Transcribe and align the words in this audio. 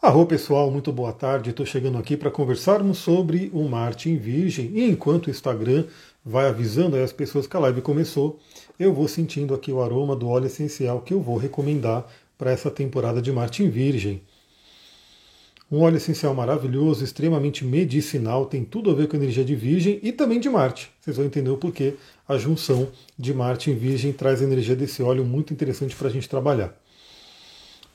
Arro 0.00 0.24
pessoal, 0.26 0.70
muito 0.70 0.92
boa 0.92 1.12
tarde. 1.12 1.50
Estou 1.50 1.66
chegando 1.66 1.98
aqui 1.98 2.16
para 2.16 2.30
conversarmos 2.30 2.98
sobre 2.98 3.50
o 3.52 3.64
Marte 3.68 4.08
em 4.08 4.16
Virgem. 4.16 4.70
E 4.72 4.84
enquanto 4.88 5.26
o 5.26 5.30
Instagram 5.30 5.86
vai 6.24 6.46
avisando 6.46 6.94
as 6.96 7.12
pessoas 7.12 7.48
que 7.48 7.56
a 7.56 7.58
live 7.58 7.82
começou, 7.82 8.38
eu 8.78 8.94
vou 8.94 9.08
sentindo 9.08 9.52
aqui 9.52 9.72
o 9.72 9.82
aroma 9.82 10.14
do 10.14 10.28
óleo 10.28 10.46
essencial 10.46 11.00
que 11.00 11.12
eu 11.12 11.20
vou 11.20 11.36
recomendar 11.36 12.06
para 12.38 12.52
essa 12.52 12.70
temporada 12.70 13.20
de 13.20 13.32
Marte 13.32 13.64
em 13.64 13.68
Virgem. 13.68 14.22
Um 15.70 15.80
óleo 15.80 15.96
essencial 15.96 16.32
maravilhoso, 16.32 17.02
extremamente 17.02 17.64
medicinal, 17.64 18.46
tem 18.46 18.64
tudo 18.64 18.92
a 18.92 18.94
ver 18.94 19.08
com 19.08 19.16
a 19.16 19.18
energia 19.18 19.44
de 19.44 19.56
Virgem 19.56 19.98
e 20.00 20.12
também 20.12 20.38
de 20.38 20.48
Marte. 20.48 20.92
Vocês 21.00 21.16
vão 21.16 21.26
entender 21.26 21.50
o 21.50 21.56
porquê 21.56 21.94
a 22.28 22.38
junção 22.38 22.86
de 23.18 23.34
Marte 23.34 23.68
em 23.68 23.74
Virgem 23.74 24.12
traz 24.12 24.40
a 24.40 24.44
energia 24.44 24.76
desse 24.76 25.02
óleo 25.02 25.24
muito 25.24 25.52
interessante 25.52 25.96
para 25.96 26.06
a 26.06 26.10
gente 26.10 26.28
trabalhar. 26.28 26.72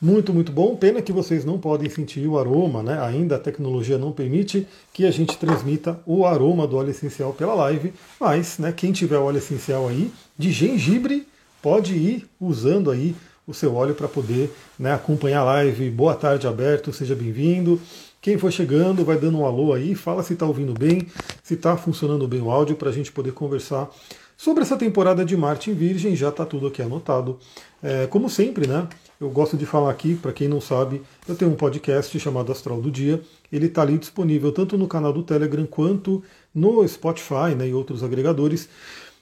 Muito, 0.01 0.33
muito 0.33 0.51
bom. 0.51 0.75
Pena 0.75 1.01
que 1.01 1.13
vocês 1.13 1.45
não 1.45 1.57
podem 1.57 1.89
sentir 1.89 2.27
o 2.27 2.37
aroma, 2.37 2.83
né? 2.83 2.99
Ainda 3.01 3.37
a 3.37 3.39
tecnologia 3.39 3.97
não 3.97 4.11
permite 4.11 4.67
que 4.91 5.05
a 5.05 5.11
gente 5.11 5.37
transmita 5.37 5.99
o 6.05 6.25
aroma 6.25 6.67
do 6.67 6.75
óleo 6.75 6.89
essencial 6.89 7.31
pela 7.33 7.53
live, 7.53 7.93
mas 8.19 8.57
né, 8.57 8.73
quem 8.73 8.91
tiver 8.91 9.17
óleo 9.17 9.37
essencial 9.37 9.87
aí 9.87 10.11
de 10.37 10.51
gengibre 10.51 11.25
pode 11.61 11.93
ir 11.93 12.27
usando 12.39 12.91
aí 12.91 13.15
o 13.47 13.53
seu 13.53 13.75
óleo 13.75 13.95
para 13.95 14.07
poder 14.07 14.51
né, 14.77 14.93
acompanhar 14.93 15.41
a 15.41 15.45
live. 15.45 15.89
Boa 15.89 16.15
tarde, 16.15 16.47
Alberto, 16.47 16.91
seja 16.91 17.15
bem-vindo. 17.15 17.79
Quem 18.21 18.37
for 18.37 18.51
chegando, 18.51 19.03
vai 19.03 19.17
dando 19.17 19.39
um 19.39 19.45
alô 19.45 19.73
aí, 19.73 19.95
fala 19.95 20.23
se 20.23 20.33
está 20.33 20.45
ouvindo 20.45 20.73
bem, 20.73 21.07
se 21.43 21.55
está 21.55 21.75
funcionando 21.75 22.25
bem 22.27 22.41
o 22.41 22.49
áudio 22.49 22.75
para 22.75 22.89
a 22.89 22.93
gente 22.93 23.11
poder 23.11 23.33
conversar 23.33 23.89
sobre 24.37 24.63
essa 24.63 24.77
temporada 24.77 25.25
de 25.25 25.35
Marte 25.35 25.71
em 25.71 25.73
Virgem. 25.73 26.15
Já 26.15 26.29
está 26.29 26.45
tudo 26.45 26.67
aqui 26.67 26.81
anotado. 26.81 27.37
É, 27.81 28.07
como 28.07 28.29
sempre, 28.29 28.65
né? 28.65 28.87
Eu 29.23 29.29
gosto 29.29 29.55
de 29.55 29.65
falar 29.65 29.89
aqui, 29.89 30.15
para 30.15 30.33
quem 30.33 30.49
não 30.49 30.59
sabe, 30.59 31.01
eu 31.25 31.33
tenho 31.33 31.49
um 31.49 31.55
podcast 31.55 32.19
chamado 32.19 32.51
Astral 32.51 32.81
do 32.81 32.91
Dia. 32.91 33.21
Ele 33.49 33.67
está 33.67 33.81
ali 33.81 33.97
disponível 33.97 34.51
tanto 34.51 34.77
no 34.77 34.85
canal 34.85 35.13
do 35.13 35.23
Telegram 35.23 35.65
quanto 35.65 36.21
no 36.53 36.85
Spotify 36.85 37.55
né, 37.57 37.69
e 37.69 37.73
outros 37.73 38.03
agregadores. 38.03 38.67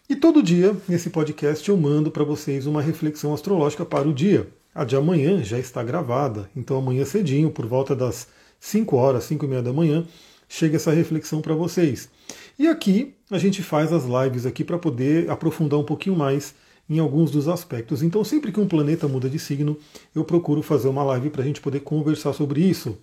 E 0.10 0.16
todo 0.16 0.42
dia, 0.42 0.76
nesse 0.90 1.12
podcast, 1.12 1.70
eu 1.70 1.78
mando 1.78 2.10
para 2.10 2.24
vocês 2.24 2.66
uma 2.66 2.82
reflexão 2.82 3.32
astrológica 3.32 3.86
para 3.86 4.08
o 4.10 4.14
dia. 4.14 4.48
A 4.74 4.84
de 4.84 4.96
amanhã 4.96 5.44
já 5.44 5.60
está 5.60 5.84
gravada, 5.84 6.50
então 6.56 6.80
amanhã 6.80 7.06
cedinho, 7.06 7.52
por 7.52 7.68
volta 7.68 7.96
das 7.96 8.28
5 8.60 8.96
horas, 8.96 9.26
5 9.26 9.46
e 9.46 9.48
meia 9.48 9.62
da 9.62 9.72
manhã, 9.72 10.04
chega 10.50 10.78
essa 10.78 10.90
reflexão 10.90 11.44
para 11.44 11.54
vocês. 11.54 12.10
E 12.58 12.68
aqui 12.68 13.14
a 13.30 13.38
gente 13.38 13.62
faz 13.62 13.94
as 13.94 14.06
lives 14.06 14.48
aqui 14.48 14.64
para 14.64 14.80
poder 14.80 15.30
aprofundar 15.30 15.80
um 15.80 15.86
pouquinho 15.86 16.16
mais 16.16 16.56
em 16.90 17.00
alguns 17.00 17.32
dos 17.32 17.48
aspectos. 17.48 18.04
Então, 18.04 18.24
sempre 18.24 18.52
que 18.52 18.60
um 18.60 18.68
planeta 18.68 19.08
muda 19.08 19.30
de 19.30 19.40
signo, 19.40 19.78
eu 20.14 20.24
procuro 20.24 20.62
fazer 20.62 20.88
uma 20.88 21.04
live 21.04 21.30
para 21.30 21.42
a 21.42 21.46
gente 21.46 21.62
poder 21.62 21.82
conversar 21.82 22.34
sobre 22.34 22.62
isso. 22.62 22.98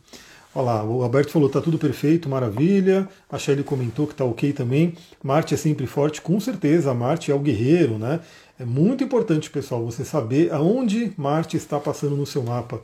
Olha 0.55 0.65
lá, 0.65 0.85
o 0.85 1.03
Alberto 1.03 1.31
falou, 1.31 1.49
tá 1.49 1.61
tudo 1.61 1.79
perfeito, 1.79 2.29
maravilha. 2.29 3.09
A 3.31 3.39
Shelly 3.39 3.63
comentou 3.63 4.07
que 4.07 4.15
tá 4.15 4.25
ok 4.25 4.53
também. 4.53 4.95
Marte 5.23 5.55
é 5.55 5.57
sempre 5.57 5.87
forte, 5.87 6.21
com 6.21 6.41
certeza. 6.41 6.93
Marte 6.95 7.31
é 7.31 7.35
o 7.35 7.39
guerreiro, 7.39 7.99
né? 7.99 8.21
É 8.59 8.65
muito 8.65 9.05
importante, 9.05 9.51
pessoal, 9.51 9.85
você 9.85 10.05
saber 10.05 10.53
aonde 10.53 11.13
Marte 11.17 11.57
está 11.57 11.79
passando 11.79 12.17
no 12.17 12.27
seu 12.27 12.43
mapa. 12.43 12.81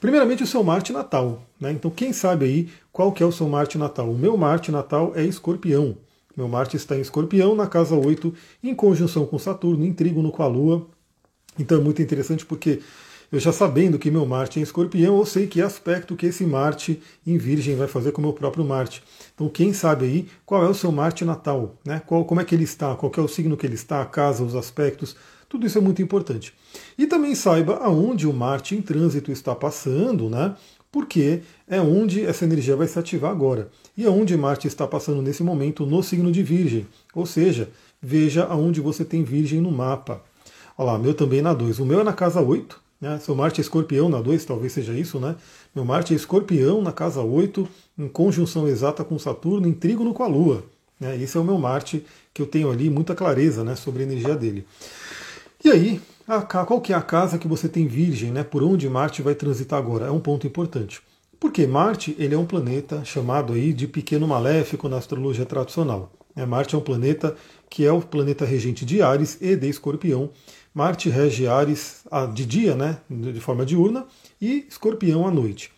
Primeiramente, 0.00 0.42
o 0.42 0.46
seu 0.46 0.64
Marte 0.64 0.92
natal, 0.92 1.42
né? 1.60 1.70
Então, 1.70 1.90
quem 1.90 2.12
sabe 2.12 2.44
aí 2.44 2.68
qual 2.90 3.12
que 3.12 3.22
é 3.22 3.26
o 3.26 3.30
seu 3.30 3.48
Marte 3.48 3.78
natal? 3.78 4.10
O 4.10 4.18
meu 4.18 4.36
Marte 4.36 4.72
natal 4.72 5.12
é 5.14 5.24
Escorpião. 5.24 5.96
Meu 6.36 6.48
Marte 6.48 6.76
está 6.76 6.96
em 6.96 7.00
Escorpião, 7.00 7.54
na 7.54 7.66
casa 7.66 7.94
8, 7.94 8.32
em 8.62 8.74
conjunção 8.74 9.26
com 9.26 9.38
Saturno, 9.38 9.84
em 9.84 9.92
trígono 9.92 10.30
com 10.30 10.42
a 10.42 10.46
Lua. 10.46 10.86
Então 11.58 11.78
é 11.78 11.80
muito 11.80 12.00
interessante 12.00 12.46
porque 12.46 12.80
eu 13.30 13.40
já 13.40 13.50
sabendo 13.50 13.98
que 13.98 14.10
meu 14.10 14.26
Marte 14.26 14.58
é 14.58 14.60
em 14.60 14.62
Escorpião, 14.62 15.16
eu 15.16 15.24
sei 15.24 15.46
que 15.46 15.62
aspecto 15.62 16.14
que 16.14 16.26
esse 16.26 16.44
Marte 16.44 17.02
em 17.26 17.38
Virgem 17.38 17.76
vai 17.76 17.88
fazer 17.88 18.12
com 18.12 18.20
o 18.20 18.24
meu 18.24 18.34
próprio 18.34 18.64
Marte. 18.64 19.02
Então 19.34 19.48
quem 19.48 19.72
sabe 19.72 20.04
aí 20.04 20.28
qual 20.44 20.62
é 20.64 20.68
o 20.68 20.74
seu 20.74 20.92
Marte 20.92 21.24
natal, 21.24 21.76
né? 21.84 22.02
Qual, 22.06 22.24
como 22.26 22.40
é 22.40 22.44
que 22.44 22.54
ele 22.54 22.64
está, 22.64 22.94
qual 22.94 23.10
é 23.16 23.20
o 23.20 23.28
signo 23.28 23.56
que 23.56 23.66
ele 23.66 23.74
está, 23.74 24.02
a 24.02 24.06
casa, 24.06 24.44
os 24.44 24.54
aspectos, 24.54 25.16
tudo 25.48 25.66
isso 25.66 25.76
é 25.76 25.80
muito 25.82 26.00
importante. 26.00 26.54
E 26.96 27.06
também 27.06 27.34
saiba 27.34 27.76
aonde 27.76 28.26
o 28.26 28.32
Marte 28.32 28.74
em 28.74 28.80
trânsito 28.80 29.30
está 29.30 29.54
passando, 29.54 30.30
né? 30.30 30.54
Porque 30.92 31.40
é 31.66 31.80
onde 31.80 32.24
essa 32.24 32.44
energia 32.44 32.76
vai 32.76 32.86
se 32.86 32.98
ativar 32.98 33.30
agora. 33.30 33.70
E 33.96 34.04
é 34.04 34.10
onde 34.10 34.36
Marte 34.36 34.68
está 34.68 34.86
passando 34.86 35.22
nesse 35.22 35.42
momento 35.42 35.86
no 35.86 36.02
signo 36.02 36.30
de 36.30 36.42
Virgem. 36.42 36.86
Ou 37.14 37.24
seja, 37.24 37.70
veja 38.00 38.44
aonde 38.44 38.80
você 38.80 39.04
tem 39.04 39.24
Virgem 39.24 39.60
no 39.60 39.72
mapa. 39.72 40.22
Olha 40.76 40.92
lá, 40.92 40.98
meu 40.98 41.14
também 41.14 41.40
na 41.40 41.54
2. 41.54 41.78
O 41.78 41.86
meu 41.86 42.00
é 42.00 42.04
na 42.04 42.12
casa 42.12 42.42
8. 42.42 42.80
Né? 43.00 43.18
Seu 43.18 43.34
Marte 43.34 43.60
é 43.60 43.62
escorpião 43.62 44.08
na 44.08 44.20
2, 44.20 44.44
talvez 44.44 44.72
seja 44.72 44.92
isso, 44.92 45.18
né? 45.18 45.34
Meu 45.74 45.84
Marte 45.84 46.12
é 46.12 46.16
escorpião 46.16 46.80
na 46.80 46.92
casa 46.92 47.20
8, 47.20 47.68
em 47.98 48.06
conjunção 48.06 48.68
exata 48.68 49.02
com 49.02 49.18
Saturno, 49.18 49.66
em 49.66 49.72
trígono 49.72 50.14
com 50.14 50.22
a 50.22 50.28
Lua. 50.28 50.62
Né? 51.00 51.20
Esse 51.20 51.36
é 51.36 51.40
o 51.40 51.44
meu 51.44 51.58
Marte 51.58 52.04
que 52.32 52.40
eu 52.40 52.46
tenho 52.46 52.70
ali 52.70 52.88
muita 52.88 53.14
clareza 53.14 53.64
né, 53.64 53.74
sobre 53.74 54.02
a 54.02 54.06
energia 54.06 54.36
dele. 54.36 54.64
E 55.64 55.70
aí, 55.70 56.00
qual 56.40 56.80
que 56.80 56.92
é 56.92 56.96
a 56.96 57.02
casa 57.02 57.38
que 57.38 57.46
você 57.46 57.68
tem 57.68 57.86
virgem, 57.86 58.30
né? 58.30 58.42
Por 58.42 58.62
onde 58.62 58.88
Marte 58.88 59.20
vai 59.20 59.34
transitar 59.34 59.78
agora? 59.78 60.06
É 60.06 60.10
um 60.10 60.20
ponto 60.20 60.46
importante. 60.46 61.02
Porque 61.38 61.66
Marte 61.66 62.16
ele 62.18 62.34
é 62.34 62.38
um 62.38 62.46
planeta 62.46 63.04
chamado 63.04 63.52
aí 63.52 63.72
de 63.72 63.86
pequeno 63.86 64.26
maléfico 64.26 64.88
na 64.88 64.96
astrologia 64.96 65.44
tradicional. 65.44 66.12
É, 66.34 66.46
Marte 66.46 66.74
é 66.74 66.78
um 66.78 66.82
planeta 66.82 67.36
que 67.68 67.84
é 67.84 67.92
o 67.92 68.00
planeta 68.00 68.44
regente 68.44 68.84
de 68.86 69.02
Ares 69.02 69.36
e 69.40 69.56
de 69.56 69.68
Escorpião. 69.68 70.30
Marte 70.72 71.10
rege 71.10 71.46
Ares 71.46 72.04
de 72.32 72.46
dia, 72.46 72.74
né, 72.74 72.98
de 73.10 73.40
forma 73.40 73.66
diurna, 73.66 74.06
e 74.40 74.66
Escorpião 74.68 75.26
à 75.26 75.30
noite. 75.30 75.70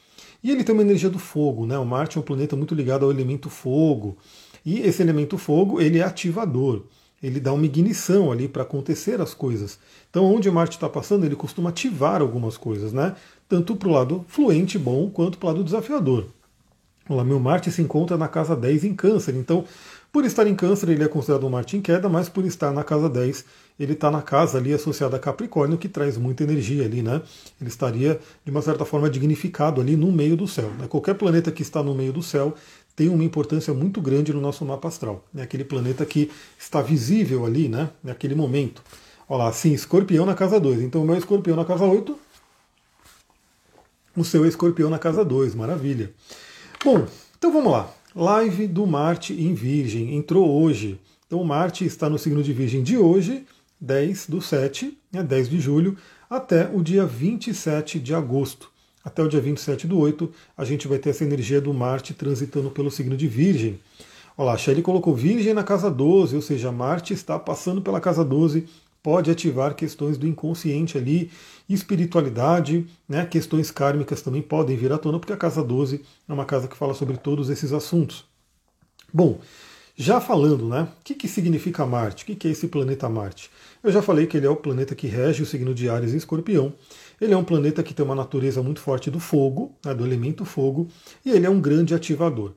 E 0.43 0.50
ele 0.50 0.62
tem 0.62 0.75
uma 0.75 0.82
energia 0.82 1.10
do 1.10 1.19
fogo, 1.19 1.66
né? 1.66 1.76
O 1.78 1.87
Marte 1.87 2.19
é 2.19 2.20
um 2.20 2.25
planeta 2.25 2.54
muito 2.54 2.75
ligado 2.75 3.04
ao 3.04 3.10
elemento 3.10 3.48
fogo. 3.48 4.16
E 4.64 4.81
esse 4.81 5.03
elemento 5.03 5.37
fogo, 5.38 5.81
ele 5.81 5.98
é 5.98 6.03
ativador 6.03 6.84
ele 7.26 7.40
dá 7.40 7.54
uma 7.54 7.64
ignição 7.64 8.30
ali 8.30 8.46
para 8.46 8.62
acontecer 8.62 9.18
as 9.18 9.32
coisas. 9.32 9.78
Então, 10.10 10.26
onde 10.26 10.50
Marte 10.50 10.76
está 10.76 10.90
passando, 10.90 11.24
ele 11.24 11.34
costuma 11.34 11.70
ativar 11.70 12.20
algumas 12.20 12.58
coisas, 12.58 12.92
né? 12.92 13.16
Tanto 13.48 13.74
para 13.74 13.88
o 13.88 13.92
lado 13.92 14.24
fluente, 14.28 14.78
bom, 14.78 15.08
quanto 15.08 15.38
para 15.38 15.46
o 15.46 15.50
lado 15.52 15.64
desafiador. 15.64 16.26
Olha, 17.08 17.24
meu 17.24 17.40
Marte 17.40 17.70
se 17.70 17.80
encontra 17.80 18.18
na 18.18 18.28
casa 18.28 18.54
10 18.54 18.84
em 18.84 18.94
Câncer, 18.94 19.34
então, 19.36 19.64
por 20.12 20.24
estar 20.24 20.46
em 20.46 20.54
Câncer, 20.54 20.90
ele 20.90 21.02
é 21.02 21.08
considerado 21.08 21.46
um 21.46 21.50
Marte 21.50 21.78
em 21.78 21.80
queda, 21.80 22.10
mas 22.10 22.28
por 22.28 22.44
estar 22.44 22.72
na 22.72 22.84
casa 22.84 23.08
10, 23.08 23.44
ele 23.80 23.94
está 23.94 24.10
na 24.10 24.20
casa 24.20 24.58
ali 24.58 24.72
associada 24.72 25.16
a 25.16 25.18
Capricórnio, 25.18 25.78
que 25.78 25.88
traz 25.88 26.18
muita 26.18 26.44
energia 26.44 26.84
ali, 26.84 27.02
né? 27.02 27.22
Ele 27.58 27.68
estaria, 27.70 28.20
de 28.44 28.50
uma 28.50 28.62
certa 28.62 28.84
forma, 28.84 29.08
dignificado 29.08 29.80
ali 29.80 29.96
no 29.96 30.12
meio 30.12 30.36
do 30.36 30.46
céu. 30.46 30.70
Né? 30.78 30.86
Qualquer 30.88 31.14
planeta 31.14 31.50
que 31.50 31.62
está 31.62 31.82
no 31.82 31.94
meio 31.94 32.12
do 32.12 32.22
céu 32.22 32.54
tem 32.97 33.09
uma 33.09 33.25
importância 33.25 33.75
muito 33.75 34.00
grande 34.00 34.32
no 34.32 34.41
nosso 34.41 34.65
mapa 34.65 34.88
astral. 34.88 35.25
É 35.37 35.43
aquele 35.43 35.65
planeta 35.65 36.05
que 36.06 36.31
está 36.59 36.81
visível 36.81 37.44
ali, 37.44 37.69
né, 37.69 37.91
naquele 38.03 38.34
momento. 38.34 38.82
Olha 39.28 39.44
lá, 39.44 39.53
sim, 39.53 39.72
escorpião 39.72 40.25
na 40.25 40.34
casa 40.34 40.60
2. 40.60 40.82
Então 40.82 41.03
o 41.03 41.05
meu 41.05 41.16
escorpião 41.16 41.56
na 41.56 41.65
casa 41.65 41.84
8, 41.84 42.19
o 44.16 44.25
seu 44.25 44.47
escorpião 44.47 44.91
na 44.91 44.99
casa 44.99 45.25
2, 45.25 45.55
maravilha. 45.55 46.12
Bom, 46.84 47.06
então 47.37 47.53
vamos 47.53 47.72
lá. 47.72 47.91
Live 48.15 48.69
do 48.69 48.87
Marte 48.87 49.32
em 49.32 49.55
Virgem, 49.55 50.15
entrou 50.15 50.62
hoje. 50.62 51.00
Então 51.26 51.43
Marte 51.43 51.84
está 51.84 52.09
no 52.09 52.19
signo 52.19 52.43
de 52.43 52.53
Virgem 52.53 52.82
de 52.82 52.97
hoje, 52.97 53.44
10 53.81 54.28
do 54.28 54.41
7, 54.41 54.97
né, 55.11 55.22
10 55.22 55.49
de 55.49 55.59
julho, 55.59 55.97
até 56.31 56.71
o 56.72 56.81
dia 56.81 57.05
27 57.05 57.99
de 57.99 58.15
agosto 58.15 58.73
até 59.04 59.22
o 59.22 59.28
dia 59.28 59.41
27 59.41 59.87
do 59.87 59.98
8, 59.98 60.32
a 60.56 60.65
gente 60.65 60.88
vai 60.88 60.98
ter 60.98 61.10
essa 61.10 61.25
energia 61.25 61.60
do 61.60 61.75
Marte 61.75 62.15
transitando 62.15 62.70
pelo 62.70 62.91
signo 62.91 63.16
de 63.16 63.28
Virgem. 63.28 63.78
Olha 64.37 64.47
lá, 64.47 64.53
a 64.54 64.56
Shelly 64.56 64.82
colocou 64.82 65.15
Virgem 65.15 65.53
na 65.53 65.62
casa 65.62 65.91
12, 65.91 66.34
ou 66.34 66.42
seja, 66.42 66.72
Marte 66.72 67.12
está 67.12 67.38
passando 67.38 67.82
pela 67.82 68.00
casa 68.00 68.25
12, 68.25 68.66
pode 69.03 69.31
ativar 69.31 69.75
questões 69.75 70.16
do 70.16 70.26
inconsciente 70.26 70.97
ali, 70.97 71.31
espiritualidade, 71.69 72.87
né, 73.06 73.26
questões 73.26 73.70
kármicas 73.70 74.22
também 74.22 74.41
podem 74.41 74.76
vir 74.76 74.91
à 74.93 74.98
tona, 74.98 75.19
porque 75.19 75.32
a 75.32 75.37
casa 75.37 75.62
12 75.62 76.00
é 76.26 76.32
uma 76.32 76.46
casa 76.46 76.67
que 76.67 76.76
fala 76.76 76.94
sobre 76.94 77.19
todos 77.19 77.50
esses 77.50 77.73
assuntos. 77.73 78.25
Bom, 79.12 79.38
já 79.96 80.20
falando, 80.20 80.69
né, 80.69 80.88
o 81.00 81.05
que, 81.05 81.14
que 81.14 81.28
significa 81.28 81.87
Marte? 81.87 82.25
O 82.25 82.26
que, 82.26 82.34
que 82.34 82.49
é 82.49 82.50
esse 82.50 82.67
planeta 82.67 83.08
Marte? 83.08 83.50
Eu 83.82 83.93
já 83.93 84.02
falei 84.02 84.26
que 84.26 84.37
ele 84.37 84.46
é 84.46 84.50
o 84.50 84.56
planeta 84.56 84.94
que 84.94 85.06
rege 85.06 85.43
o 85.43 85.46
signo 85.46 85.73
de 85.75 85.88
Ares 85.88 86.12
e 86.14 86.17
Escorpião. 86.17 86.73
Ele 87.20 87.32
é 87.32 87.37
um 87.37 87.44
planeta 87.44 87.82
que 87.82 87.94
tem 87.94 88.05
uma 88.05 88.14
natureza 88.14 88.62
muito 88.62 88.81
forte 88.81 89.11
do 89.11 89.20
fogo, 89.20 89.72
né, 89.84 89.94
do 89.94 90.05
elemento 90.05 90.44
fogo, 90.44 90.88
e 91.25 91.31
ele 91.31 91.46
é 91.46 91.50
um 91.50 91.61
grande 91.61 91.94
ativador. 91.94 92.52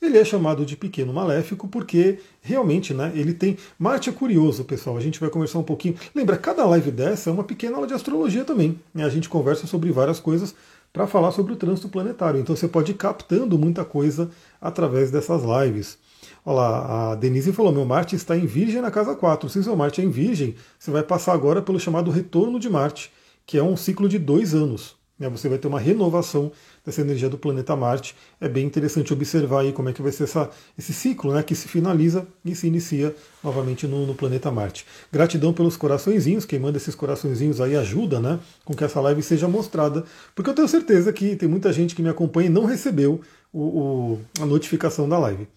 Ele 0.00 0.16
é 0.16 0.24
chamado 0.24 0.64
de 0.64 0.76
pequeno 0.76 1.12
maléfico 1.12 1.68
porque 1.68 2.20
realmente, 2.40 2.94
né, 2.94 3.12
ele 3.14 3.34
tem. 3.34 3.58
Marte 3.78 4.08
é 4.08 4.12
curioso, 4.12 4.64
pessoal. 4.64 4.96
A 4.96 5.00
gente 5.00 5.20
vai 5.20 5.28
conversar 5.28 5.58
um 5.58 5.62
pouquinho. 5.62 5.94
Lembra, 6.14 6.38
cada 6.38 6.64
live 6.64 6.90
dessa 6.90 7.28
é 7.28 7.32
uma 7.32 7.44
pequena 7.44 7.76
aula 7.76 7.86
de 7.86 7.92
astrologia 7.92 8.42
também. 8.42 8.80
Né? 8.94 9.04
A 9.04 9.10
gente 9.10 9.28
conversa 9.28 9.66
sobre 9.66 9.92
várias 9.92 10.18
coisas 10.18 10.54
para 10.90 11.06
falar 11.06 11.32
sobre 11.32 11.52
o 11.52 11.56
trânsito 11.56 11.88
planetário. 11.88 12.40
Então 12.40 12.56
você 12.56 12.66
pode 12.66 12.92
ir 12.92 12.94
captando 12.94 13.58
muita 13.58 13.84
coisa 13.84 14.30
através 14.58 15.10
dessas 15.10 15.42
lives. 15.42 15.98
Olha 16.46 16.56
lá, 16.56 17.12
a 17.12 17.14
Denise 17.14 17.52
falou: 17.52 17.70
meu 17.70 17.84
Marte 17.84 18.16
está 18.16 18.34
em 18.34 18.46
Virgem 18.46 18.80
na 18.80 18.90
casa 18.90 19.14
4. 19.14 19.50
Se 19.50 19.62
seu 19.62 19.76
Marte 19.76 20.00
é 20.00 20.04
em 20.04 20.10
Virgem, 20.10 20.54
você 20.78 20.90
vai 20.90 21.02
passar 21.02 21.34
agora 21.34 21.60
pelo 21.60 21.78
chamado 21.78 22.10
retorno 22.10 22.58
de 22.58 22.70
Marte 22.70 23.12
que 23.50 23.58
é 23.58 23.62
um 23.64 23.76
ciclo 23.76 24.08
de 24.08 24.16
dois 24.16 24.54
anos. 24.54 24.94
né? 25.18 25.28
Você 25.28 25.48
vai 25.48 25.58
ter 25.58 25.66
uma 25.66 25.80
renovação 25.80 26.52
dessa 26.86 27.00
energia 27.00 27.28
do 27.28 27.36
planeta 27.36 27.74
Marte. 27.74 28.14
É 28.40 28.48
bem 28.48 28.64
interessante 28.64 29.12
observar 29.12 29.62
aí 29.62 29.72
como 29.72 29.88
é 29.88 29.92
que 29.92 30.00
vai 30.00 30.12
ser 30.12 30.22
essa, 30.22 30.48
esse 30.78 30.92
ciclo 30.92 31.32
né, 31.34 31.42
que 31.42 31.56
se 31.56 31.66
finaliza 31.66 32.24
e 32.44 32.54
se 32.54 32.68
inicia 32.68 33.12
novamente 33.42 33.88
no, 33.88 34.06
no, 34.06 34.14
planeta 34.14 34.52
Marte. 34.52 34.86
Gratidão 35.10 35.52
pelos 35.52 35.76
coraçõezinhos, 35.76 36.44
quem 36.44 36.60
manda 36.60 36.76
esses 36.76 36.94
coraçõezinhos 36.94 37.60
aí 37.60 37.76
ajuda 37.76 38.20
né, 38.20 38.38
com 38.64 38.72
que 38.72 38.84
essa 38.84 39.00
live 39.00 39.20
seja 39.20 39.48
mostrada, 39.48 40.04
porque 40.32 40.48
eu 40.48 40.54
tenho 40.54 40.68
certeza 40.68 41.12
que 41.12 41.34
tem 41.34 41.48
muita 41.48 41.72
gente 41.72 41.96
que 41.96 42.02
me 42.02 42.08
acompanha 42.08 42.46
e 42.46 42.52
não 42.52 42.66
recebeu 42.66 43.20
o, 43.52 43.62
o, 43.62 44.20
a 44.40 44.46
notificação 44.46 45.08
da 45.08 45.18
live. 45.18 45.48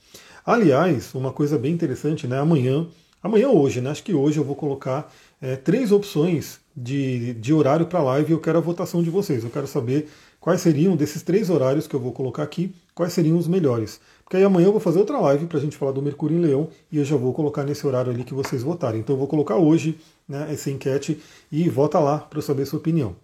Aliás, 0.43 1.13
uma 1.13 1.31
coisa 1.31 1.59
bem 1.59 1.71
interessante, 1.71 2.25
né? 2.25 2.39
Amanhã, 2.39 2.87
amanhã 3.21 3.49
hoje, 3.49 3.81
né? 3.81 3.91
Acho 3.91 4.03
que 4.03 4.15
hoje 4.15 4.39
eu 4.39 4.43
vou 4.43 4.55
colocar 4.55 5.13
é, 5.39 5.55
três 5.55 5.91
opções 5.91 6.62
de, 6.75 7.33
de 7.35 7.53
horário 7.53 7.85
para 7.85 8.01
live 8.01 8.31
eu 8.31 8.39
quero 8.39 8.57
a 8.57 8.61
votação 8.61 9.03
de 9.03 9.09
vocês. 9.09 9.43
Eu 9.43 9.49
quero 9.49 9.67
saber 9.67 10.09
quais 10.39 10.61
seriam 10.61 10.95
desses 10.95 11.21
três 11.21 11.49
horários 11.49 11.87
que 11.87 11.95
eu 11.95 11.99
vou 11.99 12.11
colocar 12.11 12.43
aqui, 12.43 12.73
quais 12.93 13.13
seriam 13.13 13.37
os 13.37 13.47
melhores. 13.47 13.99
Porque 14.23 14.37
aí 14.37 14.43
amanhã 14.43 14.67
eu 14.67 14.71
vou 14.71 14.81
fazer 14.81 14.99
outra 14.99 15.19
live 15.19 15.45
para 15.45 15.57
a 15.57 15.61
gente 15.61 15.77
falar 15.77 15.91
do 15.91 16.01
Mercúrio 16.01 16.37
em 16.37 16.41
Leão 16.41 16.69
e 16.91 16.97
eu 16.97 17.05
já 17.05 17.15
vou 17.15 17.33
colocar 17.33 17.63
nesse 17.63 17.85
horário 17.85 18.11
ali 18.11 18.23
que 18.23 18.33
vocês 18.33 18.63
votarem. 18.63 18.99
Então 18.99 19.15
eu 19.15 19.19
vou 19.19 19.27
colocar 19.27 19.57
hoje 19.57 19.97
né, 20.27 20.47
essa 20.51 20.71
enquete 20.71 21.21
e 21.51 21.69
vota 21.69 21.99
lá 21.99 22.17
para 22.17 22.39
eu 22.39 22.43
saber 22.43 22.65
sua 22.65 22.79
opinião. 22.79 23.15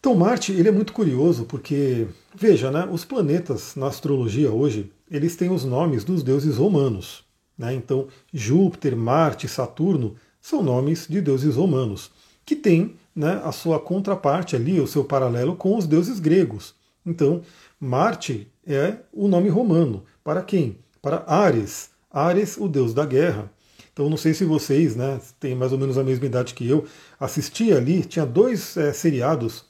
Então 0.00 0.14
Marte 0.14 0.52
ele 0.52 0.68
é 0.68 0.72
muito 0.72 0.92
curioso 0.92 1.44
porque, 1.44 2.06
veja, 2.34 2.70
né, 2.70 2.88
os 2.90 3.04
planetas 3.04 3.74
na 3.76 3.86
astrologia 3.86 4.50
hoje, 4.50 4.92
eles 5.10 5.36
têm 5.36 5.50
os 5.50 5.64
nomes 5.64 6.04
dos 6.04 6.22
deuses 6.22 6.56
romanos. 6.56 7.24
Né? 7.56 7.74
Então 7.74 8.08
Júpiter, 8.32 8.96
Marte, 8.96 9.48
Saturno 9.48 10.16
são 10.40 10.62
nomes 10.62 11.06
de 11.08 11.20
deuses 11.20 11.56
romanos, 11.56 12.10
que 12.46 12.54
têm 12.56 12.96
né, 13.14 13.42
a 13.44 13.50
sua 13.50 13.80
contraparte 13.80 14.54
ali, 14.54 14.80
o 14.80 14.86
seu 14.86 15.04
paralelo 15.04 15.56
com 15.56 15.76
os 15.76 15.86
deuses 15.86 16.20
gregos. 16.20 16.74
Então, 17.04 17.42
Marte 17.78 18.50
é 18.66 18.96
o 19.12 19.26
nome 19.26 19.48
romano. 19.48 20.04
Para 20.22 20.42
quem? 20.42 20.78
Para 21.02 21.24
Ares. 21.26 21.90
Ares, 22.10 22.56
o 22.56 22.68
deus 22.68 22.94
da 22.94 23.04
guerra. 23.04 23.50
Então, 23.92 24.08
não 24.08 24.16
sei 24.16 24.34
se 24.34 24.44
vocês 24.44 24.94
né, 24.94 25.20
têm 25.40 25.54
mais 25.54 25.72
ou 25.72 25.78
menos 25.78 25.98
a 25.98 26.04
mesma 26.04 26.26
idade 26.26 26.54
que 26.54 26.68
eu. 26.68 26.86
Assisti 27.18 27.72
ali, 27.72 28.04
tinha 28.04 28.26
dois 28.26 28.76
é, 28.76 28.92
seriados 28.92 29.64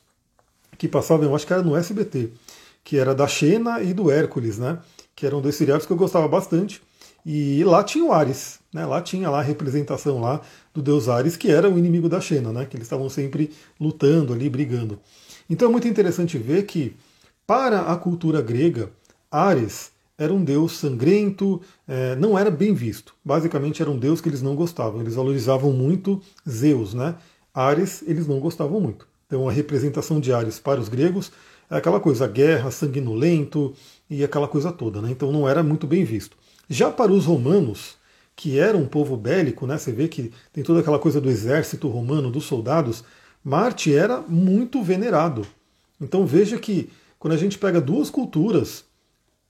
que 0.77 0.89
passavam, 0.89 1.27
eu 1.27 1.35
acho 1.35 1.47
que 1.47 1.53
era 1.53 1.63
no 1.63 1.77
SBT, 1.77 2.33
que 2.85 2.99
era 2.99 3.15
da 3.15 3.27
Xena 3.27 3.81
e 3.81 3.95
do 3.95 4.11
Hércules, 4.11 4.59
né? 4.59 4.79
Que 5.15 5.27
eram 5.27 5.41
dois 5.41 5.55
seriados 5.55 5.87
que 5.87 5.93
eu 5.93 5.97
gostava 5.97 6.29
bastante. 6.29 6.83
E 7.25 7.65
lá 7.65 7.83
tinha 7.83 8.05
o 8.05 8.13
Ares, 8.13 8.59
né? 8.73 8.85
Lá 8.85 9.01
tinha 9.01 9.31
lá 9.31 9.39
a 9.41 9.43
representação 9.43 10.21
lá 10.21 10.41
do 10.77 10.83
deus 10.83 11.09
Ares, 11.09 11.37
que 11.37 11.51
era 11.51 11.69
o 11.69 11.79
inimigo 11.79 12.09
da 12.09 12.21
Xena, 12.21 12.53
né? 12.53 12.67
Que 12.67 12.77
eles 12.77 12.87
estavam 12.87 13.09
sempre 13.09 13.51
lutando 13.81 14.33
ali, 14.33 14.49
brigando. 14.49 14.99
Então 15.49 15.69
é 15.69 15.71
muito 15.71 15.89
interessante 15.89 16.37
ver 16.39 16.65
que, 16.65 16.95
para 17.47 17.83
a 17.83 17.97
cultura 17.97 18.43
grega, 18.43 18.91
Ares 19.31 19.91
era 20.19 20.33
um 20.33 20.43
deus 20.43 20.73
sangrento, 20.73 21.61
é, 21.87 22.17
não 22.17 22.39
era 22.39 22.51
bem 22.51 22.75
visto. 22.75 23.15
Basicamente 23.25 23.83
era 23.83 23.91
um 23.91 23.99
deus 23.99 24.21
que 24.21 24.29
eles 24.29 24.43
não 24.43 24.55
gostavam. 24.55 25.01
Eles 25.01 25.15
valorizavam 25.15 25.73
muito 25.73 26.21
Zeus, 26.49 26.95
né? 26.95 27.15
Ares 27.55 28.03
eles 28.07 28.27
não 28.27 28.39
gostavam 28.39 28.81
muito. 28.81 29.07
Então 29.27 29.49
a 29.49 29.53
representação 29.53 30.21
de 30.21 30.33
Ares 30.33 30.59
para 30.59 30.81
os 30.81 30.89
gregos 30.89 31.33
é 31.71 31.77
aquela 31.77 32.01
coisa, 32.01 32.27
guerra, 32.27 32.71
sanguinolento 32.71 33.75
e 34.09 34.23
aquela 34.23 34.47
coisa 34.47 34.71
toda, 34.71 35.03
né? 35.03 35.11
Então 35.11 35.33
não 35.33 35.49
era 35.49 35.63
muito 35.63 35.87
bem 35.87 36.05
visto. 36.05 36.37
Já 36.69 36.91
para 36.91 37.13
os 37.13 37.25
romanos, 37.25 37.96
que 38.37 38.59
era 38.59 38.77
um 38.77 38.87
povo 38.87 39.17
bélico, 39.17 39.67
né? 39.67 39.79
Você 39.79 39.91
vê 39.91 40.07
que 40.07 40.31
tem 40.53 40.63
toda 40.63 40.81
aquela 40.81 40.99
coisa 40.99 41.19
do 41.21 41.31
exército 41.31 41.89
romano, 41.89 42.31
dos 42.31 42.45
soldados. 42.45 43.03
Marte 43.43 43.95
era 43.95 44.21
muito 44.21 44.83
venerado. 44.83 45.47
Então 45.99 46.27
veja 46.27 46.59
que 46.59 46.91
quando 47.19 47.33
a 47.33 47.39
gente 47.39 47.57
pega 47.57 47.81
duas 47.81 48.11
culturas 48.11 48.85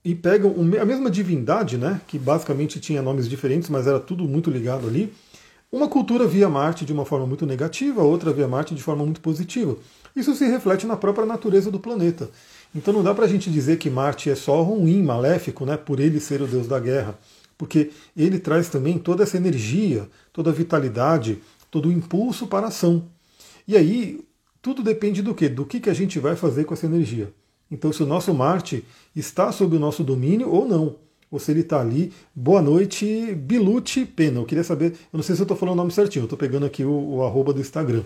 e 0.05 0.15
pega 0.15 0.47
a 0.47 0.85
mesma 0.85 1.11
divindade, 1.11 1.77
né? 1.77 1.99
Que 2.07 2.17
basicamente 2.17 2.79
tinha 2.79 3.01
nomes 3.01 3.27
diferentes, 3.27 3.69
mas 3.69 3.85
era 3.85 3.99
tudo 3.99 4.23
muito 4.23 4.49
ligado 4.49 4.87
ali. 4.87 5.13
Uma 5.69 5.89
cultura 5.89 6.25
via 6.25 6.47
Marte 6.47 6.85
de 6.85 6.93
uma 6.93 7.03
forma 7.03 7.27
muito 7.27 7.45
negativa, 7.45 8.01
outra 8.01 8.31
via 8.31 8.47
Marte 8.47 8.73
de 8.73 8.81
forma 8.81 9.03
muito 9.03 9.19
positiva. 9.19 9.75
Isso 10.15 10.33
se 10.33 10.45
reflete 10.45 10.87
na 10.87 10.95
própria 10.95 11.25
natureza 11.25 11.69
do 11.69 11.77
planeta. 11.77 12.29
Então 12.73 12.93
não 12.93 13.03
dá 13.03 13.13
para 13.13 13.25
a 13.25 13.27
gente 13.27 13.51
dizer 13.51 13.77
que 13.77 13.89
Marte 13.89 14.29
é 14.29 14.35
só 14.35 14.61
ruim, 14.61 15.03
maléfico, 15.03 15.65
né, 15.65 15.75
por 15.75 15.99
ele 15.99 16.21
ser 16.21 16.41
o 16.41 16.47
deus 16.47 16.67
da 16.67 16.79
guerra 16.79 17.19
porque 17.57 17.91
ele 18.15 18.39
traz 18.39 18.69
também 18.69 18.97
toda 18.97 19.23
essa 19.23 19.37
energia, 19.37 20.07
toda 20.31 20.49
a 20.49 20.53
vitalidade, 20.53 21.39
todo 21.71 21.89
o 21.89 21.91
impulso 21.91 22.47
para 22.47 22.65
a 22.65 22.69
ação. 22.69 23.05
E 23.67 23.75
aí, 23.75 24.21
tudo 24.61 24.83
depende 24.83 25.21
do 25.21 25.33
que? 25.33 25.49
Do 25.49 25.65
que, 25.65 25.79
que 25.79 25.89
a 25.89 25.93
gente 25.93 26.19
vai 26.19 26.35
fazer 26.35 26.65
com 26.65 26.73
essa 26.73 26.85
energia. 26.85 27.33
Então, 27.69 27.91
se 27.91 28.01
o 28.01 28.05
nosso 28.05 28.33
Marte 28.33 28.83
está 29.15 29.51
sob 29.51 29.75
o 29.75 29.79
nosso 29.79 30.03
domínio 30.03 30.49
ou 30.49 30.67
não. 30.67 30.95
Ou 31.29 31.39
se 31.39 31.51
ele 31.51 31.59
está 31.59 31.81
ali. 31.81 32.13
Boa 32.33 32.61
noite, 32.61 33.35
Bilute 33.35 34.05
Pena. 34.05 34.39
Eu 34.39 34.45
queria 34.45 34.63
saber, 34.63 34.91
eu 34.91 35.17
não 35.17 35.23
sei 35.23 35.35
se 35.35 35.41
eu 35.41 35.43
estou 35.43 35.57
falando 35.57 35.73
o 35.73 35.77
nome 35.77 35.91
certinho, 35.91 36.23
eu 36.23 36.27
estou 36.27 36.37
pegando 36.37 36.65
aqui 36.65 36.85
o, 36.85 37.15
o 37.15 37.23
arroba 37.23 37.51
do 37.51 37.59
Instagram. 37.59 38.03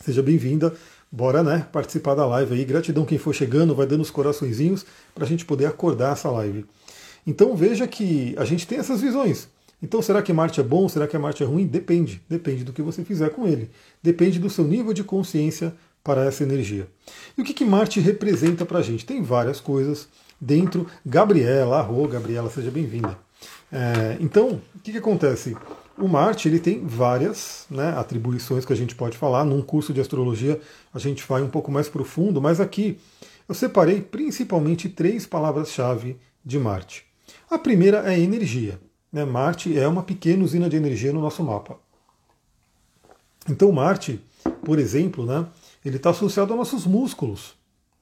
Seja 0.00 0.20
bem-vinda, 0.20 0.74
bora 1.12 1.44
né, 1.44 1.68
participar 1.70 2.16
da 2.16 2.26
live 2.26 2.54
aí. 2.54 2.64
Gratidão 2.64 3.04
quem 3.04 3.18
for 3.18 3.32
chegando, 3.32 3.74
vai 3.74 3.86
dando 3.86 4.00
os 4.00 4.10
coraçõezinhos 4.10 4.84
para 5.14 5.24
a 5.24 5.28
gente 5.28 5.44
poder 5.44 5.66
acordar 5.66 6.14
essa 6.14 6.28
live. 6.30 6.66
Então 7.26 7.56
veja 7.56 7.86
que 7.86 8.34
a 8.38 8.44
gente 8.44 8.66
tem 8.66 8.78
essas 8.78 9.00
visões. 9.00 9.48
Então 9.82 10.00
será 10.00 10.22
que 10.22 10.32
Marte 10.32 10.60
é 10.60 10.62
bom? 10.62 10.88
Será 10.88 11.06
que 11.06 11.18
Marte 11.18 11.42
é 11.42 11.46
ruim? 11.46 11.66
Depende. 11.66 12.22
Depende 12.28 12.64
do 12.64 12.72
que 12.72 12.82
você 12.82 13.04
fizer 13.04 13.30
com 13.30 13.46
ele. 13.46 13.70
Depende 14.02 14.38
do 14.38 14.48
seu 14.48 14.64
nível 14.64 14.92
de 14.92 15.02
consciência 15.02 15.74
para 16.04 16.24
essa 16.24 16.42
energia. 16.42 16.88
E 17.36 17.42
o 17.42 17.44
que, 17.44 17.54
que 17.54 17.64
Marte 17.64 18.00
representa 18.00 18.64
para 18.64 18.78
a 18.78 18.82
gente? 18.82 19.06
Tem 19.06 19.22
várias 19.22 19.60
coisas 19.60 20.08
dentro. 20.40 20.86
Gabriela, 21.04 21.78
arro, 21.78 22.06
Gabriela, 22.08 22.50
seja 22.50 22.70
bem-vinda. 22.70 23.16
É, 23.70 24.16
então, 24.20 24.60
o 24.74 24.78
que, 24.80 24.92
que 24.92 24.98
acontece? 24.98 25.56
O 25.96 26.08
Marte 26.08 26.48
ele 26.48 26.58
tem 26.58 26.84
várias 26.86 27.66
né, 27.70 27.94
atribuições 27.96 28.64
que 28.64 28.72
a 28.72 28.76
gente 28.76 28.94
pode 28.94 29.16
falar. 29.16 29.44
Num 29.44 29.62
curso 29.62 29.92
de 29.92 30.00
astrologia 30.00 30.60
a 30.92 30.98
gente 30.98 31.24
vai 31.26 31.42
um 31.42 31.48
pouco 31.48 31.70
mais 31.70 31.88
profundo, 31.88 32.40
mas 32.40 32.60
aqui 32.60 32.98
eu 33.48 33.54
separei 33.54 34.00
principalmente 34.00 34.88
três 34.88 35.26
palavras-chave 35.26 36.16
de 36.44 36.58
Marte. 36.58 37.11
A 37.52 37.58
primeira 37.58 38.10
é 38.10 38.18
energia. 38.18 38.80
Né? 39.12 39.26
Marte 39.26 39.78
é 39.78 39.86
uma 39.86 40.02
pequena 40.02 40.42
usina 40.42 40.70
de 40.70 40.76
energia 40.78 41.12
no 41.12 41.20
nosso 41.20 41.42
mapa. 41.42 41.78
Então 43.46 43.70
Marte, 43.70 44.18
por 44.64 44.78
exemplo, 44.78 45.26
né, 45.26 45.46
ele 45.84 45.96
está 45.98 46.08
associado 46.08 46.54
a 46.54 46.56
nossos 46.56 46.86
músculos. 46.86 47.52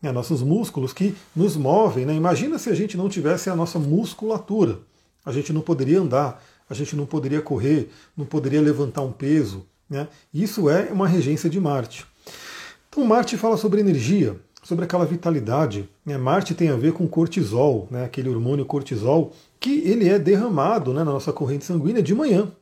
Né, 0.01 0.13
nossos 0.13 0.41
músculos 0.41 0.93
que 0.93 1.17
nos 1.35 1.57
movem. 1.57 2.07
Né? 2.07 2.15
Imagina 2.15 2.61
se 2.61 2.71
a 2.71 2.75
gente 2.77 2.97
não 2.97 3.09
tivesse 3.09 3.51
a 3.51 3.57
nossa 3.57 3.77
musculatura. 3.77 4.79
A 5.27 5.33
gente 5.33 5.53
não 5.53 5.63
poderia 5.63 6.01
andar, 6.01 6.41
a 6.69 6.75
gente 6.75 6.95
não 6.95 7.05
poderia 7.05 7.43
correr, 7.43 7.91
não 8.17 8.25
poderia 8.25 8.63
levantar 8.63 9.03
um 9.03 9.11
peso. 9.11 9.67
Né? 9.89 10.07
Isso 10.33 10.71
é 10.71 10.93
uma 10.93 11.09
regência 11.09 11.51
de 11.51 11.59
Marte. 11.59 12.07
Então 12.89 13.05
Marte 13.05 13.37
fala 13.37 13.57
sobre 13.57 13.81
energia, 13.81 14.37
sobre 14.71 14.85
aquela 14.85 15.05
vitalidade. 15.05 15.89
Né? 16.07 16.17
Marte 16.17 16.55
tem 16.55 16.69
a 16.69 16.77
ver 16.77 16.93
com 16.93 17.09
cortisol, 17.09 17.89
né? 17.91 18.05
aquele 18.05 18.29
hormônio 18.29 18.65
cortisol, 18.65 19.33
que 19.59 19.81
ele 19.81 20.09
é 20.09 20.17
derramado 20.17 20.95
né, 20.95 21.03
na 21.03 21.11
nossa 21.11 21.33
corrente 21.33 21.65
sanguínea 21.65 22.01
de 22.01 22.15
manhã. 22.15 22.53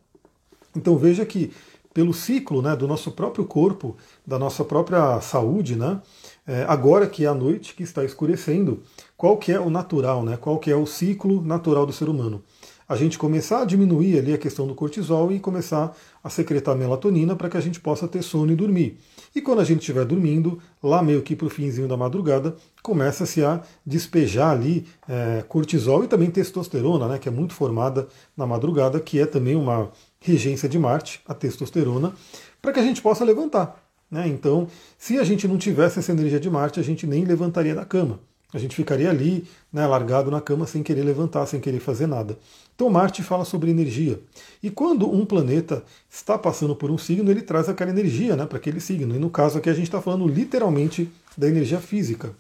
Então 0.74 0.96
veja 0.96 1.26
que 1.26 1.52
pelo 1.92 2.14
ciclo 2.14 2.62
né, 2.62 2.74
do 2.74 2.88
nosso 2.88 3.10
próprio 3.10 3.44
corpo, 3.44 3.94
da 4.26 4.38
nossa 4.38 4.64
própria 4.64 5.20
saúde, 5.20 5.76
né, 5.76 6.00
é, 6.46 6.64
agora 6.66 7.06
que 7.06 7.26
é 7.26 7.28
a 7.28 7.34
noite, 7.34 7.74
que 7.74 7.82
está 7.82 8.02
escurecendo, 8.02 8.82
qual 9.14 9.36
que 9.36 9.52
é 9.52 9.60
o 9.60 9.68
natural, 9.68 10.22
né, 10.22 10.38
qual 10.40 10.58
que 10.58 10.70
é 10.70 10.76
o 10.76 10.86
ciclo 10.86 11.42
natural 11.42 11.84
do 11.84 11.92
ser 11.92 12.08
humano? 12.08 12.42
a 12.88 12.96
gente 12.96 13.18
começar 13.18 13.60
a 13.60 13.64
diminuir 13.66 14.18
ali 14.18 14.32
a 14.32 14.38
questão 14.38 14.66
do 14.66 14.74
cortisol 14.74 15.30
e 15.30 15.38
começar 15.38 15.94
a 16.24 16.30
secretar 16.30 16.74
melatonina 16.74 17.36
para 17.36 17.50
que 17.50 17.56
a 17.58 17.60
gente 17.60 17.78
possa 17.78 18.08
ter 18.08 18.22
sono 18.22 18.50
e 18.50 18.56
dormir. 18.56 18.98
E 19.35 19.40
quando 19.40 19.61
a 19.61 19.64
gente 19.64 19.80
estiver 19.80 20.04
dormindo, 20.04 20.58
lá 20.82 21.02
meio 21.02 21.23
que 21.23 21.37
para 21.37 21.47
o 21.47 21.50
finzinho 21.50 21.88
da 21.88 21.97
madrugada, 21.97 22.56
começa-se 22.82 23.44
a 23.44 23.62
despejar 23.85 24.50
ali 24.50 24.87
é, 25.08 25.44
cortisol 25.49 26.04
e 26.04 26.08
também 26.08 26.30
testosterona, 26.30 27.08
né, 27.08 27.18
que 27.18 27.28
é 27.28 27.32
muito 27.32 27.54
formada 27.54 28.08
na 28.37 28.47
madrugada, 28.47 28.99
que 29.00 29.20
é 29.20 29.26
também 29.26 29.56
uma 29.56 29.90
regência 30.20 30.68
de 30.68 30.78
Marte, 30.78 31.20
a 31.26 31.35
testosterona, 31.35 32.12
para 32.61 32.73
que 32.73 32.80
a 32.80 32.82
gente 32.82 33.02
possa 33.02 33.25
levantar. 33.25 33.82
Né? 34.11 34.26
Então, 34.28 34.66
se 34.97 35.18
a 35.18 35.25
gente 35.25 35.47
não 35.47 35.58
tivesse 35.58 35.99
essa 35.99 36.12
energia 36.12 36.40
de 36.40 36.50
Marte, 36.50 36.80
a 36.80 36.82
gente 36.82 37.06
nem 37.06 37.25
levantaria 37.25 37.75
da 37.75 37.85
cama. 37.85 38.20
A 38.52 38.59
gente 38.59 38.75
ficaria 38.75 39.11
ali, 39.11 39.47
né, 39.71 39.87
largado 39.87 40.31
na 40.31 40.40
cama, 40.40 40.67
sem 40.67 40.83
querer 40.83 41.02
levantar, 41.02 41.45
sem 41.47 41.61
querer 41.61 41.81
fazer 41.81 42.07
nada. 42.07 42.38
Então 42.75 42.88
Marte 42.88 43.23
fala 43.23 43.45
sobre 43.45 43.71
energia. 43.71 44.19
E 44.62 44.71
quando 44.71 45.11
um 45.11 45.26
planeta 45.26 45.85
está 46.09 46.38
passando 46.38 46.75
por 46.75 46.90
um 46.90 46.97
signo, 46.97 47.31
ele 47.31 47.43
traz 47.43 47.69
aquela 47.69 47.90
energia 47.90 48.37
né, 48.37 48.47
para 48.47 48.57
aquele 48.57 48.81
signo. 48.81 49.14
E 49.14 49.19
no 49.19 49.28
caso 49.28 49.59
aqui 49.59 49.69
a 49.69 49.75
gente 49.75 49.85
está 49.85 50.00
falando 50.00 50.26
literalmente 50.26 51.11
da 51.37 51.47
energia 51.47 51.78
física. 51.78 52.33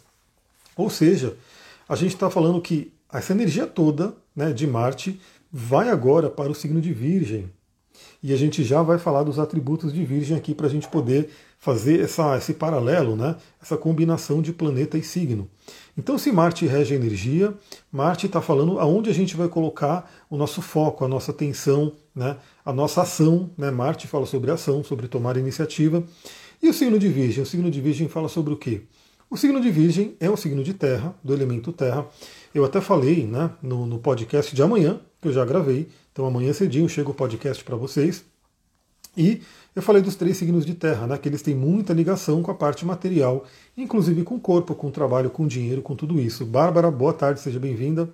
Ou 0.76 0.88
seja, 0.88 1.36
a 1.88 1.94
gente 1.94 2.14
está 2.14 2.30
falando 2.30 2.60
que 2.62 2.92
essa 3.12 3.32
energia 3.32 3.66
toda 3.66 4.14
né, 4.34 4.52
de 4.52 4.66
Marte 4.66 5.20
vai 5.52 5.88
agora 5.88 6.30
para 6.30 6.50
o 6.50 6.54
signo 6.54 6.80
de 6.80 6.92
Virgem. 6.92 7.50
E 8.22 8.32
a 8.32 8.36
gente 8.36 8.64
já 8.64 8.82
vai 8.82 8.98
falar 8.98 9.22
dos 9.22 9.38
atributos 9.38 9.92
de 9.92 10.04
Virgem 10.04 10.36
aqui 10.36 10.54
para 10.54 10.66
a 10.66 10.70
gente 10.70 10.88
poder 10.88 11.30
fazer 11.58 12.00
essa, 12.00 12.36
esse 12.36 12.54
paralelo, 12.54 13.16
né? 13.16 13.36
essa 13.60 13.76
combinação 13.76 14.40
de 14.40 14.52
planeta 14.52 14.96
e 14.96 15.02
signo. 15.02 15.48
Então, 15.96 16.16
se 16.16 16.30
Marte 16.30 16.66
rege 16.66 16.94
a 16.94 16.96
energia, 16.96 17.52
Marte 17.90 18.26
está 18.26 18.40
falando 18.40 18.78
aonde 18.78 19.10
a 19.10 19.14
gente 19.14 19.36
vai 19.36 19.48
colocar 19.48 20.08
o 20.30 20.36
nosso 20.36 20.62
foco, 20.62 21.04
a 21.04 21.08
nossa 21.08 21.32
atenção, 21.32 21.92
né? 22.14 22.36
a 22.64 22.72
nossa 22.72 23.02
ação. 23.02 23.50
Né? 23.58 23.70
Marte 23.70 24.06
fala 24.06 24.24
sobre 24.24 24.50
ação, 24.50 24.84
sobre 24.84 25.08
tomar 25.08 25.36
iniciativa. 25.36 26.04
E 26.62 26.68
o 26.68 26.74
signo 26.74 26.98
de 26.98 27.08
Virgem? 27.08 27.42
O 27.42 27.46
signo 27.46 27.70
de 27.70 27.80
Virgem 27.80 28.08
fala 28.08 28.28
sobre 28.28 28.52
o 28.52 28.56
quê? 28.56 28.82
O 29.30 29.36
signo 29.36 29.60
de 29.60 29.70
Virgem 29.70 30.16
é 30.20 30.30
um 30.30 30.36
signo 30.36 30.64
de 30.64 30.72
terra, 30.72 31.14
do 31.22 31.34
elemento 31.34 31.70
terra. 31.70 32.06
Eu 32.54 32.64
até 32.64 32.80
falei 32.80 33.26
né, 33.26 33.50
no, 33.60 33.84
no 33.84 33.98
podcast 33.98 34.54
de 34.54 34.62
amanhã, 34.62 35.00
que 35.20 35.28
eu 35.28 35.32
já 35.32 35.44
gravei. 35.44 35.88
Então 36.18 36.26
amanhã 36.26 36.52
cedinho 36.52 36.88
chega 36.88 37.08
o 37.08 37.14
podcast 37.14 37.62
para 37.62 37.76
vocês. 37.76 38.24
E 39.16 39.40
eu 39.72 39.80
falei 39.80 40.02
dos 40.02 40.16
três 40.16 40.36
signos 40.36 40.66
de 40.66 40.74
terra, 40.74 41.06
né, 41.06 41.16
que 41.16 41.28
eles 41.28 41.42
têm 41.42 41.54
muita 41.54 41.92
ligação 41.92 42.42
com 42.42 42.50
a 42.50 42.54
parte 42.54 42.84
material, 42.84 43.46
inclusive 43.76 44.24
com 44.24 44.34
o 44.34 44.40
corpo, 44.40 44.74
com 44.74 44.88
o 44.88 44.90
trabalho, 44.90 45.30
com 45.30 45.44
o 45.44 45.46
dinheiro, 45.46 45.80
com 45.80 45.94
tudo 45.94 46.18
isso. 46.18 46.44
Bárbara, 46.44 46.90
boa 46.90 47.12
tarde, 47.12 47.38
seja 47.38 47.60
bem-vinda. 47.60 48.10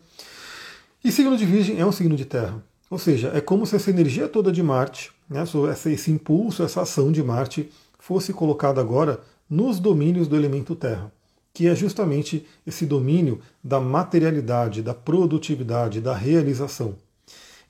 E 1.02 1.10
signo 1.10 1.34
de 1.34 1.46
Virgem 1.46 1.80
é 1.80 1.86
um 1.86 1.92
signo 1.92 2.14
de 2.14 2.26
terra. 2.26 2.62
Ou 2.90 2.98
seja, 2.98 3.32
é 3.34 3.40
como 3.40 3.64
se 3.64 3.74
essa 3.74 3.88
energia 3.88 4.28
toda 4.28 4.52
de 4.52 4.62
Marte, 4.62 5.10
né, 5.26 5.42
esse 5.90 6.10
impulso, 6.10 6.62
essa 6.62 6.82
ação 6.82 7.10
de 7.10 7.22
Marte, 7.22 7.72
fosse 7.98 8.34
colocada 8.34 8.82
agora 8.82 9.18
nos 9.48 9.80
domínios 9.80 10.28
do 10.28 10.36
elemento 10.36 10.76
terra, 10.76 11.10
que 11.54 11.68
é 11.68 11.74
justamente 11.74 12.44
esse 12.66 12.84
domínio 12.84 13.40
da 13.62 13.80
materialidade, 13.80 14.82
da 14.82 14.92
produtividade, 14.92 16.02
da 16.02 16.14
realização. 16.14 17.02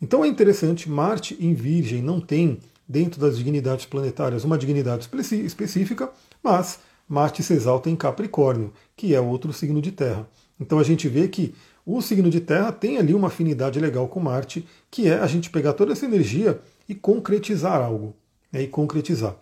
Então 0.00 0.24
é 0.24 0.28
interessante, 0.28 0.90
Marte 0.90 1.36
em 1.40 1.54
Virgem 1.54 2.02
não 2.02 2.20
tem 2.20 2.58
dentro 2.86 3.20
das 3.20 3.38
dignidades 3.38 3.86
planetárias 3.86 4.44
uma 4.44 4.58
dignidade 4.58 5.08
específica, 5.44 6.10
mas 6.42 6.78
Marte 7.08 7.42
se 7.42 7.52
exalta 7.52 7.88
em 7.88 7.96
Capricórnio, 7.96 8.72
que 8.96 9.14
é 9.14 9.20
outro 9.20 9.52
signo 9.52 9.80
de 9.80 9.92
Terra. 9.92 10.28
Então 10.60 10.78
a 10.78 10.82
gente 10.82 11.08
vê 11.08 11.28
que 11.28 11.54
o 11.86 12.00
signo 12.00 12.30
de 12.30 12.40
Terra 12.40 12.72
tem 12.72 12.98
ali 12.98 13.14
uma 13.14 13.28
afinidade 13.28 13.78
legal 13.78 14.08
com 14.08 14.20
Marte, 14.20 14.66
que 14.90 15.08
é 15.08 15.18
a 15.18 15.26
gente 15.26 15.50
pegar 15.50 15.74
toda 15.74 15.92
essa 15.92 16.04
energia 16.06 16.60
e 16.88 16.94
concretizar 16.94 17.80
algo. 17.80 18.14
Né, 18.52 18.62
e 18.62 18.68
concretizar. 18.68 19.34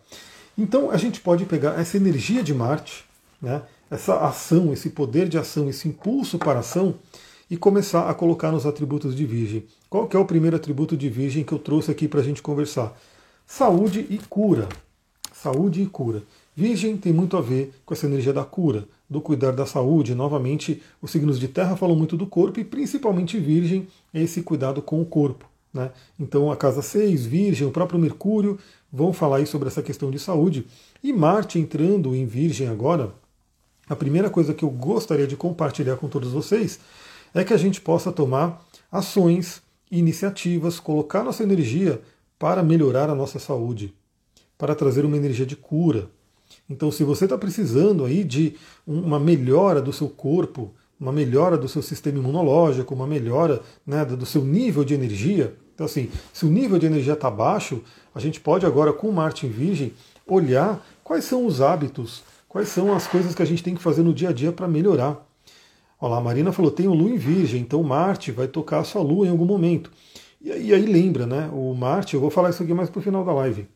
Então 0.56 0.90
a 0.90 0.96
gente 0.96 1.20
pode 1.20 1.44
pegar 1.44 1.78
essa 1.78 1.96
energia 1.96 2.42
de 2.42 2.54
Marte, 2.54 3.04
né, 3.40 3.62
essa 3.90 4.16
ação, 4.20 4.72
esse 4.72 4.90
poder 4.90 5.28
de 5.28 5.36
ação, 5.36 5.68
esse 5.68 5.86
impulso 5.86 6.38
para 6.38 6.60
ação, 6.60 6.94
e 7.50 7.56
começar 7.56 8.08
a 8.08 8.14
colocar 8.14 8.50
nos 8.50 8.64
atributos 8.64 9.14
de 9.14 9.26
Virgem. 9.26 9.66
Qual 9.92 10.08
que 10.08 10.16
é 10.16 10.18
o 10.18 10.24
primeiro 10.24 10.56
atributo 10.56 10.96
de 10.96 11.10
Virgem 11.10 11.44
que 11.44 11.52
eu 11.52 11.58
trouxe 11.58 11.90
aqui 11.90 12.08
para 12.08 12.20
a 12.20 12.22
gente 12.22 12.40
conversar? 12.40 12.98
Saúde 13.46 14.06
e 14.08 14.16
cura. 14.16 14.66
Saúde 15.34 15.82
e 15.82 15.86
cura. 15.86 16.22
Virgem 16.56 16.96
tem 16.96 17.12
muito 17.12 17.36
a 17.36 17.42
ver 17.42 17.74
com 17.84 17.92
essa 17.92 18.06
energia 18.06 18.32
da 18.32 18.42
cura, 18.42 18.88
do 19.06 19.20
cuidar 19.20 19.50
da 19.50 19.66
saúde. 19.66 20.14
Novamente, 20.14 20.82
os 21.02 21.10
signos 21.10 21.38
de 21.38 21.46
terra 21.46 21.76
falam 21.76 21.94
muito 21.94 22.16
do 22.16 22.26
corpo 22.26 22.58
e 22.58 22.64
principalmente 22.64 23.38
Virgem 23.38 23.86
é 24.14 24.22
esse 24.22 24.40
cuidado 24.40 24.80
com 24.80 24.98
o 24.98 25.04
corpo. 25.04 25.44
Né? 25.74 25.90
Então, 26.18 26.50
a 26.50 26.56
casa 26.56 26.80
6, 26.80 27.26
Virgem, 27.26 27.68
o 27.68 27.70
próprio 27.70 28.00
Mercúrio 28.00 28.58
vão 28.90 29.12
falar 29.12 29.36
aí 29.36 29.46
sobre 29.46 29.68
essa 29.68 29.82
questão 29.82 30.10
de 30.10 30.18
saúde. 30.18 30.66
E 31.04 31.12
Marte 31.12 31.58
entrando 31.58 32.14
em 32.14 32.24
Virgem 32.24 32.66
agora, 32.66 33.12
a 33.86 33.94
primeira 33.94 34.30
coisa 34.30 34.54
que 34.54 34.64
eu 34.64 34.70
gostaria 34.70 35.26
de 35.26 35.36
compartilhar 35.36 35.96
com 35.96 36.08
todos 36.08 36.32
vocês 36.32 36.80
é 37.34 37.44
que 37.44 37.52
a 37.52 37.58
gente 37.58 37.78
possa 37.78 38.10
tomar 38.10 38.64
ações, 38.90 39.60
iniciativas, 39.92 40.80
colocar 40.80 41.22
nossa 41.22 41.42
energia 41.42 42.00
para 42.38 42.62
melhorar 42.62 43.10
a 43.10 43.14
nossa 43.14 43.38
saúde, 43.38 43.94
para 44.56 44.74
trazer 44.74 45.04
uma 45.04 45.16
energia 45.16 45.44
de 45.44 45.54
cura. 45.54 46.08
Então, 46.68 46.90
se 46.90 47.04
você 47.04 47.24
está 47.24 47.36
precisando 47.36 48.04
aí 48.04 48.24
de 48.24 48.56
uma 48.86 49.20
melhora 49.20 49.82
do 49.82 49.92
seu 49.92 50.08
corpo, 50.08 50.72
uma 50.98 51.12
melhora 51.12 51.58
do 51.58 51.68
seu 51.68 51.82
sistema 51.82 52.18
imunológico, 52.18 52.94
uma 52.94 53.06
melhora 53.06 53.60
né, 53.86 54.04
do 54.04 54.24
seu 54.24 54.42
nível 54.42 54.84
de 54.84 54.94
energia, 54.94 55.54
então 55.74 55.86
assim, 55.86 56.10
se 56.32 56.46
o 56.46 56.48
nível 56.48 56.78
de 56.78 56.86
energia 56.86 57.12
está 57.12 57.30
baixo, 57.30 57.82
a 58.14 58.20
gente 58.20 58.40
pode 58.40 58.64
agora 58.64 58.92
com 58.92 59.10
Marte 59.10 59.46
em 59.46 59.50
Virgem 59.50 59.92
olhar 60.26 60.84
quais 61.02 61.24
são 61.24 61.44
os 61.44 61.60
hábitos, 61.60 62.22
quais 62.48 62.68
são 62.68 62.94
as 62.94 63.06
coisas 63.06 63.34
que 63.34 63.42
a 63.42 63.46
gente 63.46 63.62
tem 63.62 63.74
que 63.74 63.82
fazer 63.82 64.02
no 64.02 64.14
dia 64.14 64.30
a 64.30 64.32
dia 64.32 64.52
para 64.52 64.68
melhorar. 64.68 65.26
Olha 66.02 66.14
lá, 66.14 66.18
a 66.18 66.20
Marina 66.20 66.50
falou, 66.50 66.72
tem 66.72 66.88
o 66.88 66.94
Lua 66.94 67.10
em 67.10 67.16
Virgem, 67.16 67.60
então 67.60 67.80
Marte 67.80 68.32
vai 68.32 68.48
tocar 68.48 68.80
a 68.80 68.84
sua 68.84 69.00
Lua 69.00 69.24
em 69.24 69.30
algum 69.30 69.44
momento. 69.44 69.88
E, 70.40 70.48
e 70.48 70.74
aí 70.74 70.84
lembra, 70.84 71.26
né? 71.28 71.48
O 71.52 71.72
Marte, 71.74 72.14
eu 72.14 72.20
vou 72.20 72.28
falar 72.28 72.50
isso 72.50 72.60
aqui 72.60 72.74
mais 72.74 72.90
para 72.90 72.98
o 72.98 73.02
final 73.02 73.24
da 73.24 73.32
live. 73.32 73.68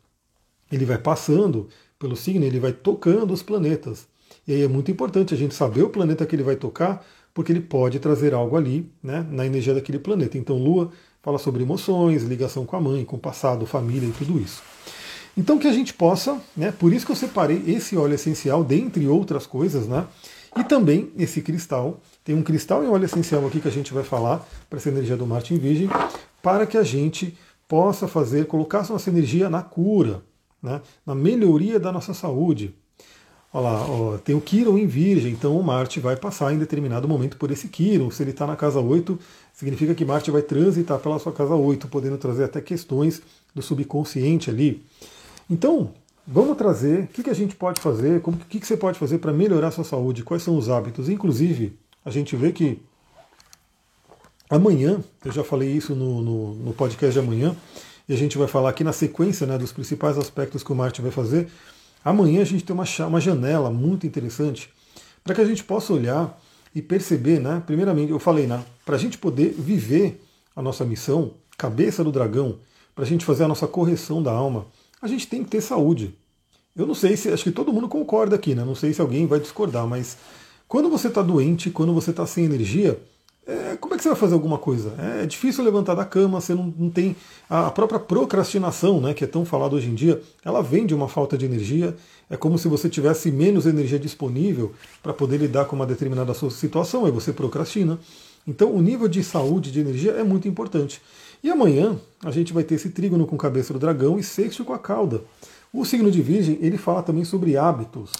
Ele 0.73 0.85
vai 0.85 0.99
passando 0.99 1.69
pelo 2.01 2.17
signo, 2.17 2.45
ele 2.45 2.59
vai 2.59 2.73
tocando 2.73 3.33
os 3.33 3.45
planetas. 3.45 4.09
E 4.45 4.53
aí 4.53 4.63
é 4.63 4.67
muito 4.67 4.91
importante 4.91 5.35
a 5.35 5.37
gente 5.37 5.55
saber 5.55 5.85
o 5.85 5.89
planeta 5.89 6.27
que 6.27 6.35
ele 6.35 6.43
vai 6.43 6.57
tocar, 6.57 7.07
porque 7.33 7.53
ele 7.53 7.61
pode 7.61 8.01
trazer 8.01 8.35
algo 8.35 8.57
ali, 8.57 8.91
né, 9.01 9.25
na 9.31 9.47
energia 9.47 9.73
daquele 9.73 10.01
planeta. 10.01 10.37
Então, 10.37 10.59
Lua 10.59 10.91
fala 11.23 11.39
sobre 11.39 11.63
emoções, 11.63 12.25
ligação 12.25 12.67
com 12.67 12.75
a 12.75 12.81
mãe, 12.81 13.05
com 13.05 13.15
o 13.15 13.21
passado, 13.21 13.65
família 13.67 14.09
e 14.09 14.13
tudo 14.13 14.41
isso. 14.41 14.65
Então, 15.37 15.61
que 15.61 15.69
a 15.69 15.73
gente 15.73 15.95
possa, 15.95 16.41
né, 16.57 16.73
por 16.73 16.93
isso 16.93 17.07
que 17.07 17.13
eu 17.13 17.17
separei 17.17 17.63
esse 17.69 17.97
óleo 17.97 18.15
essencial, 18.15 18.65
dentre 18.65 19.07
outras 19.07 19.47
coisas, 19.47 19.87
né, 19.87 20.09
e 20.57 20.65
também 20.65 21.13
esse 21.17 21.41
cristal. 21.41 22.01
Tem 22.27 22.35
um 22.35 22.43
cristal 22.43 22.83
em 22.83 22.89
óleo 22.89 23.05
essencial 23.05 23.47
aqui 23.47 23.61
que 23.61 23.69
a 23.69 23.71
gente 23.71 23.95
vai 23.95 24.03
falar 24.03 24.45
para 24.69 24.81
essa 24.81 24.89
energia 24.89 25.17
do 25.17 25.25
Marte 25.25 25.55
em 25.55 25.59
Virgem, 25.59 25.89
para 26.43 26.67
que 26.67 26.77
a 26.77 26.83
gente 26.83 27.39
possa 27.69 28.09
fazer, 28.09 28.49
colocar 28.49 28.85
nossa 28.89 29.09
energia 29.09 29.49
na 29.49 29.63
cura, 29.63 30.25
né, 30.61 30.83
na 31.07 31.15
melhoria 31.15 31.79
da 31.79 31.93
nossa 31.93 32.13
saúde. 32.13 32.75
Olha 33.53 33.63
lá, 33.63 33.89
ó, 33.89 34.19
tem 34.19 34.35
o 34.35 34.41
Quiron 34.41 34.77
em 34.77 34.89
Virgem, 34.89 35.31
então 35.31 35.57
o 35.57 35.63
Marte 35.63 36.01
vai 36.01 36.17
passar 36.17 36.53
em 36.53 36.59
determinado 36.59 37.07
momento 37.07 37.37
por 37.37 37.53
esse 37.53 37.69
Quiron. 37.69 38.11
Se 38.11 38.25
ele 38.25 38.33
está 38.33 38.45
na 38.45 38.57
casa 38.57 38.81
8, 38.81 39.17
significa 39.55 39.95
que 39.95 40.05
Marte 40.05 40.29
vai 40.33 40.43
transitar 40.43 40.99
pela 40.99 41.21
sua 41.21 41.33
casa 41.33 41.55
8, 41.55 41.87
podendo 41.87 42.19
trazer 42.19 42.43
até 42.43 42.61
questões 42.61 43.23
do 43.55 43.63
subconsciente 43.63 44.51
ali. 44.51 44.85
Então, 45.49 45.93
vamos 46.27 46.57
trazer 46.57 47.05
o 47.05 47.07
que, 47.07 47.23
que 47.23 47.31
a 47.31 47.35
gente 47.35 47.55
pode 47.55 47.81
fazer, 47.81 48.21
o 48.25 48.33
que, 48.49 48.59
que 48.59 48.67
você 48.67 48.77
pode 48.77 48.99
fazer 48.99 49.19
para 49.19 49.33
melhorar 49.33 49.69
a 49.69 49.71
sua 49.71 49.85
saúde, 49.85 50.25
quais 50.25 50.43
são 50.43 50.59
os 50.59 50.69
hábitos. 50.69 51.09
Inclusive, 51.09 51.79
a 52.07 52.11
gente 52.11 52.35
vê 52.37 52.53
que 52.53 52.81
Amanhã, 54.49 55.03
eu 55.25 55.33
já 55.33 55.43
falei 55.43 55.73
isso 55.73 55.93
no, 55.97 56.23
no, 56.23 56.55
no, 56.55 56.73
podcast 56.73 57.13
de 57.13 57.19
amanhã, 57.19 57.57
e 58.09 58.15
a 58.15 58.17
gente 58.17 58.39
vai 58.39 58.47
falar 58.47 58.71
aqui 58.71 58.85
na 58.85 58.93
sequência 58.93 59.45
né, 59.45 59.59
dos 59.59 59.73
principais 59.73 60.17
aspectos 60.17 60.63
que 60.63 60.71
o 60.71 60.75
Marte 60.75 61.03
vai 61.03 61.11
fazer. 61.11 61.49
Amanhã 62.05 62.43
a 62.43 62.45
gente 62.45 62.63
tem 62.63 62.73
uma, 62.73 62.85
uma 63.09 63.21
janela 63.21 63.73
muito 63.73 64.07
interessante 64.07 64.71
para 65.25 65.35
que 65.35 65.41
a 65.41 65.45
gente 65.45 65.65
possa 65.65 65.93
olhar 65.93 66.41
e 66.73 66.81
perceber, 66.81 67.41
né? 67.41 67.61
Primeiramente, 67.67 68.13
eu 68.13 68.21
falei, 68.21 68.47
né? 68.47 68.65
Para 68.85 68.95
a 68.95 68.99
gente 68.99 69.19
poder 69.19 69.53
viver 69.53 70.23
a 70.55 70.63
nossa 70.63 70.85
missão, 70.85 71.33
cabeça 71.59 72.05
do 72.05 72.13
dragão, 72.13 72.61
para 72.95 73.05
a 73.05 73.07
gente 73.07 73.25
fazer 73.25 73.43
a 73.43 73.49
nossa 73.49 73.67
correção 73.67 74.23
da 74.23 74.31
alma, 74.31 74.67
a 75.03 75.09
gente 75.09 75.27
tem 75.27 75.43
que 75.43 75.51
ter 75.51 75.61
saúde. 75.61 76.17
Eu 76.77 76.87
não 76.87 76.95
sei 76.95 77.17
se, 77.17 77.31
acho 77.31 77.43
que 77.43 77.51
todo 77.51 77.73
mundo 77.73 77.89
concorda 77.89 78.37
aqui, 78.37 78.55
né? 78.55 78.65
Não 78.65 78.77
sei 78.77 78.95
se 78.95 79.01
alguém 79.01 79.27
vai 79.27 79.41
discordar, 79.41 79.89
mas 79.89 80.17
quando 80.69 80.89
você 80.91 81.09
está 81.09 81.23
doente, 81.23 81.71
quando 81.71 81.93
você 81.95 82.11
está 82.11 82.27
sem 82.27 82.45
energia, 82.45 83.01
é, 83.47 83.77
como 83.77 83.95
é 83.95 83.97
que 83.97 84.03
você 84.03 84.09
vai 84.09 84.19
fazer 84.19 84.35
alguma 84.35 84.59
coisa? 84.59 84.93
É, 84.99 85.25
difícil 85.25 85.63
levantar 85.63 85.95
da 85.95 86.05
cama, 86.05 86.41
você 86.41 86.53
não, 86.53 86.75
não, 86.77 86.91
tem. 86.91 87.15
A 87.49 87.71
própria 87.71 88.01
procrastinação, 88.01 89.01
né, 89.01 89.15
que 89.15 89.23
é 89.23 89.27
tão 89.27 89.45
falada 89.45 89.77
hoje 89.77 89.89
em 89.89 89.95
dia, 89.95 90.21
ela 90.45 90.61
vem 90.61 90.85
de 90.85 90.95
uma 90.95 91.09
falta 91.09 91.39
de 91.39 91.45
energia. 91.45 91.97
É 92.29 92.37
como 92.37 92.59
se 92.59 92.67
você 92.67 92.89
tivesse 92.89 93.31
menos 93.31 93.65
energia 93.65 94.01
disponível 94.01 94.73
para 95.01 95.15
poder 95.15 95.37
lidar 95.37 95.67
com 95.67 95.77
uma 95.77 95.87
determinada 95.87 96.35
situação, 96.35 97.05
aí 97.05 97.13
você 97.13 97.33
procrastina. 97.33 98.01
Então 98.45 98.75
o 98.75 98.83
nível 98.83 99.07
de 99.07 99.23
saúde, 99.23 99.71
de 99.71 99.79
energia 99.79 100.11
é 100.13 100.25
muito 100.25 100.49
importante. 100.49 101.01
E 101.43 101.49
amanhã 101.49 101.97
a 102.25 102.33
gente 102.33 102.53
vai 102.53 102.65
ter 102.65 102.75
esse 102.75 102.91
trígono 102.91 103.27
com 103.29 103.37
cabeça 103.37 103.73
do 103.73 103.79
dragão 103.79 104.19
e 104.19 104.25
sexto 104.25 104.65
com 104.65 104.73
a 104.73 104.79
cauda. 104.79 105.23
O 105.73 105.85
signo 105.85 106.11
de 106.11 106.21
Virgem, 106.21 106.59
ele 106.61 106.79
fala 106.79 107.01
também 107.01 107.25
sobre 107.25 107.57
hábitos, 107.57 108.11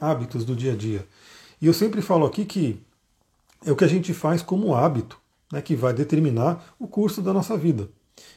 hábitos 0.00 0.44
do 0.44 0.54
dia 0.54 0.74
a 0.74 0.76
dia. 0.76 1.04
E 1.60 1.66
eu 1.66 1.72
sempre 1.72 2.02
falo 2.02 2.26
aqui 2.26 2.44
que 2.44 2.78
é 3.64 3.72
o 3.72 3.76
que 3.76 3.84
a 3.84 3.88
gente 3.88 4.12
faz 4.12 4.42
como 4.42 4.74
hábito, 4.74 5.18
né, 5.52 5.60
que 5.60 5.74
vai 5.74 5.92
determinar 5.92 6.74
o 6.78 6.86
curso 6.86 7.22
da 7.22 7.32
nossa 7.32 7.56
vida. 7.56 7.88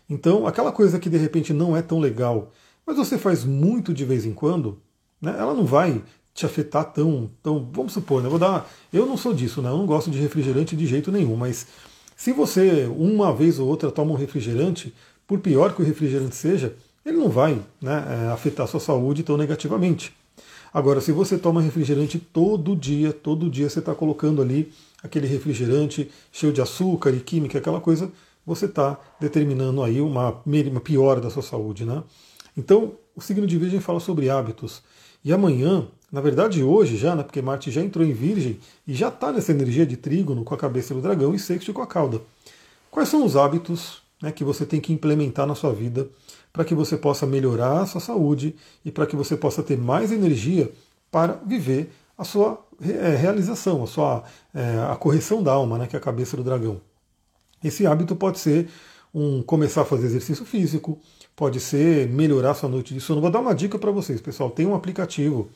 Então, 0.09 0.47
aquela 0.47 0.71
coisa 0.71 0.99
que 0.99 1.09
de 1.09 1.17
repente 1.17 1.53
não 1.53 1.75
é 1.75 1.81
tão 1.81 1.99
legal, 1.99 2.51
mas 2.85 2.97
você 2.97 3.17
faz 3.17 3.43
muito 3.43 3.93
de 3.93 4.05
vez 4.05 4.25
em 4.25 4.33
quando, 4.33 4.79
né, 5.21 5.35
ela 5.37 5.53
não 5.53 5.65
vai 5.65 6.01
te 6.33 6.45
afetar 6.45 6.85
tão, 6.85 7.29
tão. 7.43 7.69
Vamos 7.73 7.93
supor, 7.93 8.23
né, 8.23 8.29
vou 8.29 8.39
dar. 8.39 8.69
Eu 8.91 9.05
não 9.05 9.17
sou 9.17 9.33
disso, 9.33 9.61
né, 9.61 9.69
eu 9.69 9.77
não 9.77 9.85
gosto 9.85 10.09
de 10.09 10.17
refrigerante 10.17 10.75
de 10.75 10.85
jeito 10.85 11.11
nenhum, 11.11 11.35
mas 11.35 11.67
se 12.15 12.31
você 12.31 12.85
uma 12.85 13.33
vez 13.33 13.59
ou 13.59 13.67
outra 13.67 13.91
toma 13.91 14.11
um 14.11 14.15
refrigerante, 14.15 14.93
por 15.27 15.39
pior 15.39 15.75
que 15.75 15.81
o 15.81 15.85
refrigerante 15.85 16.35
seja, 16.35 16.75
ele 17.05 17.17
não 17.17 17.29
vai 17.29 17.61
né, 17.81 18.25
é, 18.27 18.31
afetar 18.31 18.65
a 18.65 18.67
sua 18.67 18.79
saúde 18.79 19.23
tão 19.23 19.37
negativamente. 19.37 20.13
Agora, 20.73 21.01
se 21.01 21.11
você 21.11 21.37
toma 21.37 21.61
refrigerante 21.61 22.19
todo 22.19 22.75
dia, 22.75 23.11
todo 23.11 23.49
dia 23.49 23.69
você 23.69 23.79
está 23.79 23.95
colocando 23.95 24.41
ali 24.41 24.71
aquele 25.01 25.27
refrigerante 25.27 26.09
cheio 26.31 26.53
de 26.53 26.61
açúcar 26.61 27.11
e 27.11 27.19
química, 27.19 27.57
aquela 27.57 27.81
coisa, 27.81 28.11
você 28.45 28.65
está 28.65 28.99
determinando 29.19 29.83
aí 29.83 30.01
uma, 30.01 30.41
uma 30.45 30.79
piora 30.79 31.19
da 31.19 31.29
sua 31.29 31.41
saúde. 31.41 31.85
Né? 31.85 32.03
Então, 32.57 32.93
o 33.15 33.21
signo 33.21 33.47
de 33.47 33.57
Virgem 33.57 33.79
fala 33.79 33.99
sobre 33.99 34.29
hábitos. 34.29 34.81
E 35.23 35.33
amanhã, 35.33 35.87
na 36.11 36.21
verdade 36.21 36.63
hoje 36.63 36.97
já, 36.97 37.15
né, 37.15 37.23
porque 37.23 37.41
Marte 37.41 37.69
já 37.71 37.81
entrou 37.81 38.05
em 38.05 38.13
Virgem 38.13 38.57
e 38.87 38.93
já 38.93 39.09
está 39.09 39.31
nessa 39.31 39.51
energia 39.51 39.85
de 39.85 39.97
trígono 39.97 40.43
com 40.43 40.53
a 40.53 40.57
cabeça 40.57 40.93
do 40.93 41.01
dragão 41.01 41.35
e 41.35 41.39
sexto 41.39 41.73
com 41.73 41.81
a 41.81 41.87
cauda. 41.87 42.21
Quais 42.89 43.09
são 43.09 43.25
os 43.25 43.35
hábitos 43.35 44.01
né, 44.21 44.31
que 44.31 44.43
você 44.43 44.65
tem 44.65 44.79
que 44.79 44.93
implementar 44.93 45.45
na 45.45 45.55
sua 45.55 45.73
vida 45.73 46.07
para 46.51 46.65
que 46.65 46.73
você 46.73 46.97
possa 46.97 47.25
melhorar 47.25 47.81
a 47.81 47.85
sua 47.85 48.01
saúde 48.01 48.55
e 48.83 48.91
para 48.91 49.05
que 49.05 49.15
você 49.15 49.37
possa 49.37 49.61
ter 49.61 49.77
mais 49.77 50.11
energia 50.11 50.71
para 51.11 51.33
viver 51.45 51.91
a 52.17 52.23
sua 52.23 52.63
é, 52.81 53.15
realização, 53.15 53.83
a 53.83 53.87
sua 53.87 54.23
é, 54.53 54.79
a 54.91 54.95
correção 54.95 55.41
da 55.41 55.53
alma, 55.53 55.77
né, 55.77 55.87
que 55.87 55.95
é 55.95 55.99
a 55.99 56.01
cabeça 56.01 56.35
do 56.35 56.43
dragão. 56.43 56.81
Esse 57.63 57.85
hábito 57.85 58.15
pode 58.15 58.39
ser 58.39 58.69
um 59.13 59.41
começar 59.41 59.81
a 59.81 59.85
fazer 59.85 60.05
exercício 60.05 60.45
físico, 60.45 60.99
pode 61.35 61.59
ser 61.59 62.07
melhorar 62.09 62.53
sua 62.53 62.69
noite 62.69 62.93
de 62.93 62.99
sono. 62.99 63.21
Vou 63.21 63.31
dar 63.31 63.39
uma 63.39 63.55
dica 63.55 63.77
para 63.77 63.91
vocês, 63.91 64.21
pessoal. 64.21 64.49
Tem 64.49 64.65
um 64.65 64.75
aplicativo 64.75 65.49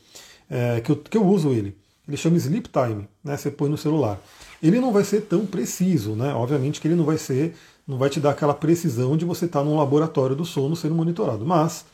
é, 0.50 0.82
que, 0.82 0.92
eu, 0.92 0.96
que 0.96 1.18
eu 1.18 1.26
uso 1.26 1.50
ele. 1.52 1.78
Ele 2.08 2.18
chama 2.18 2.38
Sleep 2.38 2.70
Time, 2.70 3.08
né? 3.24 3.38
Você 3.38 3.50
põe 3.50 3.70
no 3.70 3.78
celular. 3.78 4.22
Ele 4.62 4.80
não 4.80 4.92
vai 4.92 5.04
ser 5.04 5.22
tão 5.22 5.46
preciso, 5.46 6.16
né? 6.16 6.34
Obviamente 6.34 6.82
que 6.82 6.88
ele 6.88 6.96
não 6.96 7.06
vai 7.06 7.18
ser, 7.18 7.56
não 7.88 7.98
vai 7.98 8.10
te 8.10 8.20
dar 8.20 8.32
aquela 8.32 8.54
precisão 8.54 9.18
de 9.18 9.26
você 9.26 9.46
estar 9.46 9.60
tá 9.60 9.66
num 9.66 9.78
laboratório 9.78 10.36
do 10.36 10.46
sono 10.46 10.76
sendo 10.76 10.96
monitorado, 10.96 11.46
mas 11.46 11.86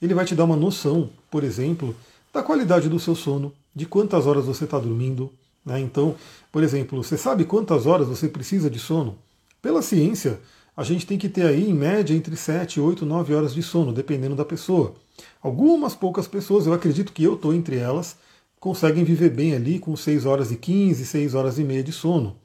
ele 0.00 0.14
vai 0.14 0.24
te 0.24 0.34
dar 0.34 0.44
uma 0.44 0.56
noção, 0.56 1.10
por 1.30 1.42
exemplo, 1.42 1.94
da 2.32 2.42
qualidade 2.42 2.88
do 2.88 2.98
seu 2.98 3.14
sono, 3.14 3.52
de 3.74 3.86
quantas 3.86 4.26
horas 4.26 4.44
você 4.44 4.64
está 4.64 4.78
dormindo. 4.78 5.30
Né? 5.64 5.80
Então, 5.80 6.14
por 6.52 6.62
exemplo, 6.62 7.02
você 7.02 7.16
sabe 7.16 7.44
quantas 7.44 7.86
horas 7.86 8.08
você 8.08 8.28
precisa 8.28 8.68
de 8.68 8.78
sono? 8.78 9.16
Pela 9.62 9.82
ciência, 9.82 10.40
a 10.76 10.82
gente 10.82 11.06
tem 11.06 11.16
que 11.16 11.28
ter 11.28 11.46
aí, 11.46 11.70
em 11.70 11.74
média, 11.74 12.14
entre 12.14 12.36
7, 12.36 12.80
8, 12.80 13.06
9 13.06 13.34
horas 13.34 13.54
de 13.54 13.62
sono, 13.62 13.92
dependendo 13.92 14.34
da 14.34 14.44
pessoa. 14.44 14.94
Algumas 15.40 15.94
poucas 15.94 16.26
pessoas, 16.26 16.66
eu 16.66 16.72
acredito 16.72 17.12
que 17.12 17.22
eu 17.22 17.34
estou 17.34 17.54
entre 17.54 17.76
elas, 17.76 18.16
conseguem 18.58 19.04
viver 19.04 19.30
bem 19.30 19.54
ali 19.54 19.78
com 19.78 19.94
6 19.96 20.26
horas 20.26 20.50
e 20.50 20.56
15, 20.56 21.06
6 21.06 21.34
horas 21.34 21.58
e 21.58 21.64
meia 21.64 21.82
de 21.82 21.92
sono. 21.92 22.36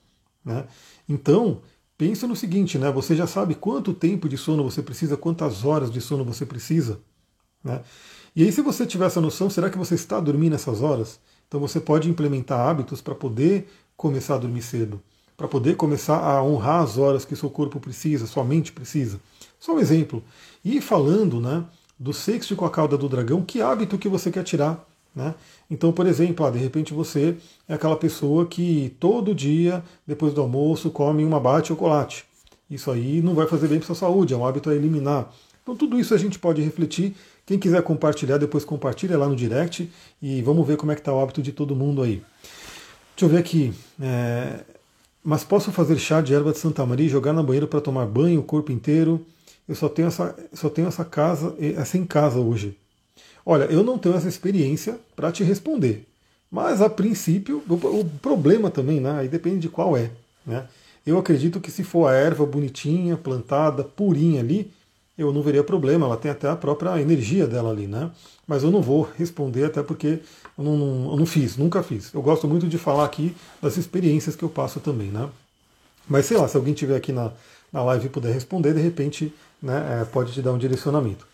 Né? 0.45 0.65
Então, 1.07 1.59
pensa 1.99 2.25
no 2.25 2.33
seguinte, 2.33 2.77
né? 2.77 2.89
você 2.89 3.13
já 3.13 3.27
sabe 3.27 3.53
quanto 3.53 3.93
tempo 3.93 4.29
de 4.29 4.37
sono 4.37 4.63
você 4.63 4.81
precisa, 4.81 5.17
quantas 5.17 5.65
horas 5.65 5.91
de 5.91 5.99
sono 5.99 6.23
você 6.23 6.45
precisa. 6.45 6.97
Né? 7.61 7.81
E 8.33 8.41
aí, 8.41 8.51
se 8.53 8.61
você 8.61 8.85
tiver 8.85 9.07
essa 9.07 9.19
noção, 9.19 9.49
será 9.49 9.69
que 9.69 9.77
você 9.77 9.95
está 9.95 10.17
dormindo 10.17 10.55
essas 10.55 10.81
horas? 10.81 11.19
Então 11.45 11.59
você 11.59 11.77
pode 11.77 12.09
implementar 12.09 12.57
hábitos 12.57 13.01
para 13.01 13.13
poder 13.13 13.67
começar 13.97 14.35
a 14.35 14.37
dormir 14.37 14.61
cedo, 14.61 15.01
para 15.35 15.49
poder 15.49 15.75
começar 15.75 16.17
a 16.19 16.41
honrar 16.41 16.83
as 16.83 16.97
horas 16.97 17.25
que 17.25 17.35
seu 17.35 17.49
corpo 17.49 17.81
precisa, 17.81 18.25
sua 18.27 18.45
mente 18.45 18.71
precisa. 18.71 19.19
Só 19.59 19.75
um 19.75 19.79
exemplo. 19.79 20.23
E 20.63 20.79
falando 20.79 21.41
né, 21.41 21.65
do 21.99 22.13
sexto 22.13 22.55
com 22.55 22.63
a 22.63 22.69
cauda 22.69 22.97
do 22.97 23.09
dragão, 23.09 23.43
que 23.43 23.61
hábito 23.61 23.97
que 23.97 24.07
você 24.07 24.31
quer 24.31 24.43
tirar? 24.45 24.88
Né? 25.15 25.33
Então, 25.69 25.91
por 25.91 26.05
exemplo, 26.05 26.45
ah, 26.45 26.51
de 26.51 26.59
repente 26.59 26.93
você 26.93 27.35
é 27.67 27.73
aquela 27.73 27.95
pessoa 27.95 28.45
que 28.45 28.95
todo 28.99 29.35
dia, 29.35 29.83
depois 30.05 30.33
do 30.33 30.41
almoço, 30.41 30.89
come 30.91 31.23
uma 31.25 31.39
barra 31.39 31.61
de 31.61 31.69
chocolate. 31.69 32.25
Isso 32.69 32.91
aí 32.91 33.21
não 33.21 33.33
vai 33.33 33.47
fazer 33.47 33.67
bem 33.67 33.79
para 33.79 33.87
sua 33.87 33.95
saúde, 33.95 34.33
é 34.33 34.37
um 34.37 34.45
hábito 34.45 34.69
a 34.69 34.75
eliminar. 34.75 35.33
Então, 35.63 35.75
tudo 35.75 35.99
isso 35.99 36.13
a 36.13 36.17
gente 36.17 36.39
pode 36.39 36.61
refletir 36.61 37.15
quem 37.45 37.57
quiser 37.57 37.81
compartilhar, 37.81 38.37
depois 38.37 38.63
compartilha 38.63 39.17
lá 39.17 39.27
no 39.27 39.35
direct 39.35 39.89
e 40.21 40.41
vamos 40.41 40.65
ver 40.67 40.77
como 40.77 40.91
é 40.91 40.95
que 40.95 41.01
está 41.01 41.11
o 41.13 41.19
hábito 41.19 41.41
de 41.41 41.51
todo 41.51 41.75
mundo 41.75 42.03
aí. 42.03 42.23
Deixa 43.15 43.25
eu 43.25 43.29
ver 43.29 43.37
aqui. 43.37 43.73
É... 43.99 44.59
Mas 45.23 45.43
posso 45.43 45.71
fazer 45.71 45.97
chá 45.97 46.21
de 46.21 46.33
erva 46.33 46.51
de 46.51 46.59
Santa 46.59 46.85
Maria 46.85 47.07
e 47.07 47.09
jogar 47.09 47.33
na 47.33 47.43
banheira 47.43 47.67
para 47.67 47.81
tomar 47.81 48.05
banho 48.05 48.39
o 48.39 48.43
corpo 48.43 48.71
inteiro? 48.71 49.25
Eu 49.67 49.75
só 49.75 49.89
tenho 49.89 50.07
essa, 50.07 50.35
só 50.53 50.69
tenho 50.69 50.87
essa 50.87 51.03
casa, 51.03 51.55
essa 51.59 51.97
em 51.97 52.05
casa 52.05 52.39
hoje. 52.39 52.77
Olha, 53.51 53.63
eu 53.63 53.83
não 53.83 53.97
tenho 53.97 54.13
essa 54.13 54.27
experiência 54.27 54.99
para 55.15 55.31
te 55.31 55.43
responder. 55.43 56.05
Mas 56.51 56.83
a 56.83 56.87
princípio, 56.87 57.63
o, 57.67 58.05
problema 58.21 58.69
também, 58.69 58.99
né? 58.99 59.21
Aí 59.21 59.27
depende 59.27 59.61
de 59.61 59.69
qual 59.69 59.97
é. 59.97 60.11
Né? 60.45 60.67
Eu 61.03 61.17
acredito 61.17 61.59
que 61.59 61.71
se 61.71 61.83
for 61.83 62.05
a 62.05 62.13
erva 62.13 62.45
bonitinha, 62.45 63.17
plantada, 63.17 63.83
purinha 63.83 64.39
ali, 64.39 64.71
eu 65.17 65.33
não 65.33 65.41
veria 65.41 65.63
problema, 65.63 66.05
ela 66.05 66.15
tem 66.15 66.29
até 66.29 66.47
a 66.47 66.55
própria 66.55 67.01
energia 67.01 67.47
dela 67.47 67.71
ali, 67.71 67.87
né? 67.87 68.11
Mas 68.45 68.61
eu 68.61 68.69
não 68.69 68.83
vou 68.83 69.09
responder 69.17 69.65
até 69.65 69.81
porque 69.81 70.19
eu 70.55 70.63
não, 70.63 70.77
não, 70.77 71.11
eu 71.13 71.17
não 71.17 71.25
fiz, 71.25 71.57
nunca 71.57 71.81
fiz. 71.81 72.13
Eu 72.13 72.21
gosto 72.21 72.47
muito 72.47 72.67
de 72.67 72.77
falar 72.77 73.03
aqui 73.03 73.35
das 73.59 73.77
experiências 73.77 74.35
que 74.35 74.43
eu 74.43 74.49
passo 74.49 74.79
também, 74.79 75.07
né? 75.07 75.27
Mas 76.07 76.27
sei 76.27 76.37
lá, 76.37 76.47
se 76.47 76.55
alguém 76.55 76.75
tiver 76.75 76.95
aqui 76.95 77.11
na, 77.11 77.31
na 77.73 77.83
live 77.83 78.05
e 78.05 78.09
puder 78.09 78.31
responder, 78.31 78.75
de 78.75 78.79
repente 78.81 79.33
né, 79.59 80.01
é, 80.01 80.05
pode 80.05 80.33
te 80.33 80.41
dar 80.43 80.53
um 80.53 80.57
direcionamento. 80.59 81.28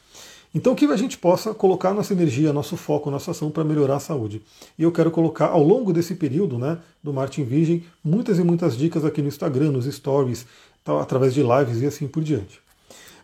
Então, 0.56 0.74
que 0.74 0.86
a 0.86 0.96
gente 0.96 1.18
possa 1.18 1.54
colocar 1.54 1.94
nossa 1.94 2.14
energia, 2.14 2.54
nosso 2.54 2.78
foco, 2.78 3.12
nossa 3.12 3.32
ação 3.32 3.52
para 3.52 3.66
melhorar 3.66 3.98
a 3.98 4.00
saúde. 4.00 4.42
E 4.80 4.84
eu 4.84 4.92
quero 4.92 5.12
colocar 5.12 5.48
ao 5.48 5.62
longo 5.62 5.92
desse 5.92 6.16
período 6.16 6.58
né, 6.58 6.78
do 7.04 7.12
Martin 7.12 7.44
Virgem 7.44 7.84
muitas 8.02 8.40
e 8.40 8.44
muitas 8.44 8.78
dicas 8.78 9.04
aqui 9.04 9.22
no 9.22 9.28
Instagram, 9.28 9.72
nos 9.72 9.86
stories, 9.86 10.46
tá, 10.82 11.02
através 11.02 11.34
de 11.34 11.44
lives 11.44 11.82
e 11.82 11.86
assim 11.86 12.08
por 12.08 12.24
diante. 12.24 12.62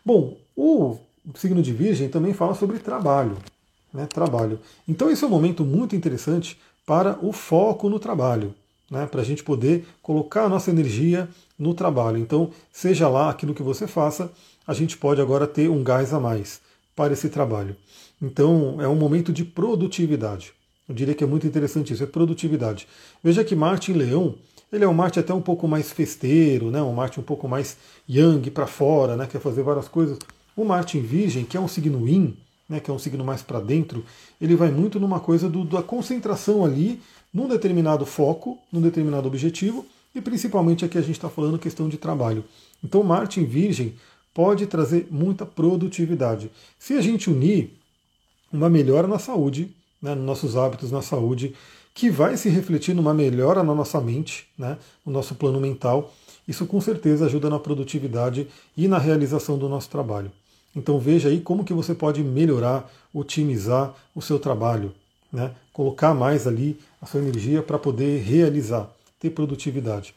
Bom, 0.03 0.35
o 0.57 0.97
signo 1.35 1.61
de 1.61 1.71
Virgem 1.71 2.09
também 2.09 2.33
fala 2.33 2.53
sobre 2.53 2.79
trabalho. 2.79 3.37
Né, 3.93 4.05
trabalho. 4.05 4.59
Então 4.85 5.09
esse 5.09 5.23
é 5.23 5.27
um 5.27 5.29
momento 5.29 5.63
muito 5.63 5.95
interessante 5.95 6.57
para 6.85 7.17
o 7.21 7.31
foco 7.31 7.89
no 7.89 7.99
trabalho, 7.99 8.53
né, 8.89 9.05
para 9.05 9.21
a 9.21 9.23
gente 9.23 9.41
poder 9.41 9.85
colocar 10.01 10.43
a 10.43 10.49
nossa 10.49 10.69
energia 10.69 11.29
no 11.57 11.73
trabalho. 11.73 12.17
Então, 12.17 12.51
seja 12.71 13.07
lá 13.07 13.29
aquilo 13.29 13.53
que 13.53 13.63
você 13.63 13.87
faça, 13.87 14.31
a 14.67 14.73
gente 14.73 14.97
pode 14.97 15.21
agora 15.21 15.45
ter 15.45 15.69
um 15.69 15.83
gás 15.83 16.13
a 16.13 16.19
mais 16.19 16.59
para 17.01 17.13
esse 17.13 17.29
trabalho. 17.29 17.75
Então, 18.21 18.79
é 18.79 18.87
um 18.87 18.95
momento 18.95 19.33
de 19.33 19.43
produtividade. 19.43 20.53
Eu 20.87 20.93
diria 20.93 21.15
que 21.15 21.23
é 21.23 21.27
muito 21.27 21.47
interessante 21.47 21.91
isso, 21.91 22.03
é 22.03 22.05
produtividade. 22.05 22.87
Veja 23.23 23.43
que 23.43 23.55
Marte 23.55 23.91
em 23.91 23.95
Leão, 23.95 24.35
ele 24.71 24.83
é 24.83 24.87
um 24.87 24.93
Marte 24.93 25.19
até 25.19 25.33
um 25.33 25.41
pouco 25.41 25.67
mais 25.67 25.91
festeiro, 25.91 26.69
né? 26.69 26.79
um 26.79 26.93
Marte 26.93 27.19
um 27.19 27.23
pouco 27.23 27.47
mais 27.47 27.75
yang 28.07 28.51
para 28.51 28.67
fora, 28.67 29.15
né? 29.15 29.25
quer 29.25 29.41
fazer 29.41 29.63
várias 29.63 29.87
coisas. 29.87 30.19
O 30.55 30.63
Marte 30.63 30.99
em 30.99 31.01
Virgem, 31.01 31.43
que 31.43 31.57
é 31.57 31.59
um 31.59 31.67
signo 31.67 32.07
yin, 32.07 32.37
né, 32.69 32.79
que 32.79 32.91
é 32.91 32.93
um 32.93 32.99
signo 32.99 33.25
mais 33.25 33.41
para 33.41 33.59
dentro, 33.59 34.05
ele 34.39 34.55
vai 34.55 34.69
muito 34.69 34.99
numa 34.99 35.19
coisa 35.19 35.49
do, 35.49 35.65
da 35.65 35.81
concentração 35.81 36.63
ali, 36.63 37.01
num 37.33 37.47
determinado 37.47 38.05
foco, 38.05 38.59
num 38.71 38.81
determinado 38.81 39.27
objetivo, 39.27 39.85
e 40.13 40.21
principalmente 40.21 40.85
aqui 40.85 40.97
a 40.99 41.01
gente 41.01 41.13
está 41.13 41.29
falando 41.29 41.57
questão 41.57 41.89
de 41.89 41.97
trabalho. 41.97 42.43
Então, 42.83 43.01
Marte 43.01 43.39
em 43.39 43.45
Virgem 43.45 43.95
pode 44.33 44.65
trazer 44.67 45.07
muita 45.11 45.45
produtividade. 45.45 46.51
Se 46.79 46.93
a 46.93 47.01
gente 47.01 47.29
unir 47.29 47.71
uma 48.51 48.69
melhora 48.69 49.07
na 49.07 49.19
saúde, 49.19 49.75
né, 50.01 50.15
nos 50.15 50.25
nossos 50.25 50.57
hábitos 50.57 50.91
na 50.91 51.01
saúde, 51.01 51.55
que 51.93 52.09
vai 52.09 52.37
se 52.37 52.49
refletir 52.49 52.95
numa 52.95 53.13
melhora 53.13 53.63
na 53.63 53.75
nossa 53.75 53.99
mente, 53.99 54.47
né, 54.57 54.77
no 55.05 55.11
nosso 55.11 55.35
plano 55.35 55.59
mental, 55.59 56.13
isso 56.47 56.65
com 56.65 56.81
certeza 56.81 57.25
ajuda 57.25 57.49
na 57.49 57.59
produtividade 57.59 58.47
e 58.75 58.87
na 58.87 58.97
realização 58.97 59.57
do 59.57 59.69
nosso 59.69 59.89
trabalho. 59.89 60.31
Então 60.75 60.99
veja 60.99 61.29
aí 61.29 61.39
como 61.39 61.63
que 61.63 61.73
você 61.73 61.93
pode 61.93 62.23
melhorar, 62.23 62.89
otimizar 63.13 63.93
o 64.15 64.21
seu 64.21 64.39
trabalho, 64.39 64.93
né? 65.31 65.51
colocar 65.73 66.13
mais 66.13 66.47
ali 66.47 66.79
a 67.01 67.05
sua 67.05 67.21
energia 67.21 67.61
para 67.61 67.77
poder 67.77 68.21
realizar, 68.21 68.89
ter 69.19 69.29
produtividade. 69.29 70.13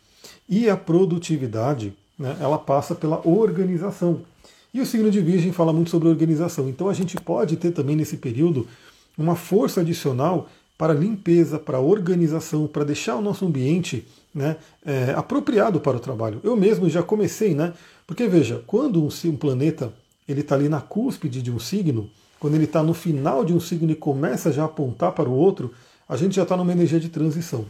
E 0.49 0.69
a 0.69 0.77
produtividade, 0.77 1.95
né, 2.19 2.37
ela 2.41 2.59
passa 2.59 2.95
pela 2.95 3.27
organização. 3.27 4.21
E 4.73 4.81
o 4.81 4.87
signo 4.87 5.11
de 5.11 5.21
Virgem 5.21 5.53
fala 5.53 5.73
muito 5.73 5.91
sobre 5.91 6.09
organização. 6.09 6.69
Então 6.69 6.89
a 6.89 6.95
gente 6.95 7.17
pode 7.17 7.57
ter 7.57 7.71
também 7.71 7.95
nesse 7.95 8.17
período 8.17 8.67
uma 9.17 9.37
força 9.37 9.81
adicional 9.81 10.49
para 10.77 10.93
limpeza, 10.93 11.59
para 11.59 11.79
organização, 11.79 12.67
para 12.67 12.85
deixar 12.85 13.17
o 13.17 13.23
nosso 13.23 13.47
ambiente 13.47 14.07
né, 14.35 14.57
é, 14.85 15.15
apropriado 15.17 15.79
para 15.79 15.97
o 15.97 16.01
trabalho. 16.01 16.41
Eu 16.43 16.57
mesmo 16.57 16.91
já 16.91 17.03
comecei, 17.03 17.55
né? 17.55 17.73
Porque 18.07 18.27
veja, 18.27 18.63
quando 18.67 19.01
um, 19.03 19.09
um 19.29 19.37
planeta 19.37 19.93
ele 20.27 20.41
está 20.41 20.57
ali 20.57 20.69
na 20.69 20.81
cúspide 20.81 21.41
de 21.41 21.53
um 21.53 21.61
signo, 21.61 22.11
quando 22.41 22.55
ele 22.55 22.65
está 22.65 22.83
no 22.83 22.93
final 22.93 23.45
de 23.45 23.53
um 23.53 23.61
signo 23.61 23.93
e 23.93 23.95
começa 23.95 24.51
já 24.53 24.63
a 24.63 24.67
apontar 24.67 25.13
para 25.13 25.29
o 25.29 25.33
outro, 25.33 25.73
a 26.09 26.17
gente 26.17 26.35
já 26.35 26.43
está 26.43 26.57
numa 26.57 26.73
energia 26.73 26.99
de 26.99 27.09
transição. 27.09 27.65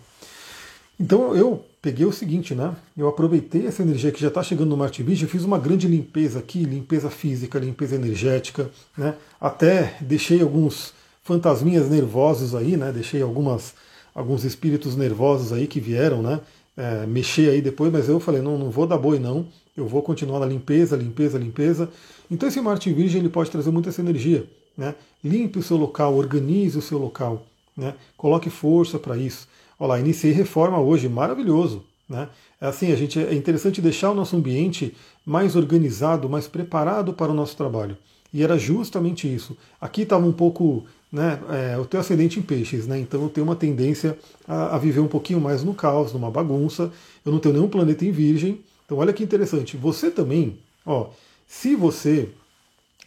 Então 0.98 1.34
eu 1.34 1.64
peguei 1.82 2.06
o 2.06 2.12
seguinte, 2.12 2.54
né? 2.54 2.74
Eu 2.96 3.08
aproveitei 3.08 3.66
essa 3.66 3.82
energia 3.82 4.12
que 4.12 4.20
já 4.20 4.28
está 4.28 4.42
chegando 4.42 4.70
no 4.70 4.76
Marte 4.76 5.02
Virgem, 5.02 5.28
fiz 5.28 5.44
uma 5.44 5.58
grande 5.58 5.86
limpeza 5.86 6.38
aqui, 6.38 6.64
limpeza 6.64 7.10
física, 7.10 7.58
limpeza 7.58 7.96
energética, 7.96 8.70
né? 8.96 9.14
Até 9.40 9.96
deixei 10.00 10.40
alguns 10.40 10.94
fantasminhas 11.22 11.90
nervosos 11.90 12.54
aí, 12.54 12.76
né? 12.76 12.92
Deixei 12.92 13.20
algumas 13.22 13.74
alguns 14.14 14.44
espíritos 14.44 14.94
nervosos 14.94 15.52
aí 15.52 15.66
que 15.66 15.80
vieram, 15.80 16.22
né? 16.22 16.40
É, 16.76 17.06
mexer 17.06 17.50
aí 17.50 17.60
depois, 17.60 17.92
mas 17.92 18.08
eu 18.08 18.18
falei, 18.18 18.40
não, 18.40 18.58
não 18.58 18.70
vou 18.70 18.86
dar 18.86 18.98
boi 18.98 19.18
não, 19.18 19.46
eu 19.76 19.86
vou 19.86 20.02
continuar 20.02 20.40
na 20.40 20.46
limpeza, 20.46 20.96
limpeza, 20.96 21.38
limpeza. 21.38 21.88
Então 22.30 22.48
esse 22.48 22.60
Marte 22.60 22.92
Virgem 22.92 23.20
ele 23.20 23.28
pode 23.28 23.50
trazer 23.50 23.70
muita 23.70 23.90
essa 23.90 24.00
energia. 24.00 24.46
Né? 24.76 24.94
Limpe 25.22 25.58
o 25.58 25.62
seu 25.62 25.76
local, 25.76 26.16
organize 26.16 26.76
o 26.76 26.82
seu 26.82 26.98
local, 26.98 27.46
né? 27.76 27.94
coloque 28.16 28.50
força 28.50 28.98
para 28.98 29.16
isso. 29.16 29.46
Olha 29.78 29.88
lá, 29.88 30.00
iniciei 30.00 30.32
reforma 30.32 30.78
hoje, 30.80 31.08
maravilhoso. 31.08 31.84
Né? 32.08 32.28
É 32.60 32.66
assim, 32.66 32.92
a 32.92 32.96
gente 32.96 33.18
é 33.18 33.34
interessante 33.34 33.80
deixar 33.80 34.10
o 34.10 34.14
nosso 34.14 34.36
ambiente 34.36 34.94
mais 35.24 35.56
organizado, 35.56 36.28
mais 36.28 36.46
preparado 36.46 37.12
para 37.12 37.32
o 37.32 37.34
nosso 37.34 37.56
trabalho. 37.56 37.96
E 38.32 38.42
era 38.42 38.58
justamente 38.58 39.32
isso. 39.32 39.56
Aqui 39.80 40.02
estava 40.02 40.26
um 40.26 40.32
pouco, 40.32 40.84
né, 41.10 41.40
é, 41.50 41.76
eu 41.76 41.86
tenho 41.86 42.00
ascendente 42.00 42.38
em 42.38 42.42
peixes, 42.42 42.86
né, 42.86 42.98
então 42.98 43.22
eu 43.22 43.28
tenho 43.28 43.46
uma 43.46 43.54
tendência 43.54 44.18
a, 44.46 44.74
a, 44.74 44.78
viver 44.78 45.00
um 45.00 45.06
pouquinho 45.06 45.40
mais 45.40 45.62
no 45.62 45.72
caos, 45.72 46.12
numa 46.12 46.30
bagunça. 46.30 46.92
Eu 47.24 47.32
não 47.32 47.38
tenho 47.38 47.54
nenhum 47.54 47.68
planeta 47.68 48.04
em 48.04 48.10
virgem. 48.10 48.60
Então 48.84 48.98
olha 48.98 49.12
que 49.12 49.22
interessante. 49.22 49.76
Você 49.76 50.10
também, 50.10 50.58
ó, 50.84 51.08
se 51.46 51.74
você 51.76 52.28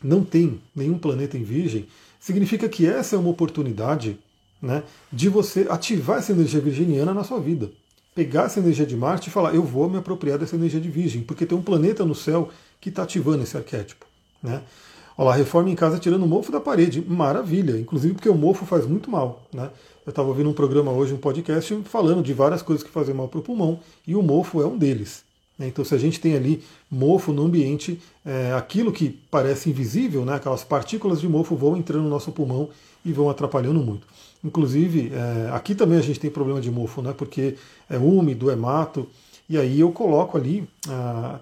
não 0.02 0.24
tem 0.24 0.62
nenhum 0.76 0.98
planeta 0.98 1.38
em 1.38 1.44
virgem, 1.44 1.88
significa 2.20 2.70
que 2.70 2.88
essa 2.88 3.16
é 3.16 3.20
uma 3.20 3.30
oportunidade 3.30 4.18
né, 4.62 4.84
de 5.12 5.30
você 5.30 5.68
ativar 5.70 6.20
essa 6.20 6.32
energia 6.32 6.60
virginiana 6.60 7.14
na 7.14 7.24
sua 7.24 7.40
vida 7.40 7.70
pegar 8.18 8.46
essa 8.46 8.60
energia 8.60 8.84
de 8.84 8.98
Marte 8.98 9.30
e 9.30 9.32
falar, 9.32 9.54
eu 9.54 9.62
vou 9.62 9.88
me 9.88 9.96
apropriar 9.96 10.40
dessa 10.40 10.56
energia 10.56 10.82
de 10.82 10.90
Virgem, 10.90 11.22
porque 11.22 11.46
tem 11.46 11.56
um 11.56 11.62
planeta 11.62 12.04
no 12.04 12.16
céu 12.16 12.50
que 12.82 12.90
está 12.90 13.04
ativando 13.04 13.44
esse 13.44 13.56
arquétipo. 13.56 14.08
Né? 14.42 14.64
Olha 15.16 15.30
lá, 15.30 15.36
reforma 15.36 15.70
em 15.70 15.76
casa 15.76 16.00
tirando 16.00 16.24
o 16.24 16.28
mofo 16.28 16.52
da 16.52 16.60
parede. 16.60 17.00
Maravilha, 17.00 17.80
inclusive 17.80 18.16
porque 18.16 18.28
o 18.28 18.34
mofo 18.34 18.66
faz 18.66 18.88
muito 18.88 19.12
mal. 19.12 19.44
Né? 19.54 19.70
Eu 20.04 20.10
estava 20.10 20.28
ouvindo 20.30 20.50
um 20.50 20.54
programa 20.54 20.92
hoje, 20.92 21.14
um 21.14 21.18
podcast, 21.18 21.80
falando 21.86 22.24
de 22.24 22.34
várias 22.34 22.64
coisas 22.64 22.84
que 22.84 22.90
fazem 22.90 23.14
mal 23.14 23.28
para 23.28 23.40
o 23.40 23.44
pulmão, 23.44 23.80
e 24.08 24.16
o 24.16 24.24
mofo 24.24 24.64
é 24.64 24.66
um 24.66 24.80
deles. 24.80 25.24
Né? 25.56 25.68
Então, 25.68 25.86
se 25.86 25.94
a 25.94 26.00
gente 26.00 26.20
tem 26.20 26.36
ali 26.36 26.64
mofo 26.90 27.32
no 27.32 27.46
ambiente, 27.46 28.02
é, 28.26 28.52
aquilo 28.54 28.92
que 28.92 29.10
parece 29.30 29.70
invisível, 29.70 30.26
né, 30.26 30.34
aquelas 30.34 30.64
partículas 30.64 31.22
de 31.22 31.30
mofo 31.30 31.56
vão 31.56 31.78
entrando 31.78 32.02
no 32.02 32.10
nosso 32.10 32.32
pulmão 32.32 32.70
e 33.06 33.14
vão 33.14 33.30
atrapalhando 33.30 33.80
muito. 33.80 34.08
Inclusive, 34.44 35.12
é, 35.14 35.50
aqui 35.52 35.76
também 35.76 35.98
a 35.98 36.02
gente 36.02 36.20
tem 36.20 36.30
problema 36.30 36.62
de 36.62 36.72
mofo, 36.72 37.02
né? 37.02 37.14
Porque 37.18 37.56
é 37.90 37.98
úmido, 37.98 38.52
é 38.52 38.56
mato. 38.56 39.08
E 39.50 39.58
aí 39.58 39.80
eu 39.80 39.92
coloco 39.92 40.38
ali, 40.38 40.68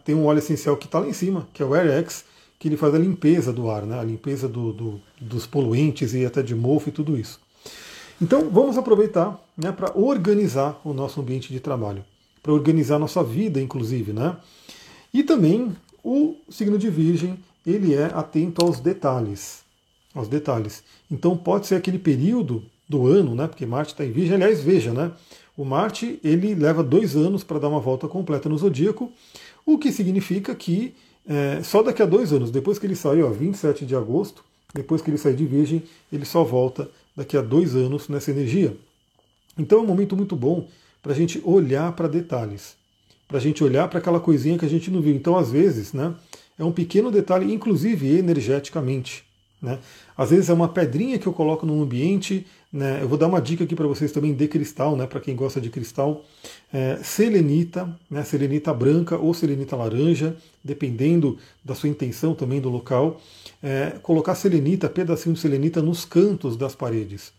tem 0.04 0.14
um 0.14 0.26
óleo 0.28 0.38
essencial 0.38 0.78
que 0.78 0.86
está 0.86 1.00
lá 1.00 1.08
em 1.08 1.14
cima, 1.14 1.48
que 1.52 1.64
é 1.64 1.66
o 1.66 1.74
AirX, 1.74 2.24
que 2.60 2.68
ele 2.68 2.78
faz 2.78 2.94
a 2.94 3.00
limpeza 3.00 3.52
do 3.52 3.70
ar, 3.70 3.84
né? 3.84 4.00
A 4.00 4.04
limpeza 4.04 4.48
do, 4.48 4.72
do, 4.72 5.02
dos 5.20 5.48
poluentes 5.48 6.14
e 6.14 6.24
até 6.24 6.44
de 6.44 6.54
mofo 6.54 6.90
e 6.90 6.92
tudo 6.92 7.18
isso. 7.18 7.40
Então 8.22 8.50
vamos 8.50 8.78
aproveitar 8.78 9.40
né, 9.58 9.72
para 9.72 9.92
organizar 9.98 10.80
o 10.84 10.94
nosso 10.94 11.20
ambiente 11.20 11.52
de 11.52 11.60
trabalho, 11.60 12.06
para 12.42 12.54
organizar 12.54 12.96
a 12.96 13.00
nossa 13.00 13.24
vida, 13.24 13.62
inclusive, 13.62 14.14
né? 14.14 14.38
E 15.14 15.24
também 15.24 15.76
o 16.04 16.36
signo 16.50 16.78
de 16.78 16.90
Virgem, 16.90 17.38
ele 17.66 17.94
é 17.94 18.06
atento 18.06 18.64
aos 18.64 18.80
detalhes, 18.80 19.64
aos 20.14 20.28
detalhes. 20.28 20.84
Então 21.10 21.36
pode 21.36 21.68
ser 21.68 21.76
aquele 21.76 22.00
período 22.00 22.64
do 22.88 23.08
ano, 23.08 23.36
né? 23.36 23.48
Porque 23.48 23.66
Marte 23.66 23.94
está 23.94 24.06
em 24.06 24.12
Virgem. 24.12 24.36
Aliás, 24.36 24.62
veja, 24.62 24.94
né? 24.94 25.12
O 25.58 25.64
Marte 25.64 26.20
ele 26.24 26.54
leva 26.54 26.84
dois 26.84 27.16
anos 27.16 27.44
para 27.44 27.60
dar 27.60 27.70
uma 27.70 27.80
volta 27.80 28.08
completa 28.08 28.50
no 28.50 28.58
zodíaco, 28.58 29.12
o 29.66 29.78
que 29.78 29.92
significa 29.92 30.54
que 30.54 30.94
é, 31.28 31.64
só 31.64 31.82
daqui 31.82 32.02
a 32.02 32.06
dois 32.06 32.32
anos, 32.32 32.52
depois 32.52 32.78
que 32.78 32.86
ele 32.86 32.96
sair, 32.96 33.24
ó, 33.24 33.30
27 33.30 33.86
de 33.86 33.96
agosto, 33.96 34.44
depois 34.74 35.02
que 35.02 35.10
ele 35.10 35.18
sair 35.18 35.36
de 35.36 35.46
Virgem, 35.46 35.82
ele 36.12 36.26
só 36.26 36.44
volta 36.44 36.90
daqui 37.16 37.38
a 37.38 37.42
dois 37.42 37.76
anos 37.76 38.10
nessa 38.10 38.32
energia. 38.32 38.76
Então 39.58 39.80
é 39.80 39.82
um 39.82 39.86
momento 39.86 40.16
muito 40.16 40.36
bom 40.36 40.68
para 41.02 41.14
a 41.14 41.16
gente 41.16 41.42
olhar 41.44 41.92
para 41.94 42.08
detalhes, 42.08 42.76
para 43.28 43.38
a 43.38 43.42
gente 43.42 43.64
olhar 43.64 43.88
para 43.88 44.00
aquela 44.00 44.20
coisinha 44.20 44.58
que 44.58 44.66
a 44.66 44.70
gente 44.70 44.92
não 44.92 45.02
viu. 45.02 45.16
Então, 45.16 45.38
às 45.38 45.50
vezes, 45.50 45.94
né, 45.94 46.14
é 46.60 46.64
um 46.64 46.72
pequeno 46.72 47.10
detalhe, 47.10 47.52
inclusive 47.54 48.18
energeticamente. 48.18 49.25
Né? 49.62 49.80
Às 50.18 50.30
vezes 50.30 50.50
é 50.50 50.54
uma 50.54 50.68
pedrinha 50.68 51.18
que 51.18 51.28
eu 51.28 51.34
coloco 51.34 51.66
no 51.66 51.82
ambiente. 51.82 52.46
Né? 52.72 53.00
Eu 53.02 53.08
vou 53.08 53.18
dar 53.18 53.28
uma 53.28 53.42
dica 53.42 53.64
aqui 53.64 53.76
para 53.76 53.88
vocês 53.88 54.12
também 54.12 54.34
de 54.34 54.48
cristal, 54.48 54.96
né? 54.96 55.08
para 55.08 55.20
quem 55.20 55.36
gosta 55.36 55.60
de 55.60 55.70
cristal. 55.70 56.24
É, 56.72 57.00
selenita, 57.04 57.90
né? 58.10 58.24
selenita 58.24 58.74
branca 58.74 59.18
ou 59.18 59.34
selenita 59.34 59.76
laranja, 59.76 60.36
dependendo 60.64 61.38
da 61.64 61.74
sua 61.74 61.90
intenção 61.90 62.36
também 62.36 62.60
do 62.60 62.70
local. 62.70 63.22
É, 63.64 63.98
colocar 64.02 64.36
selenita, 64.36 64.90
pedacinho 64.90 65.36
de 65.36 65.42
selenita 65.42 65.82
nos 65.82 66.06
cantos 66.06 66.56
das 66.58 66.76
paredes. 66.76 67.34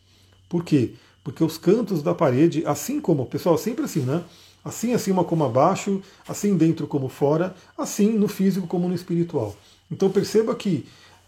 Por 0.49 0.65
quê? 0.65 0.93
Porque 1.23 1.43
os 1.43 1.59
cantos 1.59 2.03
da 2.03 2.15
parede, 2.15 2.63
assim 2.67 3.01
como, 3.01 3.27
pessoal, 3.27 3.59
sempre 3.59 3.85
assim, 3.85 4.01
né? 4.01 4.23
Assim 4.65 4.95
acima 4.95 5.23
como 5.23 5.45
abaixo, 5.45 6.03
assim 6.27 6.57
dentro 6.57 6.87
como 6.87 7.09
fora, 7.09 7.55
assim 7.79 8.13
no 8.13 8.27
físico 8.27 8.67
como 8.67 8.89
no 8.89 8.95
espiritual. 8.95 9.55
Então 9.91 10.11
perceba 10.11 10.55
que 10.55 10.87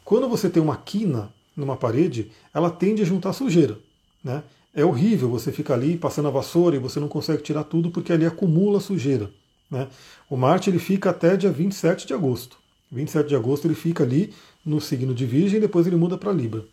quando 0.08 0.26
você 0.26 0.48
tem 0.48 0.62
uma 0.62 0.74
quina 0.74 1.30
numa 1.54 1.76
parede, 1.76 2.32
ela 2.54 2.70
tende 2.70 3.02
a 3.02 3.04
juntar 3.04 3.34
sujeira. 3.34 3.78
Né? 4.24 4.42
É 4.74 4.82
horrível 4.82 5.28
você 5.28 5.52
ficar 5.52 5.74
ali 5.74 5.98
passando 5.98 6.28
a 6.28 6.30
vassoura 6.30 6.76
e 6.76 6.78
você 6.78 6.98
não 6.98 7.08
consegue 7.08 7.42
tirar 7.42 7.64
tudo 7.64 7.90
porque 7.90 8.10
ali 8.10 8.24
acumula 8.24 8.80
sujeira. 8.80 9.30
Né? 9.70 9.86
O 10.30 10.34
Marte 10.34 10.70
ele 10.70 10.78
fica 10.78 11.10
até 11.10 11.36
dia 11.36 11.50
27 11.50 12.06
de 12.06 12.14
agosto. 12.14 12.56
27 12.90 13.28
de 13.28 13.36
agosto 13.36 13.66
ele 13.66 13.74
fica 13.74 14.02
ali 14.02 14.32
no 14.64 14.80
signo 14.80 15.12
de 15.12 15.26
Virgem 15.26 15.58
e 15.58 15.60
depois 15.60 15.86
ele 15.86 15.96
muda 15.96 16.16
para 16.16 16.32
Libra. 16.32 16.64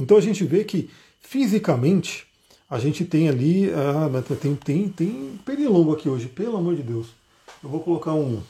Então 0.00 0.16
a 0.16 0.20
gente 0.20 0.42
vê 0.44 0.64
que 0.64 0.90
fisicamente 1.20 2.26
a 2.68 2.80
gente 2.80 3.04
tem 3.04 3.28
ali. 3.28 3.70
Ah, 3.72 4.10
tem, 4.34 4.56
tem, 4.56 4.88
tem 4.88 5.38
pernilongo 5.44 5.92
aqui 5.92 6.08
hoje, 6.08 6.26
pelo 6.26 6.56
amor 6.56 6.74
de 6.74 6.82
Deus. 6.82 7.10
Eu 7.62 7.70
vou 7.70 7.78
colocar 7.78 8.12
um, 8.12 8.42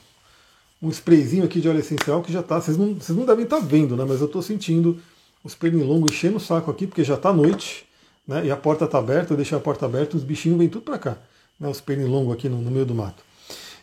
um 0.83 0.89
sprayzinho 0.89 1.45
aqui 1.45 1.61
de 1.61 1.69
óleo 1.69 1.81
essencial 1.81 2.23
que 2.23 2.33
já 2.33 2.41
está. 2.41 2.61
Vocês 2.61 2.77
não, 2.77 2.95
vocês 2.95 3.17
não 3.17 3.27
devem 3.27 3.45
estar 3.45 3.61
tá 3.61 3.65
vendo, 3.65 3.97
né? 3.97 4.05
Mas 4.07 4.21
eu 4.21 4.27
estou 4.27 4.43
sentindo 4.43 5.01
os 5.45 5.55
pernilongos 5.55 6.13
enchendo 6.13 6.37
o 6.37 6.41
saco 6.41 6.71
aqui, 6.71 6.87
porque 6.87 7.05
já 7.05 7.15
está 7.15 7.33
noite, 7.33 7.87
né? 8.27 8.47
E 8.47 8.51
a 8.51 8.57
porta 8.57 8.85
está 8.85 8.99
aberta, 8.99 9.33
eu 9.33 9.37
deixei 9.37 9.57
a 9.57 9.61
porta 9.61 9.87
aberta, 9.87 10.17
os 10.17 10.25
bichinhos 10.25 10.59
vêm 10.59 10.69
tudo 10.69 10.83
para 10.83 10.99
cá, 10.99 11.19
né? 11.59 11.69
Os 11.69 11.81
pernilongos 11.81 12.35
aqui 12.35 12.49
no, 12.49 12.59
no 12.59 12.71
meio 12.71 12.87
do 12.87 12.95
mato. 12.95 13.23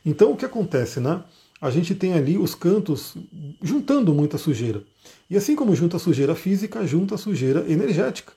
Então 0.05 0.31
o 0.31 0.37
que 0.37 0.45
acontece, 0.45 0.99
né? 0.99 1.21
A 1.59 1.69
gente 1.71 1.95
tem 1.95 2.13
ali 2.13 2.37
os 2.37 2.53
cantos 2.53 3.15
juntando 3.61 4.13
muita 4.13 4.37
sujeira. 4.37 4.83
E 5.29 5.35
assim 5.35 5.55
como 5.55 5.75
junta 5.75 5.97
sujeira 5.97 6.35
física, 6.35 6.85
junta 6.85 7.17
sujeira 7.17 7.65
energética. 7.67 8.31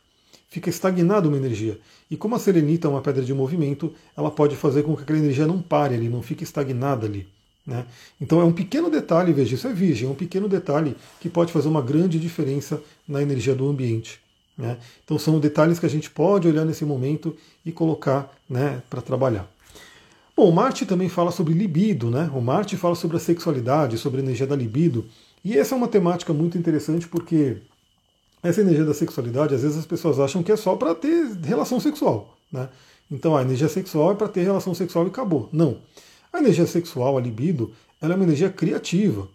Fica 0.49 0.69
estagnada 0.69 1.29
uma 1.29 1.37
energia. 1.37 1.79
E 2.11 2.17
como 2.17 2.35
a 2.35 2.39
serenita 2.39 2.89
é 2.89 2.91
uma 2.91 3.01
pedra 3.01 3.23
de 3.23 3.33
movimento, 3.33 3.93
ela 4.17 4.31
pode 4.31 4.57
fazer 4.57 4.83
com 4.83 4.97
que 4.97 5.03
aquela 5.03 5.19
energia 5.19 5.47
não 5.47 5.63
pare 5.63 5.95
ali, 5.95 6.09
não 6.09 6.23
fique 6.23 6.43
estagnada 6.43 7.07
ali. 7.07 7.29
Né? 7.67 7.85
Então 8.21 8.41
é 8.41 8.45
um 8.45 8.53
pequeno 8.53 8.91
detalhe, 8.91 9.33
veja, 9.33 9.55
isso 9.55 9.69
é 9.69 9.73
virgem, 9.73 10.09
é 10.09 10.11
um 10.11 10.15
pequeno 10.15 10.49
detalhe 10.49 10.97
que 11.21 11.29
pode 11.29 11.53
fazer 11.53 11.69
uma 11.69 11.83
grande 11.83 12.19
diferença 12.19 12.83
na 13.07 13.23
energia 13.23 13.55
do 13.55 13.69
ambiente. 13.69 14.21
Né? 14.57 14.77
Então 15.05 15.19
são 15.19 15.39
detalhes 15.39 15.79
que 15.79 15.87
a 15.87 15.91
gente 15.91 16.11
pode 16.11 16.49
olhar 16.49 16.65
nesse 16.65 16.85
momento 16.85 17.37
e 17.65 17.73
colocar 17.73 18.33
né, 18.49 18.83
para 18.91 19.01
trabalhar. 19.01 19.49
Bom, 20.37 20.51
Marte 20.51 20.87
também 20.87 21.09
fala 21.09 21.31
sobre 21.31 21.53
libido, 21.53 22.11
né? 22.11 22.31
O 22.35 22.41
Marte 22.41 22.75
fala 22.75 22.95
sobre 22.95 23.19
a 23.19 23.21
sexualidade, 23.21 23.99
sobre 23.99 24.21
a 24.21 24.25
energia 24.25 24.47
da 24.47 24.57
libido. 24.57 25.05
E 25.45 25.57
essa 25.57 25.75
é 25.75 25.77
uma 25.77 25.89
temática 25.89 26.33
muito 26.33 26.57
interessante 26.57 27.07
porque 27.07 27.59
essa 28.43 28.63
energia 28.63 28.87
da 28.87 28.95
sexualidade, 28.95 29.55
às 29.55 29.63
vezes 29.63 29.77
as 29.77 29.85
pessoas 29.85 30.19
acham 30.19 30.43
que 30.43 30.51
é 30.51 30.57
só 30.57 30.77
para 30.77 30.95
ter 30.95 31.37
relação 31.43 31.79
sexual, 31.79 32.39
né? 32.51 32.71
Então 33.11 33.37
a 33.37 33.43
energia 33.43 33.69
sexual 33.69 34.13
é 34.13 34.15
para 34.15 34.29
ter 34.29 34.43
relação 34.43 34.73
sexual 34.75 35.05
e 35.05 35.09
acabou. 35.09 35.49
Não. 35.53 35.77
A 36.33 36.39
energia 36.39 36.67
sexual, 36.67 37.19
a 37.19 37.21
libido, 37.21 37.73
ela 38.01 38.15
é 38.15 38.17
uma 38.17 38.25
energia 38.25 38.51
criativa. 38.51 39.29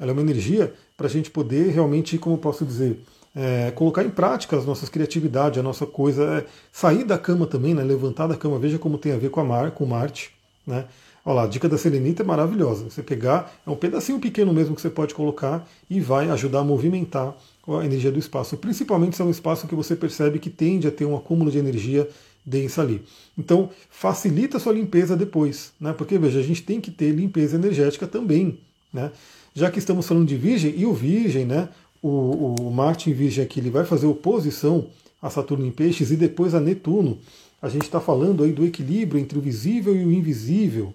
Ela 0.00 0.10
é 0.10 0.12
uma 0.12 0.22
energia 0.22 0.72
para 0.96 1.06
a 1.06 1.10
gente 1.10 1.30
poder 1.30 1.70
realmente, 1.70 2.18
como 2.18 2.38
posso 2.38 2.64
dizer, 2.64 3.00
é, 3.34 3.70
colocar 3.72 4.02
em 4.02 4.10
prática 4.10 4.56
as 4.56 4.64
nossas 4.64 4.88
criatividades, 4.88 5.58
a 5.58 5.62
nossa 5.62 5.86
coisa, 5.86 6.24
é, 6.24 6.46
sair 6.72 7.04
da 7.04 7.18
cama 7.18 7.46
também, 7.46 7.74
né, 7.74 7.82
levantar 7.82 8.26
da 8.26 8.36
cama, 8.36 8.58
veja 8.58 8.78
como 8.78 8.98
tem 8.98 9.12
a 9.12 9.18
ver 9.18 9.30
com 9.30 9.40
a 9.40 9.44
Mar, 9.44 9.70
com 9.72 9.84
Marte, 9.86 10.32
né? 10.66 10.86
Olha 11.24 11.34
lá, 11.34 11.42
a 11.42 11.46
dica 11.46 11.68
da 11.68 11.76
selenita 11.76 12.22
é 12.22 12.26
maravilhosa. 12.26 12.88
Você 12.88 13.02
pegar, 13.02 13.52
é 13.66 13.70
um 13.70 13.76
pedacinho 13.76 14.18
pequeno 14.18 14.52
mesmo 14.54 14.74
que 14.74 14.80
você 14.80 14.88
pode 14.88 15.14
colocar 15.14 15.68
e 15.90 16.00
vai 16.00 16.30
ajudar 16.30 16.60
a 16.60 16.64
movimentar 16.64 17.36
a 17.66 17.84
energia 17.84 18.10
do 18.10 18.18
espaço. 18.18 18.56
Principalmente 18.56 19.14
se 19.14 19.20
é 19.20 19.24
um 19.24 19.30
espaço 19.30 19.66
que 19.66 19.74
você 19.74 19.94
percebe 19.94 20.38
que 20.38 20.48
tende 20.48 20.88
a 20.88 20.90
ter 20.90 21.04
um 21.04 21.14
acúmulo 21.14 21.50
de 21.50 21.58
energia 21.58 22.08
densa 22.48 22.82
ali. 22.82 23.02
Então, 23.36 23.70
facilita 23.90 24.56
a 24.56 24.60
sua 24.60 24.72
limpeza 24.72 25.16
depois, 25.16 25.72
né? 25.80 25.92
Porque, 25.92 26.18
veja, 26.18 26.40
a 26.40 26.42
gente 26.42 26.62
tem 26.62 26.80
que 26.80 26.90
ter 26.90 27.12
limpeza 27.12 27.56
energética 27.56 28.06
também, 28.06 28.58
né? 28.92 29.12
Já 29.54 29.70
que 29.70 29.78
estamos 29.78 30.06
falando 30.06 30.26
de 30.26 30.36
Virgem, 30.36 30.74
e 30.76 30.86
o 30.86 30.92
Virgem, 30.92 31.44
né? 31.44 31.68
O, 32.02 32.54
o 32.60 32.70
Marte 32.70 33.10
em 33.10 33.12
Virgem 33.12 33.44
aqui, 33.44 33.60
ele 33.60 33.70
vai 33.70 33.84
fazer 33.84 34.06
oposição 34.06 34.86
a 35.20 35.28
Saturno 35.28 35.66
em 35.66 35.70
Peixes 35.70 36.10
e 36.10 36.16
depois 36.16 36.54
a 36.54 36.60
Netuno. 36.60 37.18
A 37.60 37.68
gente 37.68 37.82
está 37.82 38.00
falando 38.00 38.44
aí 38.44 38.52
do 38.52 38.64
equilíbrio 38.64 39.20
entre 39.20 39.36
o 39.36 39.42
visível 39.42 39.94
e 39.94 40.04
o 40.04 40.12
invisível. 40.12 40.94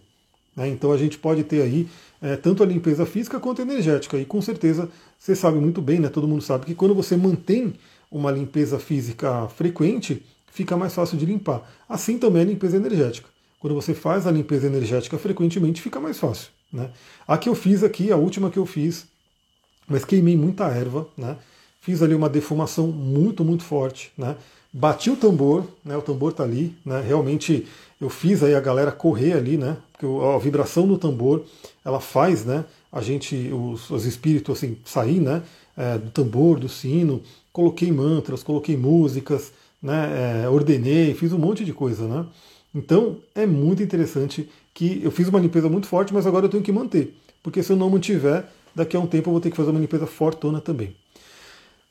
Né? 0.55 0.69
Então 0.69 0.91
a 0.91 0.97
gente 0.97 1.17
pode 1.17 1.43
ter 1.43 1.61
aí 1.61 1.87
é, 2.21 2.37
tanto 2.37 2.63
a 2.63 2.65
limpeza 2.65 3.05
física 3.05 3.39
quanto 3.39 3.61
energética. 3.61 4.17
E 4.17 4.23
com 4.23 4.41
certeza 4.41 4.89
você 5.19 5.35
sabe 5.35 5.59
muito 5.59 5.81
bem, 5.81 5.99
né? 5.99 6.07
Todo 6.07 6.27
mundo 6.27 6.41
sabe 6.41 6.65
que 6.65 6.75
quando 6.75 6.95
você 6.95 7.17
mantém 7.17 7.73
uma 8.09 8.31
limpeza 8.31 8.79
física 8.79 9.47
frequente, 9.49 10.23
fica 10.53 10.77
mais 10.77 10.93
fácil 10.93 11.17
de 11.17 11.25
limpar. 11.25 11.69
Assim 11.87 12.17
também 12.17 12.43
a 12.43 12.45
limpeza 12.45 12.77
energética. 12.77 13.29
Quando 13.59 13.73
você 13.73 13.93
faz 13.93 14.27
a 14.27 14.31
limpeza 14.31 14.67
energética 14.67 15.17
frequentemente, 15.17 15.81
fica 15.81 15.99
mais 15.99 16.19
fácil. 16.19 16.49
Né? 16.71 16.89
A 17.27 17.37
que 17.37 17.49
eu 17.49 17.55
fiz 17.55 17.83
aqui, 17.83 18.11
a 18.11 18.17
última 18.17 18.49
que 18.49 18.57
eu 18.57 18.65
fiz, 18.65 19.05
mas 19.87 20.05
queimei 20.05 20.37
muita 20.37 20.65
erva, 20.65 21.07
né? 21.17 21.37
fiz 21.81 22.01
ali 22.01 22.13
uma 22.13 22.29
defumação 22.29 22.87
muito, 22.87 23.43
muito 23.43 23.63
forte, 23.63 24.11
né? 24.17 24.35
bati 24.73 25.11
o 25.11 25.15
tambor, 25.15 25.65
né? 25.85 25.95
O 25.95 26.01
tambor 26.01 26.31
está 26.31 26.43
ali, 26.43 26.75
né? 26.83 26.99
Realmente 26.99 27.67
eu 28.01 28.09
fiz 28.09 28.43
aí 28.43 28.55
a 28.55 28.59
galera 28.59 28.91
correr 28.91 29.33
ali, 29.33 29.55
né? 29.55 29.77
Porque 29.91 30.05
a 30.05 30.37
vibração 30.39 30.87
do 30.87 30.97
tambor 30.97 31.43
ela 31.85 31.99
faz, 31.99 32.43
né? 32.43 32.65
A 32.91 33.01
gente, 33.01 33.51
os, 33.53 33.89
os 33.91 34.05
espíritos 34.05 34.57
assim 34.57 34.77
sair, 34.83 35.19
né? 35.19 35.43
É, 35.77 35.97
do 35.97 36.09
tambor, 36.09 36.59
do 36.59 36.67
sino, 36.67 37.21
coloquei 37.51 37.91
mantras, 37.91 38.41
coloquei 38.41 38.75
músicas, 38.75 39.51
né? 39.83 40.43
É, 40.45 40.49
ordenei, 40.49 41.13
fiz 41.13 41.33
um 41.33 41.37
monte 41.37 41.65
de 41.65 41.73
coisa, 41.73 42.07
né? 42.07 42.25
Então 42.73 43.17
é 43.35 43.45
muito 43.45 43.83
interessante 43.83 44.49
que 44.73 45.01
eu 45.03 45.11
fiz 45.11 45.27
uma 45.27 45.39
limpeza 45.39 45.69
muito 45.69 45.85
forte, 45.85 46.13
mas 46.13 46.25
agora 46.25 46.45
eu 46.45 46.49
tenho 46.49 46.63
que 46.63 46.71
manter, 46.71 47.13
porque 47.43 47.61
se 47.61 47.71
eu 47.71 47.77
não 47.77 47.89
mantiver, 47.89 48.45
daqui 48.73 48.95
a 48.95 48.99
um 48.99 49.05
tempo 49.05 49.29
eu 49.29 49.33
vou 49.33 49.41
ter 49.41 49.51
que 49.51 49.57
fazer 49.57 49.69
uma 49.69 49.79
limpeza 49.79 50.07
fortona 50.07 50.61
também. 50.61 50.95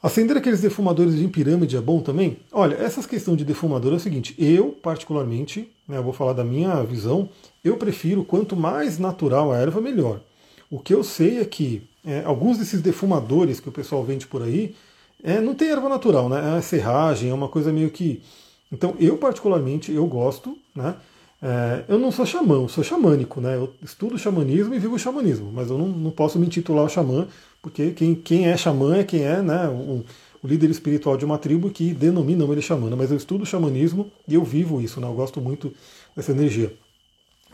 Acender 0.03 0.37
aqueles 0.37 0.61
defumadores 0.61 1.15
em 1.15 1.29
pirâmide 1.29 1.77
é 1.77 1.81
bom 1.81 2.01
também? 2.01 2.39
Olha, 2.51 2.75
essas 2.75 3.07
questões 3.07 3.37
de 3.37 3.45
defumador 3.45 3.93
é 3.93 3.97
o 3.97 4.01
seguinte, 4.01 4.35
eu 4.37 4.77
particularmente, 4.83 5.71
né, 5.87 5.99
eu 5.99 6.03
vou 6.03 6.13
falar 6.13 6.33
da 6.33 6.43
minha 6.43 6.83
visão, 6.83 7.29
eu 7.63 7.77
prefiro 7.77 8.25
quanto 8.25 8.57
mais 8.57 8.99
natural 8.99 9.53
a 9.53 9.59
erva, 9.59 9.81
melhor. 9.81 10.21
O 10.69 10.81
que 10.81 10.93
eu 10.93 11.05
sei 11.05 11.39
é 11.39 11.45
que 11.45 11.85
é, 12.05 12.25
alguns 12.25 12.59
desses 12.59 12.81
defumadores 12.83 13.61
que 13.61 13.69
o 13.69 13.73
pessoal 13.73 14.03
vende 14.03 14.27
por 14.27 14.43
aí, 14.43 14.75
é, 15.23 15.41
não 15.41 15.55
tem 15.55 15.69
erva 15.69 15.89
natural, 15.89 16.29
né? 16.29 16.59
É 16.59 16.61
serragem, 16.61 17.31
é 17.31 17.35
uma 17.35 17.49
coisa 17.49 17.73
meio 17.73 17.91
que. 17.91 18.23
Então, 18.71 18.95
eu 18.99 19.17
particularmente, 19.19 19.93
eu 19.93 20.07
gosto, 20.07 20.57
né? 20.75 20.97
É, 21.41 21.85
eu 21.89 21.99
não 21.99 22.13
sou 22.13 22.25
xamã, 22.25 22.55
eu 22.55 22.69
sou 22.69 22.85
xamânico, 22.85 23.41
né? 23.41 23.57
Eu 23.57 23.73
estudo 23.83 24.17
xamanismo 24.19 24.75
e 24.75 24.79
vivo 24.79 24.99
xamanismo, 24.99 25.51
mas 25.53 25.71
eu 25.71 25.77
não, 25.77 25.89
não 25.89 26.11
posso 26.11 26.39
me 26.39 26.47
intitular 26.47 26.89
xamã, 26.89 27.27
porque 27.61 27.91
quem, 27.91 28.15
quem 28.15 28.49
é 28.49 28.57
xamã 28.57 28.97
é 28.97 29.05
quem 29.05 29.23
é 29.25 29.43
né, 29.43 29.69
o, 29.69 30.05
o 30.43 30.47
líder 30.47 30.71
espiritual 30.71 31.17
de 31.17 31.25
uma 31.25 31.39
tribo 31.39 31.71
que 31.71 31.93
denomina 31.93 32.45
ele 32.45 32.63
xamã, 32.63 32.95
mas 32.97 33.11
eu 33.11 33.17
estudo 33.17 33.45
xamanismo 33.45 34.11
e 34.27 34.35
eu 34.35 34.45
vivo 34.45 34.81
isso, 34.81 35.01
né? 35.01 35.07
Eu 35.07 35.15
gosto 35.15 35.41
muito 35.41 35.73
dessa 36.17 36.31
energia. 36.31 36.73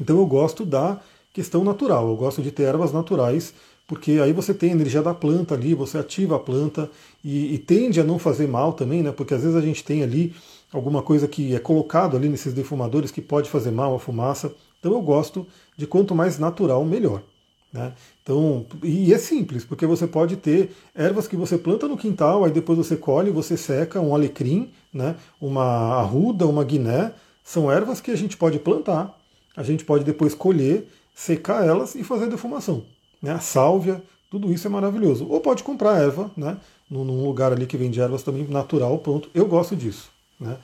Então 0.00 0.18
eu 0.18 0.26
gosto 0.26 0.64
da 0.66 1.00
questão 1.32 1.64
natural, 1.64 2.08
eu 2.08 2.16
gosto 2.16 2.42
de 2.42 2.50
ter 2.50 2.64
ervas 2.64 2.92
naturais, 2.92 3.54
porque 3.88 4.20
aí 4.22 4.34
você 4.34 4.52
tem 4.52 4.68
a 4.68 4.74
energia 4.74 5.00
da 5.00 5.14
planta 5.14 5.54
ali, 5.54 5.74
você 5.74 5.96
ativa 5.96 6.36
a 6.36 6.38
planta 6.38 6.90
e, 7.24 7.54
e 7.54 7.58
tende 7.58 7.98
a 7.98 8.04
não 8.04 8.18
fazer 8.18 8.46
mal 8.46 8.74
também, 8.74 9.02
né? 9.02 9.10
Porque 9.10 9.32
às 9.32 9.40
vezes 9.40 9.56
a 9.56 9.62
gente 9.62 9.82
tem 9.82 10.02
ali 10.02 10.36
alguma 10.70 11.02
coisa 11.02 11.26
que 11.26 11.54
é 11.54 11.58
colocado 11.58 12.14
ali 12.14 12.28
nesses 12.28 12.52
defumadores 12.52 13.10
que 13.10 13.22
pode 13.22 13.48
fazer 13.48 13.70
mal 13.70 13.94
a 13.94 13.98
fumaça. 13.98 14.52
Então 14.78 14.92
eu 14.92 15.00
gosto 15.00 15.46
de 15.74 15.86
quanto 15.86 16.14
mais 16.14 16.38
natural, 16.38 16.84
melhor. 16.84 17.22
Né? 17.72 17.94
Então, 18.22 18.66
e 18.82 19.12
é 19.12 19.16
simples, 19.16 19.64
porque 19.64 19.86
você 19.86 20.06
pode 20.06 20.36
ter 20.36 20.70
ervas 20.94 21.26
que 21.26 21.36
você 21.36 21.56
planta 21.56 21.88
no 21.88 21.96
quintal, 21.96 22.44
aí 22.44 22.50
depois 22.50 22.76
você 22.78 22.94
colhe, 22.94 23.30
você 23.30 23.56
seca 23.56 24.00
um 24.00 24.14
alecrim, 24.14 24.70
né? 24.92 25.16
uma 25.40 25.64
arruda, 25.96 26.46
uma 26.46 26.62
guiné. 26.62 27.14
São 27.42 27.72
ervas 27.72 28.02
que 28.02 28.10
a 28.10 28.16
gente 28.16 28.36
pode 28.36 28.58
plantar, 28.58 29.18
a 29.56 29.62
gente 29.62 29.82
pode 29.82 30.04
depois 30.04 30.34
colher, 30.34 30.86
secar 31.14 31.66
elas 31.66 31.94
e 31.94 32.04
fazer 32.04 32.26
defumação. 32.26 32.84
Né? 33.22 33.32
A 33.32 33.40
sálvia, 33.40 34.02
tudo 34.30 34.52
isso 34.52 34.66
é 34.66 34.70
maravilhoso. 34.70 35.26
Ou 35.28 35.40
pode 35.40 35.62
comprar 35.62 36.00
erva, 36.00 36.30
né? 36.36 36.56
num 36.90 37.24
lugar 37.24 37.52
ali 37.52 37.66
que 37.66 37.76
vende 37.76 38.00
ervas 38.00 38.22
também 38.22 38.46
natural, 38.48 38.98
pronto. 38.98 39.28
Eu 39.34 39.46
gosto 39.46 39.76
disso. 39.76 40.10
Né? 40.40 40.56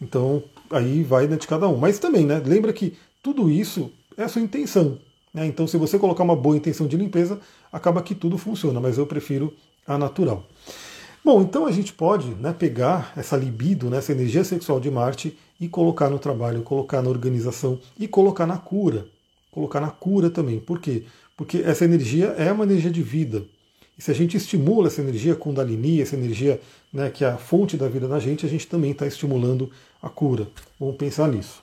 Então, 0.00 0.42
aí 0.70 1.02
vai 1.02 1.26
de 1.26 1.46
cada 1.46 1.68
um. 1.68 1.76
Mas 1.76 1.98
também, 1.98 2.26
né, 2.26 2.40
lembra 2.44 2.72
que 2.72 2.96
tudo 3.22 3.50
isso 3.50 3.90
é 4.16 4.24
a 4.24 4.28
sua 4.28 4.42
intenção. 4.42 4.98
Né? 5.32 5.46
Então, 5.46 5.66
se 5.66 5.76
você 5.76 5.98
colocar 5.98 6.22
uma 6.22 6.36
boa 6.36 6.56
intenção 6.56 6.86
de 6.86 6.96
limpeza, 6.96 7.40
acaba 7.72 8.02
que 8.02 8.14
tudo 8.14 8.36
funciona, 8.36 8.80
mas 8.80 8.98
eu 8.98 9.06
prefiro 9.06 9.52
a 9.86 9.96
natural. 9.96 10.44
Bom, 11.24 11.40
então 11.40 11.66
a 11.66 11.70
gente 11.70 11.92
pode 11.92 12.28
né, 12.34 12.52
pegar 12.52 13.12
essa 13.16 13.36
libido, 13.36 13.88
né, 13.88 13.98
essa 13.98 14.10
energia 14.10 14.42
sexual 14.42 14.80
de 14.80 14.90
Marte 14.90 15.38
e 15.60 15.68
colocar 15.68 16.10
no 16.10 16.18
trabalho, 16.18 16.62
colocar 16.62 17.00
na 17.00 17.08
organização 17.08 17.78
e 17.98 18.08
colocar 18.08 18.46
na 18.46 18.58
cura. 18.58 19.06
Colocar 19.52 19.80
na 19.80 19.90
cura 19.90 20.30
também. 20.30 20.58
Por 20.58 20.80
quê? 20.80 21.04
Porque 21.42 21.58
essa 21.58 21.84
energia 21.84 22.26
é 22.38 22.52
uma 22.52 22.62
energia 22.62 22.88
de 22.88 23.02
vida. 23.02 23.44
E 23.98 24.02
se 24.02 24.12
a 24.12 24.14
gente 24.14 24.36
estimula 24.36 24.86
essa 24.86 25.00
energia 25.00 25.34
Kundalini, 25.34 26.00
essa 26.00 26.14
energia 26.14 26.60
né, 26.92 27.10
que 27.10 27.24
é 27.24 27.28
a 27.28 27.36
fonte 27.36 27.76
da 27.76 27.88
vida 27.88 28.06
da 28.06 28.20
gente, 28.20 28.46
a 28.46 28.48
gente 28.48 28.64
também 28.68 28.92
está 28.92 29.08
estimulando 29.08 29.68
a 30.00 30.08
cura. 30.08 30.48
Vamos 30.78 30.94
pensar 30.94 31.26
nisso. 31.26 31.60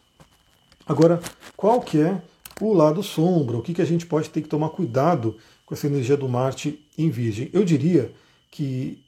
Agora, 0.85 1.21
qual 1.55 1.79
que 1.79 1.97
é 1.97 2.21
o 2.59 2.73
lado 2.73 3.01
sombra? 3.01 3.55
O 3.55 3.61
que, 3.61 3.73
que 3.73 3.81
a 3.81 3.85
gente 3.85 4.05
pode 4.05 4.29
ter 4.29 4.41
que 4.41 4.49
tomar 4.49 4.67
cuidado 4.71 5.37
com 5.65 5.73
essa 5.73 5.87
energia 5.87 6.17
do 6.17 6.27
Marte 6.27 6.85
em 6.97 7.09
Virgem? 7.09 7.49
Eu 7.53 7.63
diria 7.63 8.11
que 8.51 9.01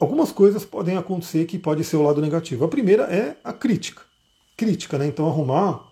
algumas 0.00 0.32
coisas 0.32 0.64
podem 0.64 0.96
acontecer 0.96 1.44
que 1.44 1.60
pode 1.60 1.84
ser 1.84 1.94
o 1.94 2.02
lado 2.02 2.20
negativo. 2.20 2.64
A 2.64 2.68
primeira 2.68 3.04
é 3.04 3.36
a 3.44 3.52
crítica. 3.52 4.02
Crítica, 4.56 4.98
né? 4.98 5.06
Então 5.06 5.28
arrumar 5.28 5.91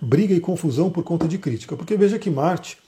briga 0.00 0.34
e 0.34 0.40
confusão 0.40 0.90
por 0.90 1.04
conta 1.04 1.26
de 1.26 1.38
crítica. 1.38 1.76
Porque 1.76 1.96
veja 1.96 2.18
que 2.18 2.30
Marte 2.30 2.78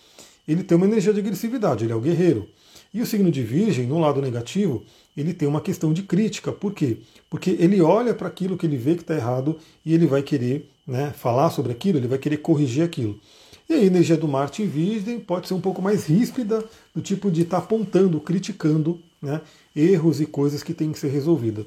ele 0.49 0.65
tem 0.65 0.77
uma 0.77 0.87
energia 0.87 1.13
de 1.13 1.21
agressividade, 1.21 1.85
ele 1.85 1.93
é 1.93 1.97
o 1.97 2.01
guerreiro. 2.01 2.49
E 2.93 3.03
o 3.03 3.07
signo 3.07 3.31
de 3.31 3.43
Virgem, 3.43 3.87
no 3.87 3.99
lado 3.99 4.23
negativo, 4.23 4.83
ele 5.15 5.35
tem 5.35 5.47
uma 5.47 5.61
questão 5.61 5.93
de 5.93 6.03
crítica. 6.03 6.51
Por 6.51 6.73
quê? 6.73 6.99
Porque 7.29 7.51
ele 7.51 7.83
olha 7.83 8.15
para 8.15 8.29
aquilo 8.29 8.57
que 8.57 8.65
ele 8.65 8.79
vê 8.79 8.95
que 8.95 9.03
está 9.03 9.15
errado 9.15 9.59
e 9.85 9.93
ele 9.93 10.07
vai 10.07 10.23
querer 10.23 10.71
né, 10.87 11.13
falar 11.15 11.51
sobre 11.51 11.71
aquilo, 11.71 11.99
ele 11.99 12.09
vai 12.09 12.19
querer 12.19 12.39
corrigir 12.39 12.83
aquilo. 12.83 13.21
E 13.69 13.75
a 13.75 13.85
energia 13.85 14.17
do 14.17 14.27
Marte 14.27 14.63
em 14.63 14.67
Virgem 14.67 15.21
pode 15.21 15.47
ser 15.47 15.53
um 15.53 15.61
pouco 15.61 15.83
mais 15.83 16.07
ríspida, 16.07 16.65
do 16.95 17.03
tipo 17.03 17.31
de 17.31 17.43
estar 17.43 17.59
tá 17.59 17.65
apontando, 17.65 18.19
criticando 18.19 18.99
né, 19.21 19.43
erros 19.77 20.23
e 20.23 20.27
coisas 20.27 20.63
que 20.63 20.73
têm 20.73 20.91
que 20.91 20.99
ser 20.99 21.09
resolvidas. 21.09 21.67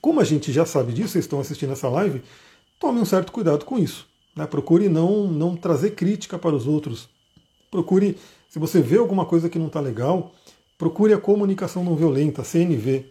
Como 0.00 0.20
a 0.20 0.24
gente 0.24 0.52
já 0.52 0.64
sabe 0.64 0.92
disso, 0.92 1.08
vocês 1.08 1.24
estão 1.24 1.40
assistindo 1.40 1.72
essa 1.72 1.88
live, 1.88 2.22
tome 2.78 3.00
um 3.00 3.04
certo 3.04 3.32
cuidado 3.32 3.64
com 3.64 3.76
isso. 3.76 4.09
Né? 4.34 4.46
Procure 4.46 4.88
não, 4.88 5.26
não 5.26 5.56
trazer 5.56 5.90
crítica 5.90 6.38
para 6.38 6.54
os 6.54 6.66
outros, 6.66 7.08
Procure, 7.70 8.18
se 8.48 8.58
você 8.58 8.80
vê 8.80 8.98
alguma 8.98 9.24
coisa 9.24 9.48
que 9.48 9.58
não 9.58 9.68
está 9.68 9.78
legal, 9.78 10.32
procure 10.76 11.12
a 11.12 11.18
comunicação 11.18 11.84
não 11.84 11.94
violenta, 11.94 12.42
CNV. 12.42 13.06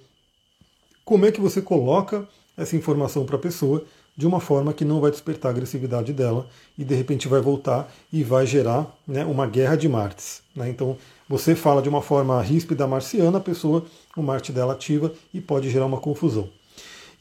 Como 1.06 1.26
é 1.26 1.32
que 1.32 1.40
você 1.40 1.62
coloca 1.62 2.28
essa 2.58 2.76
informação 2.76 3.26
para 3.26 3.38
a 3.38 3.40
pessoa 3.40 3.86
de 4.18 4.28
uma 4.28 4.42
forma 4.42 4.74
que 4.74 4.84
não 4.84 5.00
vai 5.00 5.12
despertar 5.12 5.48
a 5.48 5.52
agressividade 5.52 6.12
dela 6.12 6.46
e 6.78 6.84
de 6.84 6.94
repente 6.94 7.30
vai 7.30 7.40
voltar 7.40 7.90
e 8.12 8.22
vai 8.22 8.46
gerar 8.46 8.94
né, 9.08 9.24
uma 9.24 9.48
guerra 9.48 9.78
de 9.78 9.88
Martes. 9.88 10.42
Né? 10.54 10.70
Então 10.70 10.98
você 11.28 11.56
fala 11.56 11.82
de 11.82 11.88
uma 11.88 12.02
forma 12.02 12.42
ríspida 12.42 12.86
marciana, 12.86 13.38
a 13.38 13.42
pessoa, 13.42 13.86
o 14.18 14.22
Marte 14.22 14.52
dela 14.52 14.74
ativa 14.74 15.14
e 15.34 15.40
pode 15.40 15.70
gerar 15.70 15.86
uma 15.86 16.02
confusão. 16.02 16.50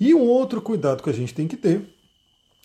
E 0.00 0.12
um 0.12 0.26
outro 0.26 0.60
cuidado 0.60 1.04
que 1.04 1.10
a 1.10 1.14
gente 1.14 1.32
tem 1.32 1.46
que 1.46 1.56
ter 1.56 1.82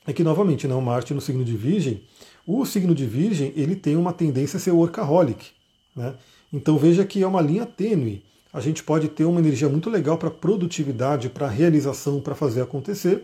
é 0.06 0.14
que, 0.14 0.24
novamente, 0.24 0.68
né, 0.68 0.76
o 0.76 0.82
Marte 0.82 1.14
no 1.14 1.22
signo 1.22 1.44
de 1.44 1.56
Virgem, 1.56 2.02
o 2.46 2.66
signo 2.66 2.94
de 2.94 3.06
Virgem 3.06 3.54
ele 3.56 3.76
tem 3.76 3.96
uma 3.96 4.14
tendência 4.14 4.58
a 4.58 4.60
ser 4.60 4.72
workaholic. 4.72 5.52
Né? 5.96 6.14
Então 6.52 6.78
veja 6.78 7.06
que 7.06 7.24
é 7.24 7.28
uma 7.28 7.42
linha 7.42 7.66
tênue. 7.66 8.24
A 8.52 8.60
gente 8.60 8.84
pode 8.84 9.08
ter 9.08 9.26
uma 9.26 9.40
energia 9.40 9.70
muito 9.70 9.90
legal 9.90 10.18
para 10.18 10.30
produtividade, 10.30 11.30
para 11.30 11.48
realização, 11.48 12.22
para 12.22 12.36
fazer 12.36 12.62
acontecer, 12.62 13.24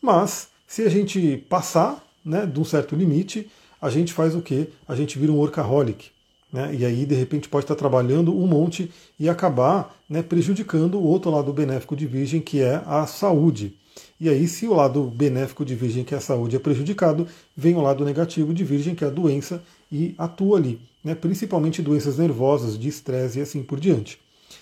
mas 0.00 0.48
se 0.66 0.82
a 0.82 0.88
gente 0.88 1.44
passar 1.48 2.04
né, 2.24 2.46
de 2.46 2.58
um 2.58 2.64
certo 2.64 2.96
limite, 2.96 3.48
a 3.80 3.90
gente 3.90 4.12
faz 4.12 4.34
o 4.34 4.40
quê? 4.40 4.68
A 4.88 4.96
gente 4.96 5.18
vira 5.18 5.30
um 5.30 5.36
workaholic. 5.36 6.10
Né? 6.52 6.74
E 6.74 6.84
aí, 6.84 7.04
de 7.04 7.14
repente, 7.14 7.48
pode 7.48 7.64
estar 7.64 7.74
trabalhando 7.74 8.36
um 8.36 8.46
monte 8.46 8.90
e 9.20 9.28
acabar 9.28 9.94
né, 10.08 10.22
prejudicando 10.22 10.96
o 10.96 11.04
outro 11.04 11.30
lado 11.30 11.52
benéfico 11.52 11.94
de 11.94 12.06
Virgem, 12.06 12.40
que 12.40 12.60
é 12.60 12.82
a 12.86 13.06
saúde. 13.06 13.76
E 14.20 14.28
aí, 14.28 14.46
se 14.46 14.66
o 14.66 14.74
lado 14.74 15.02
benéfico 15.04 15.64
de 15.64 15.74
Virgem, 15.74 16.04
que 16.04 16.14
é 16.14 16.18
a 16.18 16.20
saúde, 16.20 16.56
é 16.56 16.58
prejudicado, 16.58 17.26
vem 17.56 17.74
o 17.74 17.80
lado 17.80 18.04
negativo 18.04 18.54
de 18.54 18.64
Virgem, 18.64 18.94
que 18.94 19.04
é 19.04 19.08
a 19.08 19.10
doença, 19.10 19.62
e 19.90 20.14
atua 20.16 20.58
ali, 20.58 20.80
né? 21.02 21.14
principalmente 21.14 21.82
doenças 21.82 22.18
nervosas, 22.18 22.78
de 22.78 22.88
estresse 22.88 23.38
e 23.38 23.42
assim 23.42 23.62
por 23.62 23.78
diante. 23.78 24.18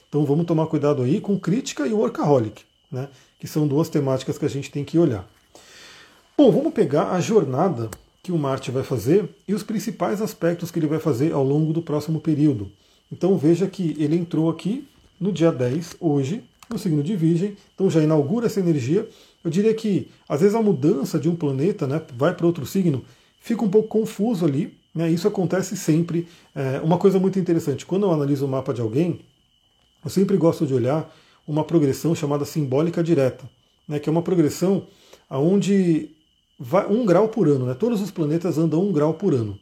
Então 0.09 0.25
vamos 0.25 0.47
tomar 0.47 0.67
cuidado 0.67 1.03
aí 1.03 1.21
com 1.21 1.39
crítica 1.39 1.87
e 1.87 1.93
workaholic, 1.93 2.63
né? 2.91 3.09
que 3.39 3.47
são 3.47 3.67
duas 3.67 3.89
temáticas 3.89 4.39
que 4.39 4.45
a 4.45 4.51
gente 4.51 4.71
tem 4.71 4.85
que 4.85 4.99
olhar. 4.99 5.29
Bom, 6.37 6.51
vamos 6.51 6.73
pegar 6.73 7.13
a 7.13 7.21
jornada 7.21 7.91
que 8.23 8.33
o 8.33 8.39
Marte 8.39 8.71
vai 8.71 8.83
fazer 8.83 9.29
e 9.47 9.55
os 9.55 9.63
principais 9.63 10.23
aspectos 10.23 10.71
que 10.71 10.79
ele 10.79 10.87
vai 10.87 10.99
fazer 10.99 11.33
ao 11.33 11.45
longo 11.45 11.73
do 11.73 11.83
próximo 11.83 12.21
período. 12.21 12.71
Então 13.11 13.37
veja 13.37 13.67
que 13.67 13.97
ele 13.99 14.17
entrou 14.17 14.49
aqui 14.49 14.87
no 15.21 15.33
dia 15.33 15.53
10, 15.53 15.97
hoje, 16.01 16.43
no 16.71 16.79
signo 16.79 17.03
de 17.03 17.15
Virgem, 17.15 17.57
então 17.75 17.91
já 17.91 18.03
inaugura 18.03 18.47
essa 18.47 18.61
energia. 18.61 19.09
Eu 19.45 19.51
diria 19.51 19.75
que 19.75 20.09
às 20.29 20.41
vezes 20.41 20.55
a 20.55 20.63
mudança 20.63 21.19
de 21.19 21.29
um 21.29 21.37
planeta 21.37 21.87
né, 21.87 22.01
vai 22.17 22.35
para 22.35 22.47
outro 22.47 22.65
signo, 22.67 23.05
fica 23.41 23.65
um 23.65 23.69
pouco 23.69 23.89
confuso 23.89 24.45
ali. 24.45 24.77
Né, 24.95 25.11
isso 25.11 25.27
acontece 25.27 25.77
sempre. 25.77 26.29
É, 26.55 26.81
uma 26.81 26.99
coisa 26.99 27.19
muito 27.19 27.39
interessante, 27.39 27.87
quando 27.87 28.07
eu 28.07 28.13
analiso 28.13 28.45
o 28.45 28.49
mapa 28.49 28.73
de 28.73 28.81
alguém, 28.81 29.21
eu 30.05 30.11
sempre 30.11 30.37
gosto 30.37 30.67
de 30.67 30.75
olhar 30.75 31.13
uma 31.47 31.65
progressão 31.65 32.15
chamada 32.15 32.45
simbólica 32.45 33.03
direta, 33.03 33.49
né, 33.89 33.99
que 33.99 34.09
é 34.09 34.13
uma 34.13 34.23
progressão 34.23 34.87
onde 35.31 36.11
vai 36.59 36.87
um 36.87 37.05
grau 37.07 37.29
por 37.29 37.49
ano, 37.49 37.67
né, 37.67 37.75
todos 37.75 38.01
os 38.01 38.11
planetas 38.11 38.59
andam 38.59 38.81
um 38.83 38.93
grau 38.93 39.15
por 39.15 39.35
ano. 39.35 39.59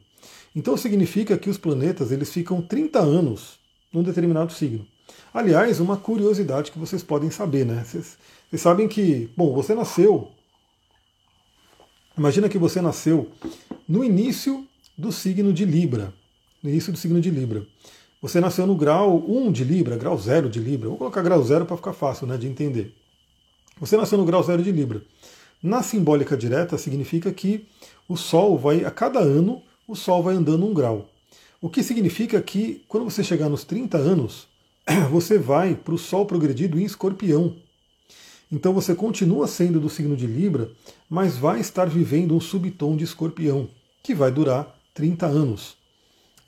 Então 0.55 0.77
significa 0.77 1.39
que 1.39 1.49
os 1.49 1.57
planetas 1.57 2.11
eles 2.11 2.33
ficam 2.33 2.61
30 2.61 2.99
anos 2.99 3.59
num 3.93 4.03
determinado 4.03 4.53
signo. 4.53 4.87
Aliás, 5.33 5.79
uma 5.79 5.97
curiosidade 5.97 6.73
que 6.73 6.79
vocês 6.79 7.03
podem 7.03 7.31
saber, 7.31 7.65
né? 7.65 7.85
Vocês 7.85 8.19
Vocês 8.51 8.63
sabem 8.63 8.89
que, 8.89 9.31
bom, 9.37 9.55
você 9.55 9.77
nasceu. 9.77 10.29
Imagina 12.19 12.49
que 12.49 12.59
você 12.59 12.83
nasceu 12.83 13.31
no 13.89 14.03
início 14.03 14.67
do 14.99 15.13
signo 15.13 15.53
de 15.53 15.65
Libra. 15.65 16.13
No 16.61 16.69
início 16.69 16.93
do 16.93 16.99
signo 16.99 17.21
de 17.21 17.31
Libra. 17.31 17.65
Você 18.21 18.41
nasceu 18.41 18.67
no 18.67 18.75
grau 18.75 19.25
1 19.25 19.53
de 19.53 19.63
Libra, 19.63 19.97
grau 19.97 20.19
0 20.19 20.51
de 20.51 20.59
Libra. 20.59 20.89
Vou 20.89 20.99
colocar 20.99 21.23
grau 21.23 21.41
0 21.41 21.65
para 21.65 21.77
ficar 21.77 21.93
fácil 21.93 22.27
né, 22.27 22.37
de 22.37 22.49
entender. 22.49 22.93
Você 23.79 23.97
nasceu 23.97 24.19
no 24.19 24.25
grau 24.25 24.43
0 24.43 24.65
de 24.65 24.73
Libra. 24.73 25.01
Na 25.63 25.81
simbólica 25.81 26.37
direta 26.37 26.77
significa 26.77 27.33
que 27.33 27.69
o 28.09 28.17
Sol 28.17 28.59
vai, 28.59 28.85
a 28.85 28.91
cada 28.91 29.21
ano, 29.21 29.63
o 29.87 29.95
Sol 29.95 30.25
vai 30.25 30.35
andando 30.35 30.67
um 30.67 30.75
grau. 30.75 31.09
O 31.61 31.71
que 31.71 31.85
significa 31.85 32.43
que 32.43 32.85
quando 32.89 33.05
você 33.05 33.23
chegar 33.23 33.49
nos 33.49 33.63
30 33.63 33.97
anos, 33.97 34.49
você 35.09 35.39
vai 35.39 35.77
para 35.77 35.95
o 35.95 35.99
Sol 35.99 36.27
progredido 36.27 36.81
em 36.81 36.85
escorpião. 36.85 37.57
Então 38.51 38.73
você 38.73 38.95
continua 38.95 39.47
sendo 39.47 39.79
do 39.79 39.89
signo 39.89 40.17
de 40.17 40.27
Libra, 40.27 40.71
mas 41.09 41.37
vai 41.37 41.61
estar 41.61 41.85
vivendo 41.85 42.35
um 42.35 42.41
subtom 42.41 42.97
de 42.97 43.05
escorpião, 43.05 43.69
que 44.03 44.15
vai 44.15 44.31
durar 44.31 44.77
30 44.93 45.27
anos. 45.27 45.77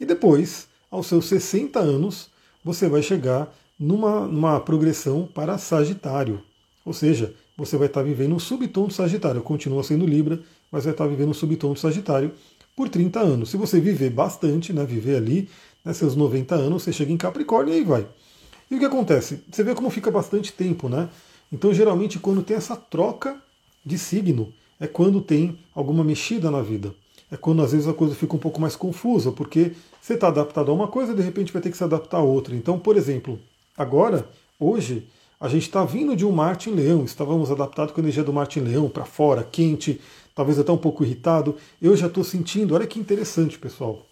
E 0.01 0.05
depois, 0.05 0.67
aos 0.91 1.07
seus 1.07 1.27
60 1.27 1.79
anos, 1.79 2.29
você 2.65 2.89
vai 2.89 3.03
chegar 3.03 3.55
numa, 3.79 4.27
numa 4.27 4.61
progressão 4.61 5.29
para 5.33 5.59
Sagitário. 5.59 6.43
Ou 6.85 6.93
seja, 6.93 7.35
você 7.57 7.77
vai 7.77 7.87
estar 7.87 8.03
vivendo 8.03 8.35
um 8.35 8.39
subtom 8.39 8.89
de 8.89 8.95
Sagitário. 8.95 9.41
Continua 9.43 9.85
sendo 9.85 10.05
Libra, 10.05 10.41
mas 10.71 10.85
vai 10.85 10.93
estar 10.93 11.07
vivendo 11.07 11.31
um 11.31 11.35
subtom 11.35 11.73
de 11.73 11.81
Sagitário 11.81 12.33
por 12.75 12.89
30 12.89 13.21
anos. 13.21 13.51
Se 13.51 13.57
você 13.57 13.79
viver 13.79 14.11
bastante, 14.11 14.73
né, 14.73 14.85
viver 14.85 15.17
ali, 15.17 15.49
né, 15.85 15.93
seus 15.93 16.17
90 16.17 16.55
anos, 16.55 16.83
você 16.83 16.93
chega 16.93 17.13
em 17.13 17.17
Capricórnio 17.17 17.75
e 17.75 17.79
aí 17.79 17.85
vai. 17.85 18.07
E 18.71 18.75
o 18.75 18.79
que 18.79 18.85
acontece? 18.85 19.43
Você 19.51 19.63
vê 19.63 19.75
como 19.75 19.91
fica 19.91 20.11
bastante 20.11 20.53
tempo, 20.53 20.89
né? 20.89 21.09
Então, 21.53 21.73
geralmente, 21.75 22.19
quando 22.19 22.43
tem 22.43 22.57
essa 22.57 22.75
troca 22.75 23.37
de 23.85 23.99
signo, 23.99 24.53
é 24.81 24.87
quando 24.87 25.21
tem 25.21 25.59
alguma 25.75 26.03
mexida 26.03 26.51
na 26.51 26.63
vida. 26.63 26.95
É 27.31 27.37
quando 27.37 27.63
às 27.63 27.73
vezes 27.73 27.87
a 27.87 27.95
coisa 27.95 28.15
fica 28.15 28.35
um 28.35 28.39
pouco 28.39 28.61
mais 28.61 28.75
confusa, 28.75 29.31
porque 29.31 29.73
você 30.01 30.15
está 30.15 30.29
adaptado 30.29 30.71
a 30.71 30.75
uma 30.75 30.89
coisa 30.89 31.13
e 31.13 31.17
de 31.17 31.23
repente 31.23 31.53
vai 31.53 31.61
ter 31.63 31.71
que 31.71 31.77
se 31.77 31.85
adaptar 31.85 32.19
a 32.19 32.23
outra. 32.23 32.55
Então, 32.55 32.79
por 32.79 32.97
exemplo, 32.97 33.39
agora, 33.77 34.29
hoje, 34.59 35.07
a 35.41 35.49
gente 35.49 35.63
está 35.63 35.85
vindo 35.85 36.17
de 36.17 36.25
um 36.25 36.33
Marte 36.33 36.71
em 36.71 36.75
Leão, 36.75 37.05
estávamos 37.05 37.51
adaptados 37.51 37.93
com 37.95 38.01
a 38.01 38.05
energia 38.05 38.25
do 38.25 38.33
Marte 38.33 38.59
em 38.59 38.63
Leão, 38.63 38.89
para 38.89 39.05
fora, 39.05 39.43
quente, 39.45 40.01
talvez 40.35 40.59
até 40.59 40.73
um 40.73 40.79
pouco 40.79 41.05
irritado. 41.05 41.57
Eu 41.81 41.97
já 41.97 42.07
estou 42.07 42.25
sentindo, 42.25 42.75
olha 42.75 42.87
que 42.87 42.99
interessante, 42.99 43.59
pessoal. 43.59 44.07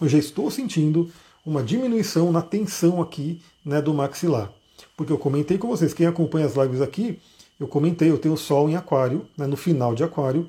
Eu 0.00 0.08
já 0.08 0.18
estou 0.18 0.50
sentindo 0.50 1.10
uma 1.44 1.62
diminuição 1.62 2.32
na 2.32 2.42
tensão 2.42 3.00
aqui 3.00 3.40
né, 3.64 3.80
do 3.80 3.94
maxilar. 3.94 4.52
Porque 4.96 5.12
eu 5.12 5.18
comentei 5.18 5.58
com 5.58 5.68
vocês, 5.68 5.92
quem 5.92 6.06
acompanha 6.06 6.46
as 6.46 6.54
lives 6.54 6.80
aqui, 6.80 7.18
eu 7.60 7.68
comentei, 7.68 8.10
eu 8.10 8.18
tenho 8.18 8.34
o 8.34 8.38
Sol 8.38 8.68
em 8.68 8.76
Aquário, 8.76 9.26
né, 9.36 9.46
no 9.46 9.56
final 9.56 9.94
de 9.94 10.02
Aquário, 10.02 10.48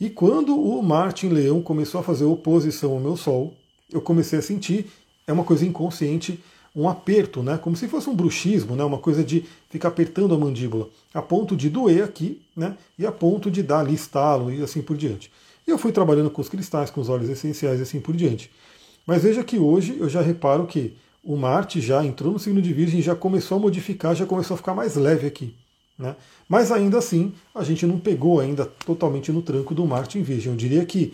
e 0.00 0.10
quando 0.10 0.58
o 0.58 0.82
Marte 0.82 1.26
em 1.26 1.30
Leão 1.30 1.62
começou 1.62 2.00
a 2.00 2.04
fazer 2.04 2.24
oposição 2.24 2.92
ao 2.92 3.00
meu 3.00 3.16
Sol, 3.16 3.54
eu 3.90 4.00
comecei 4.00 4.38
a 4.38 4.42
sentir, 4.42 4.86
é 5.26 5.32
uma 5.32 5.44
coisa 5.44 5.64
inconsciente, 5.64 6.42
um 6.74 6.88
aperto, 6.88 7.42
né, 7.42 7.56
como 7.56 7.74
se 7.74 7.88
fosse 7.88 8.10
um 8.10 8.14
bruxismo, 8.14 8.76
né, 8.76 8.84
uma 8.84 8.98
coisa 8.98 9.24
de 9.24 9.44
ficar 9.70 9.88
apertando 9.88 10.34
a 10.34 10.38
mandíbula, 10.38 10.88
a 11.14 11.22
ponto 11.22 11.56
de 11.56 11.70
doer 11.70 12.04
aqui, 12.04 12.42
né, 12.54 12.76
e 12.98 13.06
a 13.06 13.12
ponto 13.12 13.50
de 13.50 13.62
dar 13.62 13.80
ali 13.80 13.94
estalo 13.94 14.52
e 14.52 14.62
assim 14.62 14.82
por 14.82 14.96
diante. 14.96 15.32
E 15.66 15.70
eu 15.70 15.78
fui 15.78 15.90
trabalhando 15.90 16.30
com 16.30 16.42
os 16.42 16.48
cristais, 16.50 16.90
com 16.90 17.00
os 17.00 17.08
óleos 17.08 17.30
essenciais 17.30 17.80
e 17.80 17.82
assim 17.82 17.98
por 17.98 18.14
diante. 18.14 18.50
Mas 19.06 19.22
veja 19.22 19.42
que 19.42 19.58
hoje 19.58 19.96
eu 19.98 20.08
já 20.08 20.20
reparo 20.20 20.66
que 20.66 20.94
o 21.26 21.36
Marte 21.36 21.80
já 21.80 22.04
entrou 22.04 22.32
no 22.32 22.38
signo 22.38 22.62
de 22.62 22.72
Virgem, 22.72 23.02
já 23.02 23.16
começou 23.16 23.58
a 23.58 23.60
modificar, 23.60 24.14
já 24.14 24.24
começou 24.24 24.54
a 24.54 24.58
ficar 24.58 24.74
mais 24.74 24.94
leve 24.94 25.26
aqui. 25.26 25.56
Né? 25.98 26.14
Mas 26.48 26.70
ainda 26.70 26.98
assim, 26.98 27.34
a 27.52 27.64
gente 27.64 27.84
não 27.84 27.98
pegou 27.98 28.38
ainda 28.38 28.64
totalmente 28.64 29.32
no 29.32 29.42
tranco 29.42 29.74
do 29.74 29.84
Marte 29.84 30.20
em 30.20 30.22
Virgem. 30.22 30.52
Eu 30.52 30.56
diria 30.56 30.86
que 30.86 31.12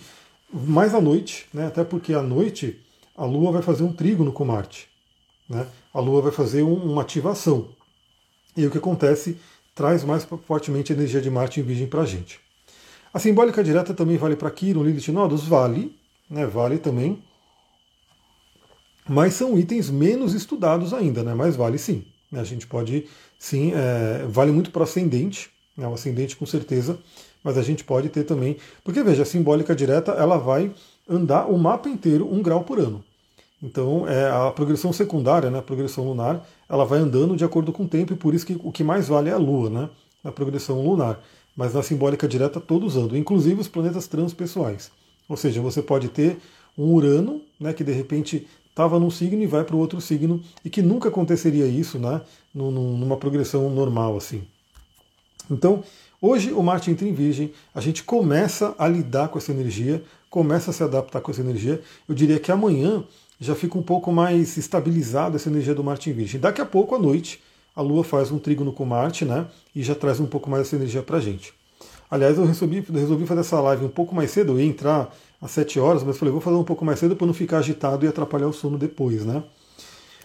mais 0.53 0.95
à 0.95 1.01
noite, 1.01 1.47
né? 1.53 1.67
até 1.67 1.83
porque 1.83 2.13
à 2.13 2.21
noite 2.21 2.79
a 3.17 3.25
Lua 3.25 3.53
vai 3.53 3.63
fazer 3.63 3.85
um 3.85 3.93
trígono 3.93 4.33
com 4.33 4.45
Marte. 4.45 4.87
Né? 5.49 5.67
A 5.95 5.99
Lua 5.99 6.21
vai 6.21 6.33
fazer 6.33 6.63
um, 6.63 6.75
uma 6.75 7.01
ativação. 7.01 7.69
E 8.55 8.67
o 8.67 8.71
que 8.71 8.77
acontece 8.77 9.39
traz 9.75 10.05
mais 10.05 10.29
fortemente 10.47 10.93
a 10.93 10.95
energia 10.95 11.23
de 11.23 11.31
Marte 11.31 11.59
em 11.59 11.63
Virgem 11.63 11.87
para 11.87 12.03
a 12.03 12.07
gente. 12.07 12.39
A 13.15 13.19
simbólica 13.19 13.65
direta 13.65 13.95
também 13.95 14.19
vale 14.19 14.37
para 14.37 14.51
Quiron, 14.51 14.85
Lilith 14.85 15.09
e 15.09 15.13
Nodos? 15.13 15.47
Vale, 15.47 15.97
né? 16.29 16.47
vale 16.47 16.77
também 16.77 17.23
mas 19.09 19.35
são 19.35 19.59
itens 19.59 19.91
menos 19.91 20.35
estudados 20.35 20.93
ainda, 20.93 21.23
né? 21.23 21.35
mas 21.35 21.57
vale 21.57 21.79
sim. 21.79 22.05
A 22.33 22.45
gente 22.45 22.67
pode, 22.67 23.07
sim, 23.39 23.73
é, 23.75 24.25
vale 24.29 24.53
muito 24.53 24.71
para 24.71 24.81
o 24.81 24.83
ascendente, 24.85 25.51
né? 25.77 25.87
o 25.87 25.95
ascendente 25.95 26.37
com 26.37 26.47
certeza, 26.47 26.99
mas 27.45 27.59
a 27.59 27.63
gente 27.63 27.85
pode 27.85 28.09
ter 28.09 28.25
também, 28.25 28.57
porque 28.85 29.03
veja, 29.03 29.23
a 29.23 29.27
simbólica 29.27 29.75
direta 29.75 30.13
ela 30.13 30.39
vai 30.39 30.73
andar 31.09 31.47
o 31.47 31.59
mapa 31.59 31.89
inteiro 31.89 32.33
um 32.33 32.43
grau 32.43 32.63
por 32.65 32.79
ano. 32.79 33.05
Então, 33.63 34.09
é, 34.09 34.29
a 34.29 34.51
progressão 34.51 34.93
secundária, 34.93 35.49
né, 35.51 35.61
a 35.61 35.63
progressão 35.63 36.05
lunar, 36.05 36.45
ela 36.69 36.85
vai 36.85 36.99
andando 36.99 37.37
de 37.37 37.45
acordo 37.45 37.73
com 37.73 37.85
o 37.85 37.89
tempo, 37.89 38.13
e 38.13 38.17
por 38.17 38.35
isso 38.35 38.45
que 38.45 38.59
o 38.63 38.73
que 38.73 38.83
mais 38.83 39.07
vale 39.07 39.31
é 39.31 39.33
a 39.33 39.39
Lua, 39.39 39.71
né, 39.71 39.91
na 40.25 40.33
progressão 40.33 40.83
lunar. 40.83 41.23
Mas 41.57 41.75
na 41.75 41.83
simbólica 41.83 42.27
direta, 42.27 42.59
todos 42.59 42.97
andam, 42.97 43.17
inclusive 43.17 43.61
os 43.61 43.69
planetas 43.69 44.09
transpessoais. 44.09 44.91
Ou 45.29 45.37
seja, 45.37 45.61
você 45.61 45.81
pode 45.81 46.09
ter 46.09 46.39
um 46.77 46.93
Urano, 46.93 47.41
né, 47.61 47.73
que 47.73 47.85
de 47.85 47.93
repente 47.93 48.49
estava 48.73 48.99
num 48.99 49.11
signo 49.11 49.43
e 49.43 49.47
vai 49.47 49.65
para 49.65 49.77
o 49.77 49.79
outro 49.79 50.01
signo, 50.01 50.43
e 50.65 50.71
que 50.71 50.81
nunca 50.81 51.11
aconteceria 51.11 51.67
isso 51.67 51.99
né, 51.99 52.23
numa 52.55 53.19
progressão 53.19 53.69
normal 53.71 54.17
assim. 54.17 54.43
Então, 55.51 55.85
hoje 56.21 56.53
o 56.53 56.63
Marte 56.63 56.91
entra 56.91 57.07
em 57.07 57.13
Virgem, 57.13 57.53
a 57.75 57.81
gente 57.81 58.03
começa 58.03 58.75
a 58.79 58.89
lidar 58.89 59.29
com 59.29 59.39
essa 59.39 59.53
energia, 59.53 60.03
começa 60.31 60.71
a 60.71 60.75
se 60.75 60.83
adaptar 60.83 61.21
com 61.21 61.31
essa 61.31 61.43
energia. 61.43 61.83
Eu 62.09 62.15
diria 62.15 62.41
que 62.41 62.51
amanhã 62.51 63.05
já 63.39 63.55
fica 63.55 63.77
um 63.77 63.83
pouco 63.83 64.11
mais 64.11 64.57
estabilizada 64.57 65.37
essa 65.37 65.51
energia 65.51 65.75
do 65.75 65.85
Marte 65.85 66.09
em 66.09 66.13
Virgem. 66.15 66.41
Daqui 66.41 66.61
a 66.61 66.67
pouco, 66.67 66.95
à 66.95 66.99
noite, 66.99 67.41
a 67.77 67.83
Lua 67.83 68.03
faz 68.03 68.31
um 68.31 68.39
trígono 68.39 68.73
com 68.73 68.87
Marte, 68.87 69.25
né? 69.25 69.47
E 69.75 69.83
já 69.83 69.95
traz 69.95 70.19
um 70.21 70.27
pouco 70.27 70.49
mais 70.49 70.67
essa 70.67 70.77
energia 70.77 71.03
para 71.03 71.19
a 71.19 71.21
gente. 71.21 71.53
Aliás, 72.13 72.37
eu 72.37 72.45
resolvi, 72.45 72.81
resolvi 72.81 73.25
fazer 73.25 73.41
essa 73.41 73.59
live 73.59 73.87
um 73.87 73.89
pouco 73.89 74.15
mais 74.15 74.31
cedo, 74.31 74.53
eu 74.53 74.61
ia 74.61 74.67
entrar 74.67 75.17
às 75.41 75.51
7 75.53 75.81
horas, 75.81 76.03
mas 76.03 76.19
falei, 76.19 76.31
vou 76.31 76.43
fazer 76.43 76.57
um 76.57 76.63
pouco 76.63 76.85
mais 76.85 76.99
cedo 76.99 77.17
para 77.17 77.27
não 77.27 77.33
ficar 77.33 77.57
agitado 77.57 78.05
e 78.05 78.09
atrapalhar 78.09 78.49
o 78.49 78.53
sono 78.53 78.77
depois, 78.77 79.25
né? 79.25 79.43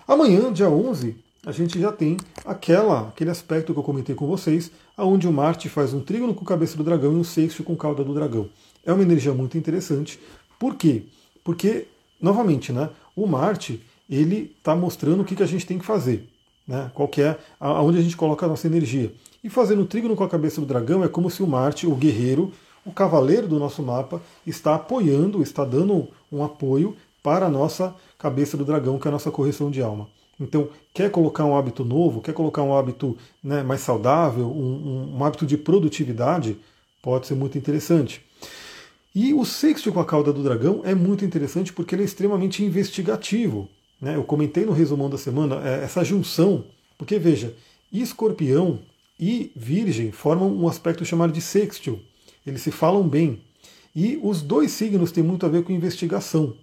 Amanhã, 0.06 0.52
dia 0.52 0.70
11, 0.70 1.16
a 1.46 1.52
gente 1.54 1.80
já 1.80 1.90
tem 1.90 2.18
aquela, 2.44 3.08
aquele 3.08 3.30
aspecto 3.30 3.72
que 3.72 3.80
eu 3.80 3.84
comentei 3.84 4.14
com 4.14 4.28
vocês, 4.28 4.70
aonde 4.98 5.30
o 5.30 5.32
Marte 5.32 5.70
faz 5.70 5.94
um 5.94 6.02
trígono 6.02 6.34
com 6.34 6.44
a 6.44 6.48
cabeça 6.48 6.76
do 6.76 6.84
dragão 6.84 7.14
e 7.14 7.16
um 7.16 7.24
sexto 7.24 7.64
com 7.64 7.74
cauda 7.74 8.04
do 8.04 8.14
dragão. 8.14 8.50
É 8.86 8.92
uma 8.92 9.04
energia 9.04 9.34
muito 9.34 9.58
interessante. 9.58 10.20
Por 10.60 10.76
quê? 10.76 11.04
Porque, 11.42 11.88
novamente, 12.22 12.74
né, 12.74 12.90
o 13.16 13.26
Marte 13.26 13.82
ele 14.10 14.54
está 14.58 14.76
mostrando 14.76 15.22
o 15.22 15.24
que, 15.24 15.38
que 15.38 15.44
a 15.44 15.48
gente 15.48 15.66
tem 15.66 15.80
que 15.80 15.86
fazer. 15.86 16.28
Né? 16.68 16.92
Qual 16.94 17.08
que 17.08 17.22
é 17.22 17.40
aonde 17.58 17.98
a 17.98 18.02
gente 18.02 18.18
coloca 18.18 18.46
a 18.46 18.50
nossa 18.50 18.68
energia. 18.68 19.10
E 19.48 19.50
fazendo 19.50 19.84
o 19.84 19.86
trígono 19.86 20.14
com 20.14 20.26
a 20.26 20.28
cabeça 20.28 20.60
do 20.60 20.68
dragão 20.68 21.06
é 21.06 21.08
como 21.08 21.32
se 21.32 21.42
o 21.42 21.48
Marte, 21.48 21.88
o 21.88 21.96
guerreiro, 21.96 22.52
o 22.86 22.92
cavaleiro 22.92 23.48
do 23.48 23.58
nosso 23.58 23.82
mapa 23.82 24.22
está 24.46 24.76
apoiando, 24.76 25.42
está 25.42 25.64
dando 25.64 26.10
um 26.30 26.44
apoio 26.44 26.98
para 27.24 27.46
a 27.46 27.50
nossa 27.50 27.96
cabeça 28.20 28.58
do 28.58 28.66
dragão, 28.66 29.00
que 29.00 29.08
é 29.08 29.10
a 29.10 29.12
nossa 29.14 29.32
correção 29.32 29.72
de 29.72 29.82
alma. 29.82 30.10
Então, 30.38 30.68
quer 30.94 31.10
colocar 31.10 31.46
um 31.46 31.56
hábito 31.56 31.86
novo, 31.86 32.20
quer 32.20 32.34
colocar 32.34 32.62
um 32.62 32.78
hábito 32.78 33.18
né, 33.42 33.64
mais 33.64 33.80
saudável, 33.80 34.48
um, 34.48 35.14
um, 35.16 35.18
um, 35.18 35.24
hábito 35.24 35.46
de 35.46 35.58
produtividade, 35.58 36.58
pode 37.02 37.26
ser 37.26 37.36
muito 37.36 37.58
interessante. 37.58 38.22
E 39.16 39.34
o 39.34 39.46
sexto 39.46 39.94
com 39.94 40.02
a 40.02 40.06
cauda 40.06 40.34
do 40.34 40.44
dragão 40.44 40.82
é 40.84 40.94
muito 40.94 41.24
interessante 41.24 41.72
porque 41.72 41.96
ele 41.96 42.02
é 42.02 42.06
extremamente 42.06 42.66
investigativo. 42.66 43.70
Né? 44.02 44.18
Eu 44.18 44.26
comentei 44.26 44.66
no 44.66 44.74
resumão 44.74 45.10
da 45.10 45.18
semana 45.18 45.62
é, 45.66 45.86
essa 45.86 46.04
junção, 46.04 46.66
porque 46.98 47.18
veja, 47.18 47.56
escorpião 47.94 48.80
e 49.20 49.52
virgem 49.56 50.12
formam 50.12 50.56
um 50.56 50.68
aspecto 50.68 51.04
chamado 51.06 51.34
de 51.34 51.42
sextil 51.42 52.00
eles 52.48 52.62
se 52.62 52.72
falam 52.72 53.08
bem. 53.08 53.42
E 53.94 54.18
os 54.24 54.42
dois 54.42 54.72
signos 54.72 55.12
têm 55.12 55.24
muito 55.24 55.46
a 55.46 55.50
ver 55.50 55.64
com 55.64 55.74
investigação. 55.74 56.54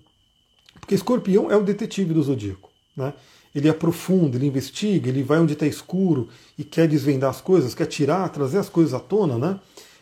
Porque 0.81 0.95
escorpião 0.95 1.51
é 1.51 1.57
o 1.57 1.62
detetive 1.62 2.14
do 2.14 2.23
zodíaco. 2.23 2.71
Né? 2.97 3.12
Ele 3.55 3.69
aprofunda, 3.69 4.37
ele 4.37 4.47
investiga, 4.47 5.09
ele 5.09 5.23
vai 5.23 5.38
onde 5.38 5.53
está 5.53 5.67
escuro 5.67 6.29
e 6.59 6.64
quer 6.64 6.88
desvendar 6.88 7.31
as 7.31 7.40
coisas, 7.40 7.75
quer 7.75 7.87
tirar, 7.87 8.29
trazer 8.31 8.59
as 8.59 8.69
coisas 8.69 8.94
à 8.94 9.00
tona. 9.00 9.37
Né? 9.37 9.61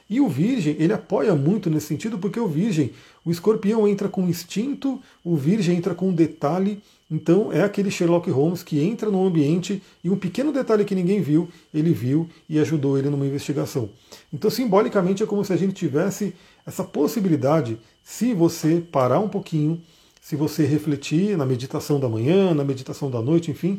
E 0.09 0.21
o 0.21 0.29
Virgem, 0.29 0.77
ele 0.79 0.93
apoia 0.93 1.35
muito 1.35 1.69
nesse 1.69 1.87
sentido, 1.87 2.19
porque 2.19 2.39
o 2.39 2.47
Virgem, 2.47 2.93
o 3.25 3.31
escorpião 3.31 3.89
entra 3.89 4.09
com 4.09 4.29
instinto, 4.29 5.01
o 5.25 5.37
Virgem 5.37 5.77
entra 5.77 5.95
com 5.95 6.13
detalhe, 6.13 6.81
então 7.13 7.53
é 7.53 7.63
aquele 7.63 7.91
Sherlock 7.91 8.31
Holmes 8.31 8.63
que 8.63 8.81
entra 8.81 9.11
no 9.11 9.27
ambiente 9.27 9.83
e 10.03 10.09
um 10.09 10.17
pequeno 10.17 10.51
detalhe 10.51 10.83
que 10.83 10.95
ninguém 10.95 11.21
viu, 11.21 11.47
ele 11.73 11.93
viu 11.93 12.27
e 12.49 12.59
ajudou 12.59 12.99
ele 12.99 13.11
numa 13.11 13.27
investigação. 13.27 13.91
Então, 14.33 14.51
simbolicamente, 14.51 15.23
é 15.23 15.27
como 15.27 15.45
se 15.45 15.53
a 15.53 15.57
gente 15.57 15.75
tivesse 15.75 16.35
essa 16.65 16.83
possibilidade, 16.83 17.79
se 18.03 18.33
você 18.33 18.83
parar 18.91 19.21
um 19.21 19.29
pouquinho, 19.29 19.79
se 20.23 20.37
você 20.37 20.65
refletir 20.65 21.37
na 21.37 21.45
meditação 21.45 22.01
da 22.01 22.09
manhã, 22.09 22.55
na 22.55 22.65
meditação 22.65 23.11
da 23.11 23.21
noite, 23.21 23.51
enfim, 23.51 23.79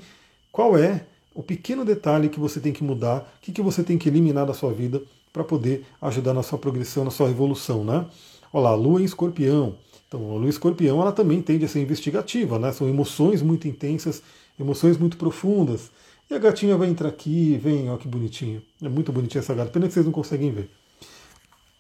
qual 0.51 0.77
é 0.77 1.07
o 1.33 1.41
pequeno 1.41 1.83
detalhe 1.83 2.29
que 2.29 2.39
você 2.39 2.59
tem 2.59 2.71
que 2.71 2.83
mudar, 2.83 3.33
o 3.39 3.41
que, 3.41 3.51
que 3.51 3.63
você 3.63 3.81
tem 3.81 3.97
que 3.97 4.07
eliminar 4.07 4.45
da 4.45 4.53
sua 4.53 4.71
vida 4.71 5.01
para 5.31 5.43
poder 5.43 5.83
ajudar 5.99 6.35
na 6.35 6.43
sua 6.43 6.59
progressão, 6.59 7.03
na 7.03 7.09
sua 7.09 7.31
evolução, 7.31 7.83
né? 7.83 8.05
Olha 8.53 8.65
lá, 8.65 8.75
Lua 8.75 9.01
em 9.01 9.05
Escorpião. 9.05 9.75
Então, 10.13 10.29
a 10.29 10.35
Lua 10.35 10.47
Escorpião 10.47 11.01
ela 11.01 11.11
também 11.11 11.41
tende 11.41 11.65
a 11.65 11.67
ser 11.67 11.81
investigativa, 11.81 12.59
né? 12.59 12.71
São 12.71 12.87
emoções 12.87 13.41
muito 13.41 13.67
intensas, 13.67 14.21
emoções 14.59 14.95
muito 14.95 15.17
profundas. 15.17 15.89
E 16.29 16.35
a 16.35 16.37
gatinha 16.37 16.77
vai 16.77 16.87
entrar 16.87 17.09
aqui, 17.09 17.57
vem, 17.57 17.89
olha 17.89 17.97
que 17.97 18.07
bonitinho. 18.07 18.61
É 18.79 18.87
muito 18.87 19.11
bonitinha 19.11 19.39
essa 19.39 19.55
gata, 19.55 19.71
pena 19.71 19.87
que 19.87 19.93
vocês 19.93 20.05
não 20.05 20.11
conseguem 20.11 20.51
ver. 20.51 20.69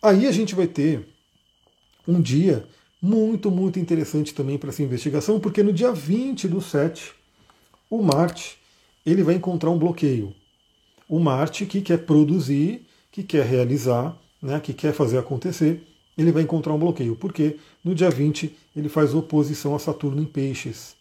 Aí 0.01 0.25
a 0.25 0.31
gente 0.31 0.55
vai 0.55 0.65
ter 0.65 1.07
um 2.07 2.19
dia 2.19 2.65
muito, 2.99 3.51
muito 3.51 3.77
interessante 3.77 4.33
também 4.33 4.57
para 4.57 4.69
essa 4.69 4.81
investigação, 4.81 5.39
porque 5.39 5.61
no 5.61 5.71
dia 5.71 5.91
20 5.91 6.47
do 6.47 6.59
7, 6.59 7.13
o 7.87 8.01
Marte 8.01 8.57
ele 9.05 9.21
vai 9.21 9.35
encontrar 9.35 9.69
um 9.69 9.77
bloqueio. 9.77 10.33
O 11.07 11.19
Marte 11.19 11.67
que 11.67 11.81
quer 11.81 11.99
produzir, 11.99 12.83
que 13.11 13.21
quer 13.21 13.45
realizar, 13.45 14.17
né, 14.41 14.59
que 14.59 14.73
quer 14.73 14.91
fazer 14.91 15.19
acontecer, 15.19 15.92
ele 16.17 16.31
vai 16.31 16.43
encontrar 16.43 16.73
um 16.73 16.79
bloqueio. 16.79 17.15
Porque 17.15 17.57
no 17.83 17.93
dia 17.93 18.09
20 18.09 18.55
ele 18.75 18.89
faz 18.89 19.13
oposição 19.13 19.75
a 19.75 19.79
Saturno 19.79 20.21
em 20.21 20.25
Peixes. 20.25 20.95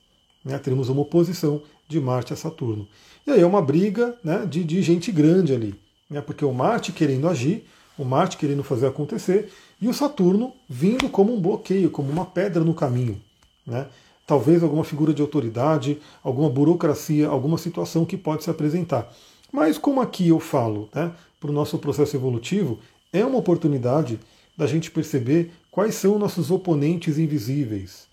Né, 0.45 0.59
teremos 0.59 0.89
uma 0.89 1.03
oposição 1.03 1.63
de 1.89 2.01
Marte 2.01 2.33
a 2.33 2.37
Saturno. 2.37 2.89
E 3.27 3.31
aí 3.31 3.41
é 3.41 3.47
uma 3.47 3.63
briga 3.63 4.17
né, 4.25 4.45
de, 4.45 4.65
de 4.65 4.83
gente 4.83 5.13
grande 5.13 5.55
ali. 5.55 5.75
Né, 6.11 6.21
porque 6.21 6.45
o 6.45 6.53
Marte 6.53 6.93
querendo 6.93 7.29
agir, 7.29 7.65
o 7.97 8.05
Marte 8.05 8.37
querendo 8.37 8.65
fazer 8.65 8.87
acontecer, 8.87 9.53
e 9.81 9.89
o 9.89 9.95
Saturno 9.95 10.53
vindo 10.69 11.09
como 11.09 11.35
um 11.35 11.41
bloqueio, 11.41 11.91
como 11.91 12.11
uma 12.11 12.25
pedra 12.25 12.65
no 12.65 12.75
caminho. 12.75 13.21
Né? 13.67 13.87
Talvez 14.27 14.63
alguma 14.63 14.85
figura 14.85 15.13
de 15.13 15.23
autoridade, 15.23 16.01
alguma 16.23 16.49
burocracia, 16.49 17.29
alguma 17.29 17.59
situação 17.59 18.05
que 18.05 18.17
pode 18.17 18.45
se 18.45 18.51
apresentar. 18.51 19.13
Mas 19.53 19.77
como 19.77 20.01
aqui 20.01 20.29
eu 20.29 20.41
falo 20.41 20.89
né, 20.95 21.13
para 21.39 21.51
o 21.51 21.53
nosso 21.53 21.79
processo 21.79 22.17
evolutivo, 22.17 22.79
é 23.13 23.25
uma 23.25 23.39
oportunidade 23.39 24.19
da 24.63 24.67
gente 24.69 24.91
perceber 24.93 25.51
quais 25.71 25.97
são 25.97 26.19
nossos 26.19 26.51
oponentes 26.51 27.19
invisíveis. 27.19 28.07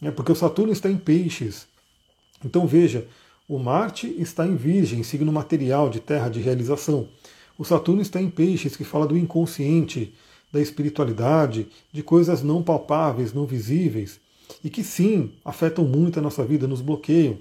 Né? 0.00 0.10
Porque 0.12 0.30
o 0.30 0.36
Saturno 0.36 0.72
está 0.72 0.88
em 0.88 0.96
peixes. 0.96 1.66
Então 2.44 2.66
veja, 2.66 3.06
o 3.48 3.58
Marte 3.58 4.06
está 4.18 4.46
em 4.46 4.54
Virgem, 4.54 5.02
signo 5.02 5.32
material 5.32 5.90
de 5.90 5.98
terra 5.98 6.28
de 6.28 6.40
realização. 6.40 7.08
O 7.58 7.64
Saturno 7.64 8.00
está 8.00 8.22
em 8.22 8.30
Peixes, 8.30 8.76
que 8.76 8.84
fala 8.84 9.06
do 9.06 9.18
inconsciente, 9.18 10.14
da 10.52 10.60
espiritualidade, 10.60 11.66
de 11.92 12.02
coisas 12.02 12.42
não 12.42 12.62
palpáveis, 12.62 13.34
não 13.34 13.44
visíveis, 13.44 14.20
e 14.64 14.70
que 14.70 14.82
sim 14.84 15.32
afetam 15.44 15.84
muito 15.84 16.18
a 16.18 16.22
nossa 16.22 16.44
vida, 16.44 16.66
nos 16.66 16.80
bloqueiam. 16.80 17.36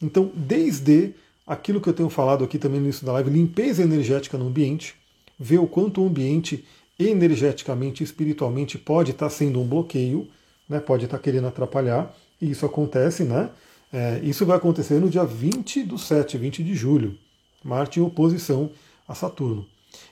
Então, 0.00 0.30
desde 0.34 1.14
aquilo 1.46 1.80
que 1.80 1.88
eu 1.88 1.94
tenho 1.94 2.10
falado 2.10 2.44
aqui 2.44 2.58
também 2.58 2.78
no 2.78 2.86
início 2.86 3.04
da 3.04 3.12
live, 3.12 3.30
limpeza 3.30 3.82
energética 3.82 4.38
no 4.38 4.46
ambiente, 4.46 4.94
ver 5.40 5.58
o 5.58 5.66
quanto 5.66 6.02
o 6.02 6.06
ambiente 6.06 6.64
energeticamente, 6.98 8.04
espiritualmente 8.04 8.78
pode 8.78 9.10
estar 9.10 9.28
sendo 9.30 9.60
um 9.60 9.66
bloqueio, 9.66 10.28
né, 10.68 10.80
pode 10.80 11.04
estar 11.04 11.18
querendo 11.18 11.46
atrapalhar, 11.46 12.14
e 12.40 12.50
isso 12.50 12.64
acontece, 12.64 13.24
né? 13.24 13.50
É, 13.92 14.20
isso 14.22 14.44
vai 14.44 14.56
acontecer 14.56 15.00
no 15.00 15.08
dia 15.08 15.24
20 15.24 15.84
do 15.84 15.96
7, 15.96 16.36
20 16.36 16.64
de 16.64 16.74
julho. 16.74 17.16
Marte 17.62 18.00
em 18.00 18.02
oposição 18.02 18.70
a 19.06 19.14
Saturno. 19.14 19.66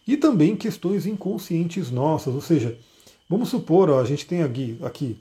E 0.06 0.16
também 0.16 0.56
questões 0.56 1.06
inconscientes 1.06 1.90
nossas, 1.90 2.34
ou 2.34 2.40
seja, 2.40 2.78
vamos 3.28 3.48
supor, 3.48 3.90
ó, 3.90 4.00
a 4.00 4.04
gente 4.04 4.26
tem 4.26 4.42
aqui, 4.42 4.78
aqui 4.82 5.16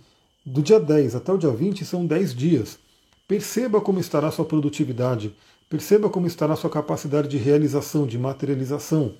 do 0.46 0.62
dia 0.62 0.80
10 0.80 1.16
até 1.16 1.32
o 1.32 1.38
dia 1.38 1.50
20 1.50 1.84
são 1.86 2.06
10 2.06 2.36
dias. 2.36 2.80
Perceba 3.28 3.82
como 3.82 4.00
estará 4.00 4.28
a 4.28 4.32
sua 4.32 4.46
produtividade, 4.46 5.34
perceba 5.70 6.10
como 6.10 6.28
estará 6.28 6.54
a 6.54 6.58
sua 6.58 6.70
capacidade 6.70 7.28
de 7.28 7.38
realização, 7.38 8.06
de 8.06 8.18
materialização. 8.18 9.14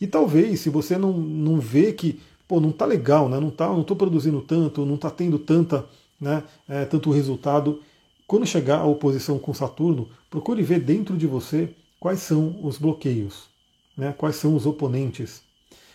E 0.00 0.06
talvez, 0.06 0.60
se 0.60 0.70
você 0.70 0.98
não, 0.98 1.12
não 1.12 1.58
vê 1.58 1.92
que, 1.92 2.20
pô, 2.46 2.60
não 2.60 2.70
está 2.70 2.84
legal, 2.84 3.28
né? 3.28 3.38
não 3.40 3.50
tá, 3.50 3.68
não 3.68 3.82
estou 3.82 3.96
produzindo 3.96 4.40
tanto, 4.40 4.84
não 4.84 4.96
está 4.96 5.10
tendo 5.10 5.38
tanta, 5.38 5.84
né, 6.20 6.42
é, 6.68 6.84
tanto 6.84 7.10
resultado, 7.10 7.80
quando 8.26 8.46
chegar 8.46 8.78
a 8.78 8.86
oposição 8.86 9.38
com 9.38 9.52
Saturno, 9.54 10.08
procure 10.30 10.62
ver 10.62 10.80
dentro 10.80 11.16
de 11.16 11.26
você 11.26 11.70
quais 12.00 12.20
são 12.20 12.58
os 12.62 12.78
bloqueios 12.78 13.54
né, 13.96 14.14
quais 14.16 14.36
são 14.36 14.54
os 14.54 14.66
oponentes. 14.66 15.42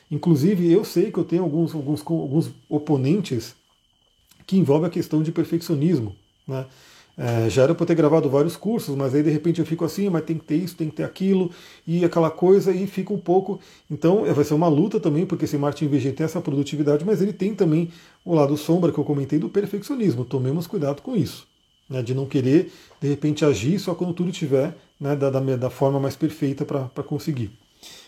Inclusive, 0.10 0.72
eu 0.72 0.84
sei 0.84 1.12
que 1.12 1.18
eu 1.18 1.24
tenho 1.24 1.44
alguns, 1.44 1.76
alguns, 1.76 2.02
alguns 2.06 2.50
oponentes 2.68 3.56
que 4.48 4.58
envolvem 4.58 4.88
a 4.88 4.92
questão 4.92 5.22
de 5.22 5.32
perfeccionismo. 5.32 6.16
Né? 6.48 6.66
É, 7.22 7.50
já 7.50 7.64
era 7.64 7.76
para 7.76 7.86
ter 7.86 7.96
gravado 7.96 8.30
vários 8.30 8.56
cursos, 8.56 8.96
mas 8.96 9.14
aí 9.14 9.22
de 9.22 9.30
repente 9.30 9.60
eu 9.60 9.66
fico 9.66 9.84
assim, 9.84 10.10
mas 10.10 10.24
tem 10.24 10.38
que 10.38 10.46
ter 10.46 10.56
isso, 10.56 10.74
tem 10.74 10.90
que 10.90 10.96
ter 10.96 11.04
aquilo, 11.04 11.52
e 11.86 12.06
aquela 12.06 12.32
coisa, 12.32 12.72
e 12.72 12.88
fica 12.88 13.14
um 13.14 13.20
pouco. 13.20 13.60
Então 13.92 14.24
vai 14.34 14.46
ser 14.46 14.54
uma 14.54 14.70
luta 14.70 15.02
também, 15.02 15.26
porque 15.26 15.44
esse 15.44 15.58
Martin 15.58 15.90
VG 15.90 16.14
tem 16.14 16.24
essa 16.24 16.40
produtividade, 16.40 17.04
mas 17.04 17.22
ele 17.22 17.34
tem 17.34 17.54
também 17.54 17.92
o 18.24 18.34
lado 18.34 18.56
sombra 18.56 18.90
que 18.94 18.98
eu 18.98 19.04
comentei 19.04 19.38
do 19.38 19.50
perfeccionismo. 19.50 20.24
Tomemos 20.24 20.66
cuidado 20.66 21.02
com 21.02 21.14
isso. 21.14 21.46
Né, 21.90 22.04
de 22.04 22.14
não 22.14 22.28
querer, 22.28 22.72
de 23.02 23.08
repente, 23.08 23.44
agir 23.44 23.80
só 23.80 23.96
quando 23.96 24.14
tudo 24.14 24.30
estiver 24.30 24.76
né, 25.00 25.16
da, 25.16 25.32
da, 25.32 25.40
da 25.40 25.70
forma 25.72 26.00
mais 26.00 26.16
perfeita 26.16 26.64
para 26.64 27.04
conseguir. 27.04 27.52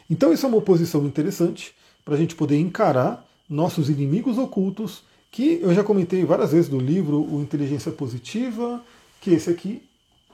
Então 0.08 0.32
isso 0.32 0.46
é 0.46 0.50
uma 0.50 0.60
oposição 0.60 1.04
interessante 1.04 1.74
para 2.06 2.14
a 2.14 2.18
gente 2.18 2.36
poder 2.36 2.60
encarar 2.60 3.28
nossos 3.50 3.90
inimigos 3.90 4.38
ocultos, 4.38 5.04
que 5.32 5.60
eu 5.62 5.74
já 5.74 5.84
comentei 5.84 6.24
várias 6.24 6.52
vezes 6.52 6.70
do 6.70 6.78
livro 6.78 7.18
O 7.18 7.42
Inteligência 7.42 7.92
Positiva, 7.92 8.82
que 9.22 9.30
esse 9.32 9.50
aqui 9.50 9.82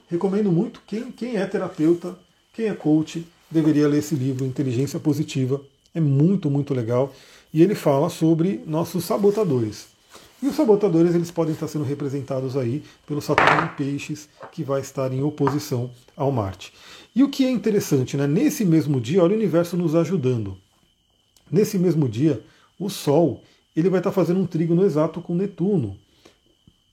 recomendo 0.08 0.50
muito. 0.50 0.82
Quem, 0.86 1.12
quem 1.12 1.36
é 1.36 1.46
terapeuta, 1.46 2.18
quem 2.52 2.66
é 2.66 2.74
coach, 2.74 3.24
deveria 3.50 3.86
ler 3.86 3.98
esse 3.98 4.14
livro, 4.14 4.44
Inteligência 4.44 4.98
Positiva. 4.98 5.60
É 5.94 6.00
muito, 6.00 6.50
muito 6.50 6.74
legal. 6.74 7.14
E 7.52 7.62
ele 7.62 7.74
fala 7.74 8.08
sobre 8.08 8.62
nossos 8.66 9.04
sabotadores. 9.04 9.86
E 10.42 10.46
os 10.46 10.54
sabotadores 10.54 11.14
eles 11.14 11.30
podem 11.30 11.52
estar 11.52 11.68
sendo 11.68 11.84
representados 11.84 12.56
aí 12.56 12.82
pelo 13.06 13.20
Saturno 13.20 13.64
em 13.64 13.76
Peixes, 13.76 14.28
que 14.52 14.62
vai 14.62 14.80
estar 14.80 15.12
em 15.12 15.22
oposição 15.22 15.90
ao 16.16 16.30
Marte. 16.30 16.72
E 17.14 17.24
o 17.24 17.28
que 17.28 17.44
é 17.44 17.50
interessante, 17.50 18.16
né? 18.16 18.26
nesse 18.26 18.64
mesmo 18.64 19.00
dia, 19.00 19.22
olha 19.22 19.32
o 19.32 19.36
universo 19.36 19.76
nos 19.76 19.94
ajudando. 19.94 20.56
Nesse 21.50 21.78
mesmo 21.78 22.08
dia, 22.08 22.40
o 22.78 22.88
Sol 22.88 23.42
ele 23.74 23.90
vai 23.90 24.00
estar 24.00 24.12
fazendo 24.12 24.40
um 24.40 24.46
trígono 24.46 24.84
exato 24.84 25.20
com 25.20 25.34
Netuno. 25.34 25.96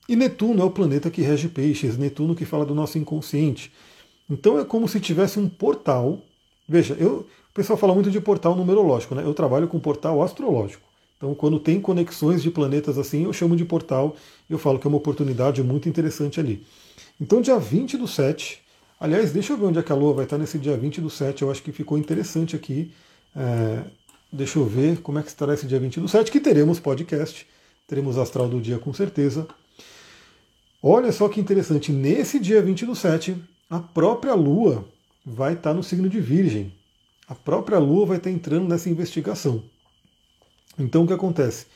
E 0.08 0.14
Netuno 0.14 0.62
é 0.62 0.64
o 0.64 0.70
planeta 0.70 1.10
que 1.10 1.22
rege 1.22 1.48
peixes, 1.48 1.98
Netuno 1.98 2.34
que 2.34 2.44
fala 2.44 2.64
do 2.64 2.74
nosso 2.74 2.98
inconsciente. 2.98 3.72
Então 4.30 4.58
é 4.58 4.64
como 4.64 4.88
se 4.88 5.00
tivesse 5.00 5.38
um 5.38 5.48
portal. 5.48 6.20
Veja, 6.68 6.96
eu, 6.98 7.26
o 7.50 7.54
pessoal 7.54 7.78
fala 7.78 7.94
muito 7.94 8.10
de 8.10 8.20
portal 8.20 8.54
numerológico, 8.54 9.14
né? 9.14 9.22
Eu 9.24 9.34
trabalho 9.34 9.68
com 9.68 9.78
portal 9.78 10.22
astrológico. 10.22 10.86
Então, 11.16 11.34
quando 11.34 11.58
tem 11.58 11.80
conexões 11.80 12.42
de 12.42 12.50
planetas 12.50 12.98
assim, 12.98 13.24
eu 13.24 13.32
chamo 13.32 13.56
de 13.56 13.64
portal 13.64 14.14
e 14.50 14.52
eu 14.52 14.58
falo 14.58 14.78
que 14.78 14.86
é 14.86 14.88
uma 14.88 14.98
oportunidade 14.98 15.62
muito 15.62 15.88
interessante 15.88 16.38
ali. 16.38 16.62
Então, 17.18 17.40
dia 17.40 17.58
20 17.58 17.96
do 17.96 18.06
7, 18.06 18.60
Aliás, 18.98 19.30
deixa 19.30 19.52
eu 19.52 19.58
ver 19.58 19.66
onde 19.66 19.78
é 19.78 19.82
que 19.82 19.92
a 19.92 19.94
Lua 19.94 20.14
vai 20.14 20.24
estar 20.24 20.38
nesse 20.38 20.58
dia 20.58 20.76
20 20.76 21.00
do 21.02 21.10
7. 21.10 21.42
Eu 21.42 21.50
acho 21.50 21.62
que 21.62 21.70
ficou 21.70 21.98
interessante 21.98 22.56
aqui. 22.56 22.90
É, 23.34 23.82
deixa 24.32 24.58
eu 24.58 24.64
ver 24.64 25.00
como 25.02 25.18
é 25.18 25.22
que 25.22 25.28
estará 25.28 25.52
esse 25.52 25.66
dia 25.66 25.78
20 25.78 26.00
do 26.00 26.08
7, 26.08 26.30
que 26.30 26.40
teremos 26.40 26.80
podcast. 26.80 27.46
Teremos 27.86 28.16
Astral 28.16 28.48
do 28.48 28.60
Dia 28.60 28.78
com 28.78 28.92
certeza. 28.94 29.46
Olha 30.88 31.10
só 31.10 31.28
que 31.28 31.40
interessante. 31.40 31.90
Nesse 31.90 32.38
dia 32.38 32.62
20 32.62 32.86
do 32.86 32.94
7, 32.94 33.36
a 33.68 33.80
própria 33.80 34.34
Lua 34.34 34.84
vai 35.24 35.54
estar 35.54 35.74
no 35.74 35.82
signo 35.82 36.08
de 36.08 36.20
Virgem. 36.20 36.72
A 37.26 37.34
própria 37.34 37.78
Lua 37.78 38.06
vai 38.06 38.18
estar 38.18 38.30
entrando 38.30 38.68
nessa 38.68 38.88
investigação. 38.88 39.62
Então 40.78 41.02
o 41.02 41.06
que 41.06 41.12
acontece? 41.12 41.66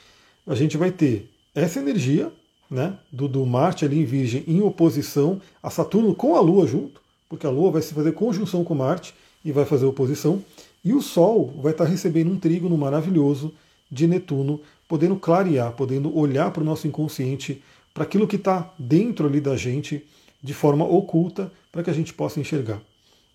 A 0.47 0.55
gente 0.55 0.77
vai 0.77 0.93
ter 0.93 1.29
essa 1.55 1.81
energia 1.81 2.31
né, 2.71 2.97
do, 3.11 3.27
do 3.27 3.45
Marte 3.45 3.85
ali 3.85 3.99
em 3.99 4.05
Virgem 4.05 4.45
em 4.47 4.61
oposição 4.61 5.41
a 5.61 5.71
Saturno 5.71 6.15
com 6.15 6.37
a 6.37 6.41
Lua 6.41 6.67
junto 6.67 7.01
porque 7.31 7.47
a 7.47 7.51
Lua 7.51 7.71
vai 7.71 7.81
se 7.81 7.95
fazer 7.95 8.11
conjunção 8.13 8.65
com 8.65 8.75
Marte 8.75 9.15
e 9.45 9.53
vai 9.53 9.65
fazer 9.65 9.87
oposição, 9.87 10.45
e 10.85 10.93
o 10.93 11.01
Sol 11.01 11.55
vai 11.63 11.71
estar 11.71 11.85
recebendo 11.85 12.31
um 12.31 12.39
trígono 12.39 12.77
maravilhoso 12.77 13.55
de 13.89 14.07
Netuno, 14.09 14.61
podendo 14.89 15.15
clarear, 15.15 15.73
podendo 15.73 16.15
olhar 16.15 16.51
para 16.51 16.63
o 16.63 16.67
nosso 16.67 16.89
inconsciente, 16.89 17.63
para 17.93 18.05
aquilo 18.05 18.27
que 18.27 18.37
está 18.37 18.73
dentro 18.79 19.27
ali 19.27 19.41
da 19.41 19.57
gente, 19.57 20.05
de 20.43 20.55
forma 20.55 20.85
oculta, 20.85 21.53
para 21.71 21.83
que 21.83 21.91
a 21.91 21.93
gente 21.93 22.13
possa 22.13 22.41
enxergar. 22.41 22.81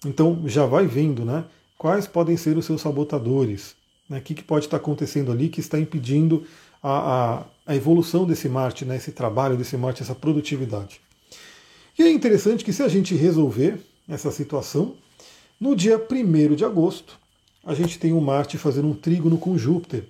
Então 0.06 0.41
já 0.45 0.66
vai 0.66 0.86
vendo 0.88 1.24
né, 1.26 1.45
quais 1.78 2.08
podem 2.08 2.38
ser 2.38 2.58
os 2.58 2.66
seus 2.66 2.82
sabotadores, 2.82 3.76
né, 4.10 4.20
o 4.20 4.22
que, 4.22 4.34
que 4.34 4.43
pode 4.43 4.66
estar 4.66 4.78
acontecendo 4.78 5.32
ali 5.32 5.49
que 5.49 5.60
está 5.60 5.80
impedindo 5.80 6.45
a, 6.82 6.89
a, 6.89 7.43
a 7.66 7.76
evolução 7.76 8.26
desse 8.26 8.47
Marte, 8.47 8.86
né, 8.86 8.97
esse 8.97 9.12
trabalho 9.12 9.58
desse 9.58 9.76
Marte, 9.78 10.03
essa 10.03 10.16
produtividade. 10.16 11.01
E 11.97 12.03
é 12.03 12.12
interessante 12.12 12.64
que 12.64 12.74
se 12.74 12.84
a 12.84 12.88
gente 12.88 13.16
resolver 13.16 13.80
essa 14.08 14.30
situação, 14.30 14.95
no 15.60 15.76
dia 15.76 15.97
1 15.97 16.56
de 16.56 16.66
agosto, 16.66 17.18
a 17.66 17.74
gente 17.74 17.97
tem 17.97 18.14
o 18.14 18.22
Marte 18.22 18.58
fazendo 18.58 18.88
um 18.89 18.93
trígono 18.93 19.38
com 19.38 19.58
Júpiter. 19.58 20.03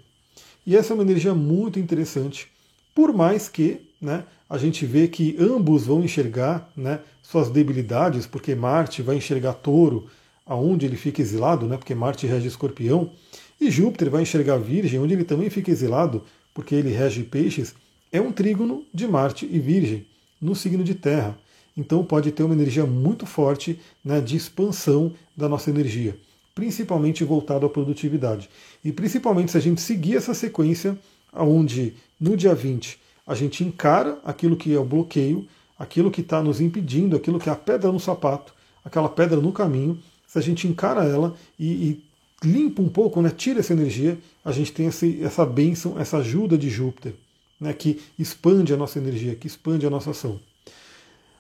E 0.66 0.76
essa 0.76 0.92
é 0.92 0.96
uma 0.96 1.04
energia 1.04 1.34
muito 1.34 1.80
interessante, 1.80 2.48
por 2.94 3.14
mais 3.14 3.48
que 3.48 3.82
né, 4.02 4.26
a 4.50 4.58
gente 4.58 4.86
vê 4.86 5.08
que 5.08 5.36
ambos 5.40 5.86
vão 5.86 6.04
enxergar 6.04 6.70
né, 6.76 7.00
suas 7.22 7.50
debilidades, 7.50 8.26
porque 8.26 8.54
Marte 8.54 9.02
vai 9.02 9.18
enxergar 9.18 9.54
touro, 9.54 10.08
aonde 10.46 10.86
ele 10.86 10.96
fica 10.96 11.22
exilado, 11.22 11.66
né, 11.68 11.78
porque 11.78 11.96
Marte 11.96 12.28
rege 12.28 12.48
escorpião, 12.48 13.12
e 13.60 13.72
Júpiter 13.72 14.10
vai 14.10 14.22
enxergar 14.22 14.58
Virgem, 14.58 15.00
onde 15.00 15.14
ele 15.14 15.24
também 15.24 15.50
fica 15.50 15.72
exilado, 15.72 16.24
porque 16.54 16.76
ele 16.76 16.92
rege 16.92 17.24
peixes, 17.24 17.74
é 18.12 18.22
um 18.22 18.32
trígono 18.32 18.84
de 18.94 19.08
Marte 19.08 19.48
e 19.52 19.60
Virgem, 19.60 20.06
no 20.40 20.56
signo 20.56 20.84
de 20.84 20.94
Terra. 20.94 21.38
Então 21.76 22.04
pode 22.06 22.32
ter 22.32 22.44
uma 22.44 22.54
energia 22.54 22.86
muito 22.86 23.26
forte 23.26 23.80
né, 24.04 24.22
de 24.22 24.38
expansão 24.38 25.12
da 25.36 25.50
nossa 25.50 25.70
energia, 25.70 26.18
principalmente 26.54 27.24
voltado 27.24 27.66
à 27.66 27.70
produtividade. 27.70 28.50
E 28.84 28.92
principalmente 28.92 29.52
se 29.52 29.58
a 29.58 29.62
gente 29.62 29.82
seguir 29.82 30.16
essa 30.16 30.34
sequência, 30.34 30.98
onde 31.34 31.94
no 32.20 32.38
dia 32.38 32.54
20 32.54 33.05
a 33.26 33.34
gente 33.34 33.64
encara 33.64 34.20
aquilo 34.24 34.56
que 34.56 34.74
é 34.74 34.80
o 34.80 34.86
bloqueio, 34.86 35.48
aquilo 35.78 36.12
que 36.12 36.22
está 36.22 36.42
nos 36.42 36.62
impedindo, 36.62 37.16
aquilo 37.16 37.40
que 37.40 37.50
é 37.50 37.52
a 37.52 37.56
pedra 37.56 37.92
no 37.92 38.00
sapato, 38.00 38.54
aquela 38.84 39.10
pedra 39.10 39.40
no 39.40 39.52
caminho, 39.52 40.00
se 40.28 40.38
a 40.38 40.42
gente 40.42 40.68
encara 40.68 41.04
ela 41.06 41.36
e, 41.58 41.66
e 41.66 42.04
limpa 42.44 42.82
um 42.82 42.90
pouco, 42.90 43.22
né, 43.22 43.30
tira 43.30 43.60
essa 43.60 43.74
energia, 43.74 44.18
a 44.44 44.52
gente 44.52 44.72
tem 44.72 44.88
esse, 44.88 45.24
essa 45.24 45.46
bênção, 45.46 46.00
essa 46.00 46.18
ajuda 46.18 46.58
de 46.58 46.70
Júpiter, 46.70 47.14
né, 47.60 47.74
que 47.74 48.02
expande 48.20 48.74
a 48.74 48.78
nossa 48.78 49.00
energia, 49.00 49.36
que 49.36 49.48
expande 49.48 49.86
a 49.86 49.90
nossa 49.90 50.12
ação. 50.12 50.40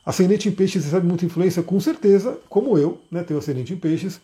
Ascendente 0.05 0.47
em 0.47 0.51
peixes 0.51 0.85
recebe 0.85 1.05
muita 1.05 1.25
influência, 1.25 1.63
com 1.63 1.79
certeza, 1.79 2.39
como 2.47 2.77
eu, 2.77 3.01
né, 3.09 3.23
tenho 3.23 3.39
ascendente 3.39 3.73
em 3.73 3.77
peixes, 3.77 4.19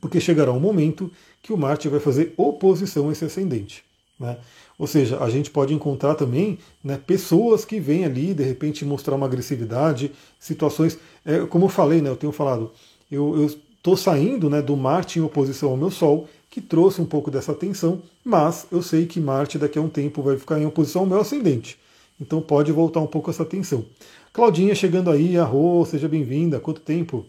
porque 0.00 0.20
chegará 0.20 0.52
um 0.52 0.60
momento 0.60 1.10
que 1.42 1.52
o 1.52 1.56
Marte 1.56 1.88
vai 1.88 2.00
fazer 2.00 2.32
oposição 2.36 3.08
a 3.08 3.12
esse 3.12 3.24
ascendente. 3.24 3.84
Né? 4.22 4.38
Ou 4.78 4.86
seja, 4.86 5.22
a 5.22 5.28
gente 5.28 5.50
pode 5.50 5.74
encontrar 5.74 6.14
também 6.14 6.58
né, 6.82 6.98
pessoas 7.04 7.64
que 7.64 7.80
vêm 7.80 8.04
ali, 8.04 8.32
de 8.32 8.44
repente, 8.44 8.84
mostrar 8.84 9.16
uma 9.16 9.26
agressividade, 9.26 10.12
situações. 10.38 10.98
É, 11.26 11.40
como 11.40 11.66
eu 11.66 11.68
falei, 11.68 12.00
né, 12.00 12.08
eu 12.08 12.16
tenho 12.16 12.32
falado, 12.32 12.70
eu 13.10 13.44
estou 13.44 13.96
saindo 13.96 14.48
né, 14.48 14.62
do 14.62 14.76
Marte 14.76 15.18
em 15.18 15.22
oposição 15.22 15.70
ao 15.70 15.76
meu 15.76 15.90
Sol, 15.90 16.28
que 16.48 16.60
trouxe 16.60 17.00
um 17.00 17.06
pouco 17.06 17.30
dessa 17.30 17.54
tensão, 17.54 18.00
mas 18.24 18.66
eu 18.70 18.82
sei 18.82 19.06
que 19.06 19.18
Marte 19.18 19.58
daqui 19.58 19.78
a 19.78 19.82
um 19.82 19.88
tempo 19.88 20.22
vai 20.22 20.36
ficar 20.36 20.60
em 20.60 20.66
oposição 20.66 21.02
ao 21.02 21.08
meu 21.08 21.20
ascendente. 21.20 21.78
Então 22.20 22.40
pode 22.40 22.70
voltar 22.70 23.00
um 23.00 23.06
pouco 23.06 23.30
essa 23.30 23.44
tensão. 23.44 23.84
Claudinha 24.32 24.74
chegando 24.74 25.10
aí, 25.10 25.36
arro, 25.36 25.84
seja 25.84 26.08
bem-vinda, 26.08 26.60
quanto 26.60 26.80
tempo? 26.80 27.24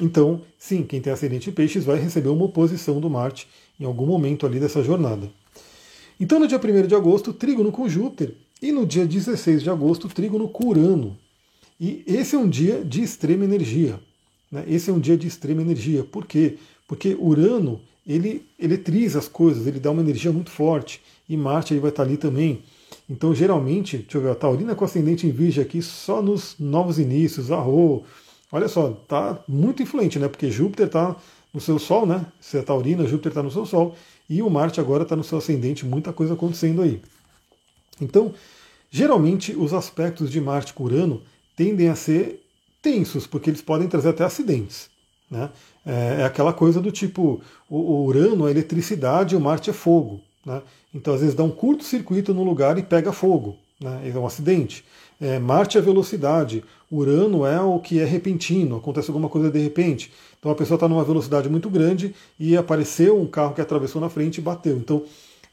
Então, 0.00 0.40
sim, 0.58 0.82
quem 0.82 1.00
tem 1.00 1.12
ascendente 1.12 1.50
em 1.50 1.52
peixes 1.52 1.84
vai 1.84 1.98
receber 1.98 2.28
uma 2.28 2.44
oposição 2.44 3.00
do 3.00 3.10
Marte 3.10 3.46
em 3.78 3.84
algum 3.84 4.06
momento 4.06 4.46
ali 4.46 4.58
dessa 4.58 4.82
jornada. 4.82 5.28
Então, 6.22 6.38
no 6.38 6.46
dia 6.46 6.56
1 6.56 6.86
de 6.86 6.94
agosto, 6.94 7.32
trígono 7.32 7.72
com 7.72 7.88
Júpiter. 7.88 8.32
E 8.62 8.70
no 8.70 8.86
dia 8.86 9.04
16 9.04 9.60
de 9.60 9.68
agosto, 9.68 10.08
trígono 10.08 10.48
com 10.48 10.68
Urano. 10.68 11.18
E 11.80 12.04
esse 12.06 12.36
é 12.36 12.38
um 12.38 12.48
dia 12.48 12.84
de 12.84 13.02
extrema 13.02 13.44
energia. 13.44 13.98
Né? 14.48 14.64
Esse 14.68 14.88
é 14.88 14.92
um 14.92 15.00
dia 15.00 15.16
de 15.16 15.26
extrema 15.26 15.62
energia. 15.62 16.04
Por 16.04 16.24
quê? 16.24 16.58
Porque 16.86 17.16
Urano, 17.18 17.80
ele 18.06 18.46
eletriza 18.56 19.18
as 19.18 19.26
coisas, 19.26 19.66
ele 19.66 19.80
dá 19.80 19.90
uma 19.90 20.00
energia 20.00 20.30
muito 20.30 20.50
forte. 20.50 21.02
E 21.28 21.36
Marte 21.36 21.74
ele 21.74 21.80
vai 21.80 21.90
estar 21.90 22.04
ali 22.04 22.16
também. 22.16 22.62
Então, 23.10 23.34
geralmente, 23.34 23.96
deixa 23.96 24.18
eu 24.18 24.22
ver, 24.22 24.30
a 24.30 24.36
Taurina 24.36 24.76
com 24.76 24.84
ascendente 24.84 25.26
em 25.26 25.32
Virgem 25.32 25.60
aqui 25.60 25.82
só 25.82 26.22
nos 26.22 26.54
novos 26.56 27.00
inícios, 27.00 27.50
arro. 27.50 28.04
Olha 28.52 28.68
só, 28.68 28.90
tá 29.08 29.42
muito 29.48 29.82
influente, 29.82 30.20
né? 30.20 30.28
Porque 30.28 30.52
Júpiter 30.52 30.86
está 30.86 31.16
no 31.52 31.60
seu 31.60 31.80
Sol, 31.80 32.06
né? 32.06 32.24
Se 32.40 32.58
é 32.58 32.62
Taurina, 32.62 33.08
Júpiter 33.08 33.32
está 33.32 33.42
no 33.42 33.50
seu 33.50 33.66
Sol. 33.66 33.96
E 34.32 34.40
o 34.40 34.48
Marte 34.48 34.80
agora 34.80 35.02
está 35.02 35.14
no 35.14 35.22
seu 35.22 35.36
ascendente, 35.36 35.84
muita 35.84 36.10
coisa 36.10 36.32
acontecendo 36.32 36.80
aí. 36.80 37.02
Então, 38.00 38.32
geralmente 38.90 39.54
os 39.54 39.74
aspectos 39.74 40.30
de 40.30 40.40
Marte 40.40 40.72
com 40.72 40.84
Urano 40.84 41.20
tendem 41.54 41.90
a 41.90 41.94
ser 41.94 42.42
tensos, 42.80 43.26
porque 43.26 43.50
eles 43.50 43.60
podem 43.60 43.88
trazer 43.88 44.08
até 44.08 44.24
acidentes. 44.24 44.88
Né? 45.30 45.50
É, 45.84 46.22
é 46.22 46.24
aquela 46.24 46.54
coisa 46.54 46.80
do 46.80 46.90
tipo, 46.90 47.42
o, 47.68 48.06
Urano 48.06 48.48
é 48.48 48.52
eletricidade 48.52 49.34
e 49.34 49.36
o 49.36 49.40
Marte 49.40 49.68
é 49.68 49.74
fogo. 49.74 50.22
Né? 50.46 50.62
Então, 50.94 51.12
às 51.12 51.20
vezes, 51.20 51.34
dá 51.34 51.44
um 51.44 51.50
curto-circuito 51.50 52.32
no 52.32 52.42
lugar 52.42 52.78
e 52.78 52.82
pega 52.82 53.12
fogo. 53.12 53.58
Né? 53.78 54.12
É 54.14 54.18
um 54.18 54.26
acidente. 54.26 54.82
É, 55.20 55.38
Marte 55.38 55.76
é 55.76 55.80
velocidade, 55.82 56.64
Urano 56.94 57.46
é 57.46 57.58
o 57.60 57.78
que 57.78 57.98
é 58.00 58.04
repentino, 58.04 58.76
acontece 58.76 59.08
alguma 59.08 59.28
coisa 59.28 59.50
de 59.50 59.58
repente. 59.58 60.12
Então 60.38 60.52
a 60.52 60.54
pessoa 60.54 60.76
está 60.76 60.86
numa 60.86 61.02
velocidade 61.02 61.48
muito 61.48 61.70
grande 61.70 62.14
e 62.38 62.54
apareceu 62.56 63.18
um 63.18 63.26
carro 63.26 63.54
que 63.54 63.60
atravessou 63.62 64.00
na 64.00 64.10
frente 64.10 64.38
e 64.38 64.40
bateu. 64.42 64.76
Então 64.76 65.02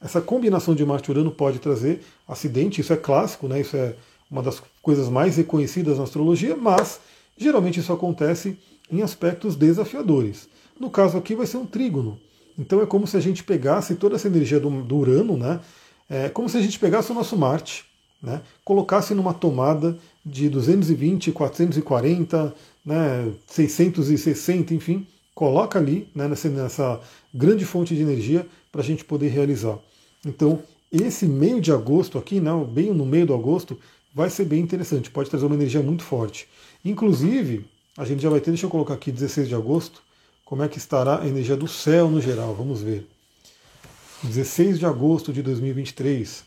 essa 0.01 0.19
combinação 0.19 0.75
de 0.75 0.85
Marte 0.85 1.09
e 1.09 1.11
Urano 1.11 1.31
pode 1.31 1.59
trazer 1.59 2.01
acidente, 2.27 2.81
isso 2.81 2.91
é 2.91 2.97
clássico, 2.97 3.47
né? 3.47 3.61
isso 3.61 3.77
é 3.77 3.95
uma 4.29 4.43
das 4.43 4.61
coisas 4.81 5.07
mais 5.09 5.37
reconhecidas 5.37 5.97
na 5.97 6.03
astrologia, 6.03 6.55
mas 6.55 6.99
geralmente 7.37 7.79
isso 7.79 7.91
acontece 7.93 8.57
em 8.91 9.01
aspectos 9.01 9.55
desafiadores. 9.55 10.49
No 10.79 10.89
caso 10.89 11.17
aqui 11.17 11.35
vai 11.35 11.47
ser 11.47 11.57
um 11.57 11.65
trígono. 11.65 12.19
Então 12.57 12.81
é 12.81 12.85
como 12.85 13.07
se 13.07 13.15
a 13.15 13.19
gente 13.21 13.43
pegasse 13.43 13.95
toda 13.95 14.15
essa 14.15 14.27
energia 14.27 14.59
do, 14.59 14.69
do 14.83 14.97
Urano, 14.97 15.37
né? 15.37 15.61
É 16.09 16.27
como 16.27 16.49
se 16.49 16.57
a 16.57 16.61
gente 16.61 16.79
pegasse 16.79 17.11
o 17.11 17.15
nosso 17.15 17.37
Marte, 17.37 17.85
né? 18.21 18.41
colocasse 18.65 19.13
numa 19.13 19.33
tomada 19.33 19.97
de 20.25 20.49
220, 20.49 21.31
440, 21.31 22.53
né, 22.85 23.31
660, 23.47 24.73
enfim, 24.73 25.07
coloca 25.33 25.79
ali 25.79 26.09
né, 26.13 26.27
nessa, 26.27 26.49
nessa 26.49 27.01
grande 27.33 27.65
fonte 27.65 27.95
de 27.95 28.01
energia 28.01 28.45
para 28.71 28.81
a 28.81 28.83
gente 28.83 29.05
poder 29.05 29.29
realizar. 29.29 29.77
Então, 30.25 30.61
esse 30.91 31.25
meio 31.25 31.61
de 31.61 31.71
agosto 31.71 32.17
aqui, 32.17 32.39
né, 32.39 32.51
bem 32.69 32.93
no 32.93 33.05
meio 33.05 33.25
do 33.25 33.33
agosto, 33.33 33.77
vai 34.13 34.29
ser 34.29 34.45
bem 34.45 34.59
interessante, 34.59 35.09
pode 35.09 35.29
trazer 35.29 35.45
uma 35.45 35.55
energia 35.55 35.81
muito 35.81 36.03
forte. 36.03 36.47
Inclusive, 36.83 37.65
a 37.97 38.05
gente 38.05 38.21
já 38.21 38.29
vai 38.29 38.39
ter, 38.39 38.51
deixa 38.51 38.65
eu 38.65 38.69
colocar 38.69 38.95
aqui 38.95 39.11
16 39.11 39.47
de 39.47 39.55
agosto, 39.55 40.01
como 40.43 40.63
é 40.63 40.67
que 40.67 40.77
estará 40.77 41.21
a 41.21 41.27
energia 41.27 41.55
do 41.55 41.67
céu 41.67 42.09
no 42.09 42.19
geral, 42.19 42.55
vamos 42.55 42.81
ver. 42.81 43.07
16 44.23 44.79
de 44.79 44.85
agosto 44.85 45.31
de 45.31 45.41
2023. 45.41 46.43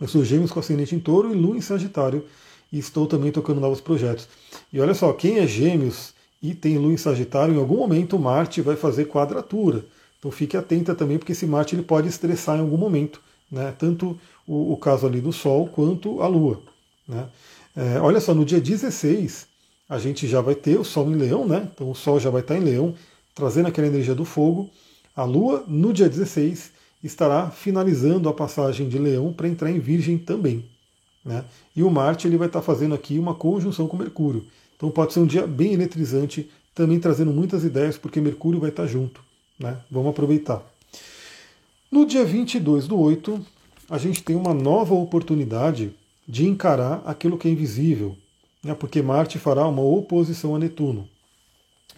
Eu 0.00 0.08
sou 0.08 0.24
gêmeos 0.24 0.50
com 0.50 0.60
ascendente 0.60 0.94
em 0.94 0.98
touro 0.98 1.32
e 1.32 1.36
lua 1.36 1.56
em 1.56 1.60
sagitário 1.60 2.26
e 2.74 2.78
estou 2.80 3.06
também 3.06 3.30
tocando 3.30 3.60
novos 3.60 3.80
projetos. 3.80 4.28
E 4.72 4.80
olha 4.80 4.94
só, 4.94 5.12
quem 5.12 5.38
é 5.38 5.46
Gêmeos 5.46 6.12
e 6.42 6.54
tem 6.54 6.76
Lua 6.76 6.92
em 6.92 6.96
Sagitário, 6.96 7.54
em 7.54 7.58
algum 7.58 7.76
momento 7.76 8.18
Marte 8.18 8.60
vai 8.60 8.74
fazer 8.74 9.04
quadratura. 9.04 9.84
Então 10.18 10.28
fique 10.28 10.56
atenta 10.56 10.92
também, 10.92 11.16
porque 11.16 11.30
esse 11.30 11.46
Marte 11.46 11.76
ele 11.76 11.84
pode 11.84 12.08
estressar 12.08 12.58
em 12.58 12.62
algum 12.62 12.76
momento, 12.76 13.20
né? 13.48 13.72
tanto 13.78 14.18
o, 14.44 14.72
o 14.72 14.76
caso 14.76 15.06
ali 15.06 15.20
do 15.20 15.32
Sol 15.32 15.68
quanto 15.68 16.20
a 16.20 16.26
Lua. 16.26 16.60
Né? 17.06 17.28
É, 17.76 18.00
olha 18.00 18.20
só, 18.20 18.34
no 18.34 18.44
dia 18.44 18.60
16 18.60 19.46
a 19.88 19.98
gente 20.00 20.26
já 20.26 20.40
vai 20.40 20.56
ter 20.56 20.76
o 20.76 20.82
Sol 20.82 21.08
em 21.12 21.14
Leão, 21.14 21.46
né? 21.46 21.68
então 21.72 21.88
o 21.88 21.94
Sol 21.94 22.18
já 22.18 22.28
vai 22.28 22.40
estar 22.40 22.56
em 22.56 22.60
Leão, 22.60 22.92
trazendo 23.36 23.68
aquela 23.68 23.86
energia 23.86 24.16
do 24.16 24.24
fogo. 24.24 24.68
A 25.14 25.22
Lua, 25.22 25.62
no 25.68 25.92
dia 25.92 26.08
16, 26.08 26.72
estará 27.04 27.52
finalizando 27.52 28.28
a 28.28 28.34
passagem 28.34 28.88
de 28.88 28.98
Leão 28.98 29.32
para 29.32 29.46
entrar 29.46 29.70
em 29.70 29.78
Virgem 29.78 30.18
também. 30.18 30.73
Né? 31.24 31.44
E 31.74 31.82
o 31.82 31.90
Marte 31.90 32.26
ele 32.26 32.36
vai 32.36 32.48
estar 32.48 32.60
fazendo 32.60 32.94
aqui 32.94 33.18
uma 33.18 33.34
conjunção 33.34 33.88
com 33.88 33.96
Mercúrio. 33.96 34.44
Então 34.76 34.90
pode 34.90 35.12
ser 35.12 35.20
um 35.20 35.26
dia 35.26 35.46
bem 35.46 35.72
eletrizante, 35.72 36.50
também 36.74 37.00
trazendo 37.00 37.32
muitas 37.32 37.64
ideias, 37.64 37.96
porque 37.96 38.20
Mercúrio 38.20 38.60
vai 38.60 38.70
estar 38.70 38.86
junto. 38.86 39.22
Né? 39.58 39.78
Vamos 39.90 40.10
aproveitar. 40.10 40.62
No 41.90 42.04
dia 42.04 42.24
22 42.24 42.88
do 42.88 42.98
8, 42.98 43.40
a 43.88 43.98
gente 43.98 44.22
tem 44.22 44.36
uma 44.36 44.52
nova 44.52 44.94
oportunidade 44.94 45.94
de 46.26 46.46
encarar 46.46 47.02
aquilo 47.06 47.38
que 47.38 47.48
é 47.48 47.50
invisível, 47.50 48.16
né? 48.62 48.74
porque 48.74 49.00
Marte 49.00 49.38
fará 49.38 49.66
uma 49.66 49.82
oposição 49.82 50.54
a 50.54 50.58
Netuno. 50.58 51.08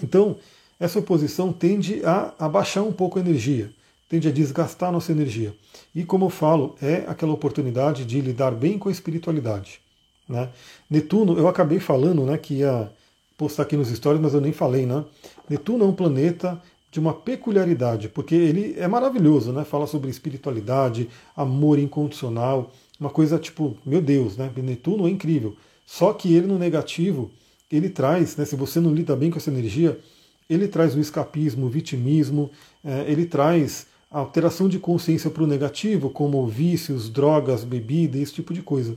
Então, 0.03 0.37
essa 0.79 0.99
oposição 0.99 1.53
tende 1.53 2.05
a 2.05 2.35
abaixar 2.39 2.85
um 2.85 2.93
pouco 2.93 3.19
a 3.19 3.23
energia 3.23 3.73
tende 4.09 4.29
a 4.29 4.33
desgastar 4.33 4.93
nossa 4.93 5.13
energia. 5.13 5.55
E 5.95 6.05
como 6.05 6.27
eu 6.27 6.31
falo, 6.31 6.77
é 6.81 7.05
aquela 7.07 7.33
oportunidade 7.33 8.05
de 8.05 8.21
lidar 8.21 8.53
bem 8.53 8.79
com 8.79 8.89
a 8.89 8.93
espiritualidade. 8.93 9.81
Né? 10.29 10.49
Netuno, 10.91 11.39
eu 11.39 11.49
acabei 11.49 11.79
falando 11.79 12.25
né, 12.25 12.37
que 12.39 12.55
ia 12.55 12.91
postar 13.37 13.65
aqui 13.65 13.77
nos 13.77 13.89
stories, 13.89 14.21
mas 14.21 14.35
eu 14.35 14.41
nem 14.41 14.53
falei, 14.53 14.87
né? 14.87 15.05
Netuno 15.49 15.85
é 15.85 15.89
um 15.89 15.93
planeta 15.93 16.61
de 16.91 16.99
uma 16.99 17.13
peculiaridade, 17.13 18.09
porque 18.09 18.35
ele 18.35 18.75
é 18.79 18.89
maravilhoso, 18.89 19.53
né? 19.53 19.65
Fala 19.65 19.87
sobre 19.87 20.11
espiritualidade, 20.11 21.11
amor 21.37 21.79
incondicional, 21.79 22.73
uma 22.99 23.11
coisa 23.11 23.39
tipo, 23.39 23.77
meu 23.85 24.01
Deus, 24.01 24.37
né? 24.37 24.51
Netuno 24.57 25.07
é 25.07 25.11
incrível. 25.11 25.55
Só 25.85 26.13
que 26.15 26.35
ele 26.35 26.47
no 26.47 26.59
negativo, 26.59 27.31
ele 27.71 27.91
traz, 27.91 28.37
né, 28.37 28.45
se 28.45 28.57
você 28.57 28.81
não 28.81 28.95
lida 28.95 29.15
bem 29.15 29.31
com 29.31 29.37
essa 29.37 29.51
energia, 29.51 30.01
ele 30.49 30.67
traz 30.69 30.95
o 30.95 31.01
escapismo, 31.01 31.67
o 31.67 31.69
vitimismo, 31.69 32.51
é, 32.85 33.05
ele 33.07 33.27
traz 33.27 33.87
alteração 34.21 34.69
de 34.69 34.79
consciência 34.79 35.31
para 35.31 35.43
o 35.43 35.47
negativo, 35.47 36.11
como 36.11 36.47
vícios, 36.47 37.09
drogas, 37.09 37.65
bebida, 37.65 38.19
esse 38.19 38.33
tipo 38.33 38.55
de 38.55 38.63
coisa. 38.63 38.97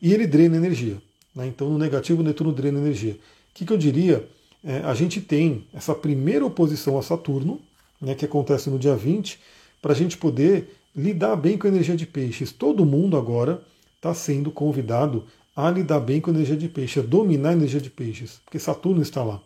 E 0.00 0.12
ele 0.12 0.26
drena 0.26 0.56
energia. 0.56 0.98
Né? 1.34 1.46
Então, 1.46 1.68
no 1.68 1.78
negativo, 1.78 2.20
o 2.20 2.24
Netuno 2.24 2.52
drena 2.52 2.78
energia. 2.78 3.14
O 3.14 3.18
que, 3.54 3.64
que 3.64 3.72
eu 3.72 3.78
diria? 3.78 4.28
É, 4.64 4.78
a 4.78 4.94
gente 4.94 5.20
tem 5.20 5.66
essa 5.72 5.94
primeira 5.94 6.44
oposição 6.44 6.98
a 6.98 7.02
Saturno, 7.02 7.60
né, 8.00 8.14
que 8.14 8.24
acontece 8.24 8.68
no 8.68 8.78
dia 8.78 8.94
20, 8.94 9.38
para 9.80 9.92
a 9.92 9.96
gente 9.96 10.16
poder 10.16 10.76
lidar 10.94 11.36
bem 11.36 11.58
com 11.58 11.66
a 11.66 11.70
energia 11.70 11.96
de 11.96 12.06
peixes. 12.06 12.52
Todo 12.52 12.84
mundo 12.84 13.16
agora 13.16 13.62
está 13.96 14.14
sendo 14.14 14.50
convidado 14.50 15.24
a 15.54 15.70
lidar 15.70 16.00
bem 16.00 16.20
com 16.20 16.30
a 16.30 16.34
energia 16.34 16.56
de 16.56 16.68
peixes, 16.68 17.02
a 17.02 17.06
dominar 17.06 17.50
a 17.50 17.52
energia 17.54 17.80
de 17.80 17.90
peixes, 17.90 18.40
porque 18.44 18.58
Saturno 18.58 19.02
está 19.02 19.22
lá. 19.22 19.40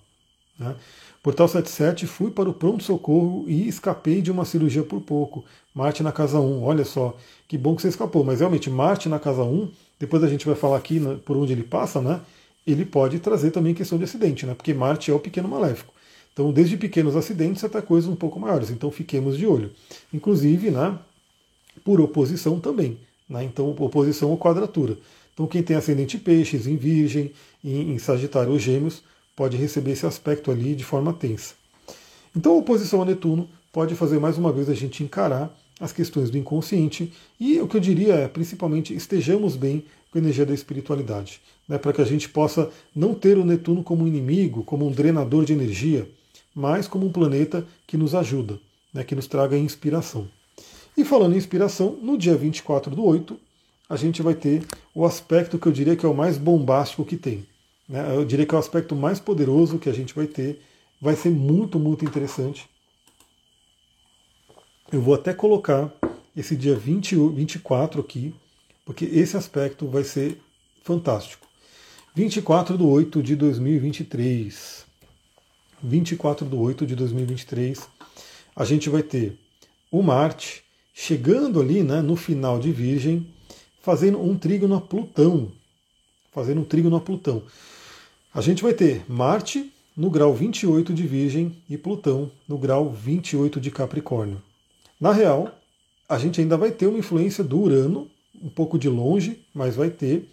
Né? 0.59 0.74
Portal 1.23 1.47
77, 1.49 2.07
fui 2.07 2.31
para 2.31 2.49
o 2.49 2.55
pronto-socorro 2.55 3.45
e 3.47 3.68
escapei 3.68 4.23
de 4.23 4.31
uma 4.31 4.47
cirurgia 4.47 4.83
por 4.83 5.03
pouco. 5.03 5.45
Marte 5.75 6.03
na 6.03 6.11
casa 6.11 6.41
1, 6.41 6.62
olha 6.62 6.85
só, 6.85 7.14
que 7.47 7.59
bom 7.59 7.77
que 7.77 7.83
você 7.83 7.89
escapou. 7.89 8.25
Mas 8.25 8.41
realmente, 8.41 8.71
Marte 8.71 9.09
na 9.09 9.18
casa 9.18 9.43
1, 9.43 9.71
depois 9.99 10.25
a 10.25 10.29
gente 10.29 10.47
vai 10.47 10.55
falar 10.55 10.79
aqui 10.79 10.99
né, 10.99 11.18
por 11.25 11.37
onde 11.37 11.53
ele 11.53 11.62
passa, 11.62 12.01
né? 12.01 12.21
Ele 12.66 12.87
pode 12.87 13.18
trazer 13.18 13.51
também 13.51 13.75
questão 13.75 13.99
de 13.99 14.05
acidente, 14.05 14.47
né? 14.47 14.55
Porque 14.55 14.73
Marte 14.73 15.11
é 15.11 15.14
o 15.14 15.21
pequeno 15.21 15.47
maléfico. 15.47 15.93
Então, 16.33 16.51
desde 16.53 16.79
pequenos 16.79 17.14
acidentes 17.14 17.62
até 17.64 17.83
coisas 17.83 18.09
um 18.09 18.16
pouco 18.16 18.41
maiores. 18.41 18.71
Então, 18.71 18.91
fiquemos 18.91 19.37
de 19.37 19.47
olho. 19.47 19.71
Inclusive, 20.14 20.71
né, 20.71 20.99
por 21.85 22.01
oposição 22.01 22.59
também. 22.59 22.99
Né? 23.29 23.45
Então, 23.45 23.68
oposição 23.71 24.31
ou 24.31 24.39
quadratura. 24.39 24.97
Então, 25.35 25.47
quem 25.47 25.62
tem 25.62 25.77
ascendente 25.77 26.16
peixes, 26.16 26.66
em 26.66 26.77
virgem, 26.77 27.33
em, 27.62 27.93
em 27.93 27.99
sagitário 27.99 28.53
ou 28.53 28.59
gêmeos, 28.59 29.03
pode 29.41 29.57
receber 29.57 29.93
esse 29.93 30.05
aspecto 30.05 30.51
ali 30.51 30.74
de 30.74 30.84
forma 30.84 31.14
tensa. 31.14 31.55
Então, 32.36 32.53
a 32.53 32.57
oposição 32.57 33.01
a 33.01 33.07
Netuno 33.07 33.49
pode 33.72 33.95
fazer 33.95 34.20
mais 34.20 34.36
uma 34.36 34.53
vez 34.53 34.68
a 34.68 34.74
gente 34.74 35.03
encarar 35.03 35.51
as 35.80 35.95
questões 35.95 36.28
do 36.28 36.36
inconsciente 36.36 37.11
e 37.41 37.59
o 37.59 37.66
que 37.66 37.78
eu 37.78 37.80
diria 37.80 38.12
é, 38.16 38.28
principalmente, 38.28 38.95
estejamos 38.95 39.57
bem 39.57 39.82
com 40.12 40.18
a 40.18 40.20
energia 40.20 40.45
da 40.45 40.53
espiritualidade, 40.53 41.41
né, 41.66 41.78
para 41.78 41.91
que 41.91 42.03
a 42.03 42.05
gente 42.05 42.28
possa 42.28 42.68
não 42.95 43.14
ter 43.14 43.38
o 43.38 43.45
Netuno 43.47 43.82
como 43.82 44.07
inimigo, 44.07 44.62
como 44.62 44.86
um 44.86 44.93
drenador 44.93 45.47
de 45.47 45.55
energia, 45.55 46.07
mas 46.55 46.86
como 46.86 47.07
um 47.07 47.11
planeta 47.11 47.66
que 47.86 47.97
nos 47.97 48.14
ajuda, 48.14 48.61
né, 48.93 49.05
que 49.05 49.14
nos 49.14 49.26
traga 49.26 49.57
inspiração. 49.57 50.28
E 50.95 51.03
falando 51.03 51.32
em 51.32 51.38
inspiração, 51.38 51.97
no 52.03 52.18
dia 52.18 52.36
24 52.36 52.95
do 52.95 53.03
8, 53.03 53.41
a 53.88 53.97
gente 53.97 54.20
vai 54.20 54.34
ter 54.34 54.66
o 54.95 55.07
aspecto 55.07 55.59
que 55.59 55.66
eu 55.66 55.72
diria 55.72 55.97
que 55.97 56.05
é 56.05 56.09
o 56.11 56.14
mais 56.14 56.36
bombástico 56.36 57.07
que 57.07 57.16
tem. 57.16 57.49
Né? 57.91 58.14
Eu 58.14 58.24
diria 58.24 58.47
que 58.47 58.55
é 58.55 58.57
o 58.57 58.61
aspecto 58.61 58.95
mais 58.95 59.18
poderoso 59.18 59.78
que 59.78 59.88
a 59.88 59.93
gente 59.93 60.14
vai 60.14 60.28
ter. 60.28 60.62
Vai 61.01 61.16
ser 61.16 61.30
muito, 61.30 61.78
muito 61.78 62.05
interessante. 62.05 62.70
Eu 64.93 65.03
vou 65.03 65.14
até 65.14 65.34
colocar 65.34 65.93
esse 66.36 66.55
dia 66.55 66.76
20, 66.76 67.16
24 67.16 68.01
aqui, 68.01 68.32
porque 68.84 69.05
esse 69.05 69.36
aspecto 69.36 69.88
vai 69.88 70.05
ser 70.05 70.41
fantástico. 70.84 71.47
24 72.14 72.78
de 72.78 72.84
8 72.84 73.22
de 73.22 73.34
2023. 73.34 74.86
24 75.82 76.47
de 76.47 76.55
8 76.55 76.86
de 76.86 76.95
2023, 76.95 77.88
a 78.55 78.64
gente 78.64 78.91
vai 78.91 79.03
ter 79.03 79.38
o 79.91 80.03
Marte 80.03 80.62
chegando 80.93 81.61
ali 81.61 81.82
né, 81.82 82.03
no 82.03 82.14
final 82.14 82.59
de 82.59 82.70
Virgem, 82.70 83.26
fazendo 83.80 84.20
um 84.20 84.36
trígono 84.36 84.76
a 84.76 84.80
Plutão. 84.80 85.51
Fazendo 86.30 86.61
um 86.61 86.64
trígono 86.64 86.97
a 86.97 87.01
Plutão. 87.01 87.43
A 88.33 88.41
gente 88.41 88.62
vai 88.62 88.72
ter 88.72 89.05
Marte 89.09 89.72
no 89.97 90.11
grau 90.11 90.35
28 90.35 90.95
de 90.95 91.07
Virgem 91.07 91.57
e 91.68 91.76
Plutão 91.76 92.31
no 92.49 92.57
grau 92.57 92.91
28 92.91 93.61
de 93.61 93.70
Capricórnio. 93.70 94.41
Na 95.01 95.12
real, 95.12 95.51
a 96.09 96.18
gente 96.18 96.41
ainda 96.41 96.57
vai 96.57 96.70
ter 96.70 96.87
uma 96.87 96.99
influência 96.99 97.43
do 97.43 97.59
Urano, 97.59 98.09
um 98.43 98.49
pouco 98.49 98.78
de 98.78 98.89
longe, 98.89 99.41
mas 99.55 99.76
vai 99.76 99.91
ter, 99.91 100.28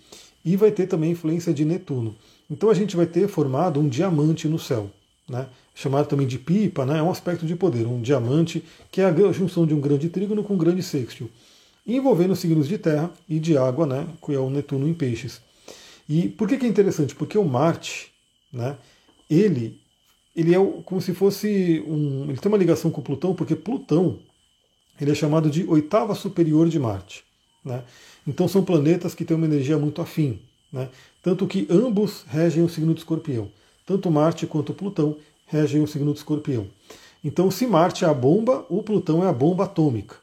e 0.46 0.56
vai 0.56 0.72
ter 0.72 0.88
também 0.88 1.12
influência 1.12 1.54
de 1.54 1.66
Netuno. 1.66 2.16
Então 2.50 2.70
a 2.70 2.74
gente 2.74 2.96
vai 2.96 3.06
ter 3.06 3.28
formado 3.28 3.80
um 3.80 3.90
diamante 3.90 4.48
no 4.48 4.60
céu 4.60 4.90
né, 5.28 5.48
chamado 5.76 6.08
também 6.08 6.26
de 6.26 6.40
pipa, 6.40 6.86
né, 6.86 7.00
é 7.00 7.04
um 7.04 7.12
aspecto 7.12 7.46
de 7.46 7.56
poder, 7.56 7.86
um 7.86 8.02
diamante, 8.02 8.64
que 8.92 9.02
é 9.02 9.06
a 9.06 9.32
junção 9.32 9.66
de 9.66 9.74
um 9.74 9.82
grande 9.82 10.10
trígono 10.10 10.44
com 10.44 10.54
um 10.54 10.58
grande 10.58 10.82
sextil, 10.82 11.30
envolvendo 11.86 12.36
signos 12.36 12.68
de 12.68 12.78
terra 12.78 13.12
e 13.28 13.40
de 13.40 13.58
água, 13.58 13.86
né, 13.86 14.08
que 14.24 14.34
é 14.34 14.40
o 14.40 14.50
Netuno 14.50 14.88
em 14.88 14.94
peixes. 14.94 15.42
E 16.08 16.30
por 16.30 16.48
que, 16.48 16.58
que 16.58 16.66
é 16.66 16.70
interessante? 16.70 17.16
Porque 17.16 17.38
o 17.38 17.44
Marte, 17.44 18.12
né, 18.52 18.78
ele, 19.30 19.80
ele 20.36 20.56
é 20.56 20.58
como 20.86 21.02
se 21.02 21.14
fosse 21.14 21.84
um. 21.88 22.30
Ele 22.30 22.38
tem 22.38 22.50
uma 22.50 22.58
ligação 22.58 22.90
com 22.92 23.02
Plutão, 23.02 23.36
porque 23.36 23.56
Plutão 23.56 24.20
ele 25.00 25.12
é 25.12 25.16
chamado 25.16 25.50
de 25.50 25.66
oitava 25.66 26.16
superior 26.16 26.70
de 26.70 26.80
Marte. 26.80 27.24
Né? 27.64 27.84
Então 28.26 28.48
são 28.48 28.64
planetas 28.64 29.14
que 29.14 29.26
têm 29.26 29.36
uma 29.38 29.46
energia 29.46 29.78
muito 29.78 30.02
afim. 30.02 30.40
Né? 30.72 30.90
Tanto 31.22 31.46
que 31.48 31.68
ambos 31.70 32.24
regem 32.28 32.64
o 32.64 32.70
signo 32.70 32.94
de 32.94 33.02
escorpião. 33.02 33.50
Tanto 33.86 34.12
Marte 34.12 34.48
quanto 34.48 34.74
Plutão 34.74 35.18
regem 35.46 35.82
o 35.82 35.88
signo 35.88 36.12
de 36.12 36.20
escorpião. 36.20 36.68
Então, 37.24 37.50
se 37.50 37.66
Marte 37.66 38.06
é 38.06 38.08
a 38.08 38.14
bomba, 38.14 38.66
o 38.70 38.84
Plutão 38.84 39.24
é 39.24 39.28
a 39.28 39.34
bomba 39.34 39.64
atômica. 39.64 40.16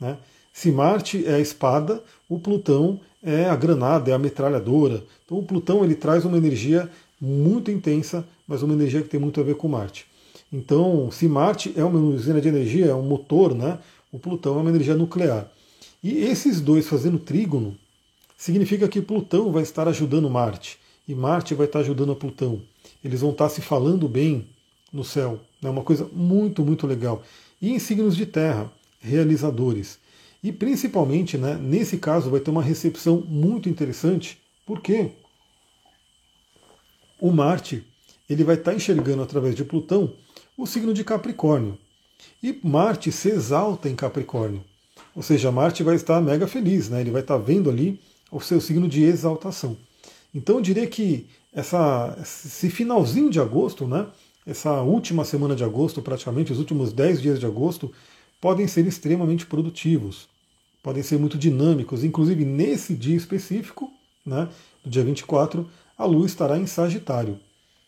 Né? 0.00 0.16
Se 0.52 0.72
Marte 0.72 1.26
é 1.26 1.34
a 1.34 1.40
espada, 1.40 2.02
o 2.28 2.38
Plutão 2.38 3.00
é 3.22 3.46
a 3.46 3.56
granada, 3.56 4.10
é 4.10 4.14
a 4.14 4.18
metralhadora. 4.18 5.02
Então, 5.24 5.38
o 5.38 5.42
Plutão 5.42 5.84
ele 5.84 5.94
traz 5.94 6.24
uma 6.24 6.36
energia 6.36 6.90
muito 7.20 7.70
intensa, 7.70 8.24
mas 8.46 8.62
uma 8.62 8.74
energia 8.74 9.02
que 9.02 9.08
tem 9.08 9.18
muito 9.18 9.40
a 9.40 9.44
ver 9.44 9.56
com 9.56 9.68
Marte. 9.68 10.06
Então, 10.52 11.10
se 11.10 11.28
Marte 11.28 11.72
é 11.76 11.84
uma 11.84 11.98
usina 11.98 12.40
de 12.40 12.48
energia, 12.48 12.86
é 12.86 12.94
um 12.94 13.02
motor, 13.02 13.54
né? 13.54 13.78
o 14.12 14.18
Plutão 14.18 14.58
é 14.58 14.60
uma 14.60 14.70
energia 14.70 14.94
nuclear. 14.94 15.50
E 16.02 16.18
esses 16.18 16.60
dois 16.60 16.86
fazendo 16.86 17.18
trígono 17.18 17.76
significa 18.36 18.88
que 18.88 19.02
Plutão 19.02 19.50
vai 19.50 19.62
estar 19.62 19.88
ajudando 19.88 20.30
Marte 20.30 20.78
e 21.06 21.14
Marte 21.14 21.54
vai 21.54 21.66
estar 21.66 21.80
ajudando 21.80 22.12
a 22.12 22.16
Plutão 22.16 22.62
eles 23.04 23.20
vão 23.20 23.30
estar 23.30 23.48
se 23.48 23.60
falando 23.60 24.08
bem 24.08 24.46
no 24.92 25.04
céu. 25.04 25.40
É 25.62 25.66
né? 25.66 25.70
uma 25.70 25.82
coisa 25.82 26.08
muito, 26.12 26.64
muito 26.64 26.86
legal. 26.86 27.22
E 27.60 27.70
em 27.70 27.78
signos 27.78 28.16
de 28.16 28.26
terra, 28.26 28.70
realizadores. 29.00 29.98
E 30.42 30.52
principalmente, 30.52 31.36
né, 31.36 31.54
nesse 31.54 31.98
caso, 31.98 32.30
vai 32.30 32.40
ter 32.40 32.50
uma 32.50 32.62
recepção 32.62 33.24
muito 33.26 33.68
interessante, 33.68 34.38
porque 34.64 35.10
o 37.20 37.32
Marte 37.32 37.84
ele 38.28 38.44
vai 38.44 38.54
estar 38.54 38.74
enxergando 38.74 39.22
através 39.22 39.54
de 39.54 39.64
Plutão 39.64 40.12
o 40.56 40.66
signo 40.66 40.92
de 40.94 41.02
Capricórnio. 41.02 41.78
E 42.42 42.58
Marte 42.62 43.10
se 43.10 43.30
exalta 43.30 43.88
em 43.88 43.96
Capricórnio. 43.96 44.62
Ou 45.14 45.22
seja, 45.22 45.50
Marte 45.50 45.82
vai 45.82 45.96
estar 45.96 46.20
mega 46.20 46.46
feliz, 46.46 46.88
né? 46.88 47.00
ele 47.00 47.10
vai 47.10 47.22
estar 47.22 47.38
vendo 47.38 47.70
ali 47.70 48.00
o 48.30 48.40
seu 48.40 48.60
signo 48.60 48.88
de 48.88 49.02
exaltação. 49.02 49.76
Então 50.34 50.56
eu 50.56 50.62
diria 50.62 50.86
que 50.86 51.26
essa, 51.52 52.16
esse 52.20 52.70
finalzinho 52.70 53.30
de 53.30 53.40
agosto, 53.40 53.86
né, 53.86 54.06
essa 54.46 54.80
última 54.82 55.24
semana 55.24 55.56
de 55.56 55.64
agosto, 55.64 56.02
praticamente, 56.02 56.52
os 56.52 56.58
últimos 56.58 56.92
10 56.92 57.20
dias 57.20 57.40
de 57.40 57.46
agosto, 57.46 57.92
podem 58.40 58.66
ser 58.66 58.86
extremamente 58.86 59.46
produtivos, 59.46 60.28
podem 60.82 61.02
ser 61.02 61.18
muito 61.18 61.36
dinâmicos. 61.36 62.04
Inclusive, 62.04 62.44
nesse 62.44 62.94
dia 62.94 63.16
específico, 63.16 63.90
né, 64.24 64.48
no 64.84 64.90
dia 64.90 65.04
24, 65.04 65.68
a 65.96 66.04
Lua 66.04 66.26
estará 66.26 66.58
em 66.58 66.66
Sagitário, 66.66 67.38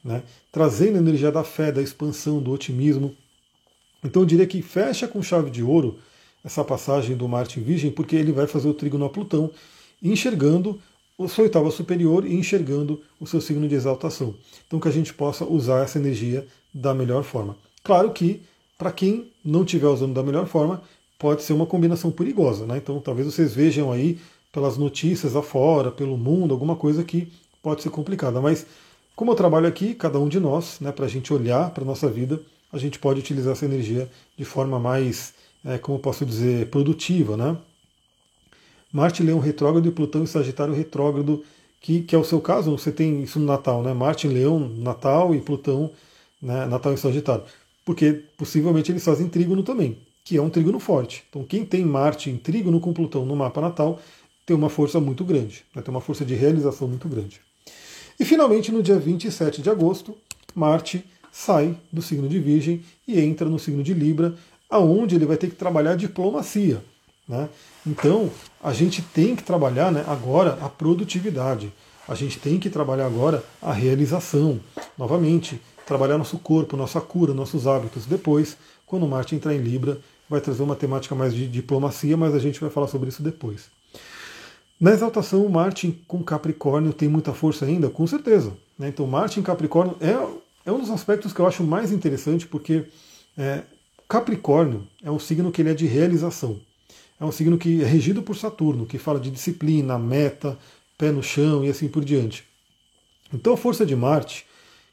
né, 0.04 0.22
trazendo 0.50 0.96
a 0.96 1.00
energia 1.00 1.30
da 1.30 1.44
fé, 1.44 1.70
da 1.70 1.82
expansão, 1.82 2.42
do 2.42 2.50
otimismo. 2.50 3.14
Então, 4.02 4.22
eu 4.22 4.26
diria 4.26 4.46
que 4.46 4.62
fecha 4.62 5.06
com 5.06 5.22
chave 5.22 5.50
de 5.50 5.62
ouro 5.62 5.98
essa 6.42 6.64
passagem 6.64 7.16
do 7.16 7.28
Marte 7.28 7.60
em 7.60 7.62
Virgem, 7.62 7.90
porque 7.90 8.16
ele 8.16 8.32
vai 8.32 8.46
fazer 8.46 8.68
o 8.68 8.74
trígono 8.74 9.04
a 9.04 9.10
Plutão, 9.10 9.50
enxergando 10.02 10.80
o 11.18 11.28
sua 11.28 11.44
oitava 11.44 11.70
superior 11.70 12.24
e 12.24 12.34
enxergando 12.34 13.02
o 13.20 13.26
seu 13.26 13.42
signo 13.42 13.68
de 13.68 13.74
exaltação. 13.74 14.34
Então 14.66 14.80
que 14.80 14.88
a 14.88 14.90
gente 14.90 15.12
possa 15.12 15.44
usar 15.44 15.84
essa 15.84 15.98
energia 15.98 16.46
da 16.72 16.94
melhor 16.94 17.24
forma. 17.24 17.58
Claro 17.82 18.10
que, 18.10 18.40
para 18.80 18.90
quem 18.90 19.30
não 19.44 19.62
estiver 19.62 19.88
usando 19.88 20.14
da 20.14 20.22
melhor 20.22 20.46
forma, 20.46 20.80
pode 21.18 21.42
ser 21.42 21.52
uma 21.52 21.66
combinação 21.66 22.10
perigosa. 22.10 22.64
Né? 22.64 22.78
Então 22.78 22.98
talvez 22.98 23.26
vocês 23.26 23.54
vejam 23.54 23.92
aí 23.92 24.18
pelas 24.50 24.78
notícias 24.78 25.36
afora, 25.36 25.90
pelo 25.90 26.16
mundo, 26.16 26.54
alguma 26.54 26.74
coisa 26.74 27.04
que 27.04 27.30
pode 27.62 27.82
ser 27.82 27.90
complicada. 27.90 28.40
Mas 28.40 28.64
como 29.14 29.32
eu 29.32 29.36
trabalho 29.36 29.66
aqui, 29.66 29.92
cada 29.92 30.18
um 30.18 30.26
de 30.26 30.40
nós, 30.40 30.80
né, 30.80 30.90
para 30.92 31.04
a 31.04 31.08
gente 31.08 31.30
olhar 31.30 31.70
para 31.72 31.84
a 31.84 31.86
nossa 31.86 32.08
vida, 32.08 32.40
a 32.72 32.78
gente 32.78 32.98
pode 32.98 33.20
utilizar 33.20 33.52
essa 33.52 33.66
energia 33.66 34.10
de 34.34 34.46
forma 34.46 34.78
mais, 34.78 35.34
é, 35.62 35.76
como 35.76 35.98
eu 35.98 36.02
posso 36.02 36.24
dizer, 36.24 36.70
produtiva, 36.70 37.36
né? 37.36 37.58
Marte 38.90 39.22
Leão 39.22 39.40
retrógrado 39.40 39.86
e 39.86 39.90
Plutão 39.90 40.22
em 40.22 40.26
Sagitário 40.26 40.72
retrógrado, 40.72 41.44
que, 41.82 42.00
que 42.00 42.16
é 42.16 42.18
o 42.18 42.24
seu 42.24 42.40
caso, 42.40 42.70
você 42.70 42.90
tem 42.90 43.22
isso 43.22 43.38
no 43.38 43.44
Natal, 43.44 43.82
né? 43.82 43.92
Marte 43.92 44.26
Leão, 44.26 44.58
Natal 44.58 45.34
e 45.34 45.40
Plutão, 45.40 45.90
né? 46.40 46.64
Natal 46.64 46.94
em 46.94 46.96
Sagitário. 46.96 47.44
Porque 47.84 48.24
possivelmente 48.36 48.90
eles 48.92 49.04
fazem 49.04 49.28
trígono 49.28 49.62
também, 49.62 49.98
que 50.24 50.36
é 50.36 50.42
um 50.42 50.50
trígono 50.50 50.78
forte. 50.78 51.24
Então 51.28 51.44
quem 51.44 51.64
tem 51.64 51.84
Marte 51.84 52.30
em 52.30 52.36
trígono 52.36 52.80
com 52.80 52.92
Plutão 52.92 53.24
no 53.24 53.34
mapa 53.34 53.60
natal 53.60 54.00
tem 54.46 54.56
uma 54.56 54.68
força 54.68 54.98
muito 55.00 55.24
grande, 55.24 55.64
né? 55.74 55.82
tem 55.82 55.94
uma 55.94 56.00
força 56.00 56.24
de 56.24 56.34
realização 56.34 56.88
muito 56.88 57.08
grande. 57.08 57.40
E 58.18 58.24
finalmente, 58.24 58.70
no 58.70 58.82
dia 58.82 58.98
27 58.98 59.62
de 59.62 59.70
agosto, 59.70 60.14
Marte 60.54 61.04
sai 61.32 61.76
do 61.92 62.02
signo 62.02 62.28
de 62.28 62.38
Virgem 62.38 62.82
e 63.06 63.20
entra 63.20 63.48
no 63.48 63.58
signo 63.58 63.82
de 63.82 63.94
Libra, 63.94 64.34
aonde 64.68 65.14
ele 65.14 65.24
vai 65.24 65.36
ter 65.36 65.48
que 65.48 65.56
trabalhar 65.56 65.94
diplomacia. 65.94 66.82
Né? 67.26 67.48
Então, 67.86 68.30
a 68.62 68.72
gente 68.72 69.00
tem 69.02 69.34
que 69.36 69.42
trabalhar 69.42 69.90
né, 69.90 70.04
agora 70.06 70.58
a 70.60 70.68
produtividade, 70.68 71.72
a 72.06 72.14
gente 72.14 72.38
tem 72.38 72.58
que 72.58 72.68
trabalhar 72.68 73.06
agora 73.06 73.44
a 73.62 73.72
realização. 73.72 74.60
Novamente, 74.98 75.60
trabalhar 75.86 76.18
nosso 76.18 76.38
corpo, 76.38 76.76
nossa 76.76 77.00
cura, 77.00 77.34
nossos 77.34 77.66
hábitos. 77.66 78.06
Depois, 78.06 78.56
quando 78.86 79.06
Marte 79.06 79.34
entrar 79.34 79.54
em 79.54 79.58
Libra, 79.58 79.98
vai 80.28 80.40
trazer 80.40 80.62
uma 80.62 80.76
temática 80.76 81.14
mais 81.14 81.34
de 81.34 81.46
diplomacia, 81.46 82.16
mas 82.16 82.34
a 82.34 82.38
gente 82.38 82.60
vai 82.60 82.70
falar 82.70 82.88
sobre 82.88 83.08
isso 83.08 83.22
depois. 83.22 83.68
Na 84.80 84.92
exaltação, 84.92 85.48
Marte 85.48 86.02
com 86.08 86.22
Capricórnio 86.22 86.92
tem 86.92 87.08
muita 87.08 87.34
força 87.34 87.64
ainda? 87.64 87.90
Com 87.90 88.06
certeza. 88.06 88.52
Né? 88.78 88.88
Então, 88.88 89.06
Marte 89.06 89.38
em 89.38 89.42
Capricórnio 89.42 89.96
é 90.00 90.16
é 90.64 90.70
um 90.70 90.78
dos 90.78 90.90
aspectos 90.90 91.32
que 91.32 91.40
eu 91.40 91.46
acho 91.46 91.64
mais 91.64 91.90
interessante 91.90 92.46
porque 92.46 92.84
é, 93.36 93.62
Capricórnio 94.08 94.86
é 95.02 95.10
um 95.10 95.18
signo 95.18 95.50
que 95.50 95.62
ele 95.62 95.70
é 95.70 95.74
de 95.74 95.86
realização. 95.86 96.60
É 97.18 97.24
um 97.24 97.32
signo 97.32 97.58
que 97.58 97.82
é 97.82 97.86
regido 97.86 98.22
por 98.22 98.36
Saturno, 98.36 98.86
que 98.86 98.98
fala 98.98 99.20
de 99.20 99.30
disciplina, 99.30 99.98
meta, 99.98 100.58
pé 100.96 101.10
no 101.10 101.22
chão 101.22 101.64
e 101.64 101.68
assim 101.68 101.88
por 101.88 102.04
diante. 102.04 102.44
Então 103.32 103.54
a 103.54 103.56
força 103.56 103.84
de 103.86 103.94
Marte, 103.94 104.46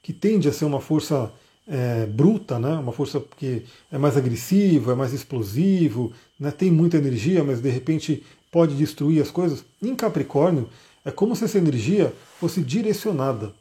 que 0.07 0.13
tende 0.13 0.47
a 0.47 0.53
ser 0.53 0.63
uma 0.63 0.79
força 0.79 1.29
é, 1.67 2.05
bruta, 2.05 2.57
né? 2.57 2.75
uma 2.75 2.93
força 2.93 3.21
que 3.35 3.63
é 3.91 3.97
mais 3.97 4.15
agressiva, 4.15 4.93
é 4.93 4.95
mais 4.95 5.11
explosivo, 5.11 6.13
né? 6.39 6.49
tem 6.49 6.71
muita 6.71 6.95
energia, 6.95 7.43
mas 7.43 7.59
de 7.59 7.69
repente 7.69 8.23
pode 8.49 8.73
destruir 8.75 9.21
as 9.21 9.29
coisas. 9.29 9.65
Em 9.83 9.93
Capricórnio, 9.93 10.69
é 11.03 11.11
como 11.11 11.35
se 11.35 11.43
essa 11.43 11.57
energia 11.57 12.13
fosse 12.39 12.61
direcionada, 12.61 13.51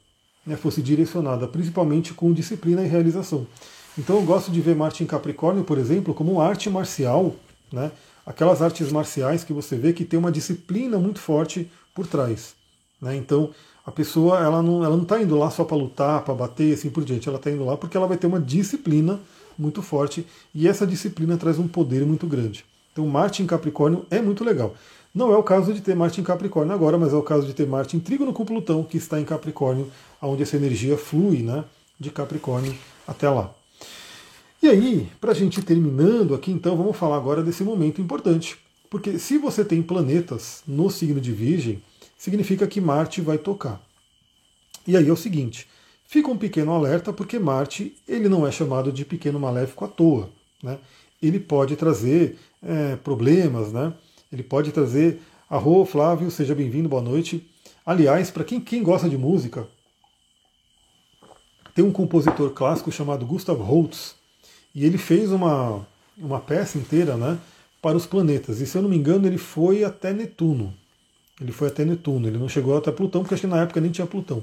né? 0.47 0.55
fosse 0.55 0.80
direcionada, 0.80 1.49
principalmente 1.49 2.14
com 2.14 2.32
disciplina 2.32 2.80
e 2.84 2.86
realização. 2.86 3.44
Então 3.99 4.14
eu 4.14 4.22
gosto 4.22 4.53
de 4.53 4.61
ver 4.61 4.76
Marte 4.76 5.03
em 5.03 5.07
Capricórnio, 5.09 5.64
por 5.64 5.78
exemplo, 5.78 6.14
como 6.14 6.40
arte 6.40 6.70
marcial, 6.70 7.34
né? 7.72 7.90
aquelas 8.24 8.62
artes 8.62 8.92
marciais 8.92 9.42
que 9.42 9.53
você 9.53 9.76
vê 9.76 9.92
que 9.92 10.05
tem 10.05 10.16
uma 10.16 10.30
disciplina 10.30 10.97
muito 10.97 11.18
forte 11.18 11.68
por 11.92 12.07
trás. 12.07 12.55
Né? 13.03 13.16
Então 13.16 13.51
a 13.87 13.93
pessoa 13.93 14.41
ela 14.41 14.61
não 14.61 14.84
ela 14.84 14.97
não 14.97 15.05
está 15.05 15.22
indo 15.22 15.39
lá 15.39 15.49
só 15.49 15.64
para 15.64 15.76
lutar, 15.76 16.22
para 16.22 16.34
bater 16.34 16.74
assim 16.74 16.91
por 16.91 17.05
diante. 17.05 17.28
Ela 17.28 17.39
está 17.39 17.51
indo 17.51 17.64
lá 17.64 17.76
porque 17.76 17.97
ela 17.97 18.09
vai 18.09 18.16
ter 18.16 18.26
uma 18.26 18.41
disciplina 18.41 19.20
muito 19.57 19.80
forte 19.80 20.26
e 20.53 20.66
essa 20.66 20.87
disciplina 20.87 21.37
traz 21.37 21.59
um 21.59 21.68
poder 21.68 22.05
muito 22.05 22.26
grande. 22.26 22.64
Então 22.93 23.07
Marte 23.07 23.43
em 23.43 23.47
Capricórnio 23.47 24.05
é 24.11 24.20
muito 24.20 24.43
legal. 24.43 24.74
Não 25.14 25.32
é 25.32 25.37
o 25.37 25.43
caso 25.43 25.72
de 25.72 25.80
ter 25.80 25.95
Marte 25.95 26.20
em 26.20 26.24
Capricórnio 26.24 26.74
agora, 26.74 26.99
mas 26.99 27.12
é 27.12 27.16
o 27.16 27.22
caso 27.22 27.47
de 27.47 27.55
ter 27.55 27.66
Marte 27.66 27.97
em 27.97 28.01
Trígono 28.01 28.34
com 28.34 28.45
Plutão, 28.45 28.82
que 28.84 28.99
está 28.99 29.18
em 29.18 29.24
Capricórnio, 29.24 29.91
onde 30.20 30.43
essa 30.43 30.57
energia 30.57 30.99
flui 30.99 31.39
né, 31.39 31.64
de 31.99 32.11
Capricórnio 32.11 32.74
até 33.09 33.30
lá. 33.30 33.51
E 34.62 34.68
aí, 34.68 35.09
para 35.18 35.32
a 35.32 35.34
gente 35.34 35.61
ir 35.61 35.62
terminando 35.62 36.34
aqui, 36.34 36.51
então, 36.51 36.76
vamos 36.76 36.97
falar 36.97 37.16
agora 37.16 37.43
desse 37.43 37.62
momento 37.62 38.01
importante. 38.01 38.59
Porque 38.91 39.18
se 39.18 39.39
você 39.39 39.64
tem 39.64 39.82
planetas 39.82 40.62
no 40.66 40.91
signo 40.91 41.20
de 41.20 41.32
Virgem, 41.32 41.80
significa 42.16 42.66
que 42.66 42.80
Marte 42.80 43.20
vai 43.20 43.38
tocar. 43.38 43.80
E 44.86 44.96
aí 44.96 45.08
é 45.08 45.12
o 45.12 45.16
seguinte, 45.16 45.68
fica 46.06 46.30
um 46.30 46.36
pequeno 46.38 46.72
alerta 46.72 47.12
porque 47.12 47.38
Marte 47.38 47.96
ele 48.06 48.28
não 48.28 48.46
é 48.46 48.50
chamado 48.50 48.92
de 48.92 49.04
pequeno 49.04 49.38
maléfico 49.38 49.84
à 49.84 49.88
toa. 49.88 50.30
Né? 50.62 50.78
Ele 51.20 51.40
pode 51.40 51.76
trazer 51.76 52.38
é, 52.62 52.96
problemas, 52.96 53.72
né? 53.72 53.92
ele 54.32 54.42
pode 54.42 54.72
trazer. 54.72 55.20
Arro, 55.48 55.84
Flávio, 55.84 56.28
seja 56.30 56.54
bem-vindo, 56.54 56.88
boa 56.88 57.02
noite. 57.02 57.48
Aliás, 57.84 58.32
para 58.32 58.42
quem, 58.42 58.60
quem 58.60 58.82
gosta 58.82 59.08
de 59.08 59.16
música, 59.16 59.68
tem 61.72 61.84
um 61.84 61.92
compositor 61.92 62.50
clássico 62.50 62.90
chamado 62.90 63.24
Gustav 63.24 63.60
Holst, 63.60 64.14
e 64.74 64.84
ele 64.84 64.98
fez 64.98 65.30
uma, 65.30 65.86
uma 66.18 66.40
peça 66.40 66.78
inteira 66.78 67.16
né, 67.16 67.38
para 67.80 67.96
os 67.96 68.06
planetas. 68.06 68.60
E 68.60 68.66
se 68.66 68.76
eu 68.76 68.82
não 68.82 68.88
me 68.88 68.96
engano, 68.96 69.26
ele 69.26 69.38
foi 69.38 69.84
até 69.84 70.12
Netuno. 70.12 70.74
Ele 71.41 71.53
foi 71.53 71.68
até 71.68 71.84
Netuno, 71.84 72.26
ele 72.26 72.39
não 72.39 72.49
chegou 72.49 72.76
até 72.76 72.91
Plutão, 72.91 73.22
porque 73.22 73.34
acho 73.34 73.43
que 73.43 73.47
na 73.47 73.62
época 73.62 73.80
nem 73.80 73.91
tinha 73.91 74.07
Plutão. 74.07 74.43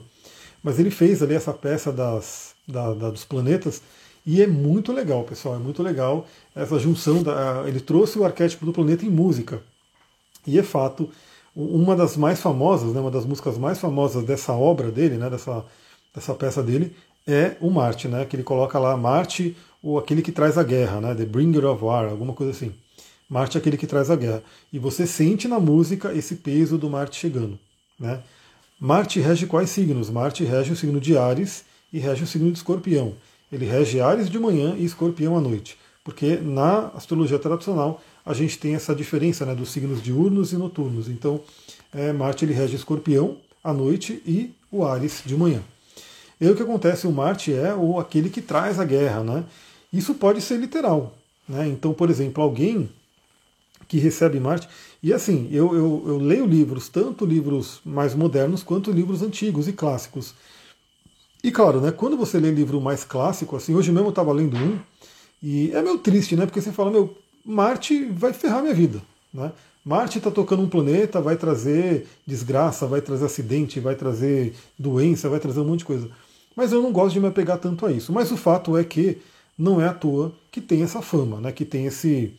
Mas 0.63 0.79
ele 0.79 0.91
fez 0.91 1.21
ali 1.21 1.33
essa 1.33 1.51
peça 1.51 1.91
das, 1.91 2.53
da, 2.67 2.93
da, 2.93 3.09
dos 3.09 3.25
planetas 3.25 3.81
e 4.25 4.41
é 4.41 4.47
muito 4.47 4.93
legal, 4.93 5.23
pessoal, 5.23 5.55
é 5.55 5.59
muito 5.59 5.83
legal 5.83 6.25
essa 6.55 6.79
junção. 6.79 7.21
Da, 7.21 7.63
ele 7.67 7.79
trouxe 7.79 8.17
o 8.17 8.23
arquétipo 8.23 8.65
do 8.65 8.71
planeta 8.71 9.05
em 9.05 9.09
música. 9.09 9.61
E 10.47 10.57
é 10.57 10.63
fato, 10.63 11.09
uma 11.55 11.95
das 11.95 12.15
mais 12.15 12.39
famosas, 12.41 12.93
né, 12.93 13.01
uma 13.01 13.11
das 13.11 13.25
músicas 13.25 13.57
mais 13.57 13.79
famosas 13.79 14.23
dessa 14.23 14.53
obra 14.53 14.91
dele, 14.91 15.17
né, 15.17 15.29
dessa, 15.29 15.65
dessa 16.13 16.33
peça 16.33 16.63
dele, 16.63 16.95
é 17.27 17.55
o 17.59 17.69
Marte, 17.69 18.07
né, 18.07 18.25
que 18.25 18.35
ele 18.35 18.43
coloca 18.43 18.79
lá 18.79 18.95
Marte, 18.95 19.55
ou 19.81 19.97
aquele 19.97 20.21
que 20.21 20.31
traz 20.31 20.57
a 20.57 20.63
guerra, 20.63 21.01
né, 21.01 21.15
The 21.15 21.25
Bringer 21.25 21.65
of 21.65 21.83
War, 21.83 22.09
alguma 22.09 22.33
coisa 22.33 22.51
assim. 22.51 22.73
Marte 23.33 23.57
é 23.57 23.59
aquele 23.59 23.77
que 23.77 23.87
traz 23.87 24.11
a 24.11 24.15
guerra. 24.15 24.43
E 24.71 24.77
você 24.77 25.07
sente 25.07 25.47
na 25.47 25.59
música 25.59 26.13
esse 26.13 26.35
peso 26.35 26.77
do 26.77 26.87
Marte 26.87 27.19
chegando. 27.19 27.57
Né? 27.99 28.21
Marte 28.79 29.19
rege 29.19 29.47
quais 29.47 29.71
signos? 29.71 30.07
Marte 30.11 30.43
rege 30.43 30.71
o 30.71 30.75
signo 30.75 30.99
de 30.99 31.17
Ares 31.17 31.65
e 31.91 31.97
rege 31.97 32.25
o 32.25 32.27
signo 32.27 32.51
de 32.51 32.59
Escorpião. 32.59 33.15
Ele 33.51 33.65
rege 33.65 33.99
Ares 33.99 34.29
de 34.29 34.37
manhã 34.37 34.75
e 34.77 34.85
Escorpião 34.85 35.35
à 35.35 35.41
noite. 35.41 35.79
Porque 36.03 36.35
na 36.35 36.89
astrologia 36.89 37.39
tradicional 37.39 38.03
a 38.23 38.35
gente 38.35 38.59
tem 38.59 38.75
essa 38.75 38.93
diferença 38.93 39.47
né, 39.47 39.55
dos 39.55 39.71
signos 39.71 40.03
diurnos 40.03 40.53
e 40.53 40.55
noturnos. 40.55 41.09
Então, 41.09 41.41
é, 41.91 42.13
Marte 42.13 42.45
ele 42.45 42.53
rege 42.53 42.75
Escorpião 42.75 43.37
à 43.63 43.73
noite 43.73 44.21
e 44.27 44.53
o 44.71 44.85
Ares 44.85 45.23
de 45.25 45.35
manhã. 45.35 45.63
E 46.39 46.47
o 46.47 46.55
que 46.55 46.61
acontece? 46.61 47.07
O 47.07 47.11
Marte 47.11 47.51
é 47.51 47.73
o, 47.73 47.99
aquele 47.99 48.29
que 48.29 48.43
traz 48.43 48.79
a 48.79 48.85
guerra. 48.85 49.23
Né? 49.23 49.43
Isso 49.91 50.13
pode 50.13 50.39
ser 50.39 50.57
literal. 50.57 51.15
Né? 51.49 51.67
Então, 51.67 51.95
por 51.95 52.11
exemplo, 52.11 52.43
alguém 52.43 52.91
que 53.93 53.99
recebe 53.99 54.39
Marte. 54.39 54.67
E 55.03 55.13
assim, 55.13 55.47
eu, 55.51 55.75
eu, 55.75 56.03
eu, 56.07 56.17
leio 56.17 56.47
livros, 56.47 56.89
tanto 56.89 57.27
livros 57.27 57.79
mais 57.85 58.15
modernos 58.15 58.63
quanto 58.63 58.91
livros 58.91 59.21
antigos 59.21 59.67
e 59.67 59.73
clássicos. 59.73 60.33
E 61.43 61.51
claro, 61.51 61.79
né, 61.79 61.91
quando 61.91 62.17
você 62.17 62.39
lê 62.39 62.49
livro 62.49 62.81
mais 62.81 63.03
clássico, 63.03 63.55
assim, 63.55 63.75
hoje 63.75 63.91
mesmo 63.91 64.07
eu 64.07 64.09
estava 64.09 64.33
lendo 64.33 64.57
um, 64.57 64.79
e 65.43 65.69
é 65.73 65.81
meio 65.83 65.99
triste, 65.99 66.35
né? 66.35 66.47
Porque 66.47 66.59
você 66.59 66.71
fala, 66.71 66.89
meu, 66.89 67.15
Marte 67.45 68.05
vai 68.05 68.33
ferrar 68.33 68.63
minha 68.63 68.73
vida. 68.73 68.99
Né? 69.31 69.51
Marte 69.85 70.17
está 70.17 70.31
tocando 70.31 70.63
um 70.63 70.69
planeta, 70.69 71.21
vai 71.21 71.35
trazer 71.35 72.07
desgraça, 72.25 72.87
vai 72.87 73.01
trazer 73.01 73.25
acidente, 73.25 73.79
vai 73.79 73.93
trazer 73.93 74.55
doença, 74.79 75.29
vai 75.29 75.39
trazer 75.39 75.59
um 75.59 75.65
monte 75.65 75.79
de 75.79 75.85
coisa. 75.85 76.09
Mas 76.55 76.71
eu 76.71 76.81
não 76.81 76.91
gosto 76.91 77.13
de 77.13 77.19
me 77.19 77.27
apegar 77.27 77.59
tanto 77.59 77.85
a 77.85 77.91
isso. 77.91 78.11
Mas 78.11 78.31
o 78.31 78.37
fato 78.37 78.75
é 78.75 78.83
que 78.83 79.19
não 79.55 79.79
é 79.79 79.87
à 79.87 79.93
toa 79.93 80.33
que 80.51 80.59
tem 80.59 80.81
essa 80.81 80.99
fama, 80.99 81.39
né? 81.39 81.51
que 81.51 81.63
tem 81.63 81.85
esse, 81.85 82.33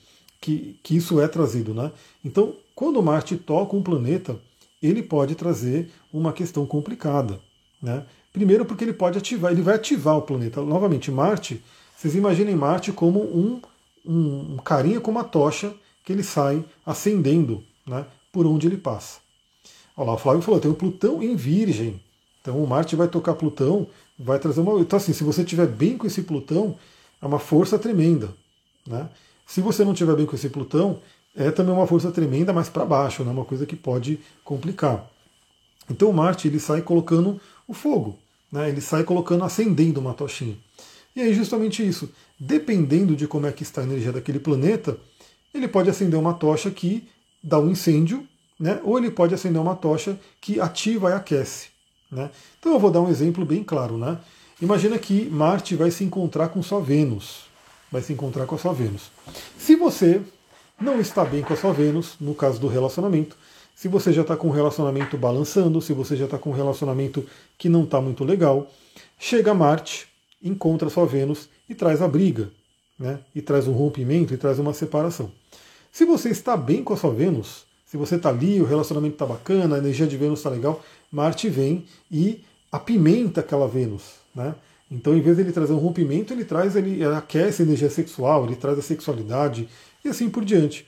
que, 0.44 0.78
que 0.82 0.94
isso 0.94 1.18
é 1.22 1.26
trazido. 1.26 1.72
Né? 1.72 1.90
Então, 2.22 2.54
quando 2.74 3.02
Marte 3.02 3.34
toca 3.34 3.74
um 3.74 3.82
planeta, 3.82 4.38
ele 4.82 5.02
pode 5.02 5.34
trazer 5.34 5.90
uma 6.12 6.34
questão 6.34 6.66
complicada. 6.66 7.40
Né? 7.80 8.04
Primeiro 8.30 8.66
porque 8.66 8.84
ele 8.84 8.92
pode 8.92 9.16
ativar, 9.16 9.52
ele 9.52 9.62
vai 9.62 9.76
ativar 9.76 10.18
o 10.18 10.22
planeta. 10.22 10.60
Novamente, 10.60 11.10
Marte, 11.10 11.64
vocês 11.96 12.14
imaginem 12.14 12.54
Marte 12.54 12.92
como 12.92 13.20
um, 13.20 13.58
um, 14.04 14.58
carinha 14.58 15.00
com 15.00 15.10
uma 15.10 15.24
tocha 15.24 15.74
que 16.04 16.12
ele 16.12 16.22
sai 16.22 16.62
acendendo 16.84 17.64
né, 17.86 18.04
por 18.30 18.44
onde 18.46 18.66
ele 18.66 18.76
passa. 18.76 19.20
Olha 19.96 20.08
lá, 20.08 20.14
o 20.14 20.18
Flávio 20.18 20.42
falou, 20.42 20.60
tem 20.60 20.70
o 20.70 20.74
Plutão 20.74 21.22
em 21.22 21.34
Virgem. 21.34 21.98
Então 22.42 22.62
o 22.62 22.66
Marte 22.66 22.94
vai 22.94 23.08
tocar 23.08 23.32
Plutão, 23.32 23.86
vai 24.18 24.38
trazer 24.38 24.60
uma. 24.60 24.78
Então, 24.78 24.98
assim, 24.98 25.14
se 25.14 25.24
você 25.24 25.40
estiver 25.40 25.66
bem 25.66 25.96
com 25.96 26.06
esse 26.06 26.22
Plutão, 26.22 26.76
é 27.22 27.24
uma 27.24 27.38
força 27.38 27.78
tremenda. 27.78 28.28
Né? 28.86 29.08
Se 29.46 29.60
você 29.60 29.84
não 29.84 29.92
estiver 29.92 30.16
bem 30.16 30.26
com 30.26 30.34
esse 30.34 30.48
Plutão, 30.48 31.00
é 31.36 31.50
também 31.50 31.74
uma 31.74 31.86
força 31.86 32.10
tremenda, 32.10 32.52
mas 32.52 32.68
para 32.68 32.84
baixo, 32.84 33.24
né? 33.24 33.30
uma 33.30 33.44
coisa 33.44 33.66
que 33.66 33.76
pode 33.76 34.20
complicar. 34.44 35.10
Então 35.90 36.10
o 36.10 36.14
Marte 36.14 36.48
ele 36.48 36.60
sai 36.60 36.80
colocando 36.80 37.40
o 37.66 37.74
fogo, 37.74 38.18
né? 38.50 38.68
ele 38.68 38.80
sai 38.80 39.04
colocando, 39.04 39.44
acendendo 39.44 40.00
uma 40.00 40.14
tochinha. 40.14 40.56
E 41.14 41.20
aí 41.20 41.34
justamente 41.34 41.86
isso, 41.86 42.10
dependendo 42.38 43.14
de 43.14 43.26
como 43.26 43.46
é 43.46 43.52
que 43.52 43.62
está 43.62 43.80
a 43.80 43.84
energia 43.84 44.12
daquele 44.12 44.38
planeta, 44.38 44.96
ele 45.52 45.68
pode 45.68 45.90
acender 45.90 46.18
uma 46.18 46.34
tocha 46.34 46.70
que 46.70 47.06
dá 47.42 47.58
um 47.58 47.70
incêndio, 47.70 48.26
né? 48.58 48.80
ou 48.84 48.98
ele 48.98 49.10
pode 49.10 49.34
acender 49.34 49.60
uma 49.60 49.74
tocha 49.74 50.18
que 50.40 50.60
ativa 50.60 51.10
e 51.10 51.12
aquece. 51.12 51.68
Né? 52.10 52.30
Então 52.58 52.72
eu 52.72 52.78
vou 52.78 52.90
dar 52.90 53.00
um 53.00 53.10
exemplo 53.10 53.44
bem 53.44 53.62
claro. 53.62 53.98
Né? 53.98 54.18
Imagina 54.62 54.98
que 54.98 55.28
Marte 55.28 55.74
vai 55.74 55.90
se 55.90 56.04
encontrar 56.04 56.48
com 56.48 56.62
sua 56.62 56.80
Vênus 56.80 57.43
vai 57.94 58.02
se 58.02 58.12
encontrar 58.12 58.44
com 58.44 58.56
a 58.56 58.58
sua 58.58 58.72
Vênus. 58.72 59.12
Se 59.56 59.76
você 59.76 60.20
não 60.80 61.00
está 61.00 61.24
bem 61.24 61.42
com 61.42 61.54
a 61.54 61.56
sua 61.56 61.72
Vênus, 61.72 62.16
no 62.20 62.34
caso 62.34 62.58
do 62.58 62.66
relacionamento, 62.66 63.36
se 63.72 63.86
você 63.86 64.12
já 64.12 64.22
está 64.22 64.36
com 64.36 64.48
um 64.48 64.50
relacionamento 64.50 65.16
balançando, 65.16 65.80
se 65.80 65.92
você 65.92 66.16
já 66.16 66.24
está 66.24 66.36
com 66.36 66.50
um 66.50 66.52
relacionamento 66.52 67.24
que 67.56 67.68
não 67.68 67.84
está 67.84 68.00
muito 68.00 68.24
legal, 68.24 68.68
chega 69.16 69.54
Marte, 69.54 70.08
encontra 70.42 70.88
a 70.88 70.90
sua 70.90 71.06
Vênus 71.06 71.48
e 71.68 71.74
traz 71.74 72.02
a 72.02 72.08
briga, 72.08 72.50
né? 72.98 73.20
e 73.32 73.40
traz 73.40 73.68
um 73.68 73.72
rompimento, 73.72 74.34
e 74.34 74.36
traz 74.36 74.58
uma 74.58 74.74
separação. 74.74 75.30
Se 75.92 76.04
você 76.04 76.30
está 76.30 76.56
bem 76.56 76.82
com 76.82 76.94
a 76.94 76.96
sua 76.96 77.14
Vênus, 77.14 77.64
se 77.86 77.96
você 77.96 78.16
está 78.16 78.30
ali, 78.30 78.60
o 78.60 78.64
relacionamento 78.64 79.14
está 79.14 79.24
bacana, 79.24 79.76
a 79.76 79.78
energia 79.78 80.08
de 80.08 80.16
Vênus 80.16 80.40
está 80.40 80.50
legal, 80.50 80.82
Marte 81.12 81.48
vem 81.48 81.86
e 82.10 82.42
apimenta 82.72 83.40
aquela 83.40 83.68
Vênus. 83.68 84.14
Né? 84.34 84.52
Então, 84.90 85.16
em 85.16 85.20
vez 85.20 85.36
de 85.36 85.42
ele 85.42 85.52
trazer 85.52 85.72
um 85.72 85.78
rompimento, 85.78 86.32
ele 86.32 86.44
traz, 86.44 86.76
ele 86.76 87.04
aquece 87.04 87.62
a 87.62 87.64
energia 87.64 87.90
sexual, 87.90 88.44
ele 88.44 88.56
traz 88.56 88.78
a 88.78 88.82
sexualidade 88.82 89.68
e 90.04 90.08
assim 90.08 90.28
por 90.28 90.44
diante. 90.44 90.86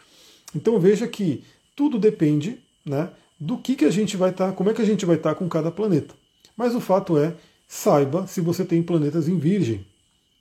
Então 0.54 0.78
veja 0.78 1.06
que 1.06 1.42
tudo 1.74 1.98
depende 1.98 2.58
né, 2.84 3.10
do 3.38 3.58
que, 3.58 3.74
que 3.74 3.84
a 3.84 3.90
gente 3.90 4.16
vai 4.16 4.30
estar, 4.30 4.48
tá, 4.48 4.52
como 4.52 4.70
é 4.70 4.74
que 4.74 4.82
a 4.82 4.84
gente 4.84 5.04
vai 5.04 5.16
estar 5.16 5.30
tá 5.30 5.34
com 5.34 5.48
cada 5.48 5.70
planeta. 5.70 6.14
Mas 6.56 6.74
o 6.74 6.80
fato 6.80 7.18
é, 7.18 7.34
saiba 7.66 8.26
se 8.26 8.40
você 8.40 8.64
tem 8.64 8.82
planetas 8.82 9.28
em 9.28 9.38
virgem. 9.38 9.84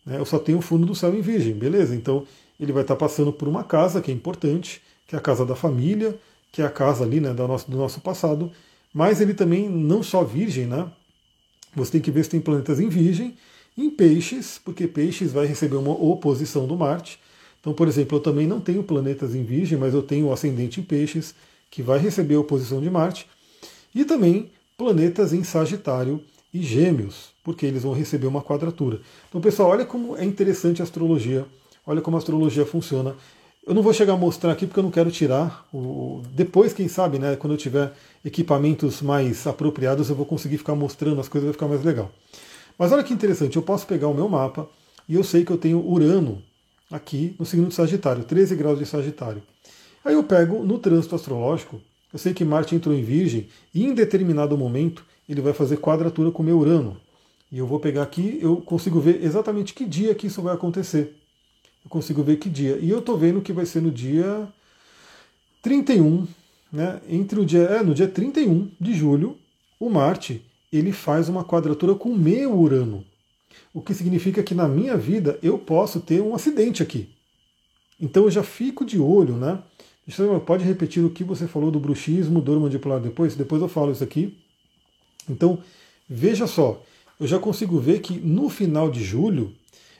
Né, 0.06 0.20
eu 0.20 0.26
só 0.26 0.38
tenho 0.38 0.60
o 0.60 0.62
fundo 0.62 0.86
do 0.86 0.96
céu 0.96 1.14
em 1.14 1.22
virgem, 1.22 1.54
beleza? 1.54 1.96
Então 1.96 2.26
ele 2.60 2.72
vai 2.72 2.84
estar 2.84 2.96
tá 2.96 3.00
passando 3.00 3.34
por 3.34 3.48
uma 3.48 3.64
casa 3.64 4.02
que 4.02 4.12
é 4.12 4.14
importante, 4.14 4.82
que 5.08 5.16
é 5.16 5.18
a 5.18 5.22
casa 5.22 5.46
da 5.46 5.56
família, 5.56 6.18
que 6.52 6.62
é 6.62 6.66
a 6.66 6.70
casa 6.70 7.04
ali 7.04 7.20
né, 7.20 7.34
do, 7.34 7.48
nosso, 7.48 7.70
do 7.70 7.78
nosso 7.78 8.00
passado, 8.00 8.52
mas 8.94 9.20
ele 9.20 9.34
também 9.34 9.68
não 9.68 10.02
só 10.02 10.24
virgem, 10.24 10.66
né? 10.66 10.90
Você 11.76 11.94
tem 11.94 12.02
que 12.02 12.12
ver 12.12 12.24
se 12.24 12.30
tem 12.30 12.40
planetas 12.40 12.80
em 12.80 12.90
virgem 12.90 13.36
em 13.78 13.90
peixes, 13.90 14.60
porque 14.64 14.88
peixes 14.88 15.34
vai 15.34 15.46
receber 15.46 15.76
uma 15.76 15.92
oposição 15.92 16.66
do 16.66 16.76
Marte. 16.76 17.20
Então, 17.60 17.74
por 17.74 17.88
exemplo, 17.88 18.18
eu 18.18 18.22
também 18.22 18.48
não 18.48 18.62
tenho 18.62 18.84
planetas 18.84 19.36
em 19.36 19.44
Virgem, 19.44 19.78
mas 19.78 19.94
eu 19.94 20.02
tenho 20.02 20.28
o 20.28 20.34
ascendente 20.34 20.80
em 20.80 20.84
peixes, 20.84 21.36
que 21.70 21.82
vai 21.82 22.00
receber 22.00 22.36
a 22.36 22.40
oposição 22.40 22.80
de 22.80 22.90
Marte. 22.90 23.28
E 23.94 24.06
também 24.06 24.52
planetas 24.78 25.34
em 25.34 25.44
Sagitário 25.44 26.22
e 26.54 26.62
Gêmeos, 26.62 27.32
porque 27.44 27.66
eles 27.66 27.84
vão 27.84 27.94
receber 27.94 28.28
uma 28.28 28.42
quadratura. 28.42 29.02
Então, 29.28 29.42
pessoal, 29.42 29.70
olha 29.70 29.86
como 29.86 30.16
é 30.16 30.24
interessante 30.24 30.82
a 30.82 30.84
astrologia, 30.84 31.46
olha 31.86 32.02
como 32.02 32.16
a 32.16 32.20
astrologia 32.20 32.66
funciona. 32.66 33.16
Eu 33.68 33.74
não 33.74 33.82
vou 33.82 33.94
chegar 33.94 34.14
a 34.14 34.18
mostrar 34.18 34.52
aqui 34.52 34.68
porque 34.68 34.80
eu 34.80 34.84
não 34.84 34.92
quero 34.92 35.10
tirar. 35.10 35.68
O... 35.74 36.22
Depois, 36.32 36.72
quem 36.72 36.88
sabe, 36.88 37.18
né, 37.18 37.36
quando 37.36 37.54
eu 37.54 37.58
tiver 37.58 37.92
equipamentos 38.24 39.02
mais 39.02 39.48
apropriados, 39.48 40.08
eu 40.08 40.16
vou 40.16 40.26
conseguir 40.26 40.60
ficar 40.60 40.76
mostrando 40.76 41.20
as 41.20 41.28
coisas, 41.28 41.48
vai 41.48 41.54
ficar 41.54 41.68
mais 41.68 41.84
legal. 41.84 42.12
Mas 42.78 42.92
olha 42.92 43.04
que 43.04 43.14
interessante, 43.14 43.56
eu 43.56 43.64
posso 43.64 43.88
pegar 43.88 44.08
o 44.08 44.14
meu 44.14 44.30
mapa 44.30 44.70
e 45.10 45.16
eu 45.16 45.24
sei 45.24 45.44
que 45.44 45.52
eu 45.52 45.58
tenho 45.58 45.80
Urano 45.80 46.44
aqui 46.92 47.36
no 47.40 47.46
signo 47.46 47.68
de 47.68 47.74
Sagitário, 47.74 48.24
13 48.24 48.56
graus 48.56 48.78
de 48.78 48.86
Sagitário. 48.86 49.42
Aí 50.04 50.14
eu 50.14 50.24
pego 50.24 50.64
no 50.64 50.78
trânsito 50.78 51.16
astrológico, 51.16 51.82
eu 52.14 52.20
sei 52.20 52.36
que 52.36 52.46
Marte 52.46 52.76
entrou 52.76 52.94
em 52.94 53.04
Virgem 53.04 53.48
e 53.74 53.84
em 53.84 53.96
determinado 53.96 54.56
momento 54.56 55.04
ele 55.28 55.42
vai 55.42 55.54
fazer 55.54 55.78
quadratura 55.78 56.30
com 56.30 56.44
o 56.44 56.46
meu 56.46 56.60
Urano. 56.60 56.98
E 57.52 57.58
eu 57.58 57.66
vou 57.66 57.80
pegar 57.80 58.04
aqui, 58.04 58.38
eu 58.42 58.58
consigo 58.58 59.00
ver 59.00 59.24
exatamente 59.24 59.74
que 59.74 59.86
dia 59.86 60.14
que 60.14 60.28
isso 60.28 60.42
vai 60.42 60.54
acontecer. 60.54 61.16
Eu 61.86 61.90
consigo 61.90 62.24
ver 62.24 62.38
que 62.38 62.50
dia. 62.50 62.78
E 62.82 62.90
eu 62.90 63.00
estou 63.00 63.16
vendo 63.16 63.42
que 63.42 63.54
vai 63.54 63.66
ser 63.66 63.80
no 63.80 63.92
dia 63.92 64.52
31, 65.62 66.28
né? 66.74 67.00
Entre 67.08 67.40
o 67.40 67.46
dia, 67.46 67.62
é, 67.62 67.84
no 67.84 67.94
dia 67.94 68.08
31 68.08 68.72
de 68.82 68.94
julho, 68.94 69.38
o 69.80 69.90
Marte 69.90 70.44
ele 70.74 70.92
faz 70.92 71.30
uma 71.30 71.46
quadratura 71.46 71.94
com 71.94 72.10
o 72.10 72.18
meu 72.18 72.54
Urano. 72.60 73.06
O 73.74 73.82
que 73.82 73.94
significa 73.94 74.44
que 74.44 74.56
na 74.56 74.68
minha 74.68 74.98
vida 74.98 75.40
eu 75.42 75.58
posso 75.58 76.02
ter 76.02 76.22
um 76.22 76.34
acidente 76.34 76.82
aqui. 76.82 77.10
Então 78.02 78.24
eu 78.24 78.32
já 78.32 78.44
fico 78.44 78.84
de 78.84 79.00
olho, 79.00 79.38
né? 79.38 79.62
Pode 80.46 80.64
repetir 80.64 81.04
o 81.04 81.10
que 81.10 81.24
você 81.24 81.48
falou 81.48 81.72
do 81.72 81.80
bruxismo, 81.80 82.42
dor 82.42 82.60
mandibular 82.60 83.00
depois? 83.00 83.36
Depois 83.36 83.62
eu 83.62 83.68
falo 83.68 83.92
isso 83.92 84.04
aqui. 84.04 84.38
Então, 85.30 85.60
veja 86.08 86.46
só, 86.46 86.84
eu 87.20 87.26
já 87.26 87.40
consigo 87.40 87.80
ver 87.80 88.02
que 88.02 88.14
no 88.20 88.50
final 88.50 88.90
de 88.92 89.04
julho 89.04 89.54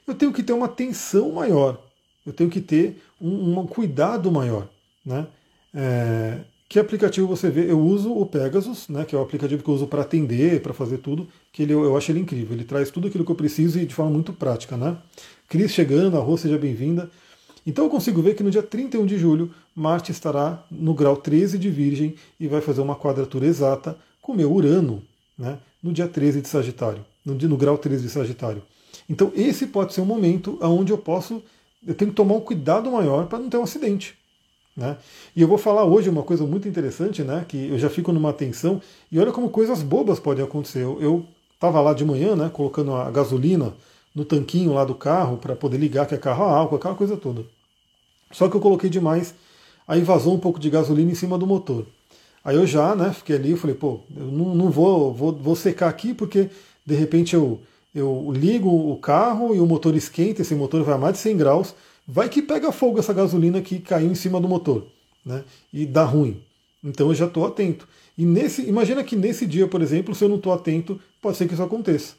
eu 0.08 0.16
tenho 0.16 0.32
que 0.32 0.44
ter 0.44 0.54
uma 0.54 0.66
atenção 0.66 1.32
maior, 1.32 1.82
eu 2.26 2.34
tenho 2.34 2.50
que 2.50 2.62
ter 2.62 3.02
um, 3.20 3.60
um 3.60 3.68
cuidado 3.68 4.32
maior. 4.32 4.68
Né? 5.06 5.28
É, 5.74 6.40
que 6.68 6.80
aplicativo 6.80 7.28
você 7.28 7.50
vê? 7.50 7.70
Eu 7.70 7.80
uso 7.80 8.12
o 8.12 8.26
Pegasus, 8.26 8.90
né, 8.90 9.06
que 9.06 9.16
é 9.16 9.18
o 9.18 9.22
aplicativo 9.22 9.64
que 9.64 9.70
eu 9.70 9.74
uso 9.74 9.88
para 9.88 10.02
atender, 10.02 10.62
para 10.62 10.74
fazer 10.74 10.98
tudo, 10.98 11.28
que 11.54 11.64
ele, 11.64 11.74
eu 11.74 11.96
acho 11.96 12.12
ele 12.12 12.20
incrível. 12.20 12.56
Ele 12.56 12.64
traz 12.66 12.90
tudo 12.90 13.08
aquilo 13.08 13.24
que 13.24 13.32
eu 13.32 13.36
preciso 13.36 13.80
e 13.80 13.86
de 13.86 13.94
forma 13.94 14.12
muito 14.12 14.34
prática. 14.34 14.76
Né? 14.76 14.98
Cris 15.48 15.72
chegando, 15.72 16.18
a 16.18 16.20
Rô, 16.20 16.36
seja 16.38 16.58
bem-vinda. 16.58 17.10
Então 17.66 17.86
eu 17.86 17.90
consigo 17.90 18.22
ver 18.22 18.36
que 18.36 18.44
no 18.44 18.52
dia 18.52 18.64
31 18.64 19.06
de 19.06 19.18
julho, 19.18 19.52
Marte 19.76 20.12
estará 20.12 20.64
no 20.70 20.94
grau 20.94 21.18
13 21.18 21.58
de 21.58 21.70
Virgem 21.70 22.16
e 22.40 22.48
vai 22.48 22.62
fazer 22.62 22.82
uma 22.82 22.96
quadratura 22.96 23.46
exata 23.46 23.98
com 24.22 24.34
o 24.34 24.36
meu 24.36 24.52
Urano, 24.52 25.04
né, 25.38 25.60
no 25.82 25.92
dia 25.92 26.08
13 26.08 26.42
de 26.42 26.48
Sagitário, 26.48 27.06
no, 27.24 27.36
no 27.36 27.58
grau 27.58 27.78
13 27.78 28.04
de 28.04 28.10
Sagitário. 28.10 28.62
Então 29.10 29.32
esse 29.36 29.68
pode 29.68 29.94
ser 29.94 30.02
um 30.02 30.06
momento 30.06 30.58
onde 30.62 30.92
eu 30.92 30.98
posso, 30.98 31.42
eu 31.86 31.94
tenho 31.94 32.12
que 32.12 32.18
tomar 32.18 32.36
um 32.36 32.42
cuidado 32.42 32.92
maior 32.92 33.28
para 33.28 33.40
não 33.40 33.50
ter 33.50 33.58
um 33.58 33.64
acidente. 33.64 34.18
Né? 34.76 34.98
E 35.36 35.42
eu 35.42 35.48
vou 35.48 35.58
falar 35.58 35.86
hoje 35.86 36.10
uma 36.10 36.24
coisa 36.24 36.46
muito 36.46 36.68
interessante, 36.68 37.24
né, 37.24 37.46
que 37.48 37.70
eu 37.70 37.80
já 37.80 37.90
fico 37.90 38.12
numa 38.12 38.34
tensão, 38.34 38.82
e 39.10 39.18
olha 39.18 39.32
como 39.32 39.50
coisas 39.50 39.82
bobas 39.82 40.20
podem 40.20 40.44
acontecer. 40.44 40.82
Eu 40.82 41.26
estava 41.54 41.80
lá 41.80 41.94
de 41.94 42.04
manhã, 42.04 42.36
né, 42.36 42.50
colocando 42.52 42.94
a 42.94 43.10
gasolina 43.10 43.74
no 44.14 44.26
tanquinho 44.26 44.74
lá 44.74 44.84
do 44.84 44.94
carro 44.94 45.38
para 45.38 45.56
poder 45.56 45.78
ligar 45.78 46.06
que 46.06 46.16
é 46.16 46.18
carro 46.18 46.44
a 46.44 46.58
álcool, 46.58 46.76
aquela 46.76 46.96
coisa 46.96 47.16
toda. 47.16 47.46
Só 48.32 48.50
que 48.50 48.56
eu 48.56 48.62
coloquei 48.62 48.90
demais, 48.90 49.34
aí 49.88 50.02
vazou 50.02 50.34
um 50.34 50.40
pouco 50.40 50.60
de 50.60 50.70
gasolina 50.70 51.12
em 51.12 51.16
cima 51.16 51.38
do 51.38 51.48
motor. 51.48 51.86
Aí 52.44 52.58
eu 52.58 52.68
já, 52.68 52.96
né, 52.96 53.14
fiquei 53.14 53.38
ali, 53.38 53.52
eu 53.52 53.58
falei, 53.58 53.76
pô, 53.76 54.02
eu 54.16 54.26
não, 54.26 54.54
não 54.54 54.70
vou, 54.70 55.14
vou, 55.14 55.32
vou 55.34 55.56
secar 55.56 55.88
aqui 55.88 56.14
porque 56.14 56.50
de 56.86 56.96
repente 56.96 57.34
eu 57.34 57.62
eu 57.96 58.30
ligo 58.36 58.70
o 58.70 58.98
carro 58.98 59.56
e 59.56 59.60
o 59.60 59.66
motor 59.66 59.96
esquenta, 59.96 60.42
esse 60.42 60.54
motor 60.54 60.84
vai 60.84 60.96
a 60.96 60.98
mais 60.98 61.14
de 61.14 61.20
100 61.20 61.38
graus, 61.38 61.74
vai 62.06 62.28
que 62.28 62.42
pega 62.42 62.70
fogo 62.74 63.00
essa 63.00 63.14
gasolina 63.14 63.62
que 63.62 63.80
caiu 63.80 64.12
em 64.12 64.16
cima 64.16 64.40
do 64.42 64.50
motor, 64.50 64.86
né? 65.26 65.46
E 65.72 65.86
dá 65.86 66.04
ruim. 66.04 66.42
Então 66.84 67.08
eu 67.08 67.16
já 67.16 67.26
estou 67.26 67.46
atento. 67.46 67.88
E 68.18 68.26
nesse, 68.26 68.64
imagina 68.64 69.02
que 69.02 69.16
nesse 69.16 69.46
dia, 69.46 69.66
por 69.66 69.82
exemplo, 69.82 70.14
se 70.14 70.26
eu 70.26 70.30
não 70.30 70.36
estou 70.36 70.52
atento, 70.52 71.00
pode 71.22 71.38
ser 71.38 71.48
que 71.48 71.54
isso 71.54 71.64
aconteça. 71.64 72.16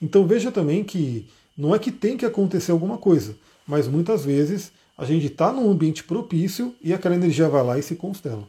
Então 0.00 0.26
veja 0.26 0.52
também 0.52 0.84
que 0.84 1.26
não 1.56 1.74
é 1.74 1.78
que 1.78 1.90
tem 1.90 2.18
que 2.18 2.26
acontecer 2.26 2.70
alguma 2.70 2.98
coisa, 2.98 3.34
mas 3.66 3.88
muitas 3.88 4.22
vezes 4.22 4.70
a 4.98 5.04
gente 5.06 5.26
está 5.26 5.50
num 5.50 5.70
ambiente 5.70 6.04
propício 6.04 6.74
e 6.82 6.92
aquela 6.92 7.14
energia 7.14 7.48
vai 7.48 7.64
lá 7.64 7.78
e 7.78 7.82
se 7.82 7.96
constela. 7.96 8.46